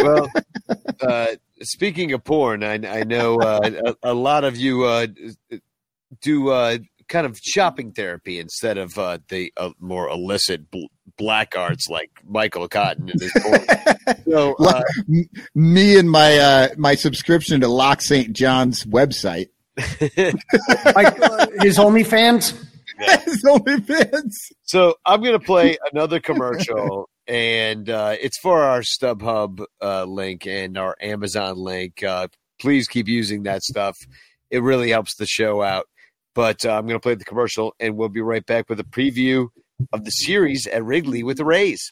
well, 0.00 0.30
uh, 1.00 1.26
speaking 1.62 2.12
of 2.12 2.24
porn, 2.24 2.64
I, 2.64 2.74
I 2.74 3.04
know 3.04 3.40
uh, 3.40 3.94
a, 4.02 4.10
a 4.10 4.14
lot 4.14 4.44
of 4.44 4.56
you 4.56 4.84
uh, 4.84 5.06
do 6.20 6.50
uh, 6.50 6.78
kind 7.08 7.26
of 7.26 7.38
shopping 7.42 7.92
therapy 7.92 8.38
instead 8.38 8.78
of 8.78 8.96
uh, 8.98 9.18
the 9.28 9.52
uh, 9.56 9.70
more 9.78 10.08
illicit 10.08 10.70
bl- 10.70 10.86
black 11.18 11.54
arts 11.56 11.88
like 11.88 12.10
Michael 12.26 12.68
Cotton 12.68 13.10
and 13.10 13.20
his 13.20 13.32
porn. 13.32 13.60
so, 14.24 14.54
uh, 14.54 14.82
me 15.54 15.98
and 15.98 16.10
my 16.10 16.38
uh 16.38 16.68
my 16.76 16.94
subscription 16.94 17.60
to 17.60 17.68
Locke 17.68 18.02
St. 18.02 18.32
John's 18.32 18.84
website. 18.84 19.48
Like 20.94 21.18
uh, 21.20 21.46
his 21.60 21.78
OnlyFans. 21.78 22.54
His 23.24 23.44
OnlyFans. 23.46 24.32
so 24.62 24.94
I'm 25.04 25.20
going 25.20 25.38
to 25.38 25.44
play 25.44 25.76
another 25.92 26.20
commercial, 26.20 27.08
and 27.26 27.88
uh, 27.88 28.16
it's 28.20 28.38
for 28.38 28.62
our 28.62 28.80
StubHub 28.80 29.64
uh, 29.80 30.04
link 30.04 30.46
and 30.46 30.76
our 30.78 30.96
Amazon 31.00 31.56
link. 31.56 32.02
Uh, 32.02 32.28
please 32.60 32.88
keep 32.88 33.08
using 33.08 33.44
that 33.44 33.62
stuff; 33.62 33.96
it 34.50 34.62
really 34.62 34.90
helps 34.90 35.16
the 35.16 35.26
show 35.26 35.62
out. 35.62 35.86
But 36.34 36.64
uh, 36.64 36.72
I'm 36.72 36.86
going 36.86 36.98
to 36.98 37.00
play 37.00 37.14
the 37.14 37.24
commercial, 37.24 37.74
and 37.78 37.96
we'll 37.96 38.08
be 38.08 38.22
right 38.22 38.44
back 38.44 38.68
with 38.68 38.80
a 38.80 38.84
preview 38.84 39.48
of 39.92 40.04
the 40.04 40.10
series 40.10 40.66
at 40.66 40.84
Wrigley 40.84 41.22
with 41.22 41.36
the 41.36 41.44
Rays. 41.44 41.90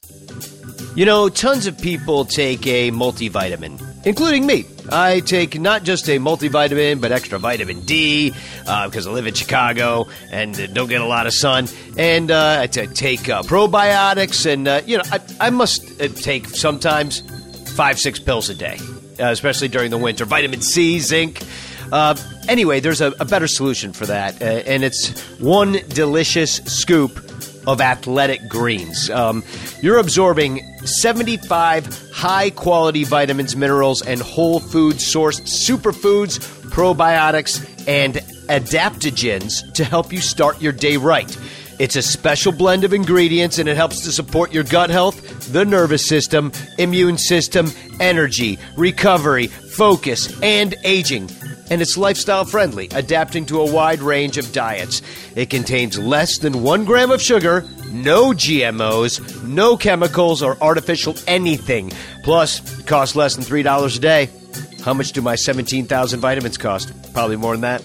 You 1.01 1.07
know, 1.07 1.31
tons 1.31 1.67
of 1.67 1.81
people 1.81 2.27
take 2.27 2.67
a 2.67 2.91
multivitamin, 2.91 4.05
including 4.05 4.45
me. 4.45 4.67
I 4.93 5.21
take 5.21 5.59
not 5.59 5.83
just 5.83 6.07
a 6.11 6.19
multivitamin, 6.19 7.01
but 7.01 7.11
extra 7.11 7.39
vitamin 7.39 7.81
D 7.87 8.35
uh, 8.67 8.87
because 8.87 9.07
I 9.07 9.11
live 9.13 9.27
in 9.27 9.33
Chicago 9.33 10.09
and 10.31 10.55
uh, 10.61 10.67
don't 10.67 10.91
get 10.91 11.01
a 11.01 11.07
lot 11.07 11.27
of 11.27 11.33
sun. 11.33 11.69
And 11.97 12.31
uh, 12.31 12.67
take 12.67 13.31
uh, 13.31 13.41
probiotics, 13.45 14.45
and 14.45 14.69
uh, 14.69 14.83
you 14.85 14.99
know, 14.99 15.05
I, 15.11 15.21
I 15.47 15.49
must 15.49 16.03
uh, 16.03 16.09
take 16.09 16.47
sometimes 16.49 17.23
five, 17.75 17.99
six 17.99 18.19
pills 18.19 18.51
a 18.51 18.55
day, 18.55 18.79
especially 19.19 19.69
during 19.69 19.91
the 19.91 19.97
winter. 19.97 20.27
Vitamin 20.27 20.61
C, 20.61 20.99
zinc. 20.99 21.43
Anyway, 22.47 22.81
there's 22.81 23.01
a, 23.01 23.13
a 23.13 23.25
better 23.25 23.47
solution 23.47 23.95
for 23.95 24.05
that, 24.05 24.43
and 24.43 24.85
it's 24.85 25.19
one 25.39 25.79
delicious 25.89 26.57
scoop 26.67 27.30
of 27.67 27.81
athletic 27.81 28.49
greens. 28.49 29.11
Um, 29.11 29.45
you're 29.83 29.99
absorbing 29.99 30.61
75 30.85 32.11
high 32.13 32.51
quality 32.51 33.05
vitamins, 33.05 33.57
minerals, 33.57 34.03
and 34.03 34.21
whole 34.21 34.61
food 34.61 34.97
sourced 34.97 35.43
superfoods, 35.43 36.39
probiotics, 36.71 37.61
and 37.87 38.15
adaptogens 38.49 39.73
to 39.75 39.85
help 39.85 40.13
you 40.13 40.21
start 40.21 40.61
your 40.61 40.73
day 40.73 40.97
right. 40.97 41.37
It's 41.79 41.97
a 41.97 42.03
special 42.03 42.53
blend 42.53 42.85
of 42.85 42.93
ingredients 42.93 43.59
and 43.59 43.67
it 43.67 43.75
helps 43.75 44.03
to 44.03 44.13
support 44.13 44.53
your 44.53 44.65
gut 44.65 44.91
health, 44.91 45.51
the 45.51 45.65
nervous 45.65 46.07
system, 46.07 46.53
immune 46.77 47.17
system, 47.17 47.73
energy, 47.99 48.59
recovery, 48.77 49.47
focus, 49.81 50.39
and 50.43 50.75
aging 50.85 51.27
and 51.71 51.81
it's 51.81 51.97
lifestyle 51.97 52.45
friendly, 52.45 52.89
adapting 52.93 53.47
to 53.47 53.63
a 53.63 53.73
wide 53.73 54.01
range 54.01 54.37
of 54.37 54.53
diets. 54.53 55.01
It 55.37 55.49
contains 55.49 55.99
less 55.99 56.37
than 56.39 56.63
one 56.63 56.85
gram 56.85 57.11
of 57.11 57.23
sugar, 57.23 57.65
no 57.91 58.33
GMOs, 58.33 59.43
no 59.45 59.79
chemicals 59.79 60.43
or 60.43 60.59
artificial 60.61 61.15
anything. 61.27 61.93
Plus, 62.25 62.81
it 62.81 62.87
costs 62.87 63.17
less 63.17 63.37
than 63.37 63.45
$3 63.45 63.97
a 63.97 64.01
day. 64.01 64.29
How 64.85 64.93
much 64.93 65.13
do 65.13 65.23
my 65.23 65.37
17,000 65.37 66.21
vitamins 66.21 66.59
cost? 66.59 66.93
Probably 67.15 67.37
more 67.37 67.57
than 67.57 67.63
that. 67.63 67.83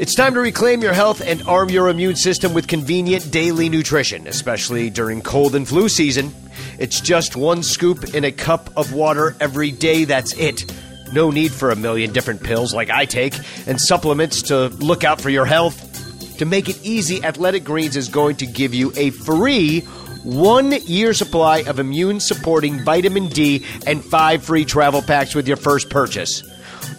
It's 0.00 0.14
time 0.14 0.34
to 0.34 0.40
reclaim 0.40 0.80
your 0.80 0.92
health 0.92 1.20
and 1.20 1.42
arm 1.42 1.70
your 1.70 1.88
immune 1.88 2.16
system 2.16 2.54
with 2.54 2.66
convenient 2.66 3.30
daily 3.30 3.68
nutrition, 3.68 4.26
especially 4.26 4.90
during 4.90 5.22
cold 5.22 5.54
and 5.54 5.68
flu 5.68 5.88
season. 5.88 6.32
It's 6.78 7.00
just 7.00 7.36
one 7.36 7.62
scoop 7.62 8.14
in 8.14 8.24
a 8.24 8.32
cup 8.32 8.70
of 8.76 8.92
water 8.92 9.34
every 9.40 9.70
day. 9.70 10.04
That's 10.04 10.32
it. 10.34 10.72
No 11.12 11.30
need 11.30 11.52
for 11.52 11.70
a 11.70 11.76
million 11.76 12.12
different 12.12 12.42
pills 12.42 12.74
like 12.74 12.90
I 12.90 13.04
take 13.04 13.34
and 13.66 13.80
supplements 13.80 14.42
to 14.42 14.68
look 14.68 15.04
out 15.04 15.20
for 15.20 15.30
your 15.30 15.46
health. 15.46 16.36
To 16.38 16.44
make 16.44 16.68
it 16.68 16.84
easy, 16.84 17.24
Athletic 17.24 17.64
Greens 17.64 17.96
is 17.96 18.08
going 18.08 18.36
to 18.36 18.46
give 18.46 18.74
you 18.74 18.92
a 18.96 19.10
free 19.10 19.80
one 20.22 20.72
year 20.86 21.14
supply 21.14 21.62
of 21.62 21.78
immune 21.78 22.20
supporting 22.20 22.84
vitamin 22.84 23.28
D 23.28 23.64
and 23.86 24.04
five 24.04 24.44
free 24.44 24.64
travel 24.64 25.02
packs 25.02 25.34
with 25.34 25.48
your 25.48 25.56
first 25.56 25.90
purchase. 25.90 26.42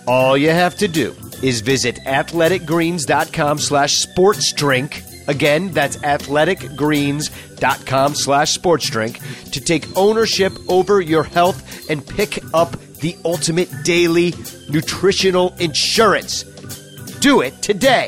All 0.07 0.35
you 0.35 0.49
have 0.49 0.75
to 0.77 0.87
do 0.87 1.15
is 1.41 1.61
visit 1.61 1.95
athleticgreens.com 2.05 3.59
slash 3.59 3.97
sports 3.97 4.51
drink. 4.53 5.03
Again, 5.29 5.71
that's 5.71 5.95
athleticgreens.com 5.97 8.15
slash 8.15 8.51
sports 8.51 8.89
drink 8.89 9.19
to 9.51 9.61
take 9.61 9.85
ownership 9.95 10.53
over 10.67 10.99
your 10.99 11.23
health 11.23 11.87
and 11.87 12.03
pick 12.05 12.39
up 12.51 12.71
the 12.95 13.15
ultimate 13.23 13.69
daily 13.83 14.33
nutritional 14.69 15.53
insurance. 15.59 16.41
Do 17.19 17.41
it 17.41 17.61
today. 17.61 18.07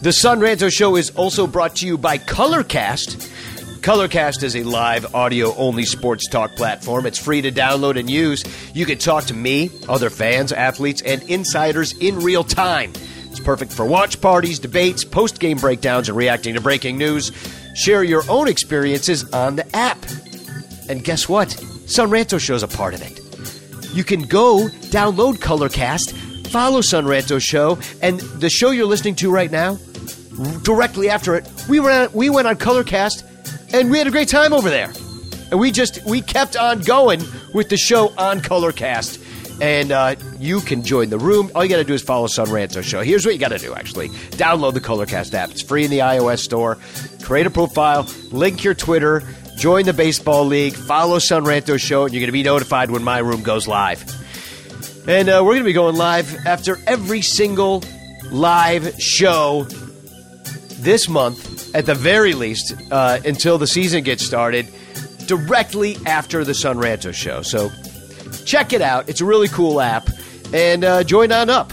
The 0.00 0.12
Son 0.12 0.40
Ranto 0.40 0.72
Show 0.72 0.96
is 0.96 1.10
also 1.10 1.46
brought 1.46 1.76
to 1.76 1.86
you 1.86 1.98
by 1.98 2.16
Colorcast. 2.16 3.30
Colorcast 3.82 4.42
is 4.42 4.56
a 4.56 4.62
live 4.62 5.14
audio 5.14 5.54
only 5.56 5.84
sports 5.84 6.26
talk 6.28 6.56
platform. 6.56 7.04
It's 7.04 7.18
free 7.18 7.42
to 7.42 7.52
download 7.52 7.98
and 7.98 8.08
use. 8.08 8.42
You 8.74 8.86
can 8.86 8.96
talk 8.96 9.24
to 9.24 9.34
me, 9.34 9.70
other 9.86 10.08
fans, 10.08 10.50
athletes, 10.52 11.02
and 11.02 11.22
insiders 11.24 11.92
in 11.92 12.20
real 12.20 12.42
time. 12.42 12.94
It's 13.34 13.44
perfect 13.44 13.72
for 13.72 13.84
watch 13.84 14.20
parties, 14.20 14.60
debates, 14.60 15.02
post 15.02 15.40
game 15.40 15.56
breakdowns, 15.56 16.08
and 16.08 16.16
reacting 16.16 16.54
to 16.54 16.60
breaking 16.60 16.96
news. 16.96 17.32
Share 17.74 18.04
your 18.04 18.22
own 18.28 18.46
experiences 18.46 19.28
on 19.32 19.56
the 19.56 19.66
app. 19.74 19.98
And 20.88 21.02
guess 21.02 21.28
what? 21.28 21.48
Sonranto 21.48 22.38
Show's 22.38 22.62
a 22.62 22.68
part 22.68 22.94
of 22.94 23.02
it. 23.02 23.18
you 23.92 24.04
can 24.04 24.22
go 24.22 24.68
download 24.92 25.38
Colorcast, 25.38 26.46
follow 26.46 26.80
Sonranto 26.80 27.42
Show, 27.42 27.76
and 28.00 28.20
the 28.20 28.48
show 28.48 28.70
you're 28.70 28.86
listening 28.86 29.16
to 29.16 29.32
right 29.32 29.50
now, 29.50 29.78
directly 30.62 31.08
after 31.08 31.34
it, 31.34 31.50
we 31.68 31.80
on, 31.80 32.12
we 32.12 32.30
went 32.30 32.46
on 32.46 32.54
Colorcast, 32.54 33.24
and 33.74 33.90
we 33.90 33.98
had 33.98 34.06
a 34.06 34.12
great 34.12 34.28
time 34.28 34.52
over 34.52 34.70
there. 34.70 34.92
And 35.50 35.58
we 35.58 35.72
just 35.72 36.04
we 36.04 36.20
kept 36.20 36.56
on 36.56 36.82
going 36.82 37.20
with 37.52 37.68
the 37.68 37.76
show 37.76 38.12
on 38.16 38.42
Colorcast. 38.42 39.23
And 39.60 39.92
uh, 39.92 40.16
you 40.38 40.60
can 40.60 40.82
join 40.82 41.10
the 41.10 41.18
room. 41.18 41.50
All 41.54 41.62
you 41.62 41.70
got 41.70 41.76
to 41.76 41.84
do 41.84 41.94
is 41.94 42.02
follow 42.02 42.26
Sonranto 42.26 42.82
Show. 42.82 43.02
Here's 43.02 43.24
what 43.24 43.34
you 43.34 43.40
got 43.40 43.48
to 43.48 43.58
do, 43.58 43.74
actually. 43.74 44.08
Download 44.08 44.74
the 44.74 44.80
Colorcast 44.80 45.32
app. 45.34 45.50
It's 45.50 45.62
free 45.62 45.84
in 45.84 45.90
the 45.90 46.00
iOS 46.00 46.40
store. 46.40 46.78
Create 47.22 47.46
a 47.46 47.50
profile, 47.50 48.06
link 48.32 48.64
your 48.64 48.74
Twitter, 48.74 49.22
join 49.56 49.84
the 49.84 49.92
baseball 49.92 50.44
league, 50.44 50.74
follow 50.74 51.18
Son 51.18 51.44
Sonranto 51.44 51.78
Show, 51.80 52.04
and 52.04 52.12
you're 52.12 52.20
going 52.20 52.28
to 52.28 52.32
be 52.32 52.42
notified 52.42 52.90
when 52.90 53.04
my 53.04 53.18
room 53.18 53.42
goes 53.42 53.68
live. 53.68 54.02
And 55.08 55.28
uh, 55.28 55.42
we're 55.44 55.52
going 55.52 55.58
to 55.58 55.64
be 55.64 55.72
going 55.72 55.96
live 55.96 56.34
after 56.46 56.78
every 56.86 57.22
single 57.22 57.82
live 58.30 59.00
show 59.00 59.66
this 60.80 61.08
month, 61.08 61.74
at 61.74 61.86
the 61.86 61.94
very 61.94 62.34
least, 62.34 62.74
uh, 62.90 63.20
until 63.24 63.58
the 63.58 63.66
season 63.66 64.02
gets 64.02 64.24
started, 64.24 64.66
directly 65.26 65.96
after 66.06 66.44
the 66.44 66.54
Son 66.54 66.76
Sonranto 66.76 67.14
show. 67.14 67.42
So 67.42 67.70
check 68.44 68.72
it 68.72 68.82
out. 68.82 69.08
It's 69.08 69.20
a 69.20 69.24
really 69.24 69.48
cool 69.48 69.80
app, 69.80 70.08
and 70.52 70.84
uh, 70.84 71.04
join 71.04 71.32
on 71.32 71.50
up. 71.50 71.72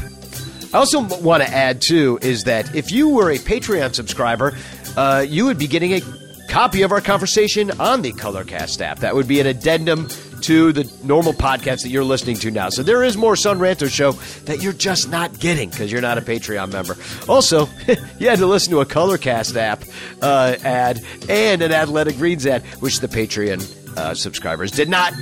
I 0.74 0.78
also 0.78 1.02
want 1.20 1.44
to 1.44 1.50
add, 1.50 1.82
too, 1.82 2.18
is 2.22 2.46
that 2.46 2.74
if 2.74 2.92
you 2.92 3.10
were 3.10 3.30
a 3.30 3.38
Patreon 3.38 3.94
subscriber, 3.94 4.58
uh, 4.96 5.26
you 5.28 5.46
would 5.46 5.58
be 5.58 5.68
getting 5.68 5.94
a 5.94 6.02
copy 6.48 6.82
of 6.82 6.92
our 6.92 7.02
conversation 7.02 7.72
on 7.80 8.02
the 8.02 8.14
Colorcast 8.14 8.82
app. 8.82 9.00
That 9.00 9.16
would 9.16 9.28
be 9.28 9.40
an 9.40 9.48
addendum 9.48 10.08
to 10.42 10.72
the 10.74 10.92
normal 11.04 11.34
podcast 11.34 11.84
that 11.84 11.90
you're 11.90 12.04
listening 12.04 12.36
to 12.38 12.52
now. 12.52 12.70
So 12.70 12.84
there 12.84 13.04
is 13.04 13.16
more 13.16 13.36
Son 13.36 13.60
Sonranto 13.60 13.90
show 13.90 14.14
that 14.46 14.62
you're 14.62 14.74
just 14.74 15.10
not 15.10 15.40
getting 15.40 15.70
because 15.70 15.92
you're 15.92 16.02
not 16.02 16.18
a 16.18 16.22
Patreon 16.22 16.72
member. 16.72 16.98
Also, 17.30 17.70
you 18.20 18.30
had 18.30 18.40
to 18.40 18.48
listen 18.48 18.72
to 18.72 18.82
a 18.82 18.86
Colorcast 18.86 19.56
app 19.56 19.84
uh, 20.22 20.56
ad 20.64 21.02
and 21.30 21.62
an 21.62 21.72
Athletic 21.72 22.18
Greens 22.18 22.46
ad, 22.46 22.64
which 22.80 23.00
the 23.00 23.08
Patreon 23.08 23.98
uh, 23.98 24.14
subscribers 24.14 24.72
did 24.72 24.90
not. 24.90 25.14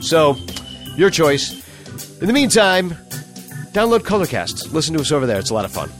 So, 0.00 0.36
your 0.96 1.10
choice. 1.10 1.52
In 2.20 2.26
the 2.26 2.32
meantime, 2.32 2.90
download 3.72 4.00
Colorcast. 4.00 4.72
Listen 4.72 4.94
to 4.94 5.00
us 5.00 5.12
over 5.12 5.26
there. 5.26 5.38
It's 5.38 5.50
a 5.50 5.54
lot 5.54 5.64
of 5.64 5.72
fun. 5.72 5.90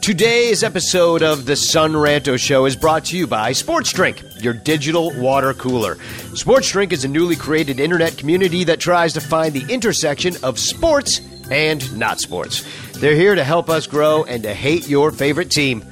Today's 0.00 0.62
episode 0.62 1.22
of 1.22 1.44
the 1.44 1.54
Son 1.54 1.92
Ranto 1.92 2.38
Show 2.38 2.64
is 2.64 2.74
brought 2.74 3.04
to 3.06 3.18
you 3.18 3.26
by 3.26 3.52
Sports 3.52 3.92
Drink, 3.92 4.22
your 4.40 4.54
digital 4.54 5.12
water 5.20 5.52
cooler. 5.52 5.96
Sports 6.34 6.70
Drink 6.70 6.92
is 6.92 7.04
a 7.04 7.08
newly 7.08 7.36
created 7.36 7.78
internet 7.78 8.16
community 8.16 8.64
that 8.64 8.80
tries 8.80 9.12
to 9.12 9.20
find 9.20 9.52
the 9.52 9.70
intersection 9.70 10.34
of 10.42 10.58
sports 10.58 11.20
and 11.50 11.94
not 11.98 12.20
sports. 12.20 12.64
They're 12.92 13.14
here 13.14 13.34
to 13.34 13.44
help 13.44 13.68
us 13.68 13.86
grow 13.86 14.24
and 14.24 14.42
to 14.44 14.54
hate 14.54 14.88
your 14.88 15.10
favorite 15.10 15.50
team. 15.50 15.84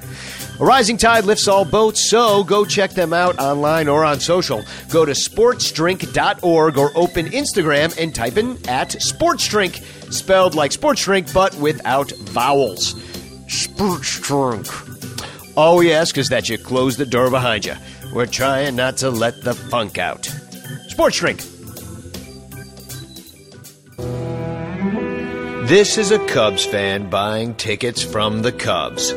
A 0.58 0.64
rising 0.64 0.96
tide 0.96 1.26
lifts 1.26 1.48
all 1.48 1.66
boats, 1.66 2.08
so 2.08 2.42
go 2.42 2.64
check 2.64 2.92
them 2.92 3.12
out 3.12 3.38
online 3.38 3.88
or 3.88 4.06
on 4.06 4.20
social. 4.20 4.64
Go 4.88 5.04
to 5.04 5.12
sportsdrink.org 5.12 6.78
or 6.78 6.92
open 6.94 7.26
Instagram 7.26 7.94
and 7.98 8.14
type 8.14 8.38
in 8.38 8.52
at 8.66 8.88
sportsdrink, 8.92 9.82
spelled 10.10 10.54
like 10.54 10.72
sports 10.72 11.04
drink 11.04 11.30
but 11.34 11.54
without 11.56 12.10
vowels. 12.10 12.94
Sports 13.48 14.18
drink. 14.20 14.66
All 15.58 15.76
we 15.76 15.92
ask 15.92 16.16
is 16.16 16.30
that 16.30 16.48
you 16.48 16.56
close 16.56 16.96
the 16.96 17.04
door 17.04 17.30
behind 17.30 17.66
you. 17.66 17.74
We're 18.14 18.24
trying 18.24 18.76
not 18.76 18.96
to 18.98 19.10
let 19.10 19.42
the 19.42 19.52
funk 19.52 19.98
out. 19.98 20.24
Sports 20.88 21.18
drink. 21.18 21.42
This 25.68 25.98
is 25.98 26.12
a 26.12 26.26
Cubs 26.28 26.64
fan 26.64 27.10
buying 27.10 27.54
tickets 27.56 28.02
from 28.02 28.40
the 28.40 28.52
Cubs. 28.52 29.12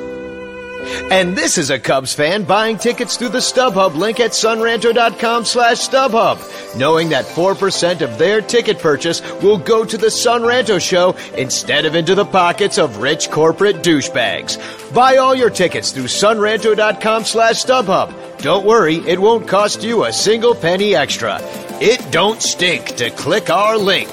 And 1.11 1.35
this 1.35 1.57
is 1.57 1.69
a 1.69 1.79
Cubs 1.79 2.13
fan 2.13 2.43
buying 2.43 2.77
tickets 2.77 3.17
through 3.17 3.29
the 3.29 3.39
StubHub 3.39 3.95
link 3.95 4.19
at 4.19 4.31
sonranto.com 4.31 5.45
slash 5.45 5.87
StubHub, 5.87 6.77
knowing 6.77 7.09
that 7.09 7.25
4% 7.25 8.01
of 8.01 8.17
their 8.17 8.41
ticket 8.41 8.79
purchase 8.79 9.21
will 9.41 9.57
go 9.57 9.83
to 9.83 9.97
the 9.97 10.07
Sonranto 10.07 10.79
show 10.79 11.15
instead 11.35 11.85
of 11.85 11.95
into 11.95 12.15
the 12.15 12.25
pockets 12.25 12.77
of 12.77 12.97
rich 12.97 13.29
corporate 13.31 13.77
douchebags. 13.77 14.57
Buy 14.93 15.17
all 15.17 15.35
your 15.35 15.49
tickets 15.49 15.91
through 15.91 16.05
sonranto.com 16.05 17.25
slash 17.25 17.63
StubHub. 17.63 18.41
Don't 18.41 18.65
worry, 18.65 18.97
it 18.97 19.19
won't 19.19 19.47
cost 19.47 19.83
you 19.83 20.05
a 20.05 20.13
single 20.13 20.55
penny 20.55 20.95
extra. 20.95 21.39
It 21.81 22.11
don't 22.11 22.41
stink 22.41 22.95
to 22.97 23.09
click 23.09 23.49
our 23.49 23.77
link. 23.77 24.09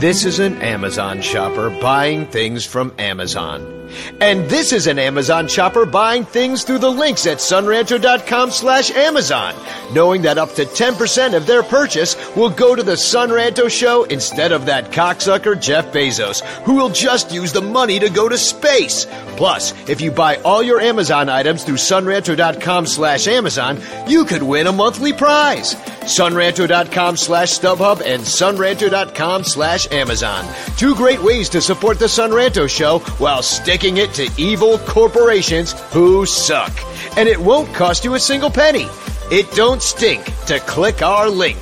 This 0.00 0.24
is 0.24 0.38
an 0.38 0.60
Amazon 0.62 1.22
shopper 1.22 1.70
buying 1.70 2.26
things 2.26 2.64
from 2.64 2.94
Amazon. 2.98 3.73
And 4.20 4.48
this 4.48 4.72
is 4.72 4.86
an 4.86 4.98
Amazon 4.98 5.48
shopper 5.48 5.86
buying 5.86 6.24
things 6.24 6.64
through 6.64 6.78
the 6.78 6.90
links 6.90 7.26
at 7.26 7.38
sonranto.com 7.38 8.50
slash 8.50 8.90
Amazon, 8.90 9.54
knowing 9.92 10.22
that 10.22 10.38
up 10.38 10.52
to 10.54 10.64
10% 10.64 11.34
of 11.34 11.46
their 11.46 11.62
purchase 11.62 12.16
will 12.36 12.50
go 12.50 12.74
to 12.74 12.82
the 12.82 12.92
Sonranto 12.92 13.70
show 13.70 14.04
instead 14.04 14.52
of 14.52 14.66
that 14.66 14.90
cocksucker 14.92 15.60
Jeff 15.60 15.92
Bezos, 15.92 16.42
who 16.64 16.74
will 16.74 16.90
just 16.90 17.32
use 17.32 17.52
the 17.52 17.62
money 17.62 17.98
to 17.98 18.10
go 18.10 18.28
to 18.28 18.38
space. 18.38 19.06
Plus, 19.36 19.72
if 19.88 20.00
you 20.00 20.10
buy 20.10 20.36
all 20.38 20.62
your 20.62 20.80
Amazon 20.80 21.28
items 21.28 21.64
through 21.64 21.76
sonranto.com 21.76 22.86
slash 22.86 23.26
Amazon, 23.26 23.80
you 24.06 24.24
could 24.24 24.42
win 24.42 24.66
a 24.66 24.72
monthly 24.72 25.12
prize. 25.12 25.74
Sonranto.com 26.04 27.16
slash 27.16 27.58
StubHub 27.58 28.02
and 28.04 28.22
sonranto.com 28.22 29.44
slash 29.44 29.90
Amazon. 29.90 30.46
Two 30.76 30.94
great 30.94 31.22
ways 31.22 31.48
to 31.50 31.60
support 31.60 31.98
the 31.98 32.04
Sonranto 32.06 32.68
show 32.68 32.98
while 33.18 33.42
sticking 33.42 33.96
it 33.96 34.12
to 34.14 34.28
evil 34.36 34.78
corporations 34.78 35.72
who 35.92 36.26
suck. 36.26 36.72
And 37.16 37.28
it 37.28 37.40
won't 37.40 37.72
cost 37.74 38.04
you 38.04 38.14
a 38.14 38.20
single 38.20 38.50
penny. 38.50 38.86
It 39.30 39.50
don't 39.52 39.80
stink 39.82 40.24
to 40.46 40.60
click 40.60 41.00
our 41.02 41.28
link. 41.30 41.58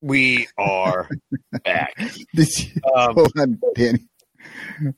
We 0.00 0.48
are 0.56 1.08
back. 1.64 1.94
This, 2.32 2.68
Um, 2.94 3.14
hold 3.14 3.32
on, 3.36 3.60
Danny. 3.74 4.06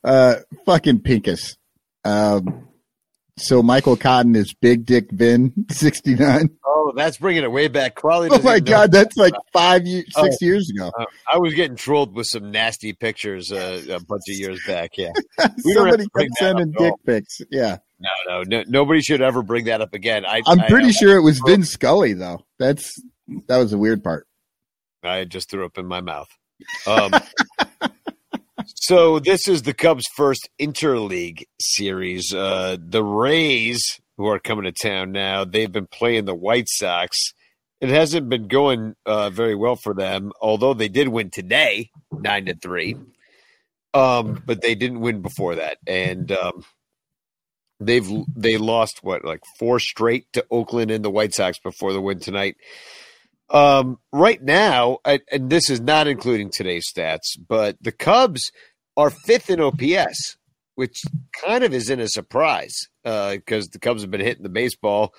Uh, 0.05 0.37
fucking 0.67 1.01
Pinkus. 1.01 1.57
Um, 2.05 2.69
so 3.43 3.63
Michael 3.63 3.97
Cotton 3.97 4.35
is 4.37 4.53
Big 4.55 4.85
Dick 4.87 5.11
Vin, 5.11 5.53
69. 5.71 6.51
Oh, 6.67 6.93
that's 6.97 7.19
bringing 7.19 7.43
it 7.43 7.51
way 7.53 7.69
back. 7.69 7.95
Crawley. 7.95 8.29
Oh 8.31 8.41
my. 8.43 8.61
God, 8.61 8.93
that's 8.93 9.17
like 9.17 9.35
five 9.53 9.87
years, 9.87 10.05
six 10.15 10.37
Oh. 10.43 10.45
years 10.45 10.71
ago. 10.71 10.91
Uh, 10.99 11.05
I 11.33 11.39
was 11.39 11.55
getting 11.55 11.77
trolled 11.77 12.15
with 12.15 12.27
some 12.27 12.51
nasty 12.51 12.93
pictures 12.93 13.51
uh, 13.53 13.83
a 13.91 14.01
bunch 14.01 14.23
of 14.29 14.37
years 14.37 14.61
back. 14.67 14.97
Yeah. 14.97 15.13
We 15.65 15.73
Somebody 15.75 16.07
kept 16.17 16.31
sending 16.39 16.73
dick 16.73 16.95
pics. 17.05 17.41
Yeah. 17.51 17.79
No, 17.99 18.09
no, 18.27 18.43
no, 18.47 18.65
nobody 18.67 19.03
should 19.03 19.21
ever 19.21 19.43
bring 19.43 19.67
that 19.67 19.81
up 19.81 19.93
again. 19.95 20.25
I, 20.25 20.41
I'm 20.47 20.61
I- 20.61 20.69
pretty 20.69 20.89
I, 20.89 20.93
sure 20.93 21.17
it 21.17 21.23
was 21.23 21.41
Vin 21.47 21.65
Scully, 21.65 22.15
though. 22.15 22.45
That's, 22.59 23.01
that 23.49 23.59
was 23.59 23.71
the 23.73 23.79
weird 23.79 24.03
part. 24.03 24.27
I 25.03 25.25
just 25.25 25.51
threw 25.51 25.65
up 25.67 25.77
in 25.79 25.87
my 25.87 26.01
mouth. 26.01 26.29
Um, 26.87 27.13
so 28.67 29.19
this 29.19 29.49
is 29.49 29.63
the 29.63 29.75
Cubs' 29.75 30.07
first 30.17 30.49
interleague 30.61 31.45
series. 31.61 32.33
Uh, 32.35 32.77
the 32.79 33.03
Rays, 33.03 34.01
who 34.17 34.27
are 34.27 34.39
coming 34.39 34.65
to 34.65 34.73
town 34.73 35.13
now, 35.13 35.45
they've 35.45 35.71
been 35.71 35.87
playing 35.87 36.25
the 36.25 36.35
White 36.35 36.69
Sox. 36.69 37.17
It 37.81 37.89
hasn't 37.89 38.29
been 38.29 38.49
going 38.49 38.95
uh, 39.07 39.31
very 39.31 39.55
well 39.55 39.77
for 39.77 39.95
them, 39.95 40.33
although 40.41 40.75
they 40.75 40.89
did 40.89 41.09
win 41.09 41.31
today, 41.31 41.91
nine 42.13 42.47
to 42.47 42.55
three. 42.55 42.97
Um, 43.95 44.43
but 44.47 44.61
they 44.61 44.75
didn't 44.75 45.01
win 45.01 45.21
before 45.21 45.57
that, 45.57 45.79
and 45.87 46.31
um, 46.31 46.65
they've 47.81 48.09
they 48.37 48.57
lost 48.57 49.03
what 49.03 49.25
like 49.25 49.41
four 49.59 49.81
straight 49.81 50.27
to 50.35 50.45
Oakland 50.51 50.91
and 50.91 51.05
the 51.05 51.11
White 51.11 51.35
Sox 51.35 51.59
before 51.59 51.93
the 51.93 52.01
win 52.01 52.21
tonight. 52.21 52.57
Um, 53.51 53.99
right 54.13 54.41
now, 54.43 54.99
I- 55.05 55.21
and 55.33 55.51
this 55.51 55.69
is 55.71 55.81
not 55.81 56.07
including 56.07 56.51
today's 56.51 56.87
stats, 56.91 57.37
but 57.49 57.77
the 57.81 57.93
Cubs 57.93 58.51
are 58.97 59.11
fifth 59.11 59.51
in 59.51 59.61
OPS, 59.61 60.37
which 60.77 61.03
kind 61.45 61.65
of 61.65 61.75
isn't 61.75 62.01
a 62.01 62.09
surprise 62.09 62.75
because 63.03 63.69
the 63.69 63.79
Cubs 63.81 64.03
have 64.03 64.11
been 64.11 64.21
hitting 64.21 64.43
the 64.45 64.49
baseball. 64.49 65.13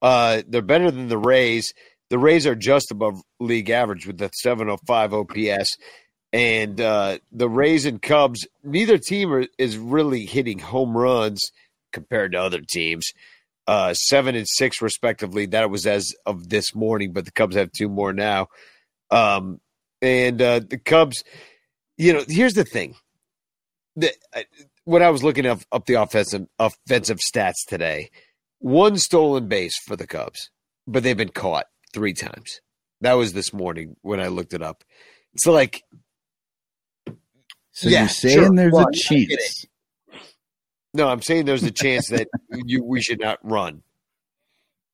Uh, 0.00 0.42
they're 0.46 0.62
better 0.62 0.90
than 0.90 1.08
the 1.08 1.18
Rays. 1.18 1.72
The 2.10 2.18
Rays 2.18 2.46
are 2.46 2.54
just 2.54 2.90
above 2.90 3.20
league 3.40 3.70
average 3.70 4.06
with 4.06 4.18
the 4.18 4.28
705 4.28 5.12
OPS. 5.14 5.70
And 6.32 6.80
uh, 6.80 7.18
the 7.30 7.48
Rays 7.48 7.84
and 7.84 8.00
Cubs, 8.00 8.46
neither 8.62 8.96
team 8.98 9.32
are, 9.32 9.46
is 9.58 9.76
really 9.76 10.24
hitting 10.24 10.58
home 10.58 10.96
runs 10.96 11.40
compared 11.92 12.32
to 12.32 12.38
other 12.40 12.60
teams 12.60 13.10
uh, 13.66 13.94
seven 13.94 14.34
and 14.36 14.48
six 14.48 14.82
respectively. 14.82 15.46
That 15.46 15.70
was 15.70 15.86
as 15.86 16.14
of 16.26 16.48
this 16.50 16.74
morning, 16.74 17.12
but 17.12 17.24
the 17.26 17.32
Cubs 17.32 17.56
have 17.56 17.72
two 17.72 17.88
more 17.88 18.12
now. 18.12 18.48
Um, 19.10 19.60
and 20.02 20.40
uh, 20.42 20.60
the 20.60 20.78
Cubs, 20.78 21.24
you 21.98 22.12
know, 22.12 22.24
here's 22.28 22.54
the 22.54 22.64
thing: 22.64 22.96
the, 23.96 24.12
uh, 24.34 24.42
when 24.84 25.02
I 25.02 25.10
was 25.10 25.24
looking 25.24 25.46
up 25.46 25.60
up 25.72 25.86
the 25.86 25.94
offensive 25.94 26.46
offensive 26.58 27.18
stats 27.18 27.66
today, 27.68 28.10
one 28.60 28.98
stolen 28.98 29.48
base 29.48 29.74
for 29.86 29.96
the 29.96 30.06
Cubs. 30.06 30.50
but 30.86 31.02
they've 31.02 31.16
been 31.16 31.30
caught 31.30 31.66
three 31.94 32.14
times. 32.14 32.60
That 33.02 33.14
was 33.14 33.32
this 33.34 33.52
morning 33.52 33.96
when 34.02 34.20
I 34.20 34.28
looked 34.28 34.54
it 34.54 34.62
up. 34.62 34.84
So 35.38 35.52
like, 35.52 35.82
So 37.72 37.88
Yeah, 37.88 38.00
you're 38.00 38.08
saying 38.08 38.54
sure. 38.54 38.56
there's 38.56 38.78
Well, 38.78 38.80
a 38.80 38.86
I 38.86 38.92
chance. 38.92 39.66
No, 40.94 41.08
I'm 41.08 41.22
saying 41.22 41.46
there's 41.46 41.62
a 41.62 41.70
chance 41.70 42.08
that 42.10 42.28
you 42.50 42.84
we 42.84 43.00
should 43.00 43.20
not 43.20 43.38
run. 43.42 43.82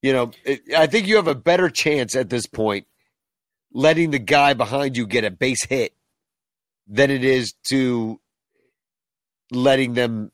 You 0.02 0.12
know, 0.12 0.30
it, 0.44 0.60
I 0.76 0.86
think 0.86 1.08
you 1.08 1.16
have 1.16 1.26
a 1.26 1.34
better 1.34 1.68
chance 1.68 2.14
at 2.14 2.30
this 2.30 2.46
point 2.46 2.86
letting 3.72 4.10
the 4.12 4.18
guy 4.18 4.54
behind 4.54 4.96
you 4.96 5.06
get 5.06 5.24
a 5.24 5.30
base 5.30 5.64
hit 5.64 5.92
than 6.86 7.10
it 7.10 7.24
is 7.24 7.52
to 7.68 8.20
letting 9.50 9.94
them 9.94 10.30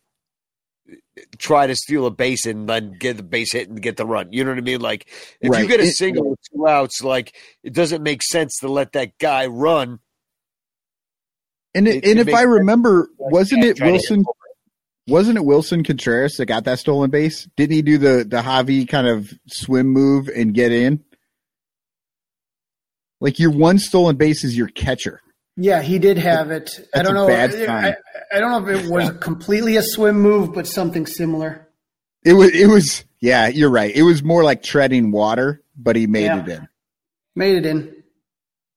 try 1.38 1.66
to 1.66 1.74
steal 1.74 2.04
a 2.06 2.10
base 2.10 2.44
and 2.44 2.68
then 2.68 2.96
get 2.98 3.16
the 3.16 3.22
base 3.22 3.52
hit 3.52 3.68
and 3.68 3.80
get 3.80 3.96
the 3.96 4.04
run. 4.04 4.32
You 4.32 4.44
know 4.44 4.50
what 4.50 4.58
I 4.58 4.62
mean? 4.62 4.80
Like 4.80 5.08
if 5.40 5.58
you 5.58 5.66
get 5.66 5.80
a 5.80 5.86
single 5.86 6.30
with 6.30 6.38
two 6.52 6.66
outs, 6.68 7.02
like 7.02 7.34
it 7.62 7.72
doesn't 7.72 8.02
make 8.02 8.22
sense 8.22 8.58
to 8.58 8.68
let 8.68 8.92
that 8.92 9.16
guy 9.18 9.46
run. 9.46 9.98
And 11.74 11.88
It- 11.88 12.04
it, 12.04 12.10
and 12.10 12.20
if 12.20 12.28
I 12.28 12.40
sense. 12.40 12.48
remember, 12.50 13.08
wasn't 13.18 13.64
it 13.64 13.78
Willson? 13.78 14.24
Him. 15.06 15.12
Wasn't 15.12 15.36
it 15.38 15.42
Willson 15.44 15.84
Contreras 15.84 16.36
that 16.36 16.46
got 16.46 16.64
that 16.64 16.78
stolen 16.78 17.10
base? 17.10 17.46
Didn't 17.56 17.74
he 17.74 17.82
do 17.82 17.98
the 17.98 18.24
the 18.28 18.42
Javi 18.42 18.88
kind 18.88 19.06
of 19.06 19.32
swim 19.46 19.88
move 19.88 20.28
and 20.28 20.54
get 20.54 20.72
in? 20.72 21.04
Like 23.20 23.38
your 23.38 23.50
one 23.50 23.78
stolen 23.78 24.16
base 24.16 24.44
is 24.44 24.56
your 24.56 24.68
catcher. 24.68 25.20
Yeah, 25.56 25.82
he 25.82 25.98
did 25.98 26.18
have 26.18 26.50
it. 26.50 26.70
I 26.94 27.02
don't 27.02 27.12
a 27.12 27.20
know. 27.20 27.26
bad 27.28 27.50
I, 27.54 27.66
sign. 27.66 27.94
I 28.32 28.40
don't 28.40 28.50
know 28.64 28.68
if 28.70 28.84
it 28.84 28.90
was 28.90 29.10
completely 29.20 29.76
a 29.76 29.82
swim 29.82 30.20
move, 30.20 30.52
but 30.52 30.66
something 30.66 31.06
similar. 31.06 31.68
It 32.24 32.32
was 32.34 32.50
it 32.54 32.66
was 32.66 33.04
yeah, 33.20 33.48
you're 33.48 33.70
right. 33.70 33.94
It 33.94 34.02
was 34.02 34.22
more 34.22 34.42
like 34.42 34.62
treading 34.62 35.10
water, 35.12 35.62
but 35.76 35.96
he 35.96 36.06
made 36.06 36.24
Yeah. 36.24 36.42
it 36.42 36.48
in. 36.48 36.68
Made 37.36 37.56
it 37.56 37.66
in. 37.66 37.94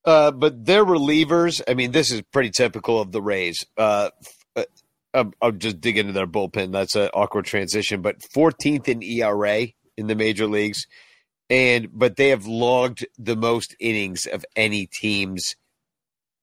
Uh, 0.05 0.31
but 0.31 0.65
their 0.65 0.85
relievers, 0.85 1.61
I 1.67 1.73
mean, 1.73 1.91
this 1.91 2.11
is 2.11 2.21
pretty 2.31 2.49
typical 2.51 3.01
of 3.01 3.11
the 3.11 3.21
Rays. 3.21 3.65
Uh, 3.75 4.09
I'll, 5.18 5.31
I'll 5.41 5.52
just 5.52 5.81
dig 5.81 5.98
into 5.98 6.14
their 6.14 6.27
bullpen. 6.27 6.72
That's 6.72 6.95
an 6.95 7.10
awkward 7.14 7.45
transition, 7.45 8.02
but 8.02 8.19
14th 8.19 8.88
in 8.88 9.03
ERA 9.03 9.68
in 9.98 10.07
the 10.07 10.15
major 10.15 10.48
leagues, 10.48 10.85
and 11.49 11.89
but 11.91 12.15
they 12.15 12.30
have 12.30 12.45
logged 12.45 13.06
the 13.18 13.35
most 13.35 13.76
innings 13.80 14.26
of 14.27 14.45
any 14.56 14.85
team's 14.88 15.56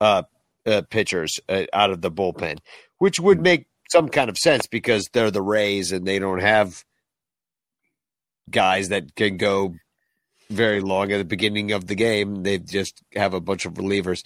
uh, 0.00 0.22
uh, 0.66 0.82
pitchers 0.90 1.38
uh, 1.48 1.64
out 1.72 1.90
of 1.90 2.00
the 2.00 2.10
bullpen, 2.10 2.58
which 2.98 3.20
would 3.20 3.40
make 3.40 3.66
some 3.90 4.08
kind 4.08 4.28
of 4.28 4.36
sense 4.38 4.66
because 4.66 5.08
they're 5.12 5.30
the 5.30 5.42
Rays 5.42 5.92
and 5.92 6.06
they 6.06 6.18
don't 6.18 6.40
have 6.40 6.84
guys 8.50 8.88
that 8.90 9.14
can 9.14 9.36
go 9.36 9.74
very 10.50 10.80
long 10.80 11.12
at 11.12 11.18
the 11.18 11.24
beginning 11.24 11.72
of 11.72 11.86
the 11.86 11.94
game. 11.94 12.42
They 12.42 12.58
just 12.58 13.02
have 13.14 13.34
a 13.34 13.40
bunch 13.40 13.66
of 13.66 13.74
relievers. 13.74 14.24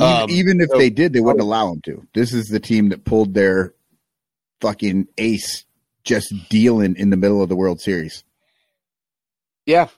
Even, 0.00 0.12
Um, 0.22 0.30
even 0.30 0.60
if 0.60 0.68
so- 0.70 0.78
they 0.78 0.90
did, 0.90 1.12
they 1.12 1.20
wouldn't 1.20 1.42
allow 1.42 1.70
them 1.70 1.80
to. 1.82 2.06
This 2.14 2.32
is 2.32 2.48
the 2.48 2.60
team 2.60 2.88
that 2.90 3.04
pulled 3.04 3.34
their 3.34 3.74
fucking 4.60 5.08
ace 5.18 5.64
just 6.04 6.32
dealing 6.48 6.96
in 6.96 7.10
the 7.10 7.16
middle 7.16 7.42
of 7.42 7.48
the 7.48 7.56
World 7.56 7.80
Series. 7.80 8.24
Yeah. 9.66 9.88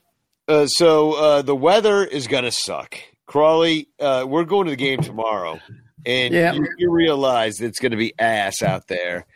Uh, 0.49 0.67
so 0.67 1.13
uh, 1.13 1.43
the 1.43 1.55
weather 1.57 2.05
is 2.05 2.27
going 2.27 2.45
to 2.45 2.51
suck. 2.53 2.97
Crawley, 3.27 3.89
uh, 4.01 4.25
we're 4.29 4.45
going 4.45 4.65
to 4.67 4.71
the 4.73 4.77
game 4.77 5.01
tomorrow, 5.01 5.59
and 6.05 6.35
Yeah. 6.35 6.53
you, 6.53 6.67
you 6.77 6.91
realize 6.91 7.61
it's 7.61 7.79
going 7.79 7.93
to 7.93 7.97
be 7.97 8.13
ass 8.19 8.61
out 8.63 8.89
there. 8.89 9.27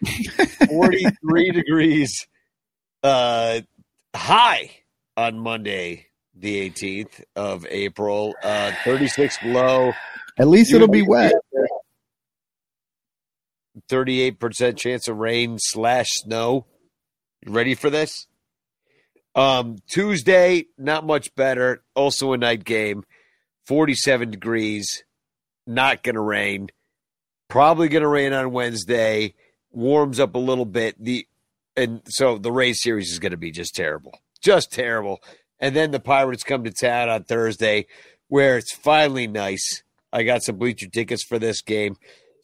43 0.69 1.51
degrees 1.53 2.27
uh, 3.03 3.61
high 4.15 4.71
on 5.17 5.39
Monday, 5.39 6.07
the 6.35 6.69
18th 6.69 7.23
of 7.37 7.65
April, 7.71 8.35
uh, 8.43 8.73
36 8.85 9.39
low. 9.45 9.93
At 10.39 10.49
least 10.49 10.75
it'll 10.75 10.89
be 10.89 11.03
wet. 11.03 11.33
38% 13.91 14.77
chance 14.77 15.09
of 15.09 15.17
rain 15.17 15.59
slash 15.59 16.07
snow. 16.11 16.67
You 17.45 17.53
ready 17.53 17.75
for 17.75 17.91
this? 17.91 18.27
Um, 19.35 19.77
Tuesday, 19.89 20.67
not 20.79 21.07
much 21.07 21.35
better. 21.35 21.83
Also 21.95 22.33
a 22.33 22.39
night 22.39 22.65
game. 22.65 23.05
47 23.67 24.31
degrees. 24.31 25.05
Not 25.67 26.03
going 26.03 26.15
to 26.15 26.21
rain. 26.21 26.69
Probably 27.49 27.89
going 27.89 28.03
to 28.03 28.09
rain 28.09 28.33
on 28.33 28.53
Wednesday. 28.53 29.35
Warms 29.71 30.19
up 30.19 30.35
a 30.35 30.39
little 30.39 30.65
bit. 30.65 30.97
The 30.99 31.27
and 31.77 32.01
so 32.07 32.39
the 32.39 32.51
Rays 32.51 32.81
series 32.83 33.13
is 33.13 33.19
going 33.19 33.33
to 33.33 33.37
be 33.37 33.51
just 33.51 33.75
terrible. 33.75 34.19
Just 34.41 34.73
terrible. 34.73 35.21
And 35.61 35.77
then 35.77 35.91
the 35.91 36.01
Pirates 36.01 36.43
come 36.43 36.65
to 36.65 36.71
town 36.71 37.11
on 37.11 37.25
Thursday 37.25 37.87
where 38.29 38.57
it's 38.57 38.75
finally 38.75 39.27
nice. 39.27 39.83
I 40.13 40.23
got 40.23 40.43
some 40.43 40.57
bleacher 40.57 40.89
tickets 40.89 41.23
for 41.23 41.39
this 41.39 41.61
game. 41.61 41.97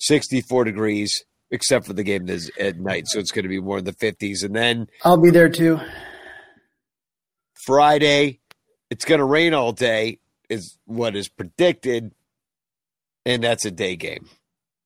64 0.03 0.65
degrees, 0.65 1.25
except 1.51 1.87
for 1.87 1.93
the 1.93 2.03
game 2.03 2.27
that's 2.27 2.51
at 2.59 2.79
night. 2.79 3.07
So 3.07 3.19
it's 3.19 3.31
going 3.31 3.45
to 3.45 3.49
be 3.49 3.61
more 3.61 3.79
in 3.79 3.85
the 3.85 3.93
50s. 3.93 4.45
And 4.45 4.55
then 4.55 4.89
I'll 5.05 5.21
be 5.21 5.31
there 5.31 5.49
too. 5.49 5.79
Friday, 7.65 8.41
it's 8.91 9.05
going 9.05 9.21
to 9.21 9.25
rain 9.25 9.55
all 9.55 9.73
day, 9.73 10.19
is 10.49 10.77
what 10.87 11.15
is 11.15 11.29
predicted. 11.29 12.13
And 13.25 13.45
that's 13.45 13.65
a 13.65 13.71
day 13.71 13.95
game 13.95 14.29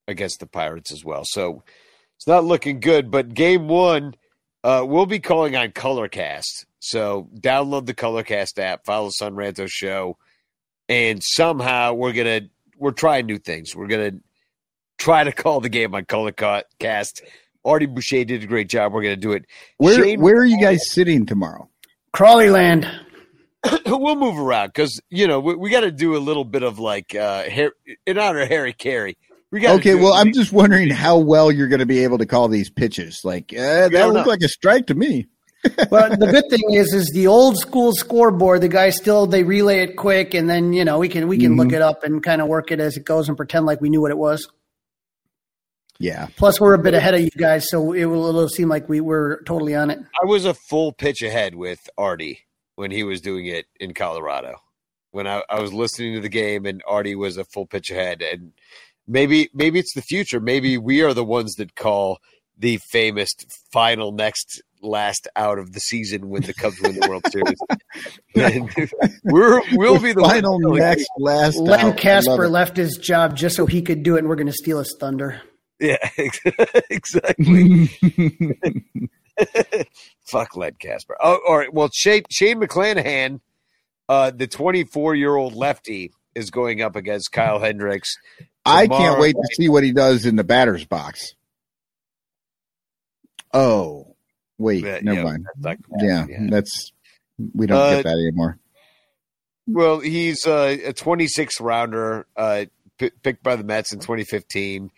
against 0.06 0.40
the 0.40 0.46
Pirates 0.46 0.92
as 0.92 1.02
well. 1.02 1.22
So 1.24 1.62
it's 2.16 2.26
not 2.26 2.44
looking 2.44 2.80
good. 2.80 3.10
But 3.10 3.32
game 3.32 3.68
one, 3.68 4.14
uh, 4.62 4.84
we'll 4.86 5.06
be 5.06 5.18
calling 5.18 5.56
on 5.56 5.70
Colorcast. 5.70 6.66
So 6.80 7.30
download 7.40 7.86
the 7.86 7.94
Colorcast 7.94 8.58
app, 8.58 8.84
follow 8.84 9.08
Son 9.10 9.34
Ranto 9.34 9.66
Show, 9.68 10.18
and 10.88 11.22
somehow 11.22 11.94
we're 11.94 12.12
going 12.12 12.42
to, 12.42 12.50
we're 12.76 12.92
trying 12.92 13.24
new 13.24 13.38
things. 13.38 13.74
We're 13.74 13.86
going 13.86 14.10
to 14.10 14.20
try 14.98 15.24
to 15.24 15.32
call 15.32 15.60
the 15.60 15.68
game 15.68 15.94
on 15.94 16.04
Colorcast. 16.04 17.22
Artie 17.64 17.86
Boucher 17.86 18.24
did 18.24 18.42
a 18.42 18.46
great 18.46 18.68
job. 18.68 18.92
We're 18.92 19.02
going 19.02 19.16
to 19.16 19.20
do 19.20 19.32
it. 19.32 19.46
Where 19.78 20.02
Shane- 20.02 20.20
where 20.20 20.36
are 20.36 20.44
you 20.44 20.60
guys 20.60 20.90
sitting 20.90 21.26
tomorrow? 21.26 21.68
Crawley 22.12 22.48
land. 22.48 22.88
we'll 23.86 24.16
move 24.16 24.38
around 24.38 24.68
because 24.68 25.00
you 25.10 25.26
know 25.26 25.40
we, 25.40 25.54
we 25.56 25.70
got 25.70 25.80
to 25.80 25.90
do 25.90 26.16
a 26.16 26.18
little 26.18 26.44
bit 26.44 26.62
of 26.62 26.78
like 26.78 27.14
uh 27.14 27.44
Har- 27.50 27.74
in 28.06 28.18
honor 28.18 28.40
of 28.40 28.48
Harry 28.48 28.72
Caray. 28.72 29.16
We 29.50 29.60
got 29.60 29.78
Okay, 29.78 29.94
well, 29.94 30.12
I'm 30.12 30.32
just 30.32 30.52
wondering 30.52 30.90
how 30.90 31.18
well 31.18 31.52
you're 31.52 31.68
going 31.68 31.80
to 31.80 31.86
be 31.86 32.02
able 32.02 32.18
to 32.18 32.26
call 32.26 32.48
these 32.48 32.68
pitches. 32.68 33.20
Like 33.24 33.52
uh, 33.52 33.88
that 33.88 33.92
don't 33.92 34.14
looked 34.14 34.26
like 34.26 34.42
a 34.42 34.48
strike 34.48 34.86
to 34.88 34.94
me. 34.94 35.26
But 35.90 36.20
the 36.20 36.26
good 36.26 36.48
thing 36.48 36.74
is, 36.74 36.92
is 36.92 37.10
the 37.12 37.26
old 37.26 37.58
school 37.58 37.92
scoreboard. 37.92 38.60
The 38.60 38.68
guys 38.68 38.96
still 38.96 39.26
they 39.26 39.42
relay 39.42 39.80
it 39.80 39.96
quick, 39.96 40.32
and 40.32 40.48
then 40.48 40.72
you 40.72 40.84
know 40.84 40.98
we 41.00 41.08
can 41.08 41.26
we 41.26 41.38
can 41.38 41.56
look 41.56 41.72
it 41.72 41.82
up 41.82 42.04
and 42.04 42.22
kind 42.22 42.40
of 42.40 42.46
work 42.46 42.70
it 42.70 42.78
as 42.78 42.96
it 42.96 43.04
goes 43.04 43.28
and 43.28 43.36
pretend 43.36 43.66
like 43.66 43.80
we 43.80 43.88
knew 43.88 44.00
what 44.00 44.12
it 44.12 44.18
was. 44.18 44.48
Yeah, 45.98 46.28
Plus, 46.36 46.60
we're 46.60 46.74
a 46.74 46.78
bit 46.78 46.94
ahead 46.94 47.14
of 47.14 47.20
you 47.20 47.30
guys, 47.30 47.68
so 47.68 47.92
it 47.92 48.04
will 48.04 48.26
it'll 48.26 48.48
seem 48.48 48.68
like 48.68 48.88
we 48.88 49.00
were 49.00 49.42
totally 49.46 49.74
on 49.74 49.90
it. 49.90 49.98
I 50.22 50.26
was 50.26 50.44
a 50.44 50.54
full 50.54 50.92
pitch 50.92 51.22
ahead 51.22 51.54
with 51.54 51.88
Artie 51.96 52.40
when 52.74 52.90
he 52.90 53.02
was 53.02 53.20
doing 53.20 53.46
it 53.46 53.66
in 53.80 53.94
Colorado. 53.94 54.56
When 55.10 55.26
I, 55.26 55.42
I 55.48 55.60
was 55.60 55.72
listening 55.72 56.14
to 56.14 56.20
the 56.20 56.28
game 56.28 56.66
and 56.66 56.82
Artie 56.86 57.14
was 57.14 57.38
a 57.38 57.44
full 57.44 57.66
pitch 57.66 57.90
ahead, 57.90 58.22
and 58.22 58.52
maybe 59.06 59.48
maybe 59.54 59.78
it's 59.78 59.94
the 59.94 60.02
future. 60.02 60.40
Maybe 60.40 60.76
we 60.78 61.02
are 61.02 61.14
the 61.14 61.24
ones 61.24 61.54
that 61.54 61.74
call 61.74 62.18
the 62.58 62.78
famous 62.90 63.30
final 63.72 64.12
next 64.12 64.62
last 64.82 65.28
out 65.36 65.58
of 65.58 65.72
the 65.72 65.80
season 65.80 66.28
when 66.28 66.42
the 66.42 66.54
Cubs 66.54 66.80
win 66.80 66.98
the 66.98 67.08
World 67.08 67.24
Series. 67.30 67.58
And 68.34 68.70
we're 69.24 69.62
we'll 69.72 70.00
be 70.00 70.12
the 70.12 70.22
final 70.22 70.58
next 70.58 71.08
last. 71.18 71.56
Len 71.56 71.80
out. 71.80 71.96
Kasper 71.96 72.48
left 72.48 72.76
his 72.76 72.96
job 72.96 73.36
just 73.36 73.56
so 73.56 73.66
he 73.66 73.82
could 73.82 74.02
do 74.02 74.16
it, 74.16 74.20
and 74.20 74.28
we're 74.28 74.36
going 74.36 74.46
to 74.46 74.52
steal 74.52 74.78
his 74.78 74.94
thunder. 74.98 75.40
Yeah, 75.78 75.96
exactly. 76.90 77.90
Fuck 80.26 80.56
Len 80.56 80.74
Kasper. 80.78 81.16
Oh, 81.20 81.40
all 81.46 81.58
right. 81.58 81.72
Well, 81.72 81.90
Shane, 81.92 82.22
Shane 82.30 82.60
McClanahan, 82.60 83.40
uh, 84.08 84.30
the 84.30 84.46
24 84.46 85.14
year 85.14 85.36
old 85.36 85.54
lefty, 85.54 86.12
is 86.34 86.50
going 86.50 86.82
up 86.82 86.96
against 86.96 87.32
Kyle 87.32 87.58
Hendricks. 87.58 88.14
I 88.64 88.86
can't 88.86 89.20
wait 89.20 89.34
to 89.34 89.48
see 89.54 89.68
what 89.68 89.84
he 89.84 89.92
does 89.92 90.26
in 90.26 90.36
the 90.36 90.44
batter's 90.44 90.84
box. 90.84 91.34
Oh, 93.54 94.16
wait, 94.58 94.82
never 95.02 95.12
yeah, 95.18 95.24
mind. 95.24 95.46
that's 95.58 95.80
Yeah, 96.02 96.26
yeah. 96.28 96.46
that's 96.50 96.92
we 97.54 97.66
don't 97.66 97.78
Uh, 97.78 97.90
get 97.96 98.04
that 98.04 98.18
anymore. 98.18 98.58
Well, 99.66 100.00
he's 100.00 100.46
uh, 100.46 100.76
a 100.84 100.92
26th 100.92 101.60
rounder, 101.60 102.26
uh, 102.36 102.66
p- 102.98 103.10
picked 103.22 103.42
by 103.42 103.56
the 103.56 103.64
Mets 103.64 103.92
in 103.92 103.98
2015. 103.98 104.90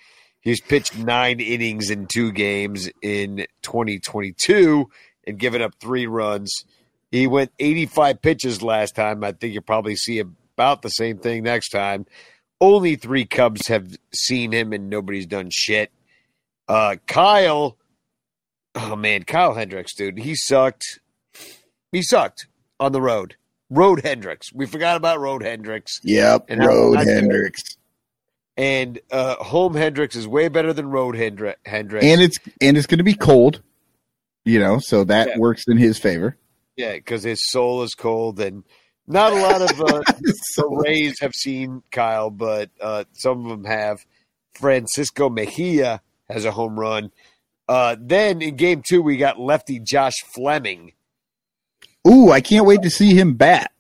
He's 0.49 0.63
pitched 0.63 0.97
nine 0.97 1.41
innings 1.41 1.91
in 1.91 2.07
two 2.07 2.33
games 2.33 2.89
in 3.03 3.47
2022 3.61 4.89
and 5.27 5.39
given 5.39 5.61
up 5.61 5.75
three 5.79 6.07
runs. 6.07 6.65
He 7.11 7.27
went 7.27 7.53
85 7.59 8.23
pitches 8.23 8.63
last 8.63 8.97
time. 8.97 9.23
I 9.23 9.33
think 9.33 9.53
you'll 9.53 9.63
probably 9.63 9.95
see 9.95 10.21
about 10.21 10.81
the 10.81 10.89
same 10.89 11.19
thing 11.19 11.43
next 11.43 11.69
time. 11.69 12.07
Only 12.63 12.97
three 12.97 13.27
Cubs 13.27 13.69
have 13.69 13.95
seen 14.15 14.53
him, 14.53 14.73
and 14.73 14.89
nobody's 14.89 15.27
done 15.27 15.51
shit. 15.53 15.93
Uh, 16.67 16.97
Kyle, 17.07 17.77
oh 18.75 18.97
man, 18.97 19.25
Kyle 19.25 19.53
Hendricks, 19.53 19.95
dude, 19.95 20.19
he 20.19 20.35
sucked. 20.35 20.99
He 21.93 22.01
sucked 22.01 22.47
on 22.81 22.93
the 22.93 23.03
road. 23.03 23.37
Road 23.69 24.01
Hendricks. 24.03 24.51
We 24.55 24.65
forgot 24.65 24.97
about 24.97 25.21
Road 25.21 25.43
Hendricks. 25.43 26.01
Yep, 26.05 26.47
And 26.49 26.65
Road 26.65 27.01
Hendricks, 27.01 27.77
And 28.59 28.99
uh, 29.13 29.37
Home 29.37 29.75
Hendricks 29.75 30.17
is 30.17 30.27
way 30.29 30.49
better 30.49 30.73
than 30.73 30.91
Road 30.91 31.15
Hendri- 31.15 31.55
Hendricks. 31.65 32.05
and 32.05 32.21
it's 32.21 32.39
and 32.61 32.77
it's 32.77 32.87
going 32.89 32.99
to 32.99 33.05
be 33.05 33.15
cold, 33.15 33.63
you 34.45 34.59
know, 34.59 34.81
so 34.81 35.05
that 35.05 35.29
Yeah. 35.29 35.39
works 35.39 35.63
in 35.69 35.77
his 35.79 35.97
favor. 35.99 36.37
yeah, 36.77 36.93
because 36.95 37.23
his 37.23 37.41
soul 37.51 37.83
is 37.85 37.95
cold, 37.95 38.41
and 38.41 38.65
not 39.07 39.33
a 39.33 39.37
lot 39.37 39.63
of 39.63 39.81
uh, 39.81 40.03
the 40.21 40.67
Rays 40.85 41.21
have 41.21 41.35
seen 41.35 41.83
Kyle, 41.93 42.31
but 42.31 42.71
uh, 42.81 43.05
some 43.13 43.45
of 43.45 43.51
them 43.51 43.65
have. 43.65 44.05
Francisco 44.55 45.29
Mejia 45.31 46.03
has 46.29 46.45
a 46.45 46.51
home 46.51 46.79
run. 46.81 47.13
Uh, 47.69 47.95
then 48.01 48.43
in 48.43 48.57
game 48.57 48.83
two, 48.85 49.01
we 49.01 49.17
got 49.17 49.39
lefty 49.39 49.79
Josh 49.79 50.17
Fleming. 50.35 50.95
Ooh, 52.09 52.33
I 52.33 52.41
can't 52.41 52.67
wait 52.67 52.83
to 52.83 52.91
see 52.91 53.15
him 53.15 53.35
bat. 53.35 53.71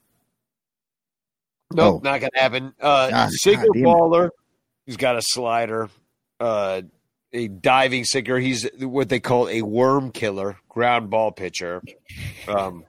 Nope, 1.72 1.96
Oh. 1.96 2.00
not 2.04 2.20
gonna 2.20 2.30
happen. 2.34 2.72
Uh, 2.80 3.10
God, 3.10 3.30
sinker 3.32 3.66
God 3.66 3.72
damn 3.74 3.82
it. 3.82 3.86
baller, 3.88 4.30
who's 4.88 4.96
got 4.96 5.16
a 5.16 5.22
slider, 5.22 5.90
uh, 6.40 6.80
a 7.34 7.46
diving 7.48 8.04
sinker. 8.04 8.38
He's 8.38 8.66
what 8.80 9.10
they 9.10 9.20
call 9.20 9.50
a 9.50 9.60
worm 9.60 10.10
killer, 10.12 10.56
ground 10.70 11.10
ball 11.10 11.30
pitcher. 11.30 11.82
Um, 12.48 12.84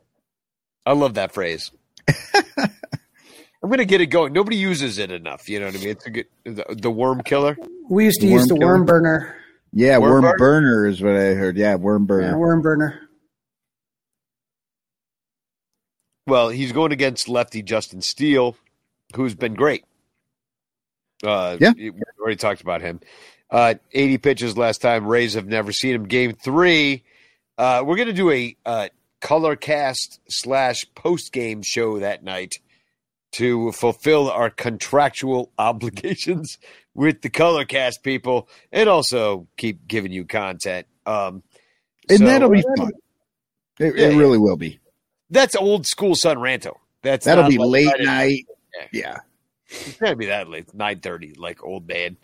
I 0.86 0.94
love 0.94 1.16
that 1.16 1.34
phrase. 1.34 1.72
I'm 3.62 3.70
gonna 3.70 3.84
get 3.84 4.00
it 4.00 4.06
going. 4.08 4.32
Nobody 4.32 4.56
uses 4.56 4.98
it 4.98 5.12
enough. 5.12 5.50
You 5.50 5.60
know 5.60 5.66
what 5.66 5.76
I 5.76 5.80
mean? 5.80 5.90
It's 5.90 6.06
a 6.06 6.10
good 6.10 6.26
the, 6.46 6.66
the 6.70 6.90
worm 6.90 7.22
killer. 7.22 7.58
We 7.90 8.06
used 8.06 8.22
to 8.22 8.28
Worm 8.28 8.34
use 8.40 8.48
the 8.48 8.54
killer? 8.56 8.66
worm 8.68 8.86
burner. 8.86 9.36
Yeah, 9.74 9.98
Worm 9.98 10.12
worm, 10.12 10.22
burner? 10.22 10.38
burner 10.38 10.88
is 10.88 11.02
what 11.02 11.16
I 11.16 11.34
heard. 11.36 11.58
Yeah, 11.58 11.76
worm 11.76 12.04
Yeah, 12.04 12.08
burner. 12.08 12.38
worm 12.40 12.62
burner. 12.62 13.02
Well, 16.28 16.50
he's 16.50 16.72
going 16.72 16.92
against 16.92 17.28
lefty 17.28 17.62
Justin 17.62 18.02
Steele, 18.02 18.56
who's 19.16 19.36
been 19.36 19.56
great. 19.56 19.84
Uh, 21.24 21.58
Yeah. 21.60 21.72
we 21.78 21.92
already 22.20 22.36
talked 22.38 22.62
about 22.62 22.82
him. 22.82 23.00
Uh, 23.52 23.76
80 23.92 24.18
pitches 24.20 24.58
last 24.58 24.82
time. 24.82 25.06
Rays 25.08 25.34
have 25.34 25.48
never 25.48 25.72
seen 25.72 25.96
him. 25.96 26.06
Game 26.08 26.34
three, 26.34 27.04
uh, 27.58 27.84
we're 27.86 27.96
going 27.96 28.08
to 28.08 28.14
do 28.14 28.30
a 28.32 28.56
uh, 28.66 28.90
color 29.22 29.56
cast 29.56 30.20
slash 30.30 30.78
post 30.96 31.32
game 31.34 31.62
show 31.64 32.00
that 32.00 32.24
night 32.24 32.56
to 33.34 33.72
fulfill 33.74 34.30
our 34.30 34.50
contractual 34.50 35.52
obligations 35.60 36.58
with 36.94 37.22
the 37.22 37.30
color 37.30 37.66
cast 37.66 38.04
people 38.04 38.48
and 38.72 38.88
also 38.90 39.48
keep 39.58 39.88
giving 39.88 40.12
you 40.12 40.26
content. 40.26 40.86
Um, 41.06 41.44
and 42.08 42.20
so- 42.20 42.26
that'll 42.26 42.50
be 42.50 42.64
fun. 42.78 42.92
It, 43.80 43.96
Yeah, 43.96 44.06
it 44.08 44.12
yeah. 44.14 44.18
really 44.18 44.38
will 44.38 44.58
be. 44.58 44.80
that's 45.30 45.56
old 45.56 45.88
school 45.88 46.14
Son 46.16 46.38
Ranto. 46.38 46.76
That's 47.02 47.26
That'll 47.26 47.48
be 47.50 47.58
late 47.58 47.90
night. 48.00 48.46
Yeah. 48.76 48.88
Yeah. 48.92 49.18
It's 49.70 49.98
gonna 49.98 50.16
be 50.16 50.28
that 50.28 50.50
late, 50.50 50.74
nine 50.74 51.00
thirty, 51.00 51.34
like 51.34 51.64
old 51.64 51.88
man. 51.88 52.18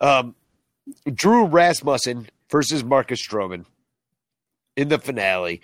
Um, 0.00 0.34
Drew 1.12 1.46
Rasmussen 1.46 2.28
versus 2.50 2.84
Marcus 2.84 3.26
Stroman 3.26 3.64
in 4.76 4.88
the 4.88 4.98
finale. 4.98 5.62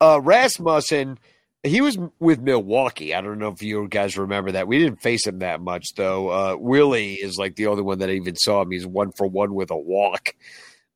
Uh, 0.00 0.20
Rasmussen, 0.22 1.18
he 1.62 1.80
was 1.80 1.98
with 2.18 2.40
Milwaukee. 2.40 3.14
I 3.14 3.20
don't 3.20 3.38
know 3.38 3.48
if 3.48 3.62
you 3.62 3.86
guys 3.88 4.16
remember 4.16 4.52
that. 4.52 4.68
We 4.68 4.78
didn't 4.78 5.02
face 5.02 5.26
him 5.26 5.40
that 5.40 5.60
much 5.60 5.94
though. 5.96 6.30
Uh, 6.30 6.56
Willie 6.56 7.14
is 7.14 7.36
like 7.36 7.56
the 7.56 7.66
only 7.66 7.82
one 7.82 7.98
that 7.98 8.10
even 8.10 8.36
saw 8.36 8.62
him. 8.62 8.70
He's 8.70 8.86
one 8.86 9.12
for 9.12 9.26
one 9.26 9.54
with 9.54 9.70
a 9.70 9.76
walk. 9.76 10.34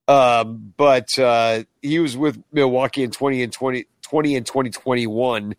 Um, 0.06 0.74
but 0.76 1.18
uh, 1.18 1.64
he 1.80 1.98
was 1.98 2.16
with 2.16 2.42
Milwaukee 2.52 3.02
in 3.02 3.10
20 3.10 3.42
and 3.42 3.52
20, 3.52 3.86
20 4.02 4.36
and 4.36 4.46
2021, 4.46 5.54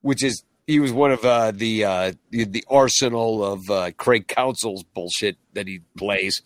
which 0.00 0.22
is 0.24 0.42
he 0.70 0.78
was 0.78 0.92
one 0.92 1.10
of 1.10 1.24
uh, 1.24 1.50
the, 1.50 1.84
uh, 1.84 2.12
the 2.30 2.44
the 2.44 2.64
arsenal 2.68 3.44
of 3.44 3.70
uh, 3.70 3.90
Craig 3.96 4.28
Counsell's 4.28 4.84
bullshit 4.84 5.36
that 5.54 5.66
he 5.66 5.80
plays. 5.96 6.42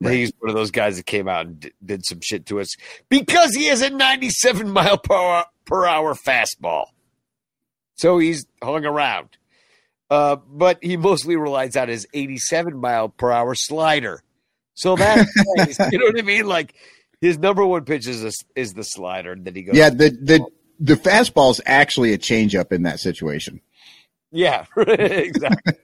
He's 0.00 0.32
one 0.38 0.50
of 0.50 0.56
those 0.56 0.70
guys 0.70 0.96
that 0.98 1.06
came 1.06 1.26
out 1.26 1.46
and 1.46 1.60
d- 1.60 1.72
did 1.84 2.04
some 2.04 2.20
shit 2.20 2.46
to 2.46 2.60
us 2.60 2.74
because 3.08 3.54
he 3.54 3.66
has 3.68 3.80
a 3.80 3.88
97 3.88 4.70
mile 4.70 4.98
per 4.98 5.14
hour, 5.14 5.44
per 5.64 5.86
hour 5.86 6.14
fastball. 6.14 6.86
So 7.94 8.18
he's 8.18 8.46
hung 8.62 8.84
around. 8.84 9.38
Uh, 10.10 10.36
but 10.36 10.78
he 10.82 10.96
mostly 10.96 11.36
relies 11.36 11.76
on 11.76 11.88
his 11.88 12.06
87 12.12 12.76
mile 12.76 13.08
per 13.08 13.32
hour 13.32 13.54
slider. 13.54 14.22
So 14.74 14.96
that 14.96 15.26
you 15.92 15.98
know 15.98 16.06
what 16.06 16.18
I 16.18 16.22
mean? 16.22 16.46
Like 16.46 16.74
his 17.20 17.38
number 17.38 17.64
one 17.64 17.84
pitch 17.84 18.06
is 18.06 18.22
a, 18.22 18.32
is 18.54 18.74
the 18.74 18.84
slider 18.84 19.34
that 19.34 19.56
he 19.56 19.62
goes. 19.62 19.76
Yeah, 19.76 19.90
the 19.90 20.10
the 20.10 20.46
the 20.78 20.94
fastball's 20.94 21.60
actually 21.66 22.12
a 22.12 22.18
changeup 22.18 22.72
in 22.72 22.82
that 22.82 23.00
situation. 23.00 23.60
Yeah, 24.32 24.66
exactly. 24.76 25.74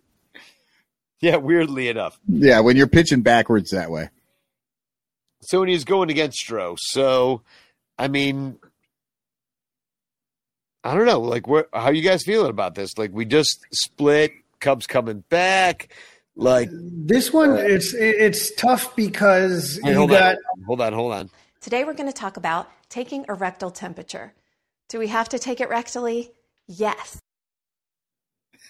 yeah, 1.20 1.36
weirdly 1.36 1.88
enough. 1.88 2.18
Yeah, 2.26 2.60
when 2.60 2.76
you're 2.76 2.86
pitching 2.88 3.22
backwards 3.22 3.70
that 3.70 3.90
way. 3.90 4.10
So 5.42 5.60
when 5.60 5.68
he's 5.68 5.84
going 5.84 6.10
against 6.10 6.44
Stroh. 6.46 6.76
So, 6.78 7.42
I 7.98 8.08
mean, 8.08 8.58
I 10.84 10.94
don't 10.94 11.06
know. 11.06 11.20
Like, 11.20 11.46
where, 11.46 11.66
how 11.72 11.90
you 11.90 12.02
guys 12.02 12.22
feeling 12.24 12.50
about 12.50 12.74
this? 12.74 12.98
Like, 12.98 13.12
we 13.12 13.24
just 13.24 13.64
split. 13.72 14.32
Cubs 14.60 14.86
coming 14.86 15.24
back. 15.28 15.92
Like, 16.36 16.68
This 16.72 17.32
one, 17.32 17.56
it's 17.58 17.92
it's 17.94 18.54
tough 18.54 18.94
because 18.94 19.80
Hey, 19.82 19.90
you 19.90 19.96
hold 19.96 20.10
got 20.10 20.36
on, 20.36 20.62
hold 20.64 20.80
on, 20.80 20.92
hold 20.92 21.12
on. 21.12 21.30
Today 21.60 21.82
we're 21.84 21.94
going 21.94 22.08
to 22.08 22.16
talk 22.16 22.36
about 22.36 22.70
taking 22.88 23.24
a 23.28 23.34
rectal 23.34 23.70
temperature. 23.72 24.32
Do 24.92 24.98
we 24.98 25.08
have 25.08 25.30
to 25.30 25.38
take 25.38 25.62
it 25.62 25.70
rectally? 25.70 26.28
Yes. 26.68 27.18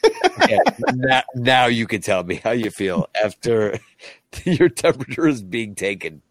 Okay, 0.04 0.60
now, 0.94 1.22
now 1.34 1.66
you 1.66 1.88
can 1.88 2.00
tell 2.00 2.22
me 2.22 2.36
how 2.36 2.52
you 2.52 2.70
feel 2.70 3.08
after 3.12 3.80
your 4.44 4.68
temperature 4.68 5.26
is 5.26 5.42
being 5.42 5.74
taken. 5.74 6.22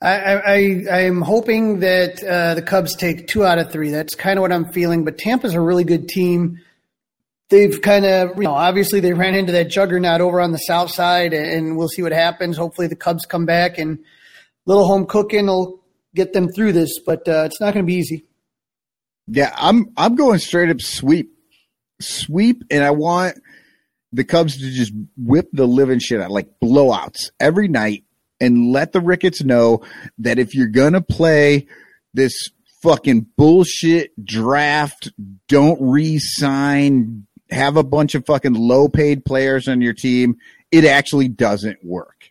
I, 0.00 0.14
I, 0.14 0.34
I 0.34 1.00
I'm 1.00 1.20
hoping 1.20 1.80
that 1.80 2.24
uh, 2.24 2.54
the 2.54 2.62
Cubs 2.62 2.96
take 2.96 3.26
two 3.26 3.44
out 3.44 3.58
of 3.58 3.70
three. 3.70 3.90
That's 3.90 4.14
kind 4.14 4.38
of 4.38 4.40
what 4.40 4.50
I'm 4.50 4.72
feeling. 4.72 5.04
But 5.04 5.18
Tampa's 5.18 5.52
a 5.52 5.60
really 5.60 5.84
good 5.84 6.08
team. 6.08 6.62
They've 7.50 7.82
kind 7.82 8.06
of, 8.06 8.38
you 8.38 8.44
know, 8.44 8.54
obviously 8.54 9.00
they 9.00 9.12
ran 9.12 9.34
into 9.34 9.52
that 9.52 9.68
juggernaut 9.68 10.22
over 10.22 10.40
on 10.40 10.52
the 10.52 10.58
south 10.58 10.90
side, 10.90 11.34
and 11.34 11.76
we'll 11.76 11.88
see 11.88 12.00
what 12.00 12.12
happens. 12.12 12.56
Hopefully 12.56 12.86
the 12.86 12.96
Cubs 12.96 13.26
come 13.26 13.44
back 13.44 13.76
and 13.76 13.98
little 14.64 14.86
home 14.86 15.04
cooking 15.04 15.48
will 15.48 15.82
get 16.14 16.32
them 16.32 16.48
through 16.48 16.72
this, 16.72 16.98
but 17.04 17.28
uh, 17.28 17.42
it's 17.44 17.60
not 17.60 17.74
going 17.74 17.84
to 17.84 17.86
be 17.86 17.98
easy. 17.98 18.24
Yeah, 19.26 19.52
I'm 19.56 19.90
I'm 19.96 20.14
going 20.14 20.38
straight 20.38 20.70
up 20.70 20.80
sweep. 20.80 21.30
Sweep 22.00 22.64
and 22.70 22.82
I 22.82 22.90
want 22.90 23.38
the 24.12 24.24
Cubs 24.24 24.58
to 24.58 24.70
just 24.70 24.92
whip 25.16 25.48
the 25.52 25.66
living 25.66 25.98
shit 25.98 26.20
out 26.20 26.30
like 26.30 26.48
blowouts 26.62 27.30
every 27.40 27.68
night 27.68 28.04
and 28.40 28.72
let 28.72 28.92
the 28.92 29.00
Ricketts 29.00 29.42
know 29.42 29.82
that 30.18 30.38
if 30.38 30.54
you're 30.54 30.68
going 30.68 30.92
to 30.92 31.00
play 31.00 31.66
this 32.12 32.50
fucking 32.82 33.26
bullshit 33.36 34.12
draft, 34.22 35.10
don't 35.48 35.78
re-sign, 35.80 37.26
have 37.50 37.76
a 37.76 37.82
bunch 37.82 38.14
of 38.14 38.26
fucking 38.26 38.54
low-paid 38.54 39.24
players 39.24 39.68
on 39.68 39.80
your 39.80 39.94
team, 39.94 40.36
it 40.70 40.84
actually 40.84 41.28
doesn't 41.28 41.84
work. 41.84 42.30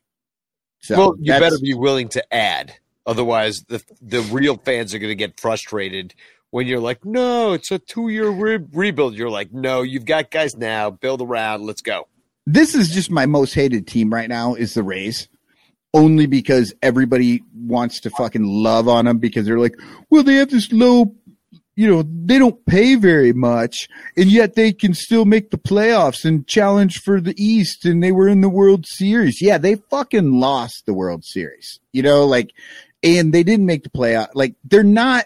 So 0.81 0.97
well, 0.97 1.15
you 1.19 1.31
better 1.31 1.57
be 1.61 1.73
willing 1.73 2.09
to 2.09 2.33
add. 2.33 2.75
Otherwise, 3.05 3.63
the 3.67 3.83
the 4.01 4.21
real 4.21 4.57
fans 4.57 4.93
are 4.93 4.99
going 4.99 5.11
to 5.11 5.15
get 5.15 5.39
frustrated 5.39 6.13
when 6.53 6.67
you're 6.67 6.79
like, 6.79 7.03
"No, 7.03 7.53
it's 7.53 7.71
a 7.71 7.79
two 7.79 8.09
year 8.09 8.29
re- 8.29 8.65
rebuild." 8.71 9.15
You're 9.15 9.29
like, 9.29 9.51
"No, 9.51 9.81
you've 9.81 10.05
got 10.05 10.31
guys 10.31 10.55
now. 10.55 10.89
Build 10.89 11.21
around. 11.21 11.65
Let's 11.65 11.81
go." 11.81 12.07
this 12.45 12.75
is 12.75 12.89
just 12.89 13.11
my 13.11 13.25
most 13.25 13.53
hated 13.53 13.87
team 13.87 14.13
right 14.13 14.29
now 14.29 14.53
is 14.53 14.73
the 14.73 14.83
Rays. 14.83 15.27
Only 15.93 16.25
because 16.25 16.73
everybody 16.81 17.43
wants 17.55 17.99
to 18.01 18.09
fucking 18.09 18.43
love 18.43 18.87
on 18.87 19.05
them 19.05 19.19
because 19.19 19.45
they're 19.45 19.59
like, 19.59 19.75
well, 20.09 20.23
they 20.23 20.35
have 20.35 20.49
this 20.49 20.71
low, 20.71 21.15
you 21.75 21.87
know, 21.87 22.03
they 22.03 22.39
don't 22.39 22.65
pay 22.65 22.95
very 22.95 23.31
much 23.31 23.87
and 24.17 24.31
yet 24.31 24.55
they 24.55 24.73
can 24.73 24.95
still 24.95 25.25
make 25.25 25.51
the 25.51 25.57
playoffs 25.57 26.25
and 26.25 26.47
challenge 26.47 26.99
for 27.01 27.21
the 27.21 27.35
East 27.37 27.85
and 27.85 28.01
they 28.01 28.11
were 28.11 28.27
in 28.27 28.41
the 28.41 28.49
World 28.49 28.87
Series. 28.87 29.39
Yeah, 29.39 29.59
they 29.59 29.75
fucking 29.75 30.39
lost 30.39 30.87
the 30.87 30.95
World 30.95 31.23
Series, 31.23 31.79
you 31.91 32.01
know, 32.01 32.25
like, 32.25 32.53
and 33.03 33.31
they 33.31 33.43
didn't 33.43 33.67
make 33.67 33.83
the 33.83 33.89
playoff. 33.89 34.29
Like, 34.33 34.55
they're 34.63 34.81
not, 34.81 35.25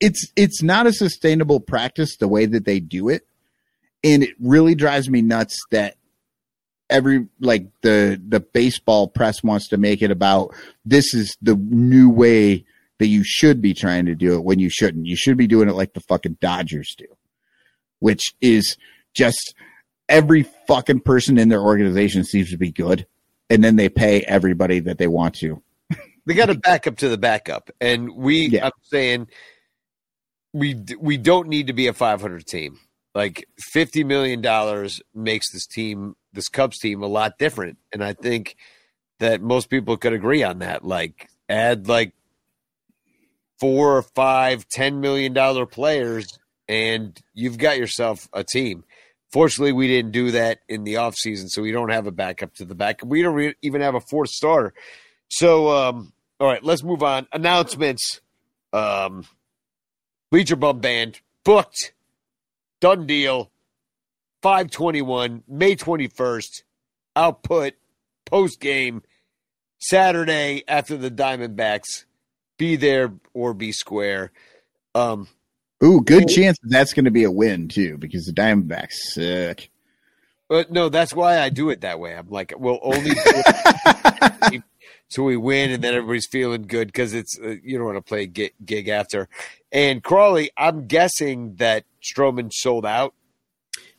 it's, 0.00 0.30
it's 0.36 0.62
not 0.62 0.86
a 0.86 0.92
sustainable 0.92 1.60
practice 1.60 2.16
the 2.16 2.28
way 2.28 2.46
that 2.46 2.64
they 2.64 2.80
do 2.80 3.08
it. 3.08 3.26
And 4.04 4.22
it 4.22 4.34
really 4.38 4.74
drives 4.74 5.08
me 5.08 5.22
nuts 5.22 5.58
that 5.70 5.96
every 6.88 7.26
like 7.40 7.66
the 7.82 8.20
the 8.28 8.40
baseball 8.40 9.08
press 9.08 9.42
wants 9.42 9.68
to 9.68 9.76
make 9.76 10.02
it 10.02 10.10
about 10.10 10.54
this 10.84 11.14
is 11.14 11.36
the 11.42 11.56
new 11.56 12.08
way 12.08 12.64
that 12.98 13.08
you 13.08 13.22
should 13.24 13.60
be 13.60 13.74
trying 13.74 14.06
to 14.06 14.14
do 14.14 14.34
it 14.34 14.44
when 14.44 14.58
you 14.58 14.70
shouldn't. 14.70 15.06
You 15.06 15.16
should 15.16 15.36
be 15.36 15.46
doing 15.46 15.68
it 15.68 15.74
like 15.74 15.92
the 15.92 16.00
fucking 16.00 16.38
Dodgers 16.40 16.94
do, 16.96 17.06
which 17.98 18.34
is 18.40 18.76
just 19.14 19.54
every 20.08 20.44
fucking 20.66 21.00
person 21.00 21.38
in 21.38 21.48
their 21.48 21.62
organization 21.62 22.24
seems 22.24 22.50
to 22.50 22.56
be 22.56 22.70
good, 22.70 23.06
and 23.50 23.62
then 23.62 23.76
they 23.76 23.88
pay 23.88 24.20
everybody 24.22 24.80
that 24.80 24.98
they 24.98 25.08
want 25.08 25.34
to. 25.36 25.62
They 26.26 26.34
got 26.34 26.46
to 26.46 26.56
back 26.56 26.86
up 26.86 26.96
to 26.98 27.08
the 27.08 27.18
backup, 27.18 27.70
and 27.80 28.10
we. 28.16 28.48
Yeah. 28.48 28.66
I'm 28.66 28.72
saying 28.82 29.28
we 30.56 30.74
we 30.98 31.16
don't 31.18 31.48
need 31.48 31.66
to 31.66 31.72
be 31.72 31.86
a 31.86 31.92
500 31.92 32.46
team. 32.46 32.78
Like 33.14 33.48
fifty 33.72 34.04
million 34.04 34.42
dollars 34.42 35.00
makes 35.14 35.50
this 35.50 35.66
team, 35.66 36.16
this 36.32 36.48
Cubs 36.48 36.78
team, 36.78 37.02
a 37.02 37.06
lot 37.06 37.38
different, 37.38 37.78
and 37.92 38.04
I 38.04 38.12
think 38.12 38.56
that 39.20 39.40
most 39.40 39.70
people 39.70 39.96
could 39.96 40.12
agree 40.12 40.42
on 40.42 40.58
that. 40.58 40.84
Like 40.84 41.28
add 41.48 41.88
like 41.88 42.12
four 43.58 43.96
or 43.96 44.02
five, 44.02 44.68
ten 44.68 45.00
million 45.00 45.32
dollar 45.32 45.64
players, 45.64 46.38
and 46.68 47.18
you've 47.32 47.56
got 47.56 47.78
yourself 47.78 48.28
a 48.34 48.44
team. 48.44 48.84
Fortunately, 49.32 49.72
we 49.72 49.88
didn't 49.88 50.12
do 50.12 50.32
that 50.32 50.60
in 50.68 50.84
the 50.84 50.94
offseason, 50.94 51.48
so 51.48 51.62
we 51.62 51.72
don't 51.72 51.90
have 51.90 52.06
a 52.06 52.12
backup 52.12 52.54
to 52.56 52.66
the 52.66 52.74
back. 52.74 53.00
We 53.02 53.22
don't 53.22 53.34
re- 53.34 53.56
even 53.62 53.80
have 53.80 53.94
a 53.94 54.00
fourth 54.00 54.28
starter. 54.28 54.74
So, 55.28 55.70
um, 55.70 56.12
all 56.38 56.46
right, 56.46 56.62
let's 56.62 56.82
move 56.82 57.02
on. 57.02 57.26
Announcements. 57.32 58.20
Um, 58.74 59.24
Bleacher 60.30 60.56
Bum 60.56 60.80
Band 60.80 61.20
booked. 61.44 61.92
Done 62.80 63.06
deal. 63.06 63.50
521, 64.42 65.44
May 65.48 65.76
21st. 65.76 66.62
Output 67.14 67.74
post 68.26 68.60
game 68.60 69.02
Saturday 69.78 70.62
after 70.68 70.96
the 70.96 71.10
Diamondbacks. 71.10 72.04
Be 72.58 72.76
there 72.76 73.12
or 73.32 73.54
be 73.54 73.72
square. 73.72 74.32
Um, 74.94 75.28
Ooh, 75.84 76.00
good 76.00 76.28
chance 76.28 76.58
that's 76.62 76.92
going 76.92 77.04
to 77.04 77.10
be 77.10 77.24
a 77.24 77.30
win 77.30 77.68
too, 77.68 77.98
because 77.98 78.24
the 78.24 78.32
Diamondbacks 78.32 78.92
suck. 78.92 79.68
but 80.48 80.70
no, 80.70 80.88
that's 80.88 81.14
why 81.14 81.40
I 81.40 81.50
do 81.50 81.70
it 81.70 81.82
that 81.82 82.00
way. 82.00 82.16
I'm 82.16 82.28
like, 82.30 82.54
we'll 82.56 82.80
only 82.82 83.10
do 83.10 83.20
it 83.24 84.62
so 85.08 85.22
we 85.22 85.36
win, 85.36 85.70
and 85.70 85.84
then 85.84 85.94
everybody's 85.94 86.28
feeling 86.30 86.62
good 86.62 86.88
because 86.88 87.14
it's 87.14 87.38
uh, 87.38 87.56
you 87.62 87.76
don't 87.76 87.86
want 87.86 87.98
to 87.98 88.02
play 88.02 88.26
gig, 88.26 88.54
gig 88.64 88.88
after. 88.88 89.28
And 89.76 90.02
Crawley, 90.02 90.50
I'm 90.56 90.86
guessing 90.86 91.56
that 91.56 91.84
Stroman 92.02 92.50
sold 92.50 92.86
out. 92.86 93.12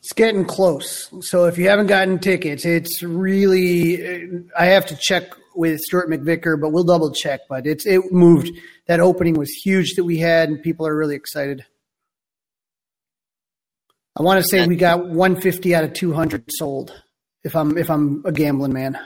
It's 0.00 0.12
getting 0.12 0.44
close. 0.44 1.08
So 1.20 1.44
if 1.44 1.56
you 1.56 1.68
haven't 1.68 1.86
gotten 1.86 2.18
tickets, 2.18 2.64
it's 2.64 3.00
really. 3.00 4.42
I 4.58 4.66
have 4.66 4.86
to 4.86 4.96
check 5.00 5.30
with 5.54 5.78
Stuart 5.78 6.10
McVicker, 6.10 6.60
but 6.60 6.70
we'll 6.70 6.82
double 6.82 7.12
check. 7.12 7.42
But 7.48 7.64
it's 7.64 7.86
it 7.86 8.10
moved. 8.10 8.50
That 8.88 8.98
opening 8.98 9.34
was 9.34 9.50
huge 9.50 9.94
that 9.94 10.02
we 10.02 10.18
had, 10.18 10.48
and 10.48 10.60
people 10.60 10.84
are 10.84 10.96
really 10.96 11.14
excited. 11.14 11.64
I 14.16 14.22
want 14.22 14.42
to 14.42 14.48
say 14.48 14.66
we 14.66 14.74
got 14.74 15.06
150 15.06 15.76
out 15.76 15.84
of 15.84 15.92
200 15.92 16.50
sold. 16.50 16.92
If 17.44 17.54
I'm 17.54 17.78
if 17.78 17.88
I'm 17.88 18.22
a 18.24 18.32
gambling 18.32 18.72
man. 18.72 18.98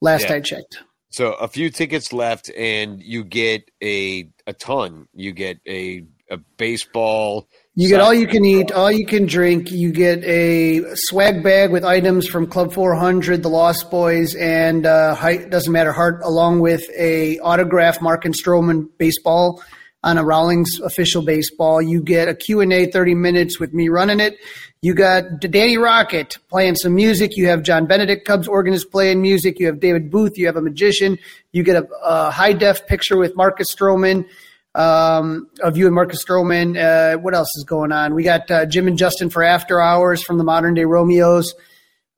Last 0.00 0.28
Yeah. 0.28 0.34
I 0.34 0.40
checked. 0.40 0.78
So 1.10 1.32
a 1.32 1.48
few 1.48 1.68
tickets 1.68 2.12
left, 2.12 2.48
and 2.56 3.02
you 3.02 3.24
get 3.24 3.70
a 3.82 4.28
a 4.46 4.52
ton. 4.52 5.08
You 5.14 5.32
get 5.32 5.60
a 5.66 6.04
a 6.32 6.38
baseball. 6.56 7.46
You 7.74 7.88
get 7.88 8.00
all 8.00 8.14
you 8.14 8.26
can 8.26 8.44
eat, 8.44 8.72
all 8.72 8.90
you 8.90 9.06
can 9.06 9.26
drink. 9.26 9.70
You 9.70 9.92
get 9.92 10.24
a 10.24 10.82
swag 10.94 11.42
bag 11.42 11.70
with 11.70 11.84
items 11.84 12.26
from 12.26 12.46
Club 12.46 12.72
400, 12.72 13.42
the 13.42 13.48
Lost 13.48 13.90
Boys, 13.90 14.34
and 14.34 14.86
uh, 14.86 15.14
height 15.14 15.50
doesn't 15.50 15.72
matter 15.72 15.92
heart, 15.92 16.20
along 16.24 16.60
with 16.60 16.88
a 16.98 17.38
autographed 17.40 18.02
Marcus 18.02 18.40
Stroman 18.40 18.88
baseball 18.98 19.62
on 20.02 20.18
a 20.18 20.24
Rawlings 20.24 20.80
official 20.80 21.22
baseball. 21.22 21.80
You 21.80 22.02
get 22.02 22.28
a 22.28 22.34
Q 22.34 22.60
and 22.60 22.72
A, 22.72 22.86
30 22.86 23.14
minutes 23.14 23.60
with 23.60 23.72
me 23.72 23.88
running 23.88 24.20
it. 24.20 24.38
You 24.80 24.94
got 24.94 25.40
Danny 25.40 25.78
Rocket 25.78 26.38
playing 26.48 26.74
some 26.74 26.94
music. 26.94 27.36
You 27.36 27.46
have 27.48 27.62
John 27.62 27.86
Benedict, 27.86 28.26
Cubs 28.26 28.48
organist, 28.48 28.90
playing 28.90 29.22
music. 29.22 29.60
You 29.60 29.66
have 29.66 29.78
David 29.78 30.10
Booth. 30.10 30.36
You 30.36 30.46
have 30.46 30.56
a 30.56 30.62
magician. 30.62 31.18
You 31.52 31.62
get 31.62 31.76
a, 31.76 31.88
a 32.04 32.30
high 32.30 32.52
def 32.52 32.86
picture 32.86 33.16
with 33.16 33.36
Marcus 33.36 33.68
Stroman 33.72 34.26
um, 34.74 35.48
of 35.62 35.76
you 35.76 35.86
and 35.86 35.94
Marcus 35.94 36.24
Stroman. 36.24 36.76
Uh, 36.76 37.18
what 37.18 37.34
else 37.34 37.48
is 37.56 37.64
going 37.64 37.92
on? 37.92 38.14
We 38.14 38.24
got 38.24 38.50
uh, 38.50 38.66
Jim 38.66 38.88
and 38.88 38.98
Justin 38.98 39.30
for 39.30 39.42
After 39.42 39.80
Hours 39.80 40.22
from 40.22 40.38
the 40.38 40.44
Modern 40.44 40.74
Day 40.74 40.84
Romeos. 40.84 41.54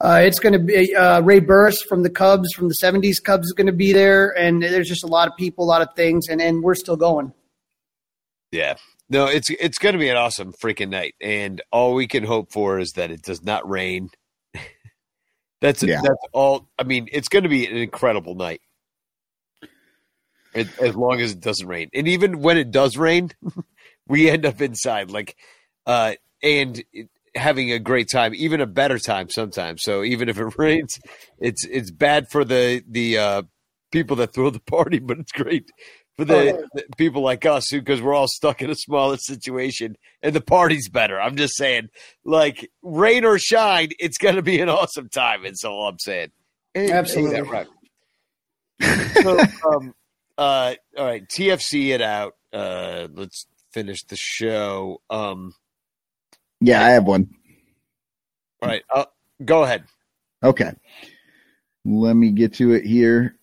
Uh, 0.00 0.20
it's 0.22 0.38
going 0.38 0.52
to 0.52 0.58
be 0.58 0.94
uh, 0.94 1.20
Ray 1.20 1.40
Burris 1.40 1.82
from 1.82 2.02
the 2.02 2.10
Cubs, 2.10 2.52
from 2.52 2.68
the 2.68 2.74
70s 2.82 3.22
Cubs, 3.22 3.46
is 3.46 3.52
going 3.52 3.66
to 3.66 3.72
be 3.72 3.92
there. 3.92 4.36
And 4.38 4.62
there's 4.62 4.88
just 4.88 5.04
a 5.04 5.06
lot 5.06 5.28
of 5.28 5.36
people, 5.36 5.64
a 5.64 5.66
lot 5.66 5.82
of 5.82 5.88
things, 5.96 6.28
and, 6.28 6.40
and 6.40 6.62
we're 6.62 6.74
still 6.74 6.96
going. 6.96 7.32
Yeah. 8.54 8.74
No, 9.10 9.26
it's 9.26 9.50
it's 9.50 9.78
going 9.78 9.92
to 9.94 9.98
be 9.98 10.08
an 10.08 10.16
awesome 10.16 10.52
freaking 10.62 10.88
night, 10.90 11.14
and 11.20 11.60
all 11.72 11.92
we 11.94 12.06
can 12.06 12.24
hope 12.24 12.52
for 12.52 12.78
is 12.78 12.92
that 12.92 13.10
it 13.10 13.20
does 13.22 13.42
not 13.42 13.68
rain. 13.68 14.08
that's 15.60 15.82
Yeah. 15.82 16.00
that's 16.02 16.16
all. 16.32 16.68
I 16.78 16.84
mean, 16.84 17.08
it's 17.12 17.28
going 17.28 17.42
to 17.42 17.48
be 17.48 17.66
an 17.66 17.76
incredible 17.76 18.34
night, 18.34 18.60
it, 20.54 20.68
as 20.80 20.94
long 20.94 21.20
as 21.20 21.32
it 21.32 21.40
doesn't 21.40 21.66
rain. 21.66 21.90
And 21.92 22.08
even 22.08 22.40
when 22.40 22.56
it 22.56 22.70
does 22.70 22.96
rain, 22.96 23.30
we 24.08 24.30
end 24.30 24.46
up 24.46 24.60
inside, 24.60 25.10
like, 25.10 25.36
uh, 25.86 26.14
and 26.42 26.82
it- 26.92 27.08
having 27.36 27.72
a 27.72 27.80
great 27.80 28.08
time, 28.08 28.32
even 28.36 28.60
a 28.60 28.66
better 28.66 28.96
time 28.96 29.28
sometimes. 29.28 29.82
So 29.82 30.04
even 30.04 30.28
if 30.28 30.38
it 30.38 30.54
rains, 30.58 30.98
it's 31.38 31.64
it's 31.66 31.90
bad 31.90 32.30
for 32.30 32.44
the 32.44 32.82
the 32.88 33.18
uh, 33.18 33.42
people 33.90 34.16
that 34.16 34.32
throw 34.32 34.50
the 34.50 34.60
party, 34.60 35.00
but 35.00 35.18
it's 35.18 35.32
great 35.32 35.68
for 36.16 36.24
the, 36.24 36.66
the 36.74 36.84
people 36.96 37.22
like 37.22 37.44
us 37.46 37.68
who 37.70 37.80
because 37.80 38.00
we're 38.00 38.14
all 38.14 38.28
stuck 38.28 38.62
in 38.62 38.70
a 38.70 38.74
smaller 38.74 39.16
situation 39.16 39.96
and 40.22 40.34
the 40.34 40.40
party's 40.40 40.88
better. 40.88 41.20
I'm 41.20 41.36
just 41.36 41.56
saying, 41.56 41.88
like 42.24 42.70
rain 42.82 43.24
or 43.24 43.38
shine, 43.38 43.88
it's 43.98 44.18
gonna 44.18 44.42
be 44.42 44.60
an 44.60 44.68
awesome 44.68 45.08
time. 45.08 45.42
That's 45.42 45.64
all 45.64 45.88
I'm 45.88 45.98
saying. 45.98 46.30
Ain't- 46.74 46.84
ain't 46.90 46.92
Absolutely. 46.92 47.40
that 47.40 47.50
right? 47.50 47.66
so, 49.22 49.38
um, 49.70 49.94
uh, 50.38 50.74
all 50.98 51.04
right, 51.06 51.26
TFC 51.28 51.90
it 51.94 52.02
out. 52.02 52.34
Uh, 52.52 53.08
let's 53.12 53.46
finish 53.72 54.02
the 54.04 54.16
show. 54.16 55.00
Um, 55.10 55.54
Yeah, 56.60 56.84
I 56.84 56.90
have 56.90 57.04
one. 57.04 57.30
all 58.62 58.68
right, 58.68 58.82
uh, 58.94 59.04
go 59.44 59.62
ahead. 59.64 59.84
Okay. 60.42 60.72
Let 61.84 62.14
me 62.14 62.30
get 62.30 62.54
to 62.54 62.72
it 62.72 62.84
here. 62.84 63.36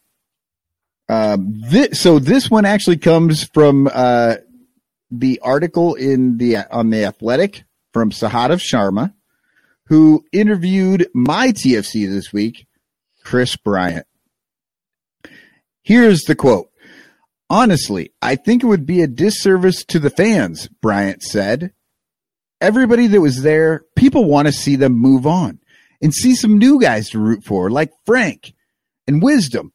Um, 1.12 1.62
this, 1.70 2.00
so 2.00 2.20
this 2.20 2.50
one 2.50 2.64
actually 2.64 2.96
comes 2.96 3.44
from 3.44 3.90
uh, 3.94 4.36
the 5.12 5.42
article 5.44 5.94
in 5.96 6.38
the 6.38 6.60
on 6.74 6.90
the 6.90 7.04
Athletic 7.04 7.66
from 7.92 8.12
Sahadev 8.12 8.62
Sharma, 8.62 9.14
who 9.88 10.24
interviewed 10.32 11.10
my 11.14 11.50
TFC 11.50 12.10
this 12.10 12.32
week, 12.32 12.66
Kris 13.26 13.58
Bryant. 13.58 14.08
Here's 15.84 16.22
the 16.22 16.36
quote. 16.36 16.70
Honestly, 17.50 18.14
I 18.22 18.38
think 18.38 18.64
it 18.64 18.68
would 18.68 18.86
be 18.86 19.02
a 19.02 19.08
disservice 19.08 19.84
to 19.88 20.00
the 20.00 20.10
fans, 20.10 20.70
Bryant 20.82 21.24
said. 21.24 21.74
Everybody 22.62 23.08
that 23.08 23.20
was 23.20 23.42
there, 23.42 23.84
people 23.98 24.24
want 24.24 24.48
to 24.48 24.54
see 24.54 24.78
them 24.78 24.94
move 24.94 25.28
on 25.28 25.60
and 26.02 26.14
see 26.14 26.36
some 26.36 26.58
new 26.58 26.80
guys 26.80 27.10
to 27.10 27.20
root 27.20 27.44
for, 27.44 27.70
like 27.70 27.92
Frank 28.06 28.54
and 29.08 29.22
Wisdom. 29.22 29.74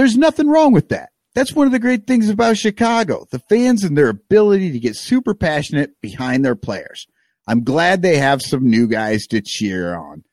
There's 0.00 0.16
nothing 0.16 0.48
wrong 0.48 0.72
with 0.72 0.88
that. 0.88 1.10
That's 1.34 1.52
one 1.52 1.66
of 1.66 1.74
the 1.74 1.78
great 1.78 2.06
things 2.06 2.30
about 2.30 2.56
Chicago 2.56 3.26
the 3.30 3.38
fans 3.38 3.84
and 3.84 3.98
their 3.98 4.08
ability 4.08 4.72
to 4.72 4.78
get 4.78 4.96
super 4.96 5.34
passionate 5.34 6.00
behind 6.00 6.42
their 6.42 6.56
players. 6.56 7.06
I'm 7.46 7.64
glad 7.64 8.00
they 8.00 8.16
have 8.16 8.40
some 8.40 8.64
new 8.64 8.88
guys 8.88 9.26
to 9.26 9.42
cheer 9.42 9.94
on. 9.94 10.24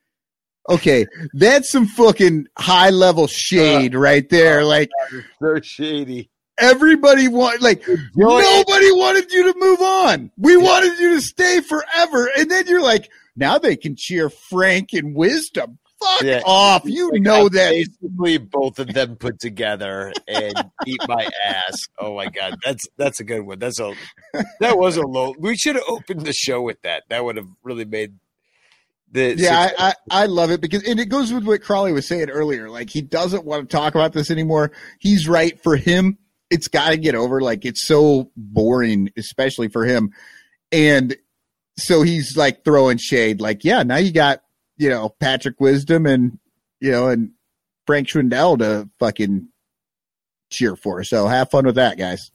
Okay, 0.70 1.04
that's 1.34 1.70
some 1.70 1.86
fucking 1.86 2.46
high 2.56 2.88
level 2.88 3.26
shade 3.26 3.94
right 3.94 4.26
there. 4.30 4.64
Like 4.64 4.88
So 5.42 5.60
shady. 5.60 6.30
everybody 6.56 7.28
want, 7.28 7.60
like 7.60 7.86
nobody 8.16 8.90
wanted 8.92 9.30
you 9.30 9.52
to 9.52 9.58
move 9.58 9.82
on. 9.82 10.30
We 10.38 10.56
wanted 10.56 10.98
you 10.98 11.16
to 11.16 11.20
stay 11.20 11.60
forever, 11.60 12.30
and 12.38 12.50
then 12.50 12.66
you're 12.68 12.80
like, 12.80 13.10
now 13.36 13.58
they 13.58 13.76
can 13.76 13.96
cheer 13.98 14.30
Frank 14.30 14.94
and 14.94 15.14
Wisdom. 15.14 15.78
Fuck 16.00 16.22
Yeah. 16.22 16.42
off! 16.44 16.82
You 16.84 17.10
Like, 17.12 17.22
know 17.22 17.46
I 17.46 17.48
that. 17.50 17.70
basically 17.70 18.38
both 18.38 18.78
of 18.78 18.92
them 18.94 19.16
put 19.16 19.40
together 19.40 20.12
and 20.28 20.54
eat 20.86 21.00
my 21.08 21.28
ass. 21.44 21.74
Oh 21.98 22.14
my 22.14 22.26
god, 22.26 22.56
that's 22.64 22.84
that's 22.96 23.20
a 23.20 23.24
good 23.24 23.40
one. 23.42 23.58
That's 23.58 23.80
a 23.80 23.94
that 24.60 24.78
was 24.78 24.96
a 24.96 25.02
low. 25.02 25.34
We 25.38 25.56
should 25.56 25.74
have 25.74 25.84
opened 25.88 26.22
the 26.22 26.32
show 26.32 26.62
with 26.62 26.80
that. 26.82 27.02
That 27.08 27.24
would 27.24 27.36
have 27.36 27.48
really 27.62 27.84
made 27.84 28.14
the 29.10 29.34
Yeah, 29.36 29.70
I, 29.78 29.88
I, 29.88 30.22
I 30.22 30.26
love 30.26 30.50
it 30.50 30.60
because, 30.60 30.82
and 30.84 31.00
it 31.00 31.06
goes 31.06 31.32
with 31.32 31.44
what 31.44 31.62
Crawley 31.62 31.92
was 31.92 32.06
saying 32.06 32.28
earlier. 32.30 32.68
Like, 32.70 32.90
he 32.90 33.00
doesn't 33.00 33.44
want 33.44 33.68
to 33.68 33.74
talk 33.76 33.94
about 33.94 34.12
this 34.12 34.30
anymore. 34.30 34.70
He's 35.00 35.26
right 35.26 35.58
for 35.62 35.76
him. 35.76 36.18
It's 36.50 36.68
got 36.68 36.90
to 36.90 36.96
get 36.98 37.14
over. 37.14 37.40
Like, 37.40 37.64
it's 37.64 37.86
so 37.86 38.30
boring, 38.36 39.10
especially 39.16 39.68
for 39.68 39.84
him. 39.86 40.12
And 40.72 41.16
so 41.78 42.02
he's 42.02 42.36
like 42.36 42.64
throwing 42.64 42.98
shade. 42.98 43.40
Like, 43.40 43.64
yeah, 43.64 43.82
now 43.82 43.96
you 43.96 44.12
got, 44.12 44.42
you 44.78 44.88
know, 44.88 45.10
Patrick 45.20 45.60
Wisdom 45.60 46.06
and, 46.06 46.38
you 46.80 46.90
know, 46.90 47.08
and 47.08 47.32
Frank 47.86 48.08
Schwindel 48.08 48.58
to 48.58 48.88
fucking 48.98 49.48
cheer 50.50 50.76
for. 50.76 51.04
So 51.04 51.26
have 51.26 51.50
fun 51.50 51.66
with 51.66 51.74
that, 51.74 51.98
guys. 51.98 52.30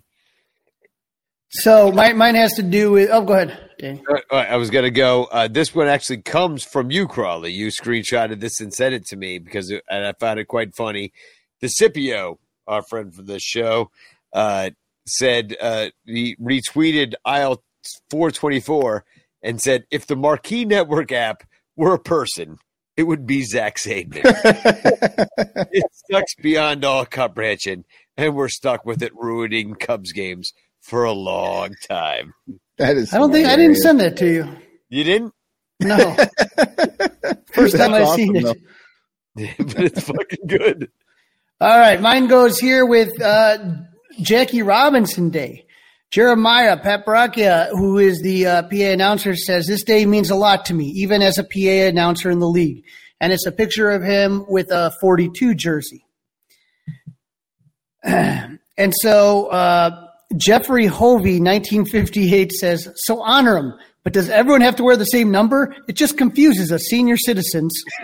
So 1.49 1.91
my, 1.91 2.13
mine 2.13 2.35
has 2.35 2.53
to 2.53 2.63
do 2.63 2.91
with. 2.91 3.09
Oh, 3.11 3.21
go 3.21 3.33
ahead, 3.33 3.69
Danny. 3.77 4.01
All 4.09 4.15
right, 4.31 4.49
I 4.49 4.57
was 4.57 4.71
gonna 4.71 4.89
go. 4.89 5.25
Uh, 5.25 5.47
this 5.47 5.73
one 5.75 5.87
actually 5.87 6.23
comes 6.23 6.63
from 6.63 6.89
you, 6.89 7.07
Crawley. 7.07 7.51
You 7.51 7.67
screenshotted 7.67 8.39
this 8.39 8.59
and 8.59 8.73
sent 8.73 8.95
it 8.95 9.05
to 9.07 9.15
me 9.15 9.37
because, 9.37 9.69
it, 9.69 9.83
and 9.87 10.03
I 10.03 10.13
found 10.13 10.39
it 10.39 10.47
quite 10.47 10.75
funny. 10.75 11.13
The 11.61 11.67
Scipio, 11.67 12.39
our 12.67 12.81
friend 12.81 13.13
from 13.13 13.27
the 13.27 13.39
show, 13.39 13.91
uh, 14.33 14.71
said 15.05 15.55
uh, 15.61 15.89
he 16.05 16.35
retweeted 16.37 17.13
aisle 17.23 17.63
four 18.09 18.31
twenty 18.31 18.59
four, 18.59 19.05
and 19.43 19.61
said, 19.61 19.85
"If 19.91 20.07
the 20.07 20.15
Marquee 20.15 20.65
Network 20.65 21.11
app 21.11 21.43
were 21.75 21.93
a 21.93 21.99
person, 21.99 22.57
it 22.97 23.03
would 23.03 23.25
be 23.25 23.43
Zach 23.43 23.77
Zaidman." 23.77 24.21
it 25.71 25.83
sucks 26.11 26.35
beyond 26.35 26.83
all 26.85 27.05
comprehension, 27.05 27.85
and 28.17 28.35
we're 28.35 28.49
stuck 28.49 28.85
with 28.85 29.01
it 29.03 29.15
ruining 29.15 29.75
Cubs 29.75 30.11
games 30.11 30.51
for 30.81 31.03
a 31.03 31.13
long 31.13 31.75
time. 31.89 32.33
that 32.77 32.97
is. 32.97 33.13
I 33.13 33.17
don't 33.17 33.31
think 33.31 33.47
I 33.47 33.55
didn't 33.55 33.77
send 33.77 33.99
that 34.01 34.17
to 34.17 34.27
you. 34.31 34.49
You 34.89 35.03
didn't, 35.03 35.33
No. 35.79 35.97
First 37.53 37.77
time 37.77 37.93
I've 37.93 38.09
seen 38.09 38.37
awesome, 38.37 38.57
it. 39.37 39.57
but 39.57 39.83
it's 39.83 40.01
fucking 40.03 40.47
good. 40.47 40.91
All 41.61 41.79
right, 41.79 41.99
mine 42.01 42.27
goes 42.27 42.59
here 42.59 42.85
with 42.85 43.19
uh, 43.21 43.57
Jackie 44.21 44.61
Robinson 44.61 45.29
Day. 45.29 45.65
Jeremiah 46.13 46.77
Paprachia, 46.77 47.69
who 47.71 47.97
is 47.97 48.21
the 48.21 48.45
uh, 48.45 48.61
PA 48.69 48.75
announcer, 48.75 49.35
says 49.35 49.65
this 49.65 49.83
day 49.83 50.05
means 50.05 50.29
a 50.29 50.35
lot 50.35 50.65
to 50.65 50.75
me, 50.75 50.85
even 50.89 51.23
as 51.23 51.39
a 51.39 51.43
PA 51.43 51.87
announcer 51.87 52.29
in 52.29 52.37
the 52.37 52.47
league. 52.47 52.83
And 53.19 53.33
it's 53.33 53.47
a 53.47 53.51
picture 53.51 53.89
of 53.89 54.03
him 54.03 54.45
with 54.47 54.69
a 54.69 54.93
42 55.01 55.55
jersey. 55.55 56.05
and 58.03 58.59
so 59.01 59.47
uh, 59.47 60.05
Jeffrey 60.37 60.85
Hovey, 60.85 61.39
1958, 61.39 62.51
says, 62.51 62.89
"So 62.93 63.19
honor 63.23 63.57
him." 63.57 63.73
But 64.03 64.13
does 64.13 64.29
everyone 64.29 64.61
have 64.61 64.75
to 64.75 64.83
wear 64.83 64.97
the 64.97 65.05
same 65.05 65.31
number? 65.31 65.75
It 65.87 65.93
just 65.93 66.15
confuses 66.15 66.71
us 66.71 66.83
senior 66.91 67.17
citizens. 67.17 67.73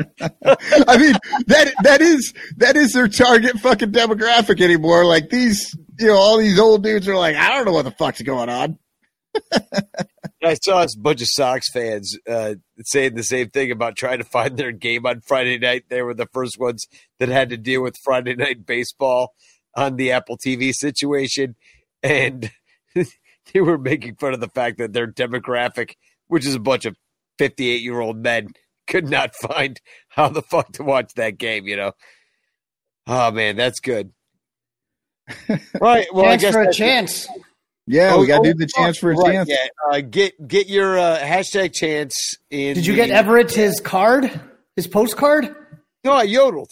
I 0.00 0.96
mean 0.96 1.14
that 1.46 1.72
that 1.82 2.00
is 2.00 2.32
that 2.56 2.76
is 2.76 2.92
their 2.92 3.08
target 3.08 3.58
fucking 3.58 3.92
demographic 3.92 4.60
anymore. 4.60 5.04
Like 5.04 5.30
these, 5.30 5.76
you 5.98 6.06
know, 6.08 6.16
all 6.16 6.38
these 6.38 6.58
old 6.58 6.82
dudes 6.82 7.08
are 7.08 7.16
like, 7.16 7.36
I 7.36 7.50
don't 7.50 7.64
know 7.66 7.72
what 7.72 7.84
the 7.84 7.90
fuck's 7.92 8.22
going 8.22 8.48
on. 8.48 8.78
I 10.44 10.54
saw 10.54 10.82
a 10.82 10.86
bunch 10.98 11.22
of 11.22 11.28
Sox 11.28 11.70
fans 11.70 12.18
uh, 12.28 12.54
saying 12.84 13.14
the 13.14 13.22
same 13.22 13.50
thing 13.50 13.70
about 13.70 13.96
trying 13.96 14.18
to 14.18 14.24
find 14.24 14.56
their 14.56 14.72
game 14.72 15.06
on 15.06 15.20
Friday 15.20 15.58
night. 15.58 15.84
They 15.88 16.02
were 16.02 16.14
the 16.14 16.28
first 16.32 16.58
ones 16.58 16.86
that 17.18 17.28
had 17.28 17.50
to 17.50 17.56
deal 17.56 17.82
with 17.82 17.96
Friday 18.02 18.34
night 18.34 18.66
baseball 18.66 19.34
on 19.76 19.96
the 19.96 20.12
Apple 20.12 20.36
TV 20.36 20.72
situation, 20.72 21.54
and 22.02 22.50
they 22.94 23.60
were 23.60 23.78
making 23.78 24.16
fun 24.16 24.34
of 24.34 24.40
the 24.40 24.48
fact 24.48 24.78
that 24.78 24.92
their 24.92 25.06
demographic, 25.06 25.92
which 26.26 26.46
is 26.46 26.54
a 26.54 26.60
bunch 26.60 26.84
of 26.84 26.96
fifty-eight-year-old 27.38 28.16
men, 28.18 28.48
could 28.86 29.08
not 29.08 29.34
find 29.34 29.80
how 30.08 30.28
the 30.28 30.42
fuck 30.42 30.72
to 30.72 30.82
watch 30.82 31.12
that 31.14 31.38
game. 31.38 31.66
You 31.66 31.76
know? 31.76 31.92
Oh 33.06 33.30
man, 33.30 33.56
that's 33.56 33.80
good. 33.80 34.12
Right. 35.80 36.06
Well, 36.12 36.26
I 36.26 36.36
Chance 36.36 36.42
guess 36.42 36.52
for 36.54 36.60
a 36.60 36.64
that's- 36.64 36.76
chance. 36.76 37.28
Yeah, 37.88 38.12
Oh, 38.14 38.20
we 38.20 38.28
got 38.28 38.44
to 38.44 38.48
oh, 38.50 38.52
do 38.52 38.58
the 38.58 38.68
chance 38.72 38.96
for 38.96 39.10
a 39.10 39.16
right, 39.16 39.32
chance. 39.32 39.48
Yeah, 39.48 39.66
uh, 39.90 40.00
get 40.02 40.34
get 40.46 40.68
your 40.68 40.96
uh, 40.98 41.18
hashtag 41.18 41.72
chance. 41.74 42.36
In 42.48 42.74
Did 42.74 42.86
you 42.86 42.92
the- 42.92 42.96
get 43.06 43.10
Everett 43.10 43.50
his 43.52 43.80
card, 43.80 44.30
his 44.76 44.86
postcard? 44.86 45.54
No, 46.04 46.12
I 46.12 46.22
yodeled. 46.22 46.70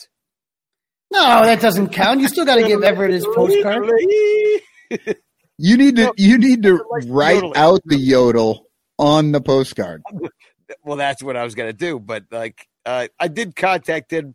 No, 1.13 1.21
that 1.45 1.61
doesn't 1.61 1.89
count. 1.89 2.21
You 2.21 2.29
still 2.29 2.45
got 2.47 2.57
to 2.57 2.67
give 2.67 2.85
Everett 2.85 3.13
his 3.13 3.27
postcard. 3.35 3.91
You 5.59 5.77
need 5.77 5.97
to 5.97 6.13
you 6.17 6.39
need 6.39 6.63
to 6.63 6.81
write 7.09 7.43
out 7.57 7.81
the 7.85 7.97
yodel 7.99 8.67
on 8.99 9.33
the 9.33 9.41
postcard. 9.41 10.03
Well, 10.85 10.97
that's 10.97 11.23
what 11.23 11.37
I 11.37 11.45
was 11.45 11.55
gonna 11.55 11.73
do, 11.73 11.99
but 11.99 12.25
like 12.31 12.67
uh, 12.87 13.09
I 13.19 13.29
did 13.29 13.57
contact 13.57 14.13
him, 14.13 14.35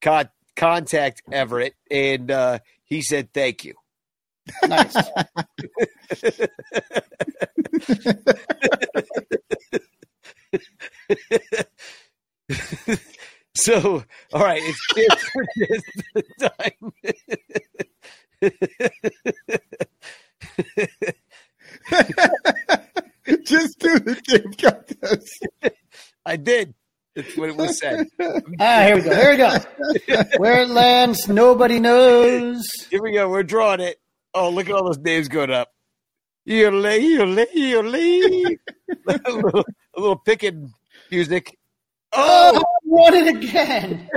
con- 0.00 0.30
contact 0.56 1.22
Everett, 1.30 1.74
and 1.90 2.30
uh, 2.30 2.58
he 2.84 3.02
said 3.02 3.32
thank 3.32 3.64
you. 3.64 3.74
Nice. 4.66 4.96
So, 13.58 14.04
all 14.34 14.42
right, 14.42 14.60
it's 14.62 14.86
chance 14.94 15.22
for 15.32 15.44
this 15.56 15.82
time. 16.42 16.92
Just 23.44 23.78
do 23.78 23.98
the 23.98 24.14
Dave 24.26 24.56
contest. 24.58 25.46
I 26.26 26.36
did. 26.36 26.74
That's 27.14 27.36
what 27.36 27.48
it 27.48 27.56
was 27.56 27.78
said. 27.78 28.06
ah, 28.60 28.82
here 28.82 28.96
we 28.96 29.02
go. 29.02 29.14
Here 29.14 29.30
we 29.30 29.36
go. 29.36 30.22
Where 30.38 30.62
it 30.62 30.68
lands, 30.68 31.28
nobody 31.28 31.78
knows. 31.78 32.66
Here 32.90 33.00
we 33.02 33.12
go. 33.12 33.30
We're 33.30 33.44
drawing 33.44 33.80
it. 33.80 33.98
Oh, 34.34 34.50
look 34.50 34.68
at 34.68 34.74
all 34.74 34.84
those 34.84 34.98
names 34.98 35.28
going 35.28 35.50
up. 35.50 35.72
Yodelay, 36.46 37.00
yodelay, 37.00 37.46
yodelay. 37.54 38.58
a, 39.08 39.30
little, 39.32 39.64
a 39.96 40.00
little 40.00 40.16
picking 40.16 40.74
music. 41.10 41.56
Oh, 42.12 42.52
Oh, 42.54 42.58
I 42.58 42.62
won 42.84 43.14
it 43.14 43.36
again. 43.36 44.08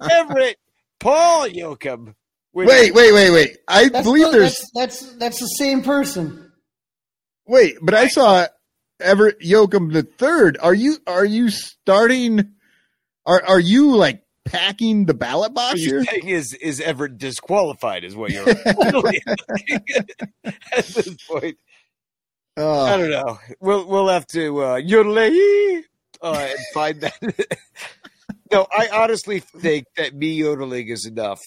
Everett, 0.10 0.56
Paul 0.98 1.48
Yoakum. 1.48 2.14
Wait, 2.52 2.92
wait, 2.92 3.12
wait, 3.12 3.30
wait. 3.30 3.58
I 3.68 3.88
That's, 3.88 4.04
believe 4.04 4.26
no, 4.26 4.32
there's 4.32 4.58
that's, 4.74 5.00
that's 5.00 5.12
that's 5.16 5.38
the 5.38 5.46
same 5.46 5.82
person. 5.82 6.49
Wait, 7.50 7.76
but 7.82 7.94
I 7.94 8.08
saw 8.08 8.46
Everett 9.00 9.40
Yoakum 9.40 9.92
the 9.92 10.02
third. 10.02 10.56
Are 10.60 10.74
you 10.74 10.96
are 11.06 11.24
you 11.24 11.50
starting? 11.50 12.52
Are 13.26 13.42
are 13.46 13.60
you 13.60 13.96
like 13.96 14.22
packing 14.46 15.04
the 15.06 15.14
ballot 15.14 15.52
What 15.52 15.54
box 15.54 15.84
you're 15.84 16.02
here? 16.02 16.04
saying 16.04 16.28
is 16.28 16.54
is 16.54 16.80
Everett 16.80 17.18
disqualified? 17.18 18.04
Is 18.04 18.16
what 18.16 18.30
you're 18.30 18.48
at 18.48 18.56
this 20.72 21.14
point. 21.28 21.56
I 22.56 22.62
Oh, 22.62 22.98
don't 22.98 23.10
know. 23.10 23.38
We'll 23.60 23.86
we'll 23.86 24.08
have 24.08 24.26
to 24.28 24.58
uh, 24.62 24.80
yodelay 24.80 25.82
uh, 26.20 26.48
and 26.50 26.58
find 26.74 27.00
that. 27.00 27.14
no, 28.52 28.66
I 28.76 28.88
honestly 28.92 29.40
think 29.40 29.86
that 29.96 30.14
me 30.14 30.32
yodeling 30.32 30.88
is 30.88 31.06
enough 31.06 31.40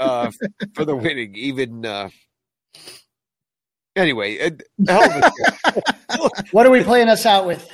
uh, 0.00 0.30
for 0.74 0.84
the 0.84 0.96
winning. 0.96 1.34
Even 1.36 1.84
uh, 1.86 2.08
anyway, 3.96 4.38
uh, 4.38 4.50
hell 4.88 5.04
of 5.04 5.32
a- 5.74 6.30
What 6.52 6.66
are 6.66 6.70
we 6.70 6.82
playing 6.82 7.08
us 7.08 7.26
out 7.26 7.46
with? 7.46 7.68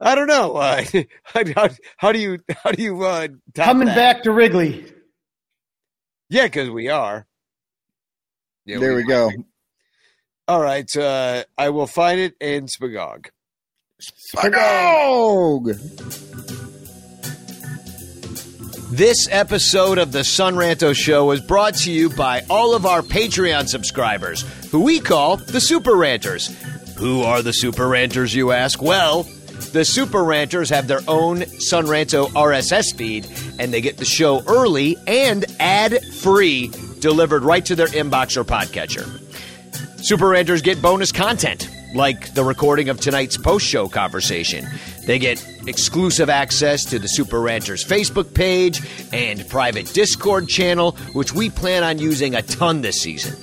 I 0.00 0.14
don't 0.14 0.26
know. 0.28 0.56
Uh, 1.34 1.44
how, 1.54 1.68
how 1.98 2.12
do 2.12 2.18
you 2.18 2.38
how 2.62 2.70
do 2.72 2.82
you 2.82 3.02
uh, 3.04 3.28
top 3.54 3.66
Coming 3.66 3.88
that? 3.88 3.96
back 3.96 4.22
to 4.24 4.30
Wrigley. 4.32 4.90
Yeah, 6.30 6.44
because 6.44 6.70
we 6.70 6.88
are. 6.88 7.26
Yeah, 8.64 8.78
there 8.78 8.94
we 8.94 9.04
go. 9.04 9.30
All 10.48 10.60
right, 10.60 10.88
uh, 10.96 11.44
I 11.58 11.68
will 11.70 11.86
find 11.86 12.20
it 12.20 12.34
in 12.40 12.66
Spagog. 12.66 13.26
Spagog! 14.00 15.72
This 18.90 19.26
episode 19.32 19.98
of 19.98 20.12
the 20.12 20.20
Sonranto 20.20 20.94
Show 20.94 21.32
is 21.32 21.40
brought 21.40 21.74
to 21.78 21.90
you 21.90 22.08
by 22.08 22.44
all 22.48 22.74
of 22.74 22.86
our 22.86 23.02
Patreon 23.02 23.68
subscribers, 23.68 24.42
who 24.70 24.80
we 24.80 25.00
call 25.00 25.38
the 25.38 25.60
Super 25.60 25.96
Ranters. 25.96 26.54
Who 26.96 27.22
are 27.22 27.42
the 27.42 27.52
Super 27.52 27.88
Ranters, 27.88 28.32
you 28.32 28.52
ask? 28.52 28.80
Well, 28.80 29.24
the 29.72 29.84
Super 29.84 30.22
Ranters 30.22 30.70
have 30.70 30.86
their 30.86 31.00
own 31.08 31.40
Sonranto 31.40 32.28
RSS 32.28 32.94
feed, 32.96 33.26
and 33.58 33.74
they 33.74 33.80
get 33.80 33.96
the 33.96 34.04
show 34.04 34.44
early 34.46 34.96
and 35.08 35.44
ad 35.58 36.04
free 36.22 36.70
delivered 37.00 37.42
right 37.42 37.66
to 37.66 37.74
their 37.74 37.88
inbox 37.88 38.36
or 38.36 38.44
podcatcher. 38.44 39.04
Super 40.04 40.28
Ranters 40.28 40.62
get 40.62 40.80
bonus 40.80 41.10
content, 41.10 41.68
like 41.94 42.34
the 42.34 42.44
recording 42.44 42.88
of 42.88 43.00
tonight's 43.00 43.36
post 43.36 43.66
show 43.66 43.88
conversation. 43.88 44.66
They 45.04 45.18
get 45.18 45.44
exclusive 45.66 46.28
access 46.28 46.84
to 46.86 46.98
the 46.98 47.08
Super 47.08 47.40
Ranters 47.40 47.84
Facebook 47.84 48.34
page 48.34 48.80
and 49.12 49.48
private 49.48 49.92
Discord 49.92 50.48
channel, 50.48 50.92
which 51.12 51.32
we 51.32 51.50
plan 51.50 51.82
on 51.82 51.98
using 51.98 52.34
a 52.34 52.42
ton 52.42 52.82
this 52.82 53.00
season. 53.00 53.36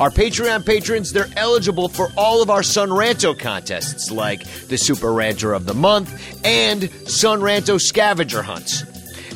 Our 0.00 0.10
Patreon 0.10 0.66
patrons, 0.66 1.12
they're 1.12 1.30
eligible 1.36 1.88
for 1.88 2.08
all 2.16 2.42
of 2.42 2.50
our 2.50 2.64
Son 2.64 2.88
Ranto 2.88 3.38
contests, 3.38 4.10
like 4.10 4.44
the 4.66 4.76
Super 4.76 5.12
Ranter 5.12 5.52
of 5.52 5.66
the 5.66 5.74
Month 5.74 6.44
and 6.44 6.90
Son 7.08 7.40
Ranto 7.40 7.80
scavenger 7.80 8.42
hunts. 8.42 8.82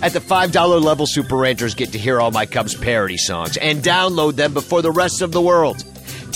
At 0.02 0.12
the 0.12 0.20
$5 0.20 0.82
level, 0.82 1.06
Super 1.06 1.36
Ranters 1.36 1.74
get 1.74 1.93
to 1.93 1.98
hear 1.98 2.20
all 2.20 2.32
my 2.32 2.47
Cubs 2.47 2.74
parody 2.74 3.16
songs 3.16 3.56
and 3.56 3.82
download 3.82 4.35
them 4.35 4.52
before 4.52 4.82
the 4.82 4.90
rest 4.93 5.22
of 5.22 5.30
the 5.30 5.40
world. 5.40 5.85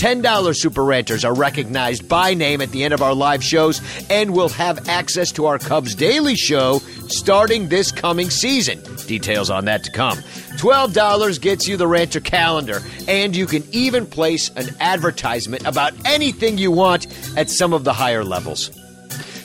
$10 0.03 0.53
Super 0.57 0.83
Ranters 0.83 1.23
are 1.23 1.33
recognized 1.33 2.09
by 2.09 2.33
name 2.33 2.59
at 2.59 2.69
the 2.71 2.83
end 2.83 2.93
of 2.93 3.01
our 3.01 3.13
live 3.13 3.41
shows 3.41 3.79
and 4.09 4.33
will 4.33 4.49
have 4.49 4.89
access 4.89 5.31
to 5.31 5.45
our 5.45 5.57
Cubs 5.57 5.95
Daily 5.95 6.35
Show 6.35 6.79
starting 7.07 7.69
this 7.69 7.89
coming 7.89 8.29
season. 8.29 8.83
Details 9.07 9.49
on 9.49 9.63
that 9.63 9.85
to 9.85 9.91
come. 9.91 10.17
$12 10.57 11.39
gets 11.39 11.69
you 11.69 11.77
the 11.77 11.87
Ranter 11.87 12.19
calendar, 12.19 12.81
and 13.07 13.33
you 13.33 13.45
can 13.45 13.63
even 13.71 14.05
place 14.05 14.49
an 14.57 14.75
advertisement 14.81 15.65
about 15.65 15.93
anything 16.05 16.57
you 16.57 16.69
want 16.69 17.07
at 17.37 17.49
some 17.49 17.71
of 17.71 17.85
the 17.85 17.93
higher 17.93 18.25
levels. 18.25 18.71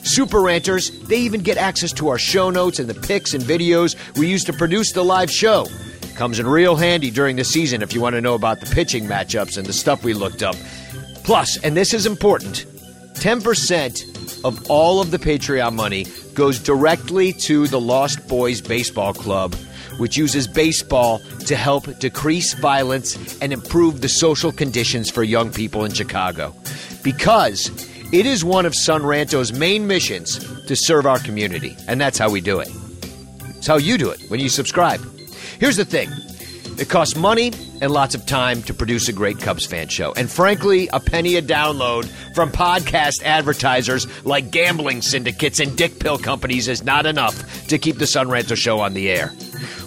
Super 0.03 0.41
Ranters, 0.41 0.91
they 1.03 1.19
even 1.19 1.43
get 1.43 1.57
access 1.57 1.93
to 1.93 2.09
our 2.09 2.19
show 2.19 2.51
notes 2.51 2.81
and 2.81 2.91
the 2.91 3.01
pics 3.07 3.33
and 3.33 3.45
videos 3.45 3.95
we 4.19 4.27
use 4.27 4.43
to 4.43 4.53
produce 4.53 4.91
the 4.93 5.05
live 5.05 5.31
show. 5.31 5.69
Comes 6.19 6.41
in 6.41 6.49
real 6.49 6.75
handy 6.75 7.13
during 7.13 7.37
the 7.37 7.45
season 7.45 7.81
if 7.81 7.95
you 7.95 8.01
want 8.01 8.15
to 8.15 8.21
know 8.21 8.35
about 8.35 8.59
the 8.59 8.67
pitching 8.67 9.05
matchups 9.05 9.57
and 9.57 9.65
the 9.65 9.73
stuff 9.73 10.03
we 10.03 10.15
looked 10.15 10.43
up. 10.43 10.57
Plus, 11.23 11.57
and 11.59 11.77
this 11.77 11.95
is 11.95 12.07
important, 12.07 12.67
10% 13.15 14.45
of 14.45 14.69
all 14.69 15.01
of 15.01 15.13
the 15.13 15.19
Patreon 15.21 15.77
money 15.77 16.07
goes 16.35 16.59
directly 16.59 17.33
to 17.35 17.69
the 17.69 17.81
Lost 17.81 18.27
Boys 18.27 18.61
Baseball 18.61 19.15
Club, 19.15 19.55
which 19.99 20.17
uses 20.17 20.49
baseball 20.49 21.21
to 21.47 21.55
help 21.55 21.87
decrease 22.01 22.53
violence 22.55 23.39
and 23.41 23.53
improve 23.53 24.01
the 24.01 24.09
social 24.09 24.51
conditions 24.51 25.09
for 25.09 25.23
young 25.23 25.53
people 25.53 25.85
in 25.85 25.93
Chicago. 25.93 26.53
Because 27.05 27.71
it 28.13 28.27
is 28.27 28.45
one 28.45 28.67
of 28.67 28.73
Sonranto's 28.73 29.53
main 29.53 29.87
missions 29.87 30.65
to 30.65 30.75
serve 30.75 31.07
our 31.07 31.21
community, 31.21 31.77
and 31.87 32.01
that's 32.01 32.19
how 32.19 32.29
we 32.29 32.41
do 32.41 32.59
it. 32.59 32.69
It's 33.51 33.69
how 33.69 33.77
you 33.77 33.97
do 33.97 34.11
it 34.11 34.21
when 34.27 34.41
you 34.41 34.49
subscribe. 34.49 35.01
Here's 35.59 35.77
the 35.77 35.85
thing 35.85 36.11
it 36.79 36.89
costs 36.89 37.17
money 37.17 37.53
and 37.81 37.91
lots 37.91 38.15
of 38.15 38.25
time 38.25 38.63
to 38.63 38.75
produce 38.75 39.09
a 39.09 39.13
great 39.13 39.41
Cubs 39.41 39.67
fan 39.67 39.89
show. 39.89 40.13
And 40.13 40.31
frankly, 40.31 40.89
a 40.93 41.01
penny 41.01 41.35
a 41.35 41.43
download 41.43 42.07
from 42.35 42.53
podcast 42.53 43.23
advertisers 43.25 44.07
like 44.25 44.53
gambling 44.53 45.03
syndicates 45.03 45.59
and 45.59 45.77
dick 45.77 45.99
pill 45.99 46.19
companies 46.19 46.69
is 46.69 46.85
not 46.85 47.05
enough 47.05 47.67
to 47.69 47.79
keep 47.79 47.99
the 47.99 48.07
Son 48.07 48.29
Sonranto 48.29 48.57
show 48.57 48.79
on 48.81 48.95
the 48.95 49.11
air. 49.11 49.33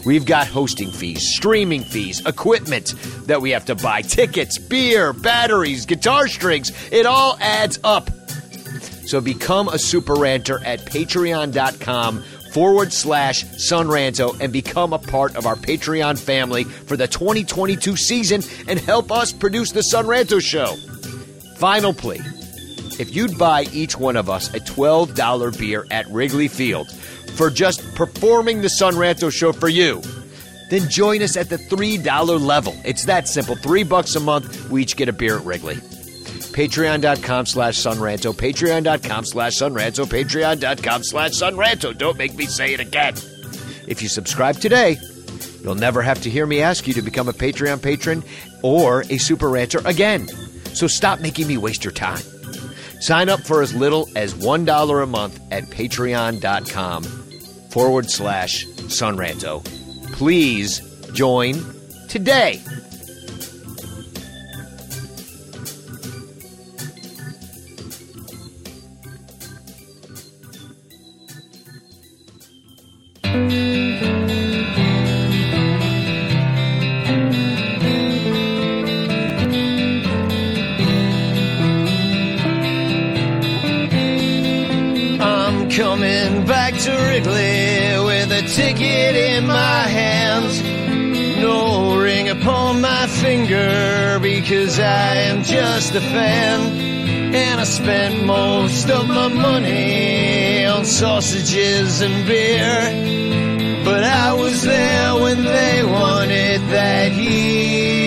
We've 0.05 0.25
got 0.25 0.47
hosting 0.47 0.91
fees, 0.91 1.27
streaming 1.27 1.83
fees, 1.83 2.25
equipment 2.25 2.93
that 3.27 3.41
we 3.41 3.51
have 3.51 3.65
to 3.65 3.75
buy, 3.75 4.01
tickets, 4.01 4.57
beer, 4.57 5.13
batteries, 5.13 5.85
guitar 5.85 6.27
strings. 6.27 6.71
It 6.91 7.05
all 7.05 7.37
adds 7.39 7.79
up. 7.83 8.09
So 9.05 9.21
become 9.21 9.67
a 9.67 9.77
super 9.77 10.15
ranter 10.15 10.59
at 10.65 10.81
patreon.com 10.81 12.23
forward 12.51 12.91
slash 12.91 13.45
sonranto 13.45 14.37
and 14.41 14.51
become 14.51 14.91
a 14.91 14.99
part 14.99 15.35
of 15.37 15.45
our 15.45 15.55
Patreon 15.55 16.19
family 16.19 16.65
for 16.65 16.97
the 16.97 17.07
2022 17.07 17.95
season 17.95 18.43
and 18.67 18.77
help 18.77 19.11
us 19.11 19.31
produce 19.31 19.71
the 19.71 19.79
Sonranto 19.79 20.41
show. 20.41 20.75
Final 21.55 21.93
plea. 21.93 22.19
If 22.99 23.15
you'd 23.15 23.37
buy 23.37 23.63
each 23.71 23.97
one 23.97 24.17
of 24.17 24.29
us 24.29 24.53
a 24.53 24.59
$12 24.59 25.57
beer 25.57 25.85
at 25.91 26.07
Wrigley 26.09 26.49
Field 26.49 26.91
for 27.35 27.49
just 27.49 27.95
performing 27.95 28.61
the 28.61 28.67
Sonranto 28.67 29.31
show 29.31 29.53
for 29.53 29.69
you, 29.69 30.01
then 30.69 30.89
join 30.89 31.21
us 31.21 31.37
at 31.37 31.49
the 31.49 31.57
$3 31.57 32.39
level. 32.39 32.75
It's 32.83 33.05
that 33.05 33.27
simple. 33.29 33.55
Three 33.55 33.83
bucks 33.83 34.15
a 34.15 34.19
month, 34.19 34.69
we 34.69 34.81
each 34.81 34.97
get 34.97 35.07
a 35.07 35.13
beer 35.13 35.37
at 35.37 35.45
Wrigley. 35.45 35.77
Patreon.com 36.51 37.45
slash 37.45 37.77
Sonranto, 37.77 38.33
Patreon.com 38.33 39.25
slash 39.25 39.57
Sonranto, 39.57 40.05
Patreon.com 40.05 41.03
slash 41.03 41.31
Sonranto. 41.31 41.97
Don't 41.97 42.17
make 42.17 42.35
me 42.35 42.45
say 42.45 42.73
it 42.73 42.79
again. 42.79 43.15
If 43.87 44.01
you 44.01 44.09
subscribe 44.09 44.57
today, 44.57 44.97
you'll 45.63 45.75
never 45.75 46.01
have 46.01 46.21
to 46.23 46.29
hear 46.29 46.45
me 46.45 46.61
ask 46.61 46.87
you 46.87 46.93
to 46.95 47.01
become 47.01 47.29
a 47.29 47.33
Patreon 47.33 47.81
patron 47.81 48.23
or 48.61 49.03
a 49.09 49.17
Super 49.17 49.49
Ranter 49.49 49.81
again. 49.85 50.27
So 50.73 50.87
stop 50.87 51.19
making 51.19 51.47
me 51.47 51.57
waste 51.57 51.83
your 51.83 51.93
time. 51.93 52.21
Sign 52.99 53.29
up 53.29 53.41
for 53.41 53.61
as 53.61 53.73
little 53.73 54.07
as 54.15 54.33
$1 54.33 55.03
a 55.03 55.05
month 55.07 55.39
at 55.51 55.63
patreon.com 55.65 57.03
forward 57.71 58.09
slash 58.09 58.65
Sonranto. 58.65 59.63
Please 60.13 60.79
join 61.13 61.55
today. 62.07 62.61
Back 87.23 88.03
with 88.03 88.31
a 88.31 88.41
ticket 88.47 89.15
in 89.15 89.47
my 89.47 89.83
hands. 89.83 90.61
No 91.39 91.97
ring 91.97 92.29
upon 92.29 92.81
my 92.81 93.07
finger 93.07 94.19
because 94.21 94.79
I 94.79 95.15
am 95.29 95.43
just 95.43 95.95
a 95.95 96.01
fan. 96.01 96.79
And 97.33 97.61
I 97.61 97.63
spent 97.63 98.25
most 98.25 98.89
of 98.89 99.07
my 99.07 99.27
money 99.27 100.65
on 100.65 100.85
sausages 100.85 102.01
and 102.01 102.25
beer. 102.27 103.83
But 103.85 104.03
I 104.03 104.33
was 104.33 104.63
there 104.63 105.15
when 105.15 105.43
they 105.43 105.83
it 106.31 106.61
that 106.69 107.13
year. 107.13 108.01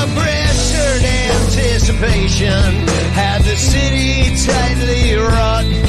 A 0.00 0.06
pressured 0.16 1.04
anticipation 1.04 2.86
had 3.12 3.42
the 3.42 3.56
city 3.56 4.34
tightly 4.46 5.14
wrought 5.16 5.85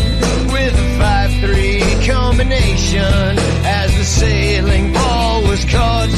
combination 2.97 3.37
as 3.65 3.95
the 3.97 4.03
sailing 4.03 4.93
ball 4.93 5.43
was 5.43 5.65
caught. 5.65 6.09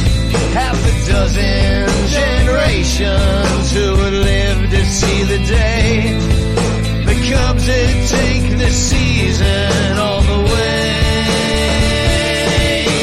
Half 0.53 0.77
a 0.77 1.11
dozen 1.11 1.87
generations 2.09 3.71
who 3.73 3.91
would 3.91 4.13
live 4.13 4.69
to 4.69 4.85
see 4.85 5.23
the 5.23 5.39
day. 5.45 6.13
The 7.05 7.15
Cubs 7.29 7.65
had 7.67 8.07
take 8.07 8.57
the 8.57 8.69
season 8.69 9.97
all 9.97 10.21
the 10.21 10.43
way. 10.53 10.85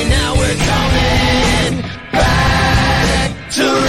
Now 0.08 0.34
we're 0.34 0.58
coming 0.72 1.82
back 2.12 3.50
to 3.52 3.85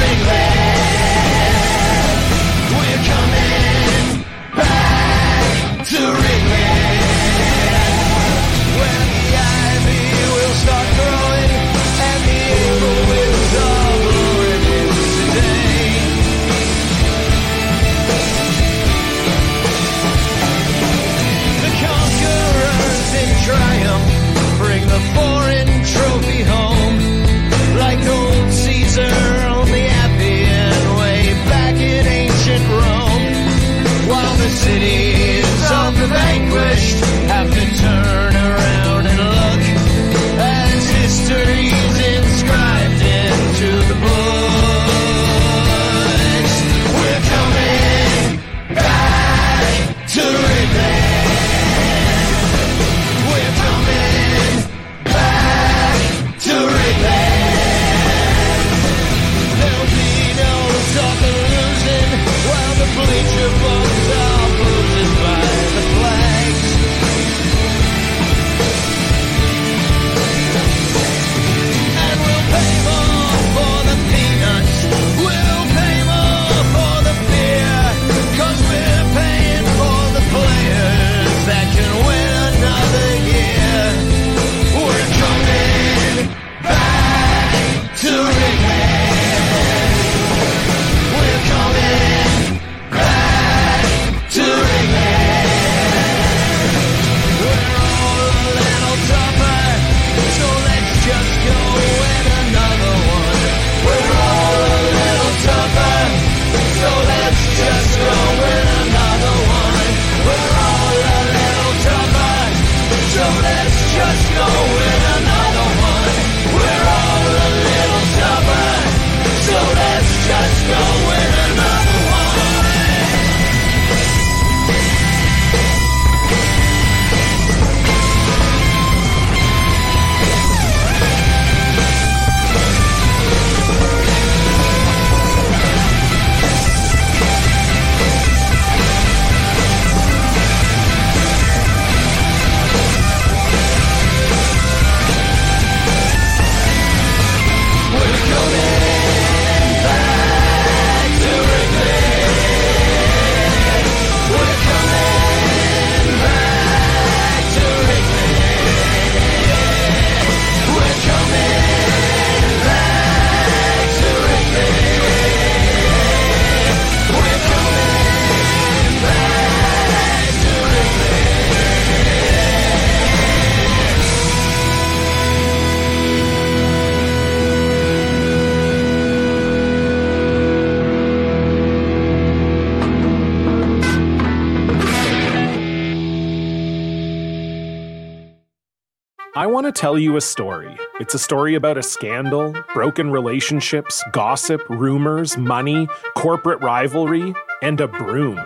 tell 189.78 190.00
you 190.00 190.18
a 190.18 190.22
story. 190.22 190.76
It's 191.00 191.14
a 191.14 191.20
story 191.20 191.54
about 191.54 191.78
a 191.78 191.84
scandal, 191.84 192.56
broken 192.74 193.12
relationships, 193.12 194.04
gossip, 194.12 194.68
rumors, 194.70 195.38
money, 195.38 195.88
corporate 196.16 196.64
rivalry, 196.64 197.36
and 197.62 197.80
a 197.80 197.88
broom. 197.88 198.40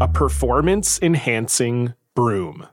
A 0.00 0.06
performance 0.06 1.00
enhancing 1.02 1.94
broom. 2.14 2.68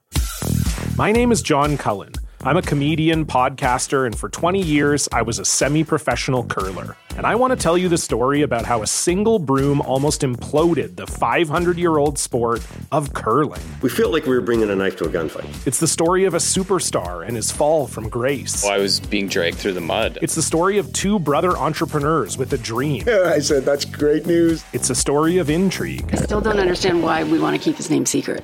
My 0.96 1.12
name 1.12 1.32
is 1.32 1.42
John 1.42 1.76
Cullen. 1.76 2.14
I'm 2.44 2.58
a 2.58 2.62
comedian, 2.62 3.26
podcaster, 3.26 4.06
and 4.06 4.18
for 4.18 4.30
20 4.30 4.62
years, 4.62 5.10
I 5.12 5.24
was 5.24 5.40
a 5.40 5.46
semi 5.46 5.84
professional 5.84 6.44
curler. 6.44 6.98
And 7.18 7.26
I 7.26 7.34
want 7.34 7.52
to 7.52 7.58
tell 7.58 7.78
you 7.78 7.90
the 7.90 7.98
story 7.98 8.44
about 8.44 8.66
how 8.66 8.84
a 8.84 8.88
single 8.88 9.40
broom 9.40 9.82
almost 9.82 10.22
imploded 10.22 10.98
the 10.98 11.08
500 11.08 11.78
year 11.80 11.98
old 11.98 12.20
sport 12.20 12.66
of 12.92 13.14
curling. 13.14 13.62
We 13.82 13.90
felt 13.90 14.12
like 14.12 14.26
we 14.26 14.36
were 14.36 14.42
bringing 14.42 14.70
a 14.70 14.76
knife 14.76 14.98
to 14.98 15.06
a 15.06 15.10
gunfight. 15.10 15.51
It's 15.64 15.80
the 15.80 15.88
story 15.88 16.24
of 16.26 16.34
a 16.34 16.38
superstar 16.38 17.24
and 17.24 17.36
his 17.36 17.52
fall 17.52 17.86
from 17.86 18.10
grace. 18.10 18.66
I 18.66 18.80
was 18.80 19.00
being 19.00 19.28
dragged 19.28 19.58
through 19.58 19.74
the 19.74 19.82
mud. 19.82 20.18
It's 20.20 20.34
the 20.34 20.42
story 20.42 20.80
of 20.80 20.92
two 20.92 21.20
brother 21.20 21.56
entrepreneurs 21.56 22.36
with 22.36 22.52
a 22.54 22.58
dream. 22.58 23.04
I 23.08 23.38
said, 23.38 23.64
that's 23.64 23.86
great 23.86 24.26
news. 24.26 24.64
It's 24.74 24.90
a 24.90 24.96
story 24.96 25.38
of 25.38 25.52
intrigue. 25.52 26.10
I 26.14 26.16
still 26.16 26.42
don't 26.42 26.58
understand 26.60 27.04
why 27.04 27.24
we 27.24 27.38
want 27.38 27.56
to 27.56 27.62
keep 27.62 27.76
his 27.76 27.92
name 27.92 28.08
secret. 28.08 28.44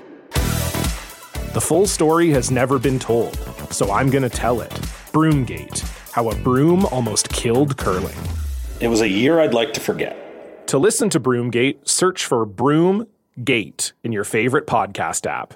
The 1.53 1.61
full 1.61 1.87
story 1.87 2.29
has 2.29 2.51
never 2.51 2.77
been 2.77 2.99
told, 2.99 3.35
so 3.71 3.91
I'm 3.91 4.11
going 4.11 4.21
to 4.21 4.29
tell 4.29 4.61
it. 4.61 4.69
Broomgate 5.11 5.79
How 6.11 6.29
a 6.29 6.35
Broom 6.35 6.85
Almost 6.85 7.29
Killed 7.29 7.77
Curling. 7.77 8.15
It 8.79 8.89
was 8.89 9.01
a 9.01 9.09
year 9.09 9.39
I'd 9.39 9.55
like 9.55 9.73
to 9.73 9.79
forget. 9.79 10.67
To 10.67 10.77
listen 10.77 11.09
to 11.09 11.19
Broomgate, 11.19 11.87
search 11.87 12.25
for 12.25 12.45
Broomgate 12.45 13.93
in 14.03 14.11
your 14.11 14.23
favorite 14.23 14.67
podcast 14.67 15.25
app. 15.25 15.55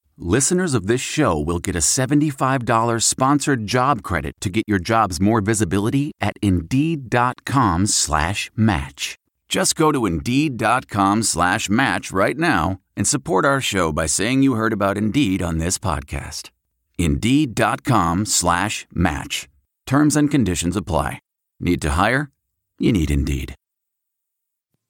listeners 0.21 0.73
of 0.73 0.87
this 0.87 1.01
show 1.01 1.39
will 1.39 1.59
get 1.59 1.75
a 1.75 1.79
$75 1.79 3.01
sponsored 3.03 3.67
job 3.67 4.03
credit 4.03 4.33
to 4.41 4.49
get 4.49 4.65
your 4.67 4.79
jobs 4.79 5.19
more 5.19 5.41
visibility 5.41 6.11
at 6.19 6.33
Indeed.com 6.41 7.85
slash 7.87 8.51
match. 8.55 9.15
Just 9.49 9.75
go 9.75 9.91
to 9.91 10.05
Indeed.com 10.05 11.23
slash 11.23 11.69
match 11.69 12.11
right 12.11 12.37
now 12.37 12.79
and 12.95 13.07
support 13.07 13.45
our 13.45 13.59
show 13.61 13.91
by 13.91 14.05
saying 14.05 14.43
you 14.43 14.53
heard 14.53 14.73
about 14.73 14.97
Indeed 14.97 15.41
on 15.41 15.57
this 15.57 15.77
podcast. 15.77 16.49
Indeed.com 16.97 18.25
slash 18.25 18.87
match. 18.93 19.49
Terms 19.85 20.15
and 20.15 20.31
conditions 20.31 20.75
apply. 20.75 21.19
Need 21.59 21.81
to 21.81 21.91
hire? 21.91 22.31
You 22.79 22.91
need 22.91 23.11
Indeed. 23.11 23.55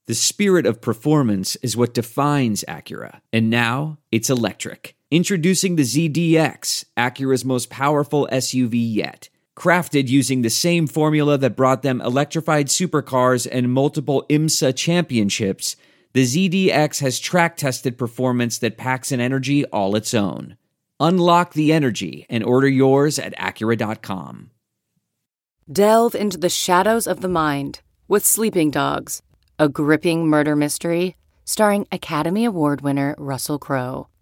The 0.08 0.16
spirit 0.16 0.66
of 0.66 0.82
performance 0.82 1.56
is 1.58 1.78
what 1.78 1.94
defines 1.94 2.66
Acura. 2.68 3.22
And 3.32 3.50
now 3.50 3.98
it's 4.12 4.30
electric. 4.30 4.96
Introducing 5.12 5.76
the 5.76 5.84
ZDX, 5.84 6.86
Acura's 6.96 7.44
most 7.44 7.70
powerful 7.70 8.30
SUV 8.32 8.76
yet. 8.76 9.28
Crafted 9.58 10.08
using 10.08 10.42
the 10.42 10.50
same 10.50 10.88
formula 10.88 11.38
that 11.38 11.58
brought 11.58 11.82
them 11.82 12.00
electrified 12.00 12.68
supercars 12.68 13.46
and 13.52 13.74
multiple 13.74 14.26
IMSA 14.30 14.74
championships, 14.74 15.76
the 16.14 16.24
ZDX 16.24 17.02
has 17.02 17.20
track 17.20 17.58
tested 17.58 17.98
performance 17.98 18.58
that 18.60 18.78
packs 18.78 19.12
an 19.12 19.20
energy 19.20 19.66
all 19.66 19.98
its 19.98 20.14
own. 20.14 20.56
Unlock 21.02 21.56
the 21.56 21.74
energy 21.74 22.26
and 22.30 22.42
order 22.46 22.70
yours 22.70 23.20
at 23.20 23.36
Acura.com. 23.36 24.52
Delve 25.70 26.16
into 26.16 26.38
the 26.38 26.48
shadows 26.48 27.06
of 27.06 27.20
the 27.20 27.28
mind 27.28 27.82
with 28.08 28.26
Sleeping 28.26 28.72
Dogs, 28.72 29.22
a 29.60 29.68
gripping 29.68 30.30
murder 30.30 30.56
mystery 30.56 31.18
starring 31.44 31.86
Academy 31.92 32.46
Award 32.46 32.80
winner 32.80 33.14
Russell 33.18 33.60
Crowe. 33.60 34.08